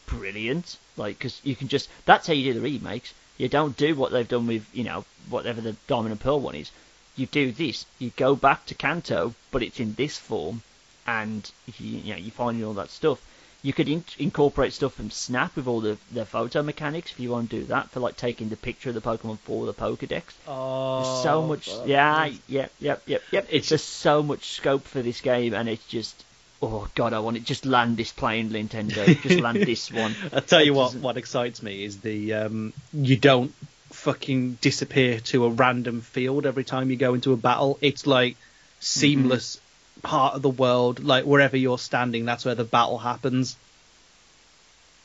brilliant. 0.08 0.78
Like, 0.98 1.18
because 1.18 1.42
you 1.44 1.56
can 1.56 1.68
just, 1.68 1.90
that's 2.06 2.28
how 2.28 2.34
you 2.34 2.54
do 2.54 2.60
the 2.60 2.66
remakes. 2.66 3.14
You 3.38 3.50
don't 3.50 3.76
do 3.76 3.96
what 3.96 4.12
they've 4.12 4.28
done 4.28 4.48
with, 4.48 4.66
you 4.74 4.86
know, 4.86 5.04
whatever 5.30 5.60
the 5.60 5.76
Diamond 5.88 6.12
and 6.12 6.20
Pearl 6.20 6.40
one 6.40 6.56
is. 6.56 6.72
You 7.18 7.26
do 7.26 7.52
this. 7.52 7.86
You 8.00 8.12
go 8.16 8.36
back 8.36 8.66
to 8.68 8.76
Kanto, 8.76 9.36
but 9.52 9.62
it's 9.64 9.80
in 9.80 9.94
this 9.96 10.18
form, 10.18 10.62
and 11.06 11.50
you, 11.78 11.98
you 12.00 12.14
know 12.14 12.20
you 12.20 12.32
find 12.32 12.62
all 12.64 12.74
that 12.74 12.90
stuff. 12.90 13.22
You 13.62 13.74
could 13.74 13.90
in- 13.90 14.04
incorporate 14.20 14.74
stuff 14.74 14.94
from 14.94 15.12
Snap 15.12 15.56
with 15.56 15.68
all 15.68 15.82
the, 15.82 15.98
the 16.12 16.26
photo 16.26 16.62
mechanics 16.62 17.12
if 17.12 17.20
you 17.20 17.32
want 17.32 17.50
to 17.50 17.62
do 17.62 17.66
that 17.66 17.90
for 17.90 18.00
like 18.00 18.16
taking 18.16 18.50
the 18.50 18.58
picture 18.58 18.90
of 18.90 18.96
the 18.96 19.02
Pokemon 19.02 19.40
for 19.40 19.66
the 19.66 19.74
Pokedex. 19.74 20.24
Oh, 20.48 21.02
There's 21.04 21.24
so 21.24 21.42
oh, 21.42 21.48
much, 21.48 21.70
yeah, 21.86 22.26
yep, 22.48 22.72
yep, 22.80 23.02
yep, 23.08 23.24
yep. 23.32 23.46
It's- 23.50 23.70
There's 23.70 23.82
so 23.84 24.22
much 24.22 24.46
scope 24.52 24.84
for 24.84 25.02
this 25.02 25.22
game, 25.22 25.54
and 25.54 25.68
it's 25.68 25.86
just, 25.88 26.24
oh 26.66 26.88
god, 26.96 27.14
I 27.14 27.20
want 27.20 27.38
it. 27.38 27.44
Just 27.46 27.66
land 27.66 27.96
this 27.98 28.12
plane, 28.12 28.50
Nintendo. 28.50 29.22
Just 29.22 29.40
land 29.40 29.58
this 29.66 29.92
one. 29.92 30.16
I'll 30.34 30.42
tell 30.42 30.64
you 30.64 30.74
what. 30.74 30.94
What 30.96 31.18
excites 31.18 31.62
me 31.62 31.84
is 31.84 32.02
the 32.02 32.34
um, 32.34 32.74
you 32.94 33.16
don't 33.18 33.52
fucking 33.92 34.54
disappear 34.62 35.20
to 35.20 35.46
a 35.46 35.50
random 35.50 36.02
field 36.02 36.46
every 36.46 36.64
time 36.64 36.90
you 36.90 36.98
go 36.98 37.14
into 37.14 37.34
a 37.34 37.38
battle. 37.38 37.78
It's 37.82 38.06
like 38.08 38.36
seamless 38.80 39.60
part 40.02 40.36
of 40.36 40.42
the 40.42 40.50
world. 40.50 41.04
Like 41.04 41.26
wherever 41.26 41.56
you're 41.58 41.78
standing, 41.78 42.26
that's 42.26 42.46
where 42.46 42.56
the 42.56 42.64
battle 42.64 42.98
happens. 42.98 43.56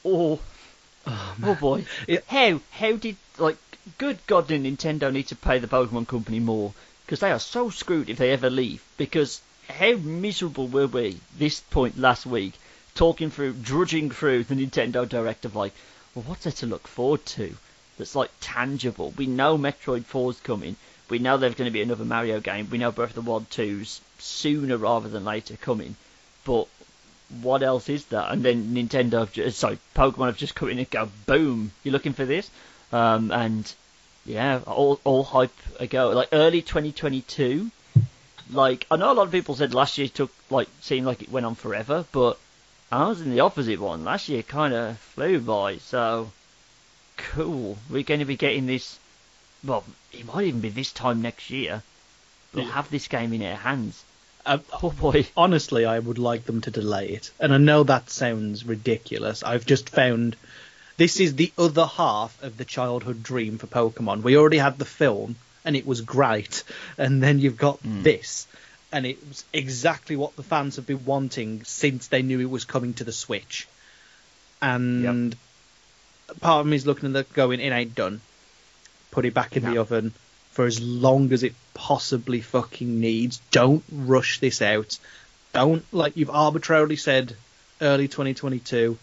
Oh, 0.05 0.39
oh, 1.07 1.57
boy. 1.61 1.85
It- 2.07 2.25
How 2.27 2.61
how 2.71 2.97
did 2.97 3.17
like 3.39 3.57
good 3.99 4.19
God 4.27 4.49
did 4.49 4.63
Nintendo 4.63 5.13
need 5.13 5.29
to 5.29 5.37
pay 5.37 5.59
the 5.59 5.67
Pokemon 5.67 6.07
Company 6.09 6.41
more 6.41 6.73
because 7.05 7.21
they 7.21 7.31
are 7.33 7.39
so 7.41 7.71
screwed 7.71 8.09
if 8.09 8.19
they 8.19 8.31
ever 8.31 8.51
leave. 8.51 8.83
Because 8.97 9.41
how 9.71 9.93
miserable 9.93 10.69
were 10.69 10.87
we 10.87 11.19
this 11.39 11.61
point 11.61 11.99
last 11.99 12.27
week 12.27 12.55
talking 12.95 13.31
through 13.31 13.55
drudging 13.55 14.11
through 14.11 14.45
the 14.45 14.55
Nintendo 14.55 15.09
Direct 15.09 15.45
of 15.45 15.57
like, 15.57 15.73
well, 16.15 16.25
what's 16.27 16.45
there 16.45 16.53
to 16.53 16.67
look 16.67 16.87
forward 16.87 17.25
to? 17.27 17.57
That's 17.99 18.17
like 18.17 18.31
tangible. 18.41 19.13
We 19.17 19.27
know 19.27 19.57
Metroid 19.59 20.05
4's 20.05 20.41
coming. 20.41 20.77
We 21.09 21.19
know 21.19 21.37
there's 21.37 21.55
going 21.55 21.67
to 21.69 21.73
be 21.73 21.83
another 21.83 22.05
Mario 22.05 22.41
game. 22.41 22.69
We 22.71 22.79
know 22.79 22.93
Breath 22.93 23.17
of 23.17 23.25
the 23.25 23.31
Wild 23.31 23.51
2's 23.51 24.01
sooner 24.19 24.77
rather 24.77 25.09
than 25.09 25.25
later 25.25 25.57
coming. 25.57 25.97
But 26.45 26.69
what 27.43 27.63
else 27.63 27.89
is 27.89 28.07
that? 28.07 28.33
And 28.33 28.45
then 28.45 28.75
Nintendo, 28.75 29.21
have 29.21 29.33
just, 29.33 29.59
sorry, 29.59 29.79
Pokemon 29.95 30.27
have 30.27 30.37
just 30.37 30.55
come 30.55 30.69
in 30.69 30.79
and 30.79 30.91
go, 30.91 31.11
boom, 31.27 31.73
you're 31.83 31.93
looking 31.93 32.13
for 32.13 32.25
this? 32.25 32.51
Um, 32.93 33.31
and 33.33 33.73
yeah, 34.25 34.61
all, 34.67 35.01
all 35.05 35.25
hype 35.25 35.53
ago. 35.79 36.11
Like 36.11 36.29
early 36.33 36.63
2022, 36.63 37.71
like, 38.53 38.87
I 38.91 38.97
know 38.97 39.13
a 39.13 39.15
lot 39.15 39.27
of 39.27 39.33
people 39.33 39.55
said 39.55 39.75
last 39.75 39.99
year 39.99 40.09
took, 40.09 40.31
like, 40.51 40.69
seemed 40.81 41.07
like 41.07 41.23
it 41.23 41.31
went 41.31 41.47
on 41.47 41.55
forever, 41.55 42.05
but 42.13 42.39
I 42.93 43.09
was 43.09 43.21
in 43.21 43.31
the 43.31 43.41
opposite 43.41 43.79
one. 43.81 44.05
Last 44.05 44.29
year 44.29 44.43
kind 44.43 44.75
of 44.75 44.99
flew 44.99 45.41
by, 45.41 45.79
so 45.79 46.31
cool. 47.17 47.79
We're 47.89 48.03
going 48.03 48.21
to 48.21 48.27
be 48.27 48.37
getting 48.37 48.67
this, 48.67 48.99
well, 49.65 49.85
it 50.13 50.25
might 50.27 50.47
even 50.47 50.61
be 50.61 50.71
this 50.71 50.93
time 50.93 51.23
next 51.23 51.51
year. 51.51 51.83
We'll 52.55 52.65
Yeah. 52.65 52.73
have 52.73 52.91
this 52.91 53.09
game 53.09 53.33
in 53.33 53.43
our 53.43 53.57
hands. 53.57 54.03
Uh, 54.45 54.59
Oh 54.83 54.91
boy. 54.91 55.27
honestly, 55.37 55.85
I 55.85 55.99
would 55.99 56.19
like 56.19 56.45
them 56.47 56.61
to 56.63 56.71
delay 56.71 57.09
it. 57.11 57.31
And 57.39 57.53
I 57.55 57.59
know 57.59 57.85
that 57.85 58.11
sounds 58.11 58.65
ridiculous. 58.65 59.43
I've 59.43 59.67
just 59.67 59.91
found 59.91 60.37
this 60.97 61.21
is 61.21 61.35
the 61.37 61.53
other 61.57 61.87
half 61.87 62.43
of 62.43 62.57
the 62.57 62.65
childhood 62.65 63.23
dream 63.23 63.59
for 63.59 63.67
Pokemon. 63.67 64.23
We 64.23 64.37
already 64.37 64.59
had 64.59 64.79
the 64.79 64.85
film, 64.85 65.37
and 65.65 65.77
it 65.77 65.87
was 65.87 66.01
great. 66.01 66.65
And 66.99 67.23
then 67.23 67.39
you've 67.39 67.57
got 67.57 67.79
hmm. 67.81 68.03
this, 68.03 68.47
and 68.93 69.07
it 69.07 69.19
was 69.27 69.45
exactly 69.53 70.17
what 70.17 70.37
the 70.37 70.43
fans 70.43 70.77
have 70.77 70.87
been 70.87 71.05
wanting 71.05 71.65
since 71.65 72.09
they 72.09 72.23
knew 72.23 72.41
it 72.41 72.51
was 72.51 72.65
coming 72.65 72.95
to 72.95 73.05
the 73.05 73.13
Switch. 73.13 73.69
And 74.63 75.37
part 76.41 76.61
of 76.61 76.67
me 76.67 76.77
is 76.77 76.87
looking 76.87 77.09
at 77.09 77.13
that 77.15 77.33
going, 77.33 77.61
it 77.61 77.73
ain't 77.73 77.95
done. 77.95 78.21
Put 79.11 79.25
it 79.25 79.35
back 79.35 79.57
in 79.57 79.65
the 79.65 79.79
oven 79.79 80.13
for 80.53 80.67
as 80.67 80.81
long 80.81 81.33
as 81.33 81.43
it 81.43 81.55
possibly 81.75 82.41
fucking 82.41 83.01
needs. 83.01 83.41
Don't 83.51 83.83
rush 83.91 84.41
this 84.41 84.63
out. 84.63 84.99
Don't 85.53 85.85
like 85.93 86.17
you've 86.17 86.31
arbitrarily 86.31 86.97
said 86.97 87.35
early 87.81 88.09
2022. 88.09 88.99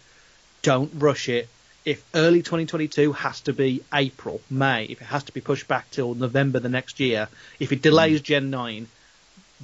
Don't 0.61 0.91
rush 0.95 1.29
it. 1.29 1.49
If 1.87 2.03
early 2.13 2.39
2022 2.39 3.13
has 3.13 3.39
to 3.43 3.53
be 3.53 3.81
April, 3.93 4.41
May, 4.49 4.83
if 4.83 5.01
it 5.01 5.05
has 5.05 5.23
to 5.23 5.31
be 5.31 5.39
pushed 5.39 5.69
back 5.69 5.89
till 5.89 6.15
November 6.15 6.59
the 6.59 6.67
next 6.67 6.99
year, 6.99 7.29
if 7.61 7.71
it 7.71 7.81
delays 7.81 8.19
Gen 8.19 8.49
9, 8.49 8.89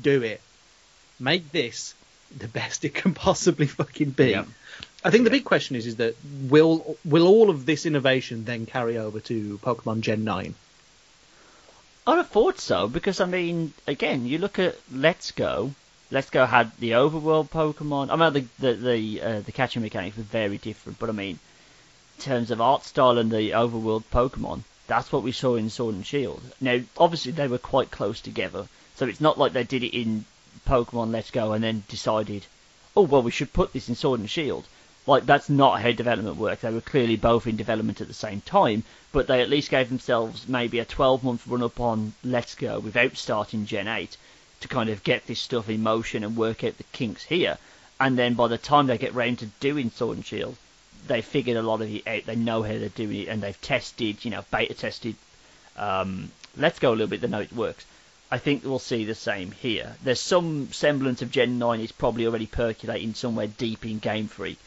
do 0.01 0.23
it. 0.23 0.39
Make 1.19 1.51
this 1.51 1.93
the 2.37 2.47
best 2.47 2.85
it 2.85 2.93
can 2.93 3.13
possibly 3.13 3.67
fucking 3.67 4.11
be. 4.11 4.29
Yeah. 4.29 4.45
I 5.03 5.11
think 5.11 5.25
the 5.25 5.31
big 5.31 5.43
question 5.43 5.75
is 5.75 5.85
is 5.85 5.97
that 5.97 6.15
will 6.49 6.95
will 7.03 7.27
all 7.27 7.49
of 7.49 7.65
this 7.65 7.85
innovation 7.85 8.45
then 8.45 8.67
carry 8.67 8.97
over 8.97 9.19
to 9.19 9.57
Pokemon 9.57 9.99
Gen 9.99 10.23
9? 10.23 10.55
I'd 12.07 12.17
have 12.17 12.29
thought 12.29 12.57
so 12.57 12.87
because 12.87 13.19
I 13.19 13.25
mean, 13.25 13.73
again, 13.85 14.25
you 14.25 14.37
look 14.37 14.59
at 14.59 14.77
Let's 14.93 15.31
Go. 15.31 15.73
Let's 16.09 16.29
Go 16.29 16.45
had 16.45 16.71
the 16.79 16.91
overworld 16.91 17.49
Pokemon. 17.49 18.11
I 18.11 18.15
mean, 18.15 18.47
the 18.59 18.71
the 18.71 18.73
the, 18.75 19.21
uh, 19.21 19.39
the 19.41 19.51
catching 19.51 19.81
mechanics 19.81 20.15
were 20.15 20.23
very 20.23 20.57
different, 20.57 20.99
but 20.99 21.09
I 21.09 21.11
mean, 21.11 21.37
terms 22.23 22.49
of 22.49 22.61
art 22.61 22.85
style 22.85 23.17
and 23.17 23.29
the 23.29 23.51
overworld 23.51 24.03
Pokemon, 24.11 24.63
that's 24.87 25.11
what 25.11 25.23
we 25.23 25.31
saw 25.31 25.55
in 25.55 25.69
Sword 25.69 25.95
and 25.95 26.05
Shield. 26.05 26.41
Now, 26.61 26.79
obviously, 26.97 27.33
they 27.33 27.47
were 27.47 27.57
quite 27.57 27.91
close 27.91 28.21
together, 28.21 28.67
so 28.95 29.05
it's 29.05 29.21
not 29.21 29.37
like 29.37 29.53
they 29.53 29.63
did 29.63 29.83
it 29.83 29.93
in 29.93 30.25
Pokemon 30.65 31.11
Let's 31.11 31.31
Go 31.31 31.51
and 31.51 31.61
then 31.63 31.83
decided, 31.89 32.45
oh 32.95 33.01
well, 33.01 33.21
we 33.21 33.31
should 33.31 33.51
put 33.51 33.73
this 33.73 33.89
in 33.89 33.95
Sword 33.95 34.21
and 34.21 34.29
Shield. 34.29 34.65
Like 35.05 35.25
that's 35.25 35.49
not 35.49 35.81
how 35.81 35.91
development 35.91 36.37
works. 36.37 36.61
They 36.61 36.71
were 36.71 36.79
clearly 36.79 37.17
both 37.17 37.45
in 37.45 37.57
development 37.57 37.99
at 37.99 38.07
the 38.07 38.13
same 38.13 38.39
time, 38.39 38.83
but 39.11 39.27
they 39.27 39.41
at 39.41 39.49
least 39.49 39.69
gave 39.69 39.89
themselves 39.89 40.47
maybe 40.47 40.79
a 40.79 40.85
12 40.85 41.23
month 41.25 41.45
run 41.45 41.61
up 41.61 41.81
on 41.81 42.13
Let's 42.23 42.55
Go 42.55 42.79
without 42.79 43.17
starting 43.17 43.65
Gen 43.65 43.89
8 43.89 44.15
to 44.61 44.67
kind 44.69 44.89
of 44.89 45.03
get 45.03 45.27
this 45.27 45.41
stuff 45.41 45.67
in 45.67 45.83
motion 45.83 46.23
and 46.23 46.37
work 46.37 46.63
out 46.63 46.77
the 46.77 46.85
kinks 46.93 47.23
here. 47.23 47.57
And 47.99 48.17
then 48.17 48.33
by 48.33 48.47
the 48.47 48.57
time 48.57 48.87
they 48.87 48.97
get 48.97 49.13
round 49.13 49.39
to 49.39 49.47
doing 49.59 49.91
Sword 49.91 50.17
and 50.17 50.25
Shield, 50.25 50.55
they 51.07 51.21
figured 51.21 51.57
a 51.57 51.61
lot 51.61 51.81
of 51.81 51.93
it 51.93 52.07
out. 52.07 52.25
They 52.25 52.35
know 52.35 52.63
how 52.63 52.73
they're 52.73 52.89
doing 52.89 53.21
it, 53.21 53.27
and 53.27 53.41
they've 53.41 53.61
tested, 53.61 54.23
you 54.23 54.31
know, 54.31 54.43
beta 54.51 54.73
tested. 54.73 55.15
Um, 55.75 56.31
Let's 56.55 56.79
Go 56.79 56.91
a 56.91 56.93
little 56.93 57.07
bit. 57.07 57.21
They 57.21 57.27
know 57.27 57.41
it 57.41 57.53
works. 57.53 57.85
I 58.33 58.37
think 58.37 58.63
we'll 58.63 58.79
see 58.79 59.05
the 59.05 59.15
same 59.15 59.51
here. 59.51 59.95
There's 60.03 60.19
some 60.19 60.71
semblance 60.71 61.21
of 61.21 61.31
Gen 61.31 61.59
9 61.59 61.79
is 61.79 61.91
probably 61.91 62.25
already 62.25 62.47
percolating 62.47 63.13
somewhere 63.13 63.47
deep 63.47 63.85
in 63.85 63.99
Game 63.99 64.27
Freak, 64.27 64.57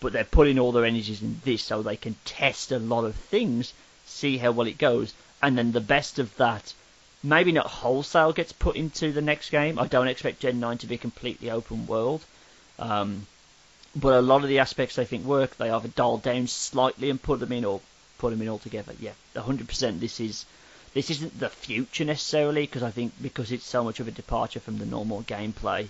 but 0.00 0.12
they're 0.12 0.24
putting 0.24 0.58
all 0.58 0.72
their 0.72 0.84
energies 0.84 1.22
in 1.22 1.40
this 1.44 1.62
so 1.62 1.80
they 1.80 1.96
can 1.96 2.16
test 2.24 2.72
a 2.72 2.78
lot 2.78 3.04
of 3.04 3.14
things, 3.14 3.72
see 4.04 4.38
how 4.38 4.50
well 4.50 4.66
it 4.66 4.78
goes, 4.78 5.14
and 5.40 5.56
then 5.56 5.70
the 5.70 5.80
best 5.80 6.18
of 6.18 6.36
that, 6.38 6.74
maybe 7.22 7.52
not 7.52 7.66
wholesale 7.66 8.32
gets 8.32 8.52
put 8.52 8.74
into 8.74 9.12
the 9.12 9.22
next 9.22 9.50
game. 9.50 9.78
I 9.78 9.86
don't 9.86 10.08
expect 10.08 10.40
Gen 10.40 10.58
9 10.58 10.78
to 10.78 10.86
be 10.86 10.98
completely 10.98 11.50
open 11.50 11.86
world. 11.86 12.24
Um, 12.80 13.28
but 13.96 14.14
a 14.14 14.20
lot 14.20 14.42
of 14.42 14.48
the 14.48 14.58
aspects 14.58 14.96
they 14.96 15.04
think 15.04 15.24
work, 15.24 15.56
they 15.56 15.70
either 15.70 15.88
dial 15.88 16.18
down 16.18 16.46
slightly 16.46 17.10
and 17.10 17.22
put 17.22 17.40
them 17.40 17.52
in, 17.52 17.64
or 17.64 17.80
put 18.18 18.30
them 18.30 18.42
in 18.42 18.48
altogether. 18.48 18.92
Yeah, 18.98 19.12
100%. 19.36 20.00
This 20.00 20.20
is 20.20 20.46
this 20.94 21.10
isn't 21.10 21.40
the 21.40 21.50
future 21.50 22.04
necessarily, 22.04 22.62
because 22.62 22.82
I 22.82 22.90
think 22.90 23.12
because 23.20 23.50
it's 23.50 23.66
so 23.66 23.82
much 23.82 24.00
of 24.00 24.08
a 24.08 24.12
departure 24.12 24.60
from 24.60 24.78
the 24.78 24.86
normal 24.86 25.22
gameplay, 25.22 25.88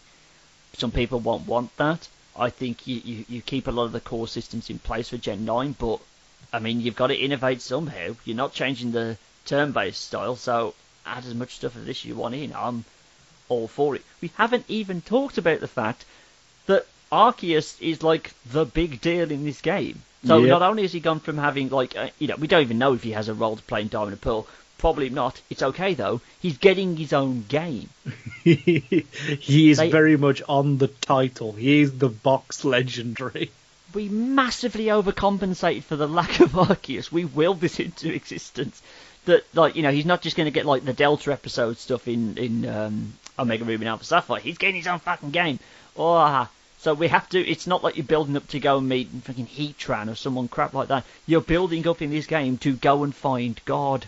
some 0.74 0.90
people 0.90 1.20
won't 1.20 1.46
want 1.46 1.76
that. 1.76 2.08
I 2.36 2.50
think 2.50 2.86
you, 2.86 3.00
you, 3.04 3.24
you 3.28 3.42
keep 3.42 3.68
a 3.68 3.70
lot 3.70 3.84
of 3.84 3.92
the 3.92 4.00
core 4.00 4.26
systems 4.26 4.70
in 4.70 4.78
place 4.78 5.10
for 5.10 5.18
Gen 5.18 5.44
9, 5.44 5.76
but 5.78 6.00
I 6.52 6.58
mean 6.58 6.80
you've 6.80 6.96
got 6.96 7.08
to 7.08 7.16
innovate 7.16 7.60
somehow. 7.60 8.16
You're 8.24 8.36
not 8.36 8.54
changing 8.54 8.92
the 8.92 9.16
turn-based 9.46 10.00
style, 10.00 10.36
so 10.36 10.74
add 11.06 11.24
as 11.24 11.34
much 11.34 11.56
stuff 11.56 11.76
of 11.76 11.86
this 11.86 12.04
you 12.04 12.16
want 12.16 12.34
in. 12.34 12.54
I'm 12.54 12.84
all 13.48 13.68
for 13.68 13.94
it. 13.94 14.02
We 14.20 14.30
haven't 14.36 14.64
even 14.68 15.00
talked 15.00 15.38
about 15.38 15.60
the 15.60 15.68
fact 15.68 16.04
Arceus 17.14 17.80
is 17.80 18.02
like 18.02 18.32
the 18.50 18.64
big 18.64 19.00
deal 19.00 19.30
in 19.30 19.44
this 19.44 19.60
game. 19.60 20.02
So 20.26 20.38
Yep. 20.38 20.48
not 20.48 20.62
only 20.62 20.82
has 20.82 20.92
he 20.92 21.00
gone 21.00 21.20
from 21.20 21.38
having 21.38 21.68
like 21.68 21.96
uh, 21.96 22.08
you 22.18 22.28
know 22.28 22.36
we 22.36 22.46
don't 22.48 22.62
even 22.62 22.78
know 22.78 22.94
if 22.94 23.02
he 23.02 23.12
has 23.12 23.28
a 23.28 23.34
role 23.34 23.56
to 23.56 23.62
play 23.62 23.82
in 23.82 23.88
Diamond 23.88 24.12
and 24.12 24.20
Pearl. 24.20 24.46
Probably 24.78 25.08
not. 25.10 25.40
It's 25.50 25.62
okay 25.62 25.94
though. 25.94 26.20
He's 26.40 26.58
getting 26.58 26.96
his 26.96 27.12
own 27.12 27.44
game. 27.48 27.88
he 28.44 29.70
is 29.70 29.78
They- 29.78 29.90
very 29.90 30.16
much 30.16 30.42
on 30.48 30.78
the 30.78 30.88
title. 30.88 31.52
He 31.52 31.80
is 31.80 31.96
the 31.98 32.08
box 32.08 32.64
legendary. 32.64 33.50
We 33.94 34.08
massively 34.08 34.86
overcompensated 34.86 35.84
for 35.84 35.96
the 35.96 36.08
lack 36.08 36.40
of 36.40 36.50
Arceus. 36.52 37.12
We 37.12 37.24
willed 37.24 37.60
this 37.60 37.78
into 37.78 38.12
existence. 38.12 38.82
That 39.26 39.44
like 39.54 39.76
you 39.76 39.82
know 39.82 39.90
he's 39.92 40.04
not 40.04 40.20
just 40.20 40.36
going 40.36 40.46
to 40.46 40.50
get 40.50 40.66
like 40.66 40.84
the 40.84 40.92
Delta 40.92 41.32
episode 41.32 41.78
stuff 41.78 42.08
in 42.08 42.36
in 42.36 42.66
um, 42.66 43.12
Omega 43.38 43.64
Ruby 43.64 43.84
and 43.84 43.88
Alpha 43.88 44.04
Sapphire. 44.04 44.40
He's 44.40 44.58
getting 44.58 44.76
his 44.76 44.86
own 44.86 44.98
fucking 44.98 45.30
game. 45.30 45.58
Oh, 45.96 46.48
so 46.84 46.92
we 46.92 47.08
have 47.08 47.28
to. 47.30 47.40
It's 47.40 47.66
not 47.66 47.82
like 47.82 47.96
you're 47.96 48.04
building 48.04 48.36
up 48.36 48.46
to 48.48 48.60
go 48.60 48.76
and 48.76 48.86
meet 48.88 49.08
fucking 49.08 49.46
Heatran 49.46 50.10
or 50.10 50.14
someone 50.14 50.48
crap 50.48 50.74
like 50.74 50.88
that. 50.88 51.04
You're 51.26 51.40
building 51.40 51.88
up 51.88 52.02
in 52.02 52.10
this 52.10 52.26
game 52.26 52.58
to 52.58 52.74
go 52.74 53.04
and 53.04 53.14
find 53.14 53.58
God. 53.64 54.04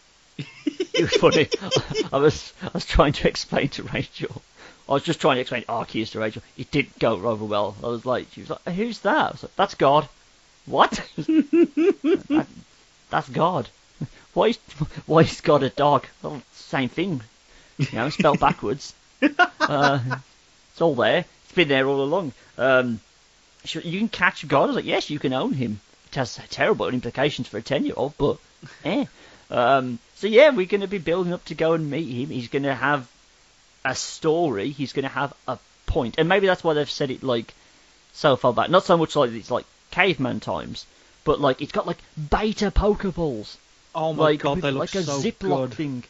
it 0.38 1.02
was 1.02 1.12
funny. 1.16 1.48
I 2.12 2.16
was 2.16 2.52
I 2.62 2.70
was 2.72 2.86
trying 2.86 3.12
to 3.12 3.28
explain 3.28 3.68
to 3.68 3.82
Rachel. 3.82 4.40
I 4.88 4.92
was 4.92 5.02
just 5.02 5.20
trying 5.20 5.36
to 5.36 5.42
explain 5.42 5.64
Arceus 5.64 6.12
to 6.12 6.20
Rachel. 6.20 6.42
It 6.56 6.70
didn't 6.70 6.98
go 6.98 7.12
over 7.26 7.44
well. 7.44 7.76
I 7.84 7.88
was 7.88 8.06
like, 8.06 8.28
she 8.32 8.40
was 8.40 8.50
like, 8.50 8.62
"Who's 8.74 9.00
that?" 9.00 9.28
I 9.28 9.30
was 9.30 9.42
like, 9.42 9.56
"That's 9.56 9.74
God." 9.74 10.08
What? 10.66 10.92
That- 11.18 12.46
that's 13.10 13.28
God. 13.28 13.68
Why 14.32 14.46
is 14.48 14.58
why 15.06 15.20
is 15.20 15.40
God 15.42 15.62
a 15.62 15.70
dog? 15.70 16.06
Well, 16.22 16.42
same 16.54 16.88
thing. 16.88 17.20
You 17.78 17.86
know, 17.92 18.08
spelled 18.08 18.40
backwards. 18.40 18.92
uh, 19.60 20.00
it's 20.72 20.80
all 20.80 20.94
there. 20.96 21.26
Been 21.54 21.68
there 21.68 21.86
all 21.86 22.02
along. 22.02 22.32
Um, 22.58 23.00
you 23.64 23.98
can 23.98 24.08
catch 24.08 24.46
God. 24.46 24.64
I 24.64 24.66
was 24.66 24.76
like, 24.76 24.84
yes, 24.84 25.10
you 25.10 25.18
can 25.18 25.32
own 25.32 25.52
him. 25.52 25.80
It 26.08 26.16
has 26.16 26.38
terrible 26.50 26.88
implications 26.88 27.48
for 27.48 27.58
a 27.58 27.62
ten-year-old, 27.62 28.14
but 28.18 28.38
eh. 28.84 29.06
Um, 29.50 29.98
so 30.16 30.26
yeah, 30.26 30.50
we're 30.50 30.66
going 30.66 30.80
to 30.80 30.86
be 30.88 30.98
building 30.98 31.32
up 31.32 31.44
to 31.46 31.54
go 31.54 31.72
and 31.74 31.90
meet 31.90 32.08
him. 32.08 32.30
He's 32.30 32.48
going 32.48 32.64
to 32.64 32.74
have 32.74 33.08
a 33.84 33.94
story. 33.94 34.70
He's 34.70 34.92
going 34.92 35.04
to 35.04 35.08
have 35.08 35.32
a 35.46 35.58
point, 35.86 36.16
and 36.18 36.28
maybe 36.28 36.46
that's 36.46 36.64
why 36.64 36.74
they've 36.74 36.90
said 36.90 37.10
it 37.10 37.22
like 37.22 37.54
so 38.12 38.36
far 38.36 38.52
back. 38.52 38.70
Not 38.70 38.84
so 38.84 38.96
much 38.96 39.16
like 39.16 39.30
it's 39.32 39.50
like 39.50 39.66
caveman 39.90 40.40
times, 40.40 40.86
but 41.24 41.40
like 41.40 41.62
it's 41.62 41.72
got 41.72 41.86
like 41.86 41.98
beta 42.30 42.70
Pokeballs, 42.70 43.56
Oh 43.94 44.12
my 44.12 44.24
like 44.24 44.40
god, 44.40 44.56
with, 44.56 44.62
they 44.62 44.70
look 44.70 44.80
like 44.80 44.94
a 44.94 45.02
so 45.02 45.20
Ziploc 45.20 45.72
thing. 45.72 46.04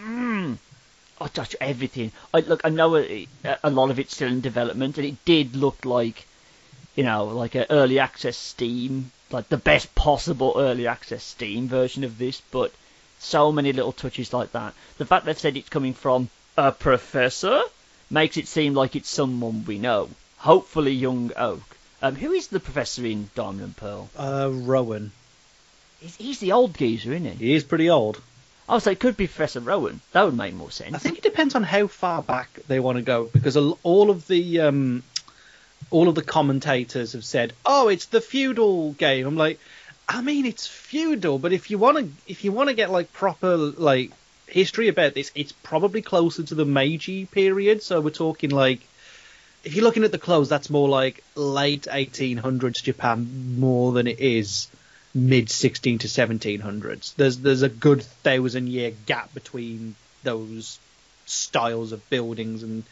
Mm. 0.00 0.58
I 1.20 1.28
touch 1.28 1.56
everything. 1.60 2.12
I 2.34 2.40
look. 2.40 2.60
I 2.64 2.68
know 2.68 2.96
a, 2.96 3.26
a 3.62 3.70
lot 3.70 3.90
of 3.90 3.98
it's 3.98 4.14
still 4.14 4.28
in 4.28 4.40
development, 4.40 4.98
and 4.98 5.06
it 5.06 5.24
did 5.24 5.56
look 5.56 5.84
like, 5.84 6.26
you 6.94 7.04
know, 7.04 7.24
like 7.24 7.54
an 7.54 7.66
early 7.70 7.98
access 7.98 8.36
Steam, 8.36 9.10
like 9.30 9.48
the 9.48 9.56
best 9.56 9.94
possible 9.94 10.54
early 10.56 10.86
access 10.86 11.24
Steam 11.24 11.68
version 11.68 12.04
of 12.04 12.18
this. 12.18 12.42
But 12.50 12.72
so 13.18 13.50
many 13.50 13.72
little 13.72 13.92
touches 13.92 14.32
like 14.32 14.52
that. 14.52 14.74
The 14.98 15.06
fact 15.06 15.24
they've 15.24 15.38
said 15.38 15.56
it's 15.56 15.68
coming 15.70 15.94
from 15.94 16.28
a 16.56 16.70
professor 16.70 17.62
makes 18.10 18.36
it 18.36 18.46
seem 18.46 18.74
like 18.74 18.94
it's 18.94 19.08
someone 19.08 19.64
we 19.64 19.78
know. 19.78 20.10
Hopefully, 20.38 20.92
young 20.92 21.32
Oak. 21.36 21.62
Um, 22.02 22.14
who 22.14 22.32
is 22.32 22.48
the 22.48 22.60
professor 22.60 23.06
in 23.06 23.30
Diamond 23.34 23.62
and 23.62 23.76
Pearl? 23.76 24.10
Uh, 24.16 24.50
Rowan. 24.52 25.12
He's, 26.00 26.16
he's 26.16 26.38
the 26.40 26.52
old 26.52 26.76
geezer, 26.76 27.12
isn't 27.14 27.38
he? 27.38 27.46
He 27.46 27.54
is 27.54 27.64
pretty 27.64 27.88
old. 27.88 28.20
Oh, 28.68 28.78
so 28.78 28.90
it 28.90 28.98
could 28.98 29.16
be 29.16 29.26
Professor 29.26 29.60
Rowan. 29.60 30.00
That 30.12 30.24
would 30.24 30.36
make 30.36 30.54
more 30.54 30.70
sense. 30.70 30.94
I 30.94 30.98
think 30.98 31.18
it 31.18 31.22
depends 31.22 31.54
on 31.54 31.62
how 31.62 31.86
far 31.86 32.22
back 32.22 32.48
they 32.66 32.80
want 32.80 32.96
to 32.96 33.02
go 33.02 33.24
because 33.24 33.56
all 33.56 34.10
of 34.10 34.26
the 34.26 34.60
um, 34.60 35.02
all 35.90 36.08
of 36.08 36.14
the 36.14 36.22
commentators 36.22 37.12
have 37.12 37.24
said, 37.24 37.52
"Oh, 37.64 37.88
it's 37.88 38.06
the 38.06 38.20
feudal 38.20 38.92
game." 38.92 39.26
I'm 39.26 39.36
like, 39.36 39.60
I 40.08 40.20
mean, 40.20 40.46
it's 40.46 40.66
feudal, 40.66 41.38
but 41.38 41.52
if 41.52 41.70
you 41.70 41.78
want 41.78 41.98
to 41.98 42.08
if 42.30 42.44
you 42.44 42.50
want 42.50 42.68
to 42.68 42.74
get 42.74 42.90
like 42.90 43.12
proper 43.12 43.56
like 43.56 44.10
history 44.48 44.88
about 44.88 45.14
this, 45.14 45.30
it's 45.34 45.52
probably 45.52 46.02
closer 46.02 46.42
to 46.42 46.54
the 46.54 46.64
Meiji 46.64 47.26
period. 47.26 47.82
So 47.82 48.00
we're 48.00 48.10
talking 48.10 48.50
like 48.50 48.80
if 49.64 49.74
you're 49.74 49.84
looking 49.84 50.04
at 50.04 50.12
the 50.12 50.18
clothes, 50.18 50.48
that's 50.48 50.70
more 50.70 50.88
like 50.88 51.22
late 51.34 51.82
1800s 51.82 52.82
Japan 52.82 53.58
more 53.58 53.92
than 53.92 54.06
it 54.06 54.20
is 54.20 54.68
mid 55.16 55.50
16 55.50 55.98
to 55.98 56.08
1700s. 56.08 57.14
There's 57.16 57.38
there's 57.38 57.62
a 57.62 57.68
good 57.68 58.02
thousand 58.02 58.68
year 58.68 58.92
gap 59.06 59.32
between 59.34 59.96
those 60.22 60.78
styles 61.24 61.90
of 61.92 62.08
buildings 62.08 62.62
and 62.62 62.84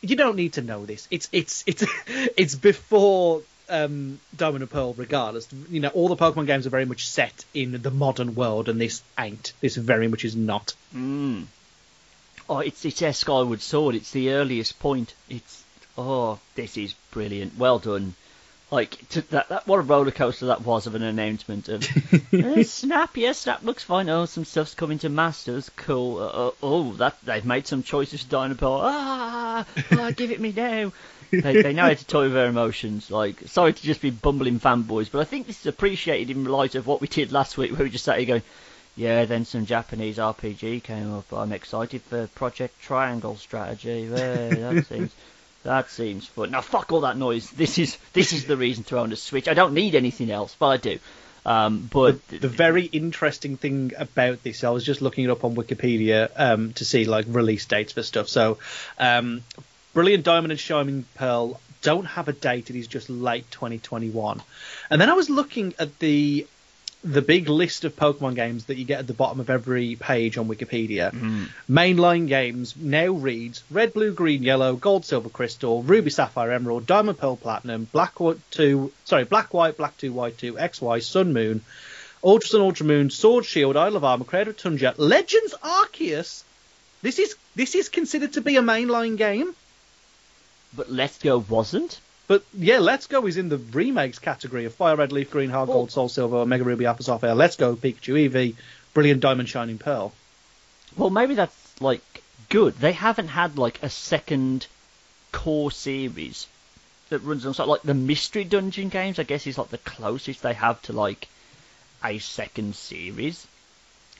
you 0.00 0.16
don't 0.16 0.36
need 0.36 0.54
to 0.54 0.62
know 0.62 0.86
this. 0.86 1.08
It's 1.10 1.28
it's 1.32 1.64
it's 1.66 1.84
it's 2.36 2.54
before 2.54 3.42
um, 3.68 4.20
Diamond 4.36 4.62
and 4.62 4.70
Pearl, 4.70 4.94
regardless. 4.94 5.48
You 5.70 5.80
know, 5.80 5.88
all 5.88 6.08
the 6.08 6.16
Pokemon 6.16 6.46
games 6.46 6.66
are 6.66 6.70
very 6.70 6.84
much 6.84 7.08
set 7.08 7.44
in 7.52 7.80
the 7.82 7.90
modern 7.90 8.34
world, 8.34 8.68
and 8.68 8.80
this 8.80 9.02
ain't. 9.18 9.52
This 9.60 9.76
very 9.76 10.08
much 10.08 10.24
is 10.24 10.36
not. 10.36 10.74
Mm. 10.94 11.44
Oh, 12.48 12.58
it's 12.58 12.84
it's 12.84 13.18
Skyward 13.18 13.60
Sword. 13.60 13.94
It's 13.94 14.10
the 14.10 14.30
earliest 14.30 14.78
point. 14.78 15.14
It's 15.28 15.64
oh, 15.96 16.38
this 16.54 16.76
is 16.76 16.94
brilliant. 17.10 17.56
Well 17.58 17.78
done. 17.78 18.14
Like 18.74 19.08
to, 19.10 19.20
that, 19.30 19.48
that 19.50 19.68
what 19.68 19.78
a 19.78 19.82
roller 19.82 20.10
coaster 20.10 20.46
that 20.46 20.62
was 20.62 20.88
of 20.88 20.96
an 20.96 21.04
announcement 21.04 21.68
of 21.68 21.84
"Eh, 22.32 22.64
Snap. 22.64 23.16
Yes, 23.16 23.38
Snap 23.38 23.62
looks 23.62 23.84
fine. 23.84 24.08
Oh, 24.08 24.24
some 24.24 24.44
stuff's 24.44 24.74
coming 24.74 24.98
to 24.98 25.08
Masters. 25.08 25.70
Cool. 25.76 26.18
Uh, 26.18 26.26
uh, 26.48 26.50
oh, 26.60 26.92
that 26.94 27.16
they've 27.24 27.44
made 27.44 27.68
some 27.68 27.84
choices. 27.84 28.24
for 28.24 28.30
Dynapole. 28.30 28.80
Ah, 28.82 29.64
ah, 29.92 30.10
give 30.10 30.32
it 30.32 30.40
me 30.40 30.50
now. 30.50 30.90
They, 31.30 31.62
they 31.62 31.72
know 31.72 31.82
how 31.84 31.94
to 31.94 32.04
toy 32.04 32.24
with 32.24 32.32
their 32.32 32.48
emotions. 32.48 33.12
Like, 33.12 33.42
sorry 33.46 33.74
to 33.74 33.82
just 33.82 34.00
be 34.00 34.10
bumbling 34.10 34.58
fanboys, 34.58 35.08
but 35.08 35.20
I 35.20 35.24
think 35.24 35.46
this 35.46 35.60
is 35.60 35.66
appreciated 35.66 36.36
in 36.36 36.44
light 36.44 36.74
of 36.74 36.88
what 36.88 37.00
we 37.00 37.06
did 37.06 37.30
last 37.30 37.56
week, 37.56 37.70
where 37.70 37.84
we 37.84 37.90
just 37.90 38.04
sat 38.04 38.18
here 38.18 38.26
going, 38.26 38.42
yeah, 38.96 39.24
then 39.24 39.44
some 39.44 39.66
Japanese 39.66 40.18
RPG 40.18 40.82
came 40.82 41.14
up. 41.14 41.32
I'm 41.32 41.52
excited 41.52 42.02
for 42.02 42.26
Project 42.26 42.80
Triangle 42.82 43.36
Strategy. 43.36 44.08
Yeah, 44.10 44.48
that 44.48 44.86
seems 44.88 45.12
that 45.64 45.90
seems 45.90 46.26
fun. 46.26 46.50
Now 46.50 46.60
fuck 46.60 46.92
all 46.92 47.00
that 47.00 47.16
noise. 47.16 47.50
This 47.50 47.78
is 47.78 47.98
this 48.12 48.32
is 48.32 48.46
the 48.46 48.56
reason 48.56 48.84
to 48.84 48.98
own 48.98 49.12
a 49.12 49.16
Switch. 49.16 49.48
I 49.48 49.54
don't 49.54 49.74
need 49.74 49.94
anything 49.94 50.30
else, 50.30 50.54
but 50.58 50.68
I 50.68 50.76
do. 50.76 50.98
Um, 51.46 51.88
but 51.92 52.26
The 52.28 52.48
very 52.48 52.84
interesting 52.84 53.56
thing 53.56 53.92
about 53.98 54.42
this, 54.42 54.64
I 54.64 54.70
was 54.70 54.84
just 54.84 55.02
looking 55.02 55.24
it 55.24 55.30
up 55.30 55.44
on 55.44 55.54
Wikipedia 55.54 56.30
um, 56.36 56.72
to 56.74 56.84
see 56.84 57.04
like 57.04 57.26
release 57.28 57.66
dates 57.66 57.92
for 57.92 58.02
stuff. 58.02 58.28
So, 58.28 58.58
um, 58.98 59.42
Brilliant 59.92 60.24
Diamond 60.24 60.52
and 60.52 60.60
Shining 60.60 61.04
Pearl 61.14 61.60
don't 61.82 62.06
have 62.06 62.28
a 62.28 62.32
date; 62.32 62.70
it 62.70 62.76
is 62.76 62.86
just 62.86 63.10
late 63.10 63.50
2021. 63.50 64.42
And 64.90 65.00
then 65.00 65.10
I 65.10 65.12
was 65.12 65.28
looking 65.28 65.74
at 65.78 65.98
the 65.98 66.46
the 67.04 67.20
big 67.20 67.50
list 67.50 67.84
of 67.84 67.94
Pokemon 67.94 68.34
games 68.34 68.64
that 68.64 68.78
you 68.78 68.86
get 68.86 68.98
at 68.98 69.06
the 69.06 69.12
bottom 69.12 69.38
of 69.38 69.50
every 69.50 69.94
page 69.94 70.38
on 70.38 70.48
Wikipedia. 70.48 71.12
Mm-hmm. 71.12 71.44
Mainline 71.68 72.26
games 72.28 72.74
now 72.76 73.08
reads 73.08 73.62
Red, 73.70 73.92
Blue, 73.92 74.12
Green, 74.12 74.42
Yellow, 74.42 74.74
Gold, 74.74 75.04
Silver, 75.04 75.28
Crystal, 75.28 75.82
Ruby, 75.82 76.08
Sapphire, 76.08 76.50
Emerald, 76.50 76.86
Diamond, 76.86 77.18
Pearl, 77.18 77.36
Platinum, 77.36 77.86
Black 77.92 78.18
White 78.18 78.38
Two, 78.50 78.90
sorry, 79.04 79.24
Black, 79.24 79.52
White, 79.52 79.76
Black 79.76 79.96
Two, 79.98 80.12
White 80.14 80.38
Two, 80.38 80.58
X, 80.58 80.80
Y, 80.80 80.98
Sun, 81.00 81.34
Moon, 81.34 81.60
Ultra 82.24 82.48
Sun, 82.48 82.60
Ultra 82.62 82.86
Moon, 82.86 83.10
Sword, 83.10 83.44
Shield, 83.44 83.76
Isle 83.76 83.96
of 83.96 84.04
Armor, 84.04 84.24
Crown 84.24 84.54
Tundra, 84.54 84.94
Legends 84.96 85.54
Arceus. 85.62 86.42
This 87.02 87.18
is 87.18 87.36
this 87.54 87.74
is 87.74 87.90
considered 87.90 88.32
to 88.32 88.40
be 88.40 88.56
a 88.56 88.62
mainline 88.62 89.18
game. 89.18 89.54
but 90.74 90.90
Let's 90.90 91.18
Go 91.18 91.44
wasn't. 91.50 92.00
But 92.26 92.44
yeah, 92.54 92.78
Let's 92.78 93.06
Go 93.06 93.26
is 93.26 93.36
in 93.36 93.48
the 93.48 93.58
remakes 93.58 94.18
category 94.18 94.64
of 94.64 94.74
Fire 94.74 94.96
Red, 94.96 95.12
Leaf 95.12 95.30
Green, 95.30 95.50
Heart 95.50 95.68
Gold, 95.68 95.88
oh. 95.88 95.90
Soul 95.90 96.08
Silver, 96.08 96.46
Mega 96.46 96.64
Ruby, 96.64 96.86
Alpha 96.86 97.02
Sapphire, 97.02 97.34
Let's 97.34 97.56
Go, 97.56 97.76
Pikachu, 97.76 98.30
Eevee, 98.30 98.54
Brilliant 98.94 99.20
Diamond, 99.20 99.48
Shining 99.48 99.78
Pearl. 99.78 100.12
Well, 100.96 101.10
maybe 101.10 101.34
that's 101.34 101.80
like 101.80 102.02
good. 102.48 102.74
They 102.78 102.92
haven't 102.92 103.28
had 103.28 103.58
like 103.58 103.82
a 103.82 103.90
second 103.90 104.66
core 105.32 105.70
series 105.70 106.46
that 107.10 107.18
runs 107.20 107.44
on 107.44 107.68
like 107.68 107.82
the 107.82 107.94
mystery 107.94 108.44
dungeon 108.44 108.88
games. 108.88 109.18
I 109.18 109.24
guess 109.24 109.46
is 109.46 109.58
like 109.58 109.68
the 109.68 109.78
closest 109.78 110.42
they 110.42 110.54
have 110.54 110.80
to 110.82 110.92
like 110.92 111.28
a 112.02 112.18
second 112.18 112.74
series. 112.74 113.46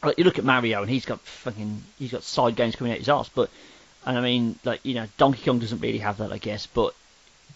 Like 0.03 0.19
you 0.19 0.25
look 0.25 0.39
at 0.39 0.45
Mario 0.45 0.83
and 0.83 0.91
he's 0.91 1.07
got 1.07 1.21
fucking 1.21 1.83
he's 1.99 2.13
got 2.13 2.23
side 2.23 2.57
games 2.57 2.77
coming 2.77 2.93
out 2.93 2.99
his 2.99 3.09
ass, 3.09 3.31
but 3.35 3.51
and 4.05 4.19
I 4.19 4.21
mean 4.21 4.59
like 4.65 4.81
you 4.85 4.95
know 4.95 5.07
Donkey 5.17 5.45
Kong 5.45 5.59
doesn't 5.59 5.81
really 5.81 5.99
have 5.99 6.19
that, 6.19 6.33
I 6.33 6.39
guess, 6.39 6.67
but 6.67 6.95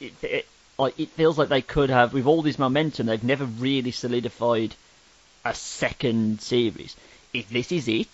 it, 0.01 0.12
it 0.23 0.47
like 0.79 0.99
it 0.99 1.09
feels 1.11 1.39
like 1.39 1.49
they 1.49 1.62
could 1.62 1.91
have 1.91 2.12
with 2.12 2.27
all 2.27 2.43
this 2.43 2.59
momentum. 2.59 3.07
They've 3.07 3.23
never 3.23 3.45
really 3.45 3.91
solidified 3.91 4.75
a 5.45 5.55
second 5.55 6.41
series. 6.41 6.97
If 7.33 7.49
this 7.49 7.73
is 7.73 7.89
it, 7.89 8.09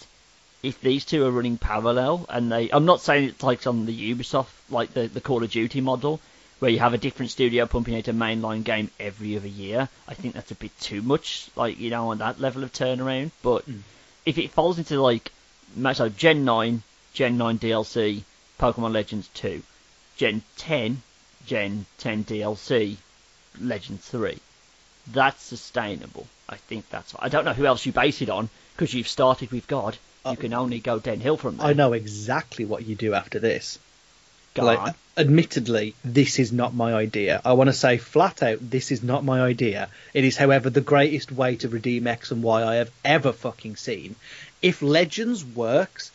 if 0.63 0.81
these 0.81 1.05
two 1.05 1.27
are 1.27 1.31
running 1.31 1.59
parallel 1.59 2.27
and 2.29 2.51
they 2.51 2.71
I'm 2.71 2.87
not 2.87 3.01
saying 3.01 3.29
it's 3.29 3.43
like 3.43 3.67
on 3.67 3.87
the 3.87 4.15
Ubisoft 4.15 4.49
like 4.71 4.95
the, 4.95 5.07
the 5.09 5.21
Call 5.21 5.43
of 5.43 5.51
Duty 5.51 5.81
model 5.81 6.21
where 6.59 6.71
you 6.71 6.79
have 6.79 6.95
a 6.95 6.99
different 6.99 7.31
studio 7.31 7.67
pumping 7.67 7.97
out 7.97 8.09
a 8.09 8.13
mainline 8.13 8.65
game 8.65 8.91
every 8.99 9.37
other 9.37 9.49
year. 9.49 9.89
I 10.09 10.15
think 10.15 10.35
that's 10.35 10.51
a 10.51 10.55
bit 10.55 10.71
too 10.81 11.03
much, 11.03 11.49
like, 11.57 11.79
you 11.79 11.91
know, 11.91 12.11
on 12.11 12.19
that 12.19 12.41
level 12.41 12.63
of 12.63 12.73
turnaround. 12.73 13.33
But 13.43 13.65
hmm. 13.65 13.81
if 14.25 14.39
it 14.39 14.51
falls 14.51 14.79
into 14.79 15.01
like 15.03 15.31
so 15.93 16.09
Gen 16.09 16.45
nine, 16.45 16.83
Gen 17.13 17.37
nine 17.37 17.59
DLC, 17.59 18.23
Pokemon 18.59 18.93
Legends 18.93 19.29
two, 19.35 19.63
Gen 20.17 20.43
ten, 20.57 21.03
Gen 21.47 21.87
ten 21.99 22.25
DLC, 22.25 22.97
Legends 23.61 24.07
three. 24.09 24.39
that's 25.13 25.43
sustainable. 25.43 26.27
I 26.49 26.57
think 26.57 26.89
that's. 26.91 27.15
I 27.19 27.29
don't 27.29 27.45
know 27.45 27.53
who 27.53 27.67
else 27.67 27.85
you 27.87 27.93
base 27.93 28.21
it 28.23 28.29
on 28.31 28.49
because 28.77 28.93
you've 28.95 29.09
started 29.09 29.51
with 29.51 29.67
God. 29.67 29.97
You 30.25 30.33
Uh, 30.33 30.35
can 30.37 30.55
only 30.55 30.79
go 30.81 30.99
downhill 30.99 31.37
from 31.37 31.57
there. 31.59 31.67
I 31.67 31.73
know 31.75 31.93
exactly 31.93 32.65
what 32.65 32.87
you 32.87 32.95
do 32.95 33.13
after 33.15 33.39
this. 33.39 33.79
Go 34.55 34.65
like, 34.65 34.79
on. 34.79 34.95
admittedly, 35.17 35.95
this 36.05 36.39
is 36.39 36.53
not 36.53 36.75
my 36.75 36.95
idea. 36.95 37.41
I 37.45 37.55
want 37.55 37.69
to 37.69 37.75
say 37.75 37.99
flat 37.99 38.43
out, 38.43 38.59
this 38.71 38.91
is 38.93 39.03
not 39.03 39.25
my 39.25 39.41
idea. 39.43 39.89
It 40.15 40.25
is, 40.25 40.37
however, 40.37 40.71
the 40.71 40.81
greatest 40.81 41.33
way 41.33 41.57
to 41.57 41.69
redeem 41.69 42.07
X 42.07 42.31
and 42.31 42.43
Y 42.43 42.63
I 42.65 42.77
have 42.77 42.91
ever 43.05 43.33
fucking 43.33 43.77
seen. 43.77 44.15
If 44.63 44.81
Legends 44.81 45.45
works, 45.45 46.11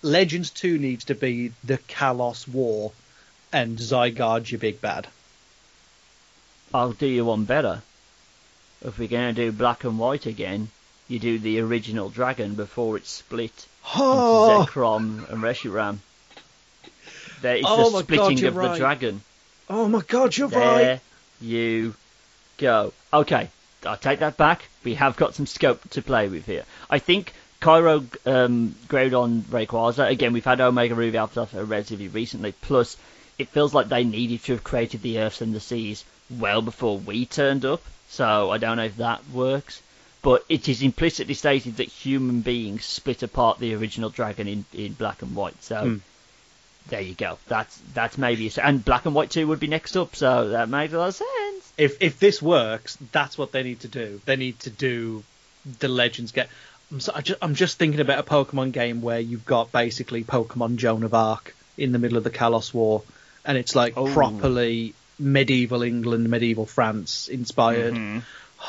Legends 0.00 0.50
2 0.50 0.78
needs 0.78 1.04
to 1.04 1.14
be 1.14 1.52
the 1.64 1.78
Kalos 1.78 2.48
War 2.48 2.92
and 3.52 3.78
Zygarde 3.78 4.50
your 4.50 4.58
big 4.60 4.80
bad. 4.80 5.06
I'll 6.74 6.92
do 6.92 7.06
you 7.06 7.24
one 7.24 7.44
better. 7.44 7.82
If 8.84 8.98
we're 8.98 9.08
going 9.08 9.34
to 9.34 9.44
do 9.44 9.52
black 9.52 9.84
and 9.84 9.98
white 9.98 10.26
again, 10.26 10.68
you 11.08 11.18
do 11.18 11.38
the 11.38 11.60
original 11.60 12.08
dragon 12.08 12.54
before 12.54 12.96
it's 12.96 13.10
split 13.10 13.66
Oh, 13.94 14.60
into 14.60 14.72
Zekrom 14.72 15.28
and 15.30 15.42
Reshiram. 15.42 15.98
There 17.42 17.56
is 17.56 17.64
Oh 17.66 17.90
the 17.90 17.90
God, 17.90 18.04
splitting 18.04 18.38
you're 18.38 18.48
of 18.48 18.54
the 18.54 18.60
right. 18.60 18.78
dragon. 18.78 19.22
oh 19.68 19.88
my 19.88 20.00
god, 20.06 20.36
you're 20.36 20.48
There 20.48 20.60
right. 20.92 21.00
you 21.40 21.94
go. 22.58 22.92
Okay, 23.12 23.48
I'll 23.84 23.96
take 23.96 24.20
that 24.20 24.36
back. 24.36 24.64
We 24.84 24.94
have 24.94 25.16
got 25.16 25.34
some 25.34 25.46
scope 25.46 25.88
to 25.90 26.02
play 26.02 26.28
with 26.28 26.46
here. 26.46 26.64
I 26.88 26.98
think 27.00 27.32
Kyogre 27.60 28.06
um, 28.26 28.74
Groudon 28.88 29.42
Rayquaza, 29.42 30.08
again, 30.08 30.32
we've 30.32 30.44
had 30.44 30.60
Omega 30.60 30.94
Ruby 30.94 31.18
Alpha 31.18 31.46
relatively 31.64 32.08
recently, 32.08 32.52
plus 32.52 32.96
it 33.42 33.48
feels 33.48 33.74
like 33.74 33.88
they 33.88 34.04
needed 34.04 34.42
to 34.44 34.52
have 34.52 34.64
created 34.64 35.02
the 35.02 35.18
Earths 35.20 35.40
and 35.40 35.54
the 35.54 35.60
Seas 35.60 36.04
well 36.38 36.62
before 36.62 36.98
we 36.98 37.26
turned 37.26 37.64
up, 37.64 37.82
so 38.08 38.50
I 38.50 38.58
don't 38.58 38.76
know 38.78 38.84
if 38.84 38.96
that 38.96 39.20
works. 39.32 39.82
But 40.22 40.44
it 40.48 40.68
is 40.68 40.82
implicitly 40.82 41.34
stated 41.34 41.76
that 41.78 41.88
human 41.88 42.40
beings 42.42 42.84
split 42.84 43.22
apart 43.24 43.58
the 43.58 43.74
original 43.74 44.08
dragon 44.10 44.46
in, 44.48 44.64
in 44.72 44.92
black 44.94 45.20
and 45.22 45.34
white, 45.34 45.60
so 45.62 45.76
Hmm. 45.84 45.96
there 46.88 47.00
you 47.00 47.14
go. 47.14 47.38
That's 47.48 47.76
that's 47.92 48.16
maybe 48.16 48.46
a, 48.56 48.60
and 48.64 48.84
black 48.84 49.04
and 49.04 49.14
white 49.16 49.30
two 49.30 49.46
would 49.48 49.58
be 49.60 49.66
next 49.66 49.96
up, 49.96 50.14
so 50.16 50.50
that 50.50 50.68
makes 50.68 50.92
a 50.92 50.98
lot 50.98 51.08
of 51.08 51.14
sense. 51.16 51.72
If 51.76 52.00
if 52.00 52.18
this 52.20 52.40
works, 52.40 52.96
that's 53.10 53.36
what 53.36 53.50
they 53.52 53.62
need 53.64 53.80
to 53.80 53.88
do. 53.88 54.20
They 54.24 54.36
need 54.36 54.60
to 54.60 54.70
do 54.70 55.24
the 55.80 55.88
Legends 55.88 56.30
get. 56.32 56.48
I'm, 56.92 57.00
so, 57.00 57.12
I 57.14 57.20
ju- 57.22 57.36
I'm 57.42 57.54
just 57.54 57.78
thinking 57.78 58.00
about 58.00 58.18
a 58.18 58.22
Pokemon 58.22 58.72
game 58.72 59.00
where 59.02 59.18
you've 59.20 59.44
got 59.46 59.72
basically 59.72 60.22
Pokemon 60.24 60.76
Joan 60.76 61.02
of 61.04 61.14
Arc 61.14 61.54
in 61.78 61.90
the 61.92 61.98
middle 61.98 62.18
of 62.18 62.22
the 62.24 62.30
Kalos 62.30 62.72
War, 62.74 63.02
and 63.44 63.58
it's 63.58 63.74
like 63.74 63.94
Oh. 63.96 64.06
properly 64.12 64.94
medieval 65.18 65.82
England, 65.82 66.28
medieval 66.28 66.66
France 66.66 67.28
inspired. 67.28 67.94
Mhm. 67.94 68.22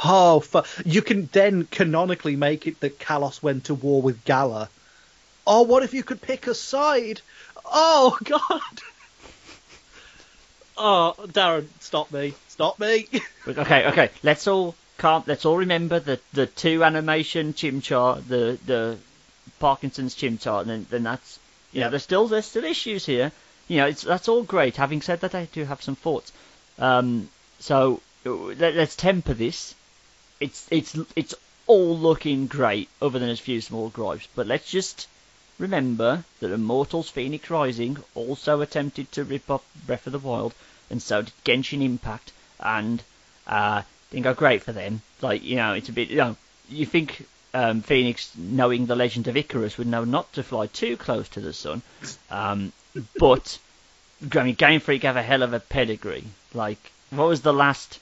Oh, 0.04 0.40
fu- 0.40 0.64
you 0.86 1.02
can 1.02 1.30
then 1.32 1.66
canonically 1.70 2.36
make 2.36 2.66
it 2.68 2.80
that 2.80 3.00
Kalos 3.00 3.42
went 3.44 3.66
to 3.66 3.76
war 3.76 4.02
with 4.02 4.24
Galar. 4.26 4.68
Oh, 5.46 5.62
what 5.64 5.84
if 5.84 5.94
you 5.94 6.04
could 6.04 6.22
pick 6.22 6.48
a 6.48 6.56
side? 6.56 7.22
Oh 7.66 8.18
God! 8.24 8.62
Oh, 10.76 11.14
Darren, 11.28 11.68
stop 11.80 12.12
me! 12.12 12.34
Stop 12.50 12.80
me! 12.80 13.08
Okay, 13.48 13.88
okay. 13.88 14.10
Let's 14.24 14.48
all 14.48 14.74
calm. 14.98 15.24
Let's 15.28 15.44
all 15.46 15.58
remember 15.58 16.00
the 16.00 16.18
the 16.32 16.48
two 16.48 16.84
animation 16.84 17.54
Chimchar, 17.54 18.26
the 18.28 18.58
the 18.66 18.98
Parkinson's 19.60 20.16
Chimchar, 20.16 20.62
and 20.62 20.70
then 20.70 20.86
then 20.90 21.04
that's 21.04 21.40
you 21.74 21.82
know 21.82 21.88
Yeah. 21.88 21.90
there's 21.90 22.04
still 22.04 22.28
there's 22.30 22.46
still 22.46 22.64
issues 22.64 23.06
here. 23.06 23.32
You 23.68 23.78
know, 23.78 23.92
that's 23.92 24.28
all 24.28 24.44
great. 24.44 24.76
Having 24.76 25.02
said 25.04 25.22
that, 25.22 25.36
I 25.36 25.46
do 25.46 25.64
have 25.66 25.82
some 25.82 25.96
thoughts. 25.96 26.32
Um, 26.78 27.30
so 27.60 28.02
let, 28.26 28.76
let's 28.76 28.96
temper 28.96 29.34
this. 29.34 29.76
It's 30.40 30.68
it's 30.70 30.98
it's 31.16 31.36
all 31.68 31.98
looking 31.98 32.48
great, 32.48 32.90
other 33.02 33.20
than 33.20 33.30
a 33.30 33.38
few 33.38 33.62
small 33.62 33.90
gripes. 33.90 34.28
But 34.36 34.48
let's 34.48 34.70
just 34.70 35.08
remember 35.60 36.26
that 36.40 36.52
Immortals 36.52 37.12
Fenyx 37.12 37.50
Rising 37.50 37.98
also 38.16 38.62
attempted 38.62 39.12
to 39.14 39.24
rip 39.24 39.50
off 39.50 39.64
Breath 39.86 40.08
of 40.08 40.14
the 40.14 40.20
Wild, 40.20 40.54
and 40.90 41.02
so 41.02 41.22
did 41.22 41.34
Genshin 41.46 41.82
Impact, 41.82 42.32
and 42.60 43.02
uh, 43.48 43.84
didn't 44.12 44.24
go 44.24 44.34
great 44.34 44.64
for 44.64 44.74
them. 44.74 45.02
Like 45.22 45.44
you 45.44 45.56
know, 45.56 45.74
it's 45.74 45.90
a 45.90 45.94
bit 45.94 46.10
you 46.10 46.18
know, 46.18 46.36
you 46.70 46.86
think 46.86 47.26
um, 47.54 47.82
Fenyx, 47.82 48.36
knowing 48.36 48.86
the 48.86 48.96
legend 48.96 49.28
of 49.28 49.38
Icarus, 49.38 49.78
would 49.78 49.88
know 49.88 50.04
not 50.04 50.32
to 50.34 50.44
fly 50.44 50.68
too 50.68 50.98
close 50.98 51.30
to 51.30 51.42
the 51.42 51.54
sun, 51.54 51.82
um, 52.30 52.74
but 53.20 53.58
I 54.36 54.44
mean, 54.44 54.56
Game 54.56 54.80
Freak 54.80 55.04
have 55.04 55.16
a 55.18 55.22
hell 55.24 55.44
of 55.44 55.54
a 55.54 55.60
pedigree. 55.60 56.24
Like, 56.54 56.92
what 57.10 57.28
was 57.28 57.42
the 57.42 57.54
last 57.54 58.00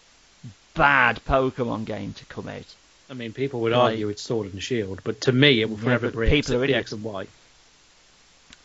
bad 0.75 1.19
Pokemon 1.25 1.85
game 1.85 2.13
to 2.13 2.25
come 2.25 2.47
out? 2.47 2.65
I 3.09 3.13
mean, 3.13 3.33
people 3.33 3.59
would 3.61 3.71
Like- 3.71 3.91
argue 3.93 4.09
it's 4.09 4.21
Sword 4.21 4.51
and 4.53 4.61
Shield, 4.63 5.01
but 5.03 5.21
to 5.21 5.31
me, 5.31 5.61
it 5.61 5.69
will 5.69 5.77
forever 5.77 6.11
but 6.11 6.21
be 6.21 6.29
people 6.29 6.55
are. 6.63 6.65
X 6.65 6.91
and 6.91 7.03
Y. 7.03 7.27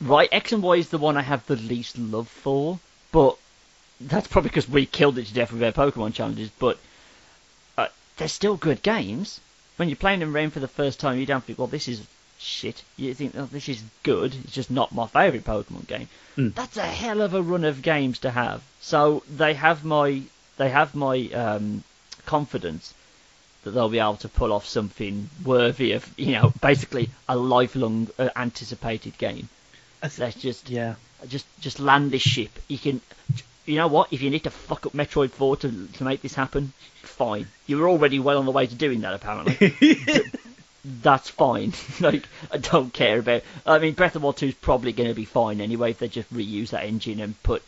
Right, 0.00 0.28
X 0.30 0.52
and 0.52 0.62
Y 0.62 0.76
is 0.76 0.88
the 0.90 0.98
one 0.98 1.16
I 1.16 1.22
have 1.22 1.46
the 1.46 1.56
least 1.56 1.98
love 1.98 2.28
for, 2.28 2.78
but 3.12 3.36
that's 4.00 4.26
probably 4.28 4.50
because 4.50 4.68
we 4.68 4.84
killed 4.86 5.16
it 5.18 5.26
to 5.26 5.34
death 5.34 5.52
with 5.52 5.62
our 5.62 5.72
Pokemon 5.72 6.12
challenges. 6.14 6.50
But 6.58 6.78
uh, 7.78 7.88
they're 8.18 8.28
still 8.28 8.56
good 8.56 8.82
games. 8.82 9.40
When 9.76 9.88
you're 9.88 9.96
playing 9.96 10.20
them 10.20 10.34
around 10.36 10.52
for 10.52 10.60
the 10.60 10.68
first 10.68 11.00
time, 11.00 11.18
you 11.18 11.26
don't 11.26 11.42
think, 11.42 11.58
well, 11.58 11.66
this 11.66 11.88
is 11.88 12.02
shit. 12.46 12.82
You 12.96 13.12
think, 13.14 13.34
oh, 13.36 13.46
this 13.46 13.68
is 13.68 13.82
good. 14.02 14.34
It's 14.44 14.52
just 14.52 14.70
not 14.70 14.92
my 14.94 15.06
favourite 15.06 15.44
Pokemon 15.44 15.86
game. 15.86 16.08
Mm. 16.36 16.54
That's 16.54 16.76
a 16.76 16.82
hell 16.86 17.20
of 17.22 17.34
a 17.34 17.42
run 17.42 17.64
of 17.64 17.82
games 17.82 18.20
to 18.20 18.30
have. 18.30 18.62
So 18.80 19.22
they 19.30 19.54
have 19.54 19.84
my 19.84 20.22
they 20.56 20.70
have 20.70 20.94
my 20.94 21.28
um, 21.34 21.84
confidence 22.24 22.94
that 23.64 23.72
they'll 23.72 23.88
be 23.88 23.98
able 23.98 24.16
to 24.16 24.28
pull 24.28 24.52
off 24.52 24.66
something 24.66 25.28
worthy 25.44 25.92
of, 25.92 26.08
you 26.18 26.32
know, 26.32 26.52
basically 26.62 27.10
a 27.28 27.36
lifelong 27.36 28.08
uh, 28.18 28.28
anticipated 28.36 29.18
game. 29.18 29.48
Th- 30.02 30.18
Let's 30.18 30.36
just 30.40 30.70
Yeah. 30.70 30.94
just 31.28 31.46
just 31.60 31.80
land 31.80 32.10
this 32.12 32.22
ship. 32.22 32.50
You 32.68 32.78
can, 32.78 33.00
you 33.66 33.76
know 33.76 33.88
what? 33.88 34.12
If 34.12 34.22
you 34.22 34.30
need 34.30 34.44
to 34.44 34.50
fuck 34.50 34.86
up 34.86 34.92
Metroid 34.92 35.30
4 35.30 35.56
to 35.58 35.86
to 35.94 36.04
make 36.04 36.22
this 36.22 36.34
happen, 36.34 36.72
fine. 37.02 37.46
You're 37.66 37.88
already 37.88 38.18
well 38.20 38.38
on 38.38 38.44
the 38.44 38.52
way 38.52 38.66
to 38.66 38.74
doing 38.74 39.00
that, 39.00 39.14
apparently. 39.14 39.74
That's 40.86 41.28
fine. 41.28 41.72
like 42.00 42.28
I 42.52 42.58
don't 42.58 42.92
care 42.92 43.18
about. 43.18 43.42
I 43.66 43.78
mean, 43.78 43.94
Breath 43.94 44.14
of 44.14 44.22
the 44.22 44.24
Wild 44.24 44.36
2 44.36 44.46
is 44.46 44.54
probably 44.54 44.92
going 44.92 45.08
to 45.08 45.14
be 45.14 45.24
fine 45.24 45.60
anyway 45.60 45.90
if 45.90 45.98
they 45.98 46.08
just 46.08 46.32
reuse 46.32 46.70
that 46.70 46.84
engine 46.84 47.20
and 47.20 47.42
put 47.42 47.62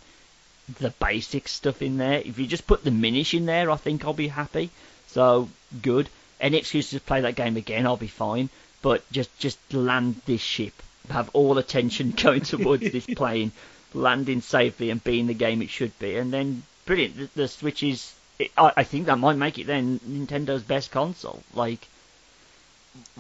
the 0.79 0.91
basic 0.91 1.49
stuff 1.49 1.83
in 1.83 1.97
there. 1.97 2.23
If 2.25 2.39
you 2.39 2.47
just 2.47 2.67
put 2.67 2.85
the 2.85 2.93
Minish 2.93 3.35
in 3.35 3.47
there, 3.47 3.71
I 3.71 3.77
think 3.77 4.05
I'll 4.05 4.13
be 4.13 4.29
happy. 4.29 4.71
So 5.09 5.49
good. 5.83 6.09
Any 6.41 6.59
excuse 6.59 6.91
to 6.91 7.01
play 7.01 7.23
that 7.23 7.35
game 7.35 7.57
again, 7.57 7.87
I'll 7.87 7.97
be 7.97 8.07
fine. 8.07 8.51
But 8.83 9.11
just 9.11 9.37
just 9.41 9.59
land 9.73 10.21
this 10.27 10.41
ship. 10.41 10.75
Have 11.11 11.31
all 11.33 11.59
attention 11.59 12.11
going 12.23 12.43
towards 12.43 12.89
this 12.93 13.07
plane, 13.17 13.51
landing 13.95 14.43
safely 14.43 14.91
and 14.91 15.03
being 15.03 15.27
the 15.27 15.35
game 15.35 15.61
it 15.61 15.71
should 15.71 15.99
be, 15.99 16.17
and 16.17 16.33
then 16.33 16.63
brilliant. 16.87 17.17
The, 17.17 17.29
the 17.35 17.49
Switch 17.49 17.83
is. 17.83 18.15
It, 18.39 18.53
I, 18.57 18.73
I 18.77 18.85
think 18.85 19.07
that 19.07 19.19
might 19.19 19.37
make 19.37 19.59
it 19.59 19.67
then 19.67 19.99
Nintendo's 20.09 20.63
best 20.63 20.93
console. 20.93 21.43
Like, 21.53 21.89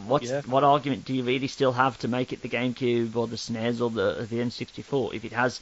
what's 0.06 0.28
Yeah. 0.30 0.42
what 0.42 0.64
argument 0.64 1.04
do 1.04 1.14
you 1.14 1.22
really 1.22 1.48
still 1.48 1.72
have 1.72 1.98
to 2.00 2.08
make 2.08 2.32
it 2.32 2.42
the 2.42 2.48
GameCube 2.48 3.14
or 3.16 3.26
the 3.26 3.36
SNES 3.36 3.80
or 3.80 3.90
the 3.90 4.26
the 4.28 4.36
N64 4.40 5.14
if 5.14 5.24
it 5.24 5.32
has, 5.32 5.60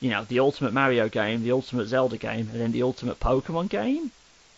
you 0.00 0.10
know, 0.10 0.24
the 0.24 0.40
ultimate 0.40 0.72
Mario 0.72 1.08
game, 1.08 1.42
the 1.42 1.52
ultimate 1.52 1.86
Zelda 1.86 2.16
game, 2.16 2.48
and 2.52 2.60
then 2.60 2.72
the 2.72 2.82
ultimate 2.82 3.18
Pokemon 3.20 3.68
game? 3.68 4.10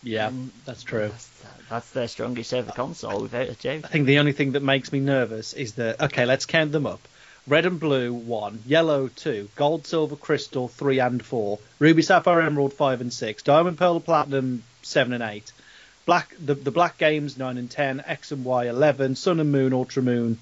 Yeah, 0.03 0.29
Mm. 0.31 0.49
that's 0.65 0.83
true. 0.83 1.09
That's, 1.09 1.29
that's 1.69 1.89
their 1.91 2.07
strongest 2.07 2.53
ever 2.53 2.71
console 2.71 3.21
without 3.21 3.49
a 3.49 3.53
doubt. 3.53 3.85
I 3.85 3.87
think 3.87 4.07
the 4.07 4.19
only 4.19 4.31
thing 4.33 4.53
that 4.53 4.63
makes 4.63 4.91
me 4.91 4.99
nervous 4.99 5.53
is 5.53 5.73
that 5.75 6.01
okay, 6.01 6.25
let's 6.25 6.45
count 6.45 6.71
them 6.71 6.85
up. 6.87 6.99
Red 7.47 7.65
and 7.65 7.79
blue 7.79 8.13
one, 8.13 8.61
yellow 8.67 9.07
two, 9.07 9.49
gold, 9.55 9.87
silver, 9.87 10.15
crystal 10.15 10.67
three 10.67 10.99
and 10.99 11.23
four, 11.23 11.59
ruby, 11.79 12.01
sapphire, 12.03 12.41
emerald 12.41 12.73
five 12.73 13.01
and 13.01 13.11
six, 13.11 13.41
diamond, 13.43 13.77
pearl, 13.77 13.99
platinum 13.99 14.63
seven 14.83 15.13
and 15.13 15.23
eight, 15.23 15.51
black 16.05 16.35
the 16.43 16.53
the 16.53 16.71
black 16.71 16.97
games 16.97 17.37
nine 17.37 17.57
and 17.57 17.69
ten, 17.69 18.03
X 18.05 18.31
and 18.31 18.45
Y 18.45 18.67
eleven, 18.67 19.15
sun 19.15 19.39
and 19.39 19.51
moon, 19.51 19.73
ultra 19.73 20.01
moon, 20.01 20.39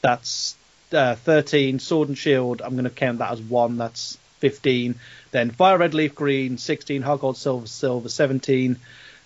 that's 0.00 0.56
uh, 0.92 1.14
thirteen, 1.14 1.78
sword 1.78 2.08
and 2.08 2.18
shield. 2.18 2.62
I'm 2.62 2.72
going 2.72 2.84
to 2.84 2.90
count 2.90 3.18
that 3.18 3.32
as 3.32 3.40
one. 3.40 3.78
That's 3.78 4.18
fifteen. 4.38 4.96
Then 5.30 5.50
fire, 5.50 5.78
red, 5.78 5.94
leaf, 5.94 6.14
green, 6.14 6.58
sixteen, 6.58 7.02
hard 7.02 7.20
gold, 7.20 7.36
silver, 7.36 7.66
silver, 7.66 8.08
seventeen. 8.08 8.78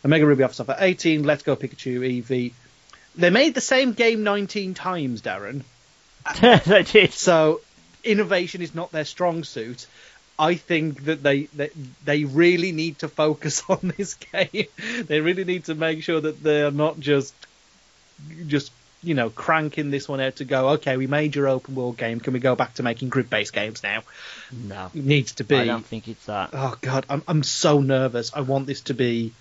Omega 0.05 0.27
Ruby 0.27 0.43
Alpha 0.43 0.55
Sapphire 0.55 0.77
18, 0.81 1.23
Let's 1.23 1.43
Go 1.43 1.57
Pikachu 1.57 2.01
Eevee. 2.01 2.53
They 3.17 3.31
made 3.31 3.55
the 3.55 3.63
same 3.63 3.95
game 3.95 4.23
19 4.23 4.75
times, 4.75 5.23
Darren. 5.23 5.63
they 6.67 6.83
did. 6.83 7.13
So 7.15 7.63
innovation 8.03 8.61
is 8.61 8.75
not 8.75 8.93
their 8.93 9.07
strong 9.07 9.45
suit. 9.45 9.87
I 10.39 10.55
think 10.55 11.05
that 11.05 11.23
they, 11.23 11.45
they 11.55 11.71
they 12.05 12.25
really 12.25 12.73
need 12.73 12.99
to 13.01 13.09
focus 13.09 13.63
on 13.69 13.93
this 13.97 14.15
game. 14.15 14.67
they 15.07 15.21
really 15.21 15.45
need 15.45 15.65
to 15.67 15.75
make 15.75 16.03
sure 16.03 16.21
that 16.21 16.43
they're 16.43 16.71
not 16.71 16.99
just 17.01 17.35
just 18.47 18.73
you 19.03 19.15
know 19.15 19.31
cranking 19.31 19.91
this 19.91 20.09
one 20.09 20.21
out 20.21 20.37
to 20.37 20.45
go. 20.45 20.71
Okay, 20.71 20.97
we 20.97 21.07
made 21.07 21.37
your 21.37 21.49
open 21.49 21.75
world 21.75 21.97
game. 21.97 22.21
Can 22.21 22.33
we 22.33 22.41
go 22.41 22.57
back 22.57 22.75
to 22.75 22.83
making 22.83 23.11
grid 23.11 23.31
based 23.31 23.53
games 23.53 23.83
now? 23.83 24.03
No, 24.53 24.91
It 24.95 25.05
needs 25.05 25.33
to 25.35 25.45
be. 25.45 25.57
I 25.57 25.67
don't 25.67 25.87
think 25.87 26.09
it's 26.09 26.27
that. 26.27 26.51
Oh 26.53 26.77
god, 26.81 27.07
I'm 27.09 27.23
I'm 27.29 27.43
so 27.43 27.81
nervous. 27.81 28.33
I 28.35 28.41
want 28.41 28.67
this 28.67 28.83
to 28.83 28.95
be 28.95 29.33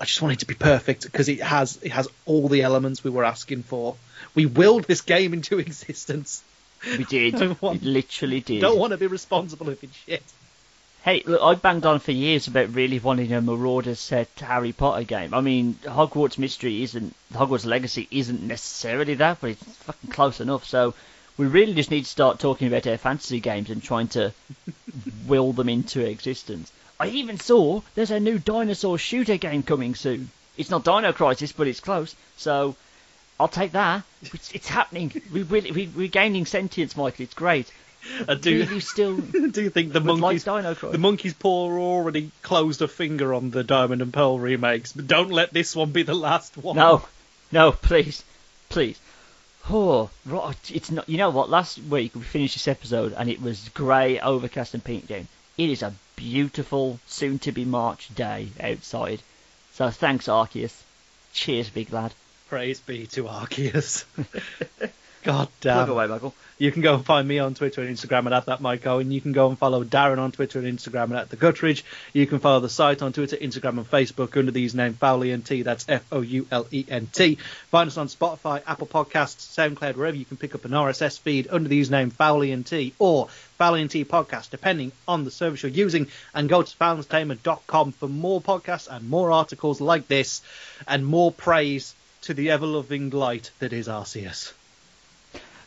I 0.00 0.04
just 0.04 0.22
want 0.22 0.34
it 0.34 0.40
to 0.40 0.46
be 0.46 0.54
perfect 0.54 1.04
because 1.04 1.28
it 1.28 1.42
has 1.42 1.78
it 1.82 1.90
has 1.92 2.08
all 2.24 2.48
the 2.48 2.62
elements 2.62 3.02
we 3.02 3.10
were 3.10 3.24
asking 3.24 3.64
for. 3.64 3.96
We 4.34 4.46
willed 4.46 4.84
this 4.84 5.00
game 5.00 5.32
into 5.32 5.58
existence. 5.58 6.42
We 6.86 7.04
did. 7.04 7.60
Want- 7.62 7.82
we 7.82 7.88
literally 7.88 8.40
did. 8.40 8.60
Don't 8.60 8.78
want 8.78 8.92
to 8.92 8.96
be 8.96 9.06
responsible 9.06 9.68
if 9.70 9.82
it's 9.82 9.96
shit. 9.96 10.22
Hey, 11.02 11.22
look, 11.24 11.40
I 11.42 11.54
banged 11.54 11.86
on 11.86 12.00
for 12.00 12.12
years 12.12 12.48
about 12.48 12.74
really 12.74 12.98
wanting 12.98 13.32
a 13.32 13.40
Marauders 13.40 14.00
set 14.00 14.28
Harry 14.40 14.72
Potter 14.72 15.04
game. 15.04 15.32
I 15.32 15.40
mean, 15.40 15.74
Hogwarts 15.84 16.38
Mystery 16.38 16.82
isn't, 16.82 17.14
Hogwarts 17.32 17.64
Legacy 17.64 18.08
isn't 18.10 18.42
necessarily 18.42 19.14
that, 19.14 19.40
but 19.40 19.50
it's 19.50 19.62
fucking 19.62 20.10
close 20.10 20.40
enough. 20.40 20.64
So 20.66 20.94
we 21.38 21.46
really 21.46 21.72
just 21.74 21.90
need 21.90 22.04
to 22.04 22.10
start 22.10 22.40
talking 22.40 22.66
about 22.66 22.86
our 22.86 22.98
fantasy 22.98 23.40
games 23.40 23.70
and 23.70 23.82
trying 23.82 24.08
to 24.08 24.32
will 25.26 25.52
them 25.52 25.68
into 25.68 26.04
existence. 26.04 26.70
I 27.00 27.08
even 27.08 27.38
saw 27.38 27.80
there's 27.94 28.10
a 28.10 28.18
new 28.18 28.38
dinosaur 28.38 28.98
shooter 28.98 29.36
game 29.36 29.62
coming 29.62 29.94
soon. 29.94 30.30
It's 30.56 30.70
not 30.70 30.84
Dino 30.84 31.12
Crisis, 31.12 31.52
but 31.52 31.68
it's 31.68 31.80
close. 31.80 32.16
So 32.36 32.74
I'll 33.40 33.48
take 33.48 33.72
that. 33.72 34.02
It's, 34.22 34.52
it's 34.52 34.68
happening. 34.68 35.12
We 35.32 35.42
really, 35.42 35.70
we, 35.70 35.86
we're 35.86 36.08
gaining 36.08 36.44
sentience, 36.44 36.96
Michael. 36.96 37.22
It's 37.22 37.34
great. 37.34 37.72
I 38.28 38.34
do. 38.34 38.60
Really 38.60 38.80
still 38.80 39.16
do 39.16 39.62
you 39.62 39.70
think 39.76 39.92
the 39.92 40.00
like 40.00 40.18
monkeys? 40.18 40.44
Dino 40.44 40.74
The 40.74 40.98
monkey's 40.98 41.34
paw 41.34 41.70
already 41.78 42.30
closed 42.42 42.80
a 42.82 42.88
finger 42.88 43.34
on 43.34 43.50
the 43.50 43.64
Diamond 43.64 44.02
and 44.02 44.12
Pearl 44.12 44.38
remakes, 44.38 44.92
but 44.92 45.06
don't 45.06 45.30
let 45.30 45.52
this 45.52 45.74
one 45.74 45.90
be 45.90 46.02
the 46.02 46.14
last 46.14 46.56
one. 46.56 46.76
No, 46.76 47.04
no, 47.52 47.72
please, 47.72 48.24
please. 48.68 48.98
Oh, 49.70 50.10
right, 50.24 50.70
it's 50.70 50.90
not. 50.90 51.08
You 51.08 51.18
know 51.18 51.30
what? 51.30 51.50
Last 51.50 51.78
week 51.78 52.14
we 52.14 52.22
finished 52.22 52.54
this 52.54 52.68
episode 52.68 53.12
and 53.12 53.28
it 53.28 53.42
was 53.42 53.68
grey, 53.70 54.18
overcast, 54.18 54.74
and 54.74 54.82
pink 54.82 55.08
down. 55.08 55.28
It 55.56 55.68
is 55.68 55.82
a 55.82 55.92
beautiful, 56.16 57.00
soon-to-be 57.06 57.64
March 57.64 58.14
day 58.14 58.48
outside. 58.60 59.20
So 59.74 59.90
thanks, 59.90 60.26
Arceus. 60.26 60.82
Cheers, 61.32 61.68
big 61.70 61.92
lad. 61.92 62.14
Praise 62.48 62.80
be 62.80 63.06
to 63.08 63.24
Arceus. 63.24 64.04
God 65.22 65.48
Plug 65.60 65.86
damn. 65.86 65.90
away, 65.90 66.06
Michael. 66.06 66.34
You 66.56 66.72
can 66.72 66.80
go 66.80 66.94
and 66.94 67.04
find 67.04 67.28
me 67.28 67.38
on 67.38 67.54
Twitter 67.54 67.82
and 67.82 67.94
Instagram 67.94 68.26
at, 68.26 68.32
at 68.32 68.46
that 68.46 68.60
Michael, 68.60 69.00
and 69.00 69.12
You 69.12 69.20
can 69.20 69.32
go 69.32 69.48
and 69.48 69.58
follow 69.58 69.84
Darren 69.84 70.18
on 70.18 70.32
Twitter 70.32 70.58
and 70.58 70.78
Instagram 70.78 71.14
at 71.14 71.28
the 71.28 71.36
Guttridge. 71.36 71.82
You 72.14 72.26
can 72.26 72.38
follow 72.38 72.60
the 72.60 72.68
site 72.68 73.02
on 73.02 73.12
Twitter, 73.12 73.36
Instagram, 73.36 73.76
and 73.78 73.90
Facebook 73.90 74.36
under 74.36 74.50
these 74.50 74.74
names 74.74 74.96
Foulent. 74.96 75.64
That's 75.64 75.84
F 75.88 76.04
O 76.10 76.22
U 76.22 76.46
L 76.50 76.66
E 76.70 76.86
N 76.88 77.08
T. 77.12 77.36
Find 77.70 77.88
us 77.88 77.98
on 77.98 78.08
Spotify, 78.08 78.62
Apple 78.66 78.86
Podcasts, 78.86 79.54
SoundCloud, 79.54 79.96
wherever 79.96 80.16
you 80.16 80.24
can 80.24 80.36
pick 80.36 80.54
up 80.54 80.64
an 80.64 80.70
RSS 80.70 81.20
feed 81.20 81.48
under 81.50 81.68
these 81.68 81.90
names 81.90 82.14
Foulent 82.14 82.72
or 82.98 83.28
Foulent 83.58 83.92
Podcast, 83.92 84.50
depending 84.50 84.92
on 85.06 85.24
the 85.24 85.30
service 85.30 85.62
you're 85.62 85.70
using. 85.70 86.08
And 86.34 86.48
go 86.48 86.62
to 86.62 86.76
foulentertainment.com 86.76 87.92
for 87.92 88.08
more 88.08 88.40
podcasts 88.40 88.88
and 88.90 89.10
more 89.10 89.30
articles 89.30 89.80
like 89.80 90.08
this, 90.08 90.42
and 90.86 91.04
more 91.04 91.30
praise 91.30 91.94
to 92.28 92.34
the 92.34 92.50
ever 92.50 92.66
loving 92.66 93.08
light 93.08 93.50
that 93.58 93.72
is 93.72 93.88
Arceus. 93.88 94.52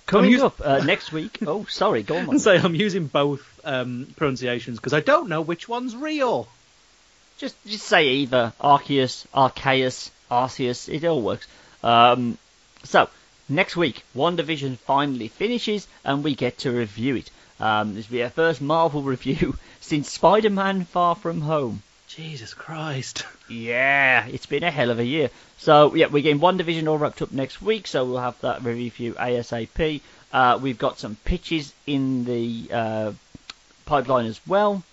Coming 0.05 0.39
up 0.39 0.61
uh, 0.63 0.83
next 0.83 1.11
week. 1.11 1.39
Oh, 1.47 1.65
sorry, 1.65 2.03
go 2.03 2.17
on. 2.17 2.37
Say 2.37 2.55
I'm 2.55 2.75
using 2.75 3.07
both 3.07 3.41
um, 3.65 4.05
pronunciations 4.15 4.77
because 4.77 4.93
I 4.93 4.99
don't 4.99 5.27
know 5.27 5.41
which 5.41 5.67
one's 5.67 5.95
real. 5.95 6.47
Just 7.39 7.55
just 7.65 7.83
say 7.87 8.09
either 8.09 8.53
Arceus, 8.61 9.25
Arceus, 9.33 10.11
Arceus. 10.29 10.87
It 10.87 11.03
all 11.03 11.23
works. 11.23 11.47
Um, 11.81 12.37
so 12.83 13.09
next 13.49 13.75
week, 13.75 14.03
WandaVision 14.15 14.77
finally 14.77 15.29
finishes, 15.29 15.87
and 16.05 16.23
we 16.23 16.35
get 16.35 16.59
to 16.59 16.71
review 16.71 17.15
it. 17.15 17.31
Um, 17.59 17.95
this 17.95 18.07
will 18.07 18.17
be 18.17 18.23
our 18.23 18.29
first 18.29 18.61
Marvel 18.61 19.01
review 19.15 19.57
since 19.79 20.11
Spider-Man: 20.11 20.85
Far 20.85 21.15
From 21.15 21.41
Home. 21.41 21.81
Jesus 22.15 22.53
Christ. 22.53 23.25
Yeah, 23.49 24.25
it's 24.27 24.45
been 24.45 24.63
a 24.63 24.71
hell 24.71 24.91
of 24.91 24.99
a 24.99 25.05
year. 25.05 25.29
So 25.57 25.93
yeah, 25.93 26.05
we're 26.05 26.23
getting 26.23 26.39
WandaVision 26.39 26.87
all 26.87 26.97
wrapped 26.97 27.21
up 27.21 27.33
next 27.33 27.61
week, 27.61 27.85
so 27.85 28.05
we'll 28.05 28.19
have 28.19 28.39
that 28.39 28.63
review 28.63 29.13
ASAP. 29.13 29.99
Uh, 30.31 30.57
we've 30.61 30.77
got 30.77 30.99
some 30.99 31.17
pitches 31.25 31.73
in 31.85 32.23
the 32.23 32.69
uh, 32.71 33.11
pipeline 33.85 34.25
as 34.25 34.39
well, 34.47 34.83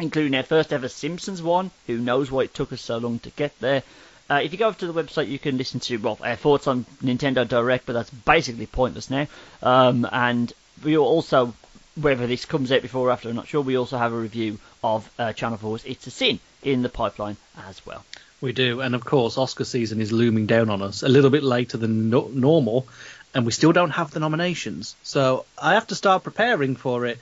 including 0.00 0.34
our 0.34 0.42
first 0.42 0.72
ever 0.72 0.88
Simpsons 0.88 1.40
one. 1.40 1.70
Who 1.86 1.98
knows 1.98 2.28
why 2.28 2.42
it 2.42 2.54
took 2.54 2.72
us 2.72 2.80
so 2.80 2.98
long 2.98 3.20
to 3.20 3.30
get 3.30 3.56
there? 3.60 3.84
Uh, 4.28 4.40
if 4.42 4.50
you 4.50 4.58
go 4.58 4.66
over 4.66 4.78
to 4.80 4.90
the 4.90 5.00
website, 5.00 5.28
you 5.28 5.38
can 5.38 5.56
listen 5.56 5.78
to 5.78 5.96
well 5.98 6.18
our 6.22 6.34
thoughts 6.34 6.66
on 6.66 6.84
Nintendo 7.04 7.46
Direct, 7.46 7.86
but 7.86 7.92
that's 7.92 8.10
basically 8.10 8.66
pointless 8.66 9.10
now. 9.10 9.28
Um, 9.62 10.08
and 10.10 10.52
we 10.82 10.96
also, 10.96 11.54
whether 11.94 12.26
this 12.26 12.46
comes 12.46 12.72
out 12.72 12.82
before 12.82 13.08
or 13.08 13.12
after, 13.12 13.28
I'm 13.28 13.36
not 13.36 13.46
sure. 13.46 13.60
We 13.60 13.78
also 13.78 13.96
have 13.96 14.12
a 14.12 14.18
review 14.18 14.58
of 14.82 15.08
uh, 15.20 15.32
Channel 15.34 15.58
4's 15.58 15.84
It's 15.84 16.08
a 16.08 16.10
Sin 16.10 16.40
in 16.62 16.82
the 16.82 16.88
pipeline 16.88 17.36
as 17.66 17.84
well. 17.84 18.04
We 18.40 18.52
do, 18.52 18.80
and 18.80 18.94
of 18.96 19.04
course, 19.04 19.38
Oscar 19.38 19.64
season 19.64 20.00
is 20.00 20.10
looming 20.10 20.46
down 20.46 20.68
on 20.68 20.82
us 20.82 21.04
a 21.04 21.08
little 21.08 21.30
bit 21.30 21.44
later 21.44 21.78
than 21.78 22.10
no- 22.10 22.30
normal, 22.32 22.88
and 23.34 23.46
we 23.46 23.52
still 23.52 23.72
don't 23.72 23.90
have 23.90 24.10
the 24.10 24.20
nominations. 24.20 24.96
So 25.04 25.44
I 25.56 25.74
have 25.74 25.86
to 25.88 25.94
start 25.94 26.24
preparing 26.24 26.74
for 26.74 27.06
it, 27.06 27.18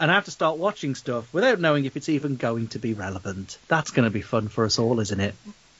and 0.00 0.10
I 0.10 0.14
have 0.14 0.24
to 0.24 0.32
start 0.32 0.58
watching 0.58 0.96
stuff 0.96 1.32
without 1.32 1.60
knowing 1.60 1.84
if 1.84 1.96
it's 1.96 2.08
even 2.08 2.34
going 2.36 2.68
to 2.68 2.80
be 2.80 2.92
relevant. 2.92 3.56
That's 3.68 3.92
going 3.92 4.04
to 4.04 4.10
be 4.10 4.20
fun 4.20 4.48
for 4.48 4.64
us 4.64 4.80
all, 4.80 4.98
isn't 4.98 5.20
it? 5.20 5.34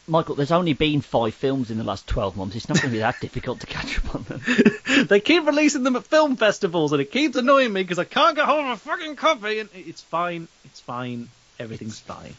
Michael, 0.06 0.34
there's 0.34 0.52
only 0.52 0.74
been 0.74 1.00
five 1.00 1.34
films 1.34 1.70
in 1.70 1.78
the 1.78 1.84
last 1.84 2.06
12 2.06 2.36
months. 2.36 2.54
It's 2.54 2.68
not 2.68 2.80
going 2.80 2.90
to 2.90 2.96
be 2.96 2.98
that 2.98 3.20
difficult 3.20 3.60
to 3.60 3.66
catch 3.66 3.98
up 3.98 4.14
on 4.14 4.22
them. 4.24 5.06
they 5.08 5.18
keep 5.18 5.44
releasing 5.44 5.82
them 5.82 5.96
at 5.96 6.04
film 6.04 6.36
festivals, 6.36 6.92
and 6.92 7.00
it 7.00 7.10
keeps 7.10 7.36
annoying 7.36 7.72
me 7.72 7.82
because 7.82 7.98
I 7.98 8.04
can't 8.04 8.36
get 8.36 8.44
hold 8.44 8.64
of 8.64 8.70
a 8.72 8.76
fucking 8.76 9.16
copy. 9.16 9.58
And 9.58 9.70
it's 9.74 10.02
fine, 10.02 10.46
it's 10.66 10.80
fine, 10.80 11.28
everything's 11.58 11.98
fine. 11.98 12.34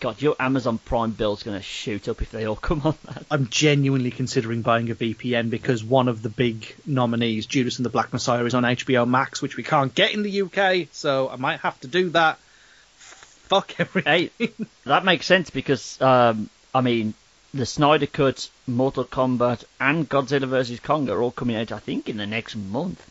God, 0.00 0.22
your 0.22 0.36
Amazon 0.38 0.78
Prime 0.78 1.10
bill's 1.10 1.42
going 1.42 1.56
to 1.56 1.62
shoot 1.62 2.08
up 2.08 2.22
if 2.22 2.30
they 2.30 2.46
all 2.46 2.54
come 2.70 2.82
on 2.84 2.94
that. 3.06 3.24
I'm 3.30 3.48
genuinely 3.48 4.10
considering 4.10 4.62
buying 4.62 4.90
a 4.90 4.94
VPN 4.94 5.50
because 5.50 5.82
one 5.82 6.06
of 6.08 6.22
the 6.22 6.28
big 6.28 6.74
nominees, 6.86 7.46
Judas 7.46 7.78
and 7.78 7.84
the 7.84 7.90
Black 7.90 8.12
Messiah, 8.12 8.44
is 8.44 8.54
on 8.54 8.62
HBO 8.62 9.06
Max, 9.08 9.42
which 9.42 9.56
we 9.56 9.62
can't 9.64 9.94
get 9.94 10.12
in 10.14 10.22
the 10.22 10.42
UK, 10.42 10.88
so 10.92 11.28
I 11.28 11.36
might 11.36 11.60
have 11.60 11.78
to 11.80 11.88
do 11.88 12.10
that. 12.10 12.38
Fuck 12.96 13.78
everything. 13.80 14.30
Hey, 14.38 14.50
that 14.84 15.04
makes 15.04 15.26
sense 15.26 15.50
because, 15.50 16.00
um, 16.00 16.48
I 16.74 16.80
mean, 16.80 17.12
the 17.52 17.66
Snyder 17.66 18.06
Cut, 18.06 18.48
Mortal 18.66 19.04
Kombat, 19.04 19.64
and 19.80 20.08
Godzilla 20.08 20.46
vs. 20.48 20.80
Kong 20.80 21.08
are 21.10 21.20
all 21.20 21.30
coming 21.30 21.56
out, 21.56 21.72
I 21.72 21.78
think, 21.78 22.08
in 22.08 22.16
the 22.16 22.26
next 22.26 22.56
month. 22.56 23.04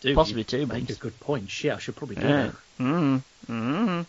Dude, 0.00 0.14
possibly 0.14 0.44
two 0.44 0.58
Make 0.66 0.68
months. 0.68 0.96
a 0.96 0.96
good 0.96 1.18
point. 1.18 1.50
Shit, 1.50 1.72
I 1.72 1.78
should 1.78 1.96
probably 1.96 2.16
do 2.16 2.22
Yeah. 2.28 2.46
that. 2.46 2.54
Mm, 2.78 3.22
mm. 3.48 4.06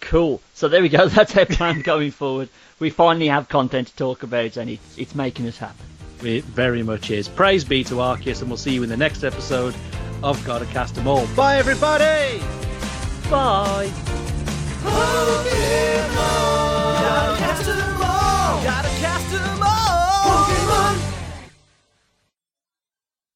Cool. 0.00 0.40
So 0.54 0.68
there 0.68 0.82
we 0.82 0.88
go. 0.88 1.08
That's 1.08 1.36
our 1.36 1.46
plan 1.46 1.82
going 1.82 2.10
forward. 2.10 2.48
We 2.78 2.90
finally 2.90 3.28
have 3.28 3.48
content 3.48 3.88
to 3.88 3.96
talk 3.96 4.22
about, 4.22 4.56
and 4.56 4.70
it's, 4.70 4.98
it's 4.98 5.14
making 5.14 5.46
us 5.46 5.58
happy. 5.58 5.84
It 6.22 6.44
very 6.44 6.82
much 6.82 7.10
is. 7.10 7.28
Praise 7.28 7.64
be 7.64 7.84
to 7.84 7.94
Arceus, 7.94 8.40
and 8.40 8.50
we'll 8.50 8.58
see 8.58 8.72
you 8.72 8.82
in 8.82 8.88
the 8.88 8.96
next 8.96 9.24
episode 9.24 9.74
of 10.22 10.42
Gotta 10.44 10.66
Cast 10.66 10.98
'Em 10.98 11.08
All. 11.08 11.26
Bye, 11.28 11.56
everybody! 11.56 12.38
Bye! 13.30 13.90
Pokemon. 14.82 16.50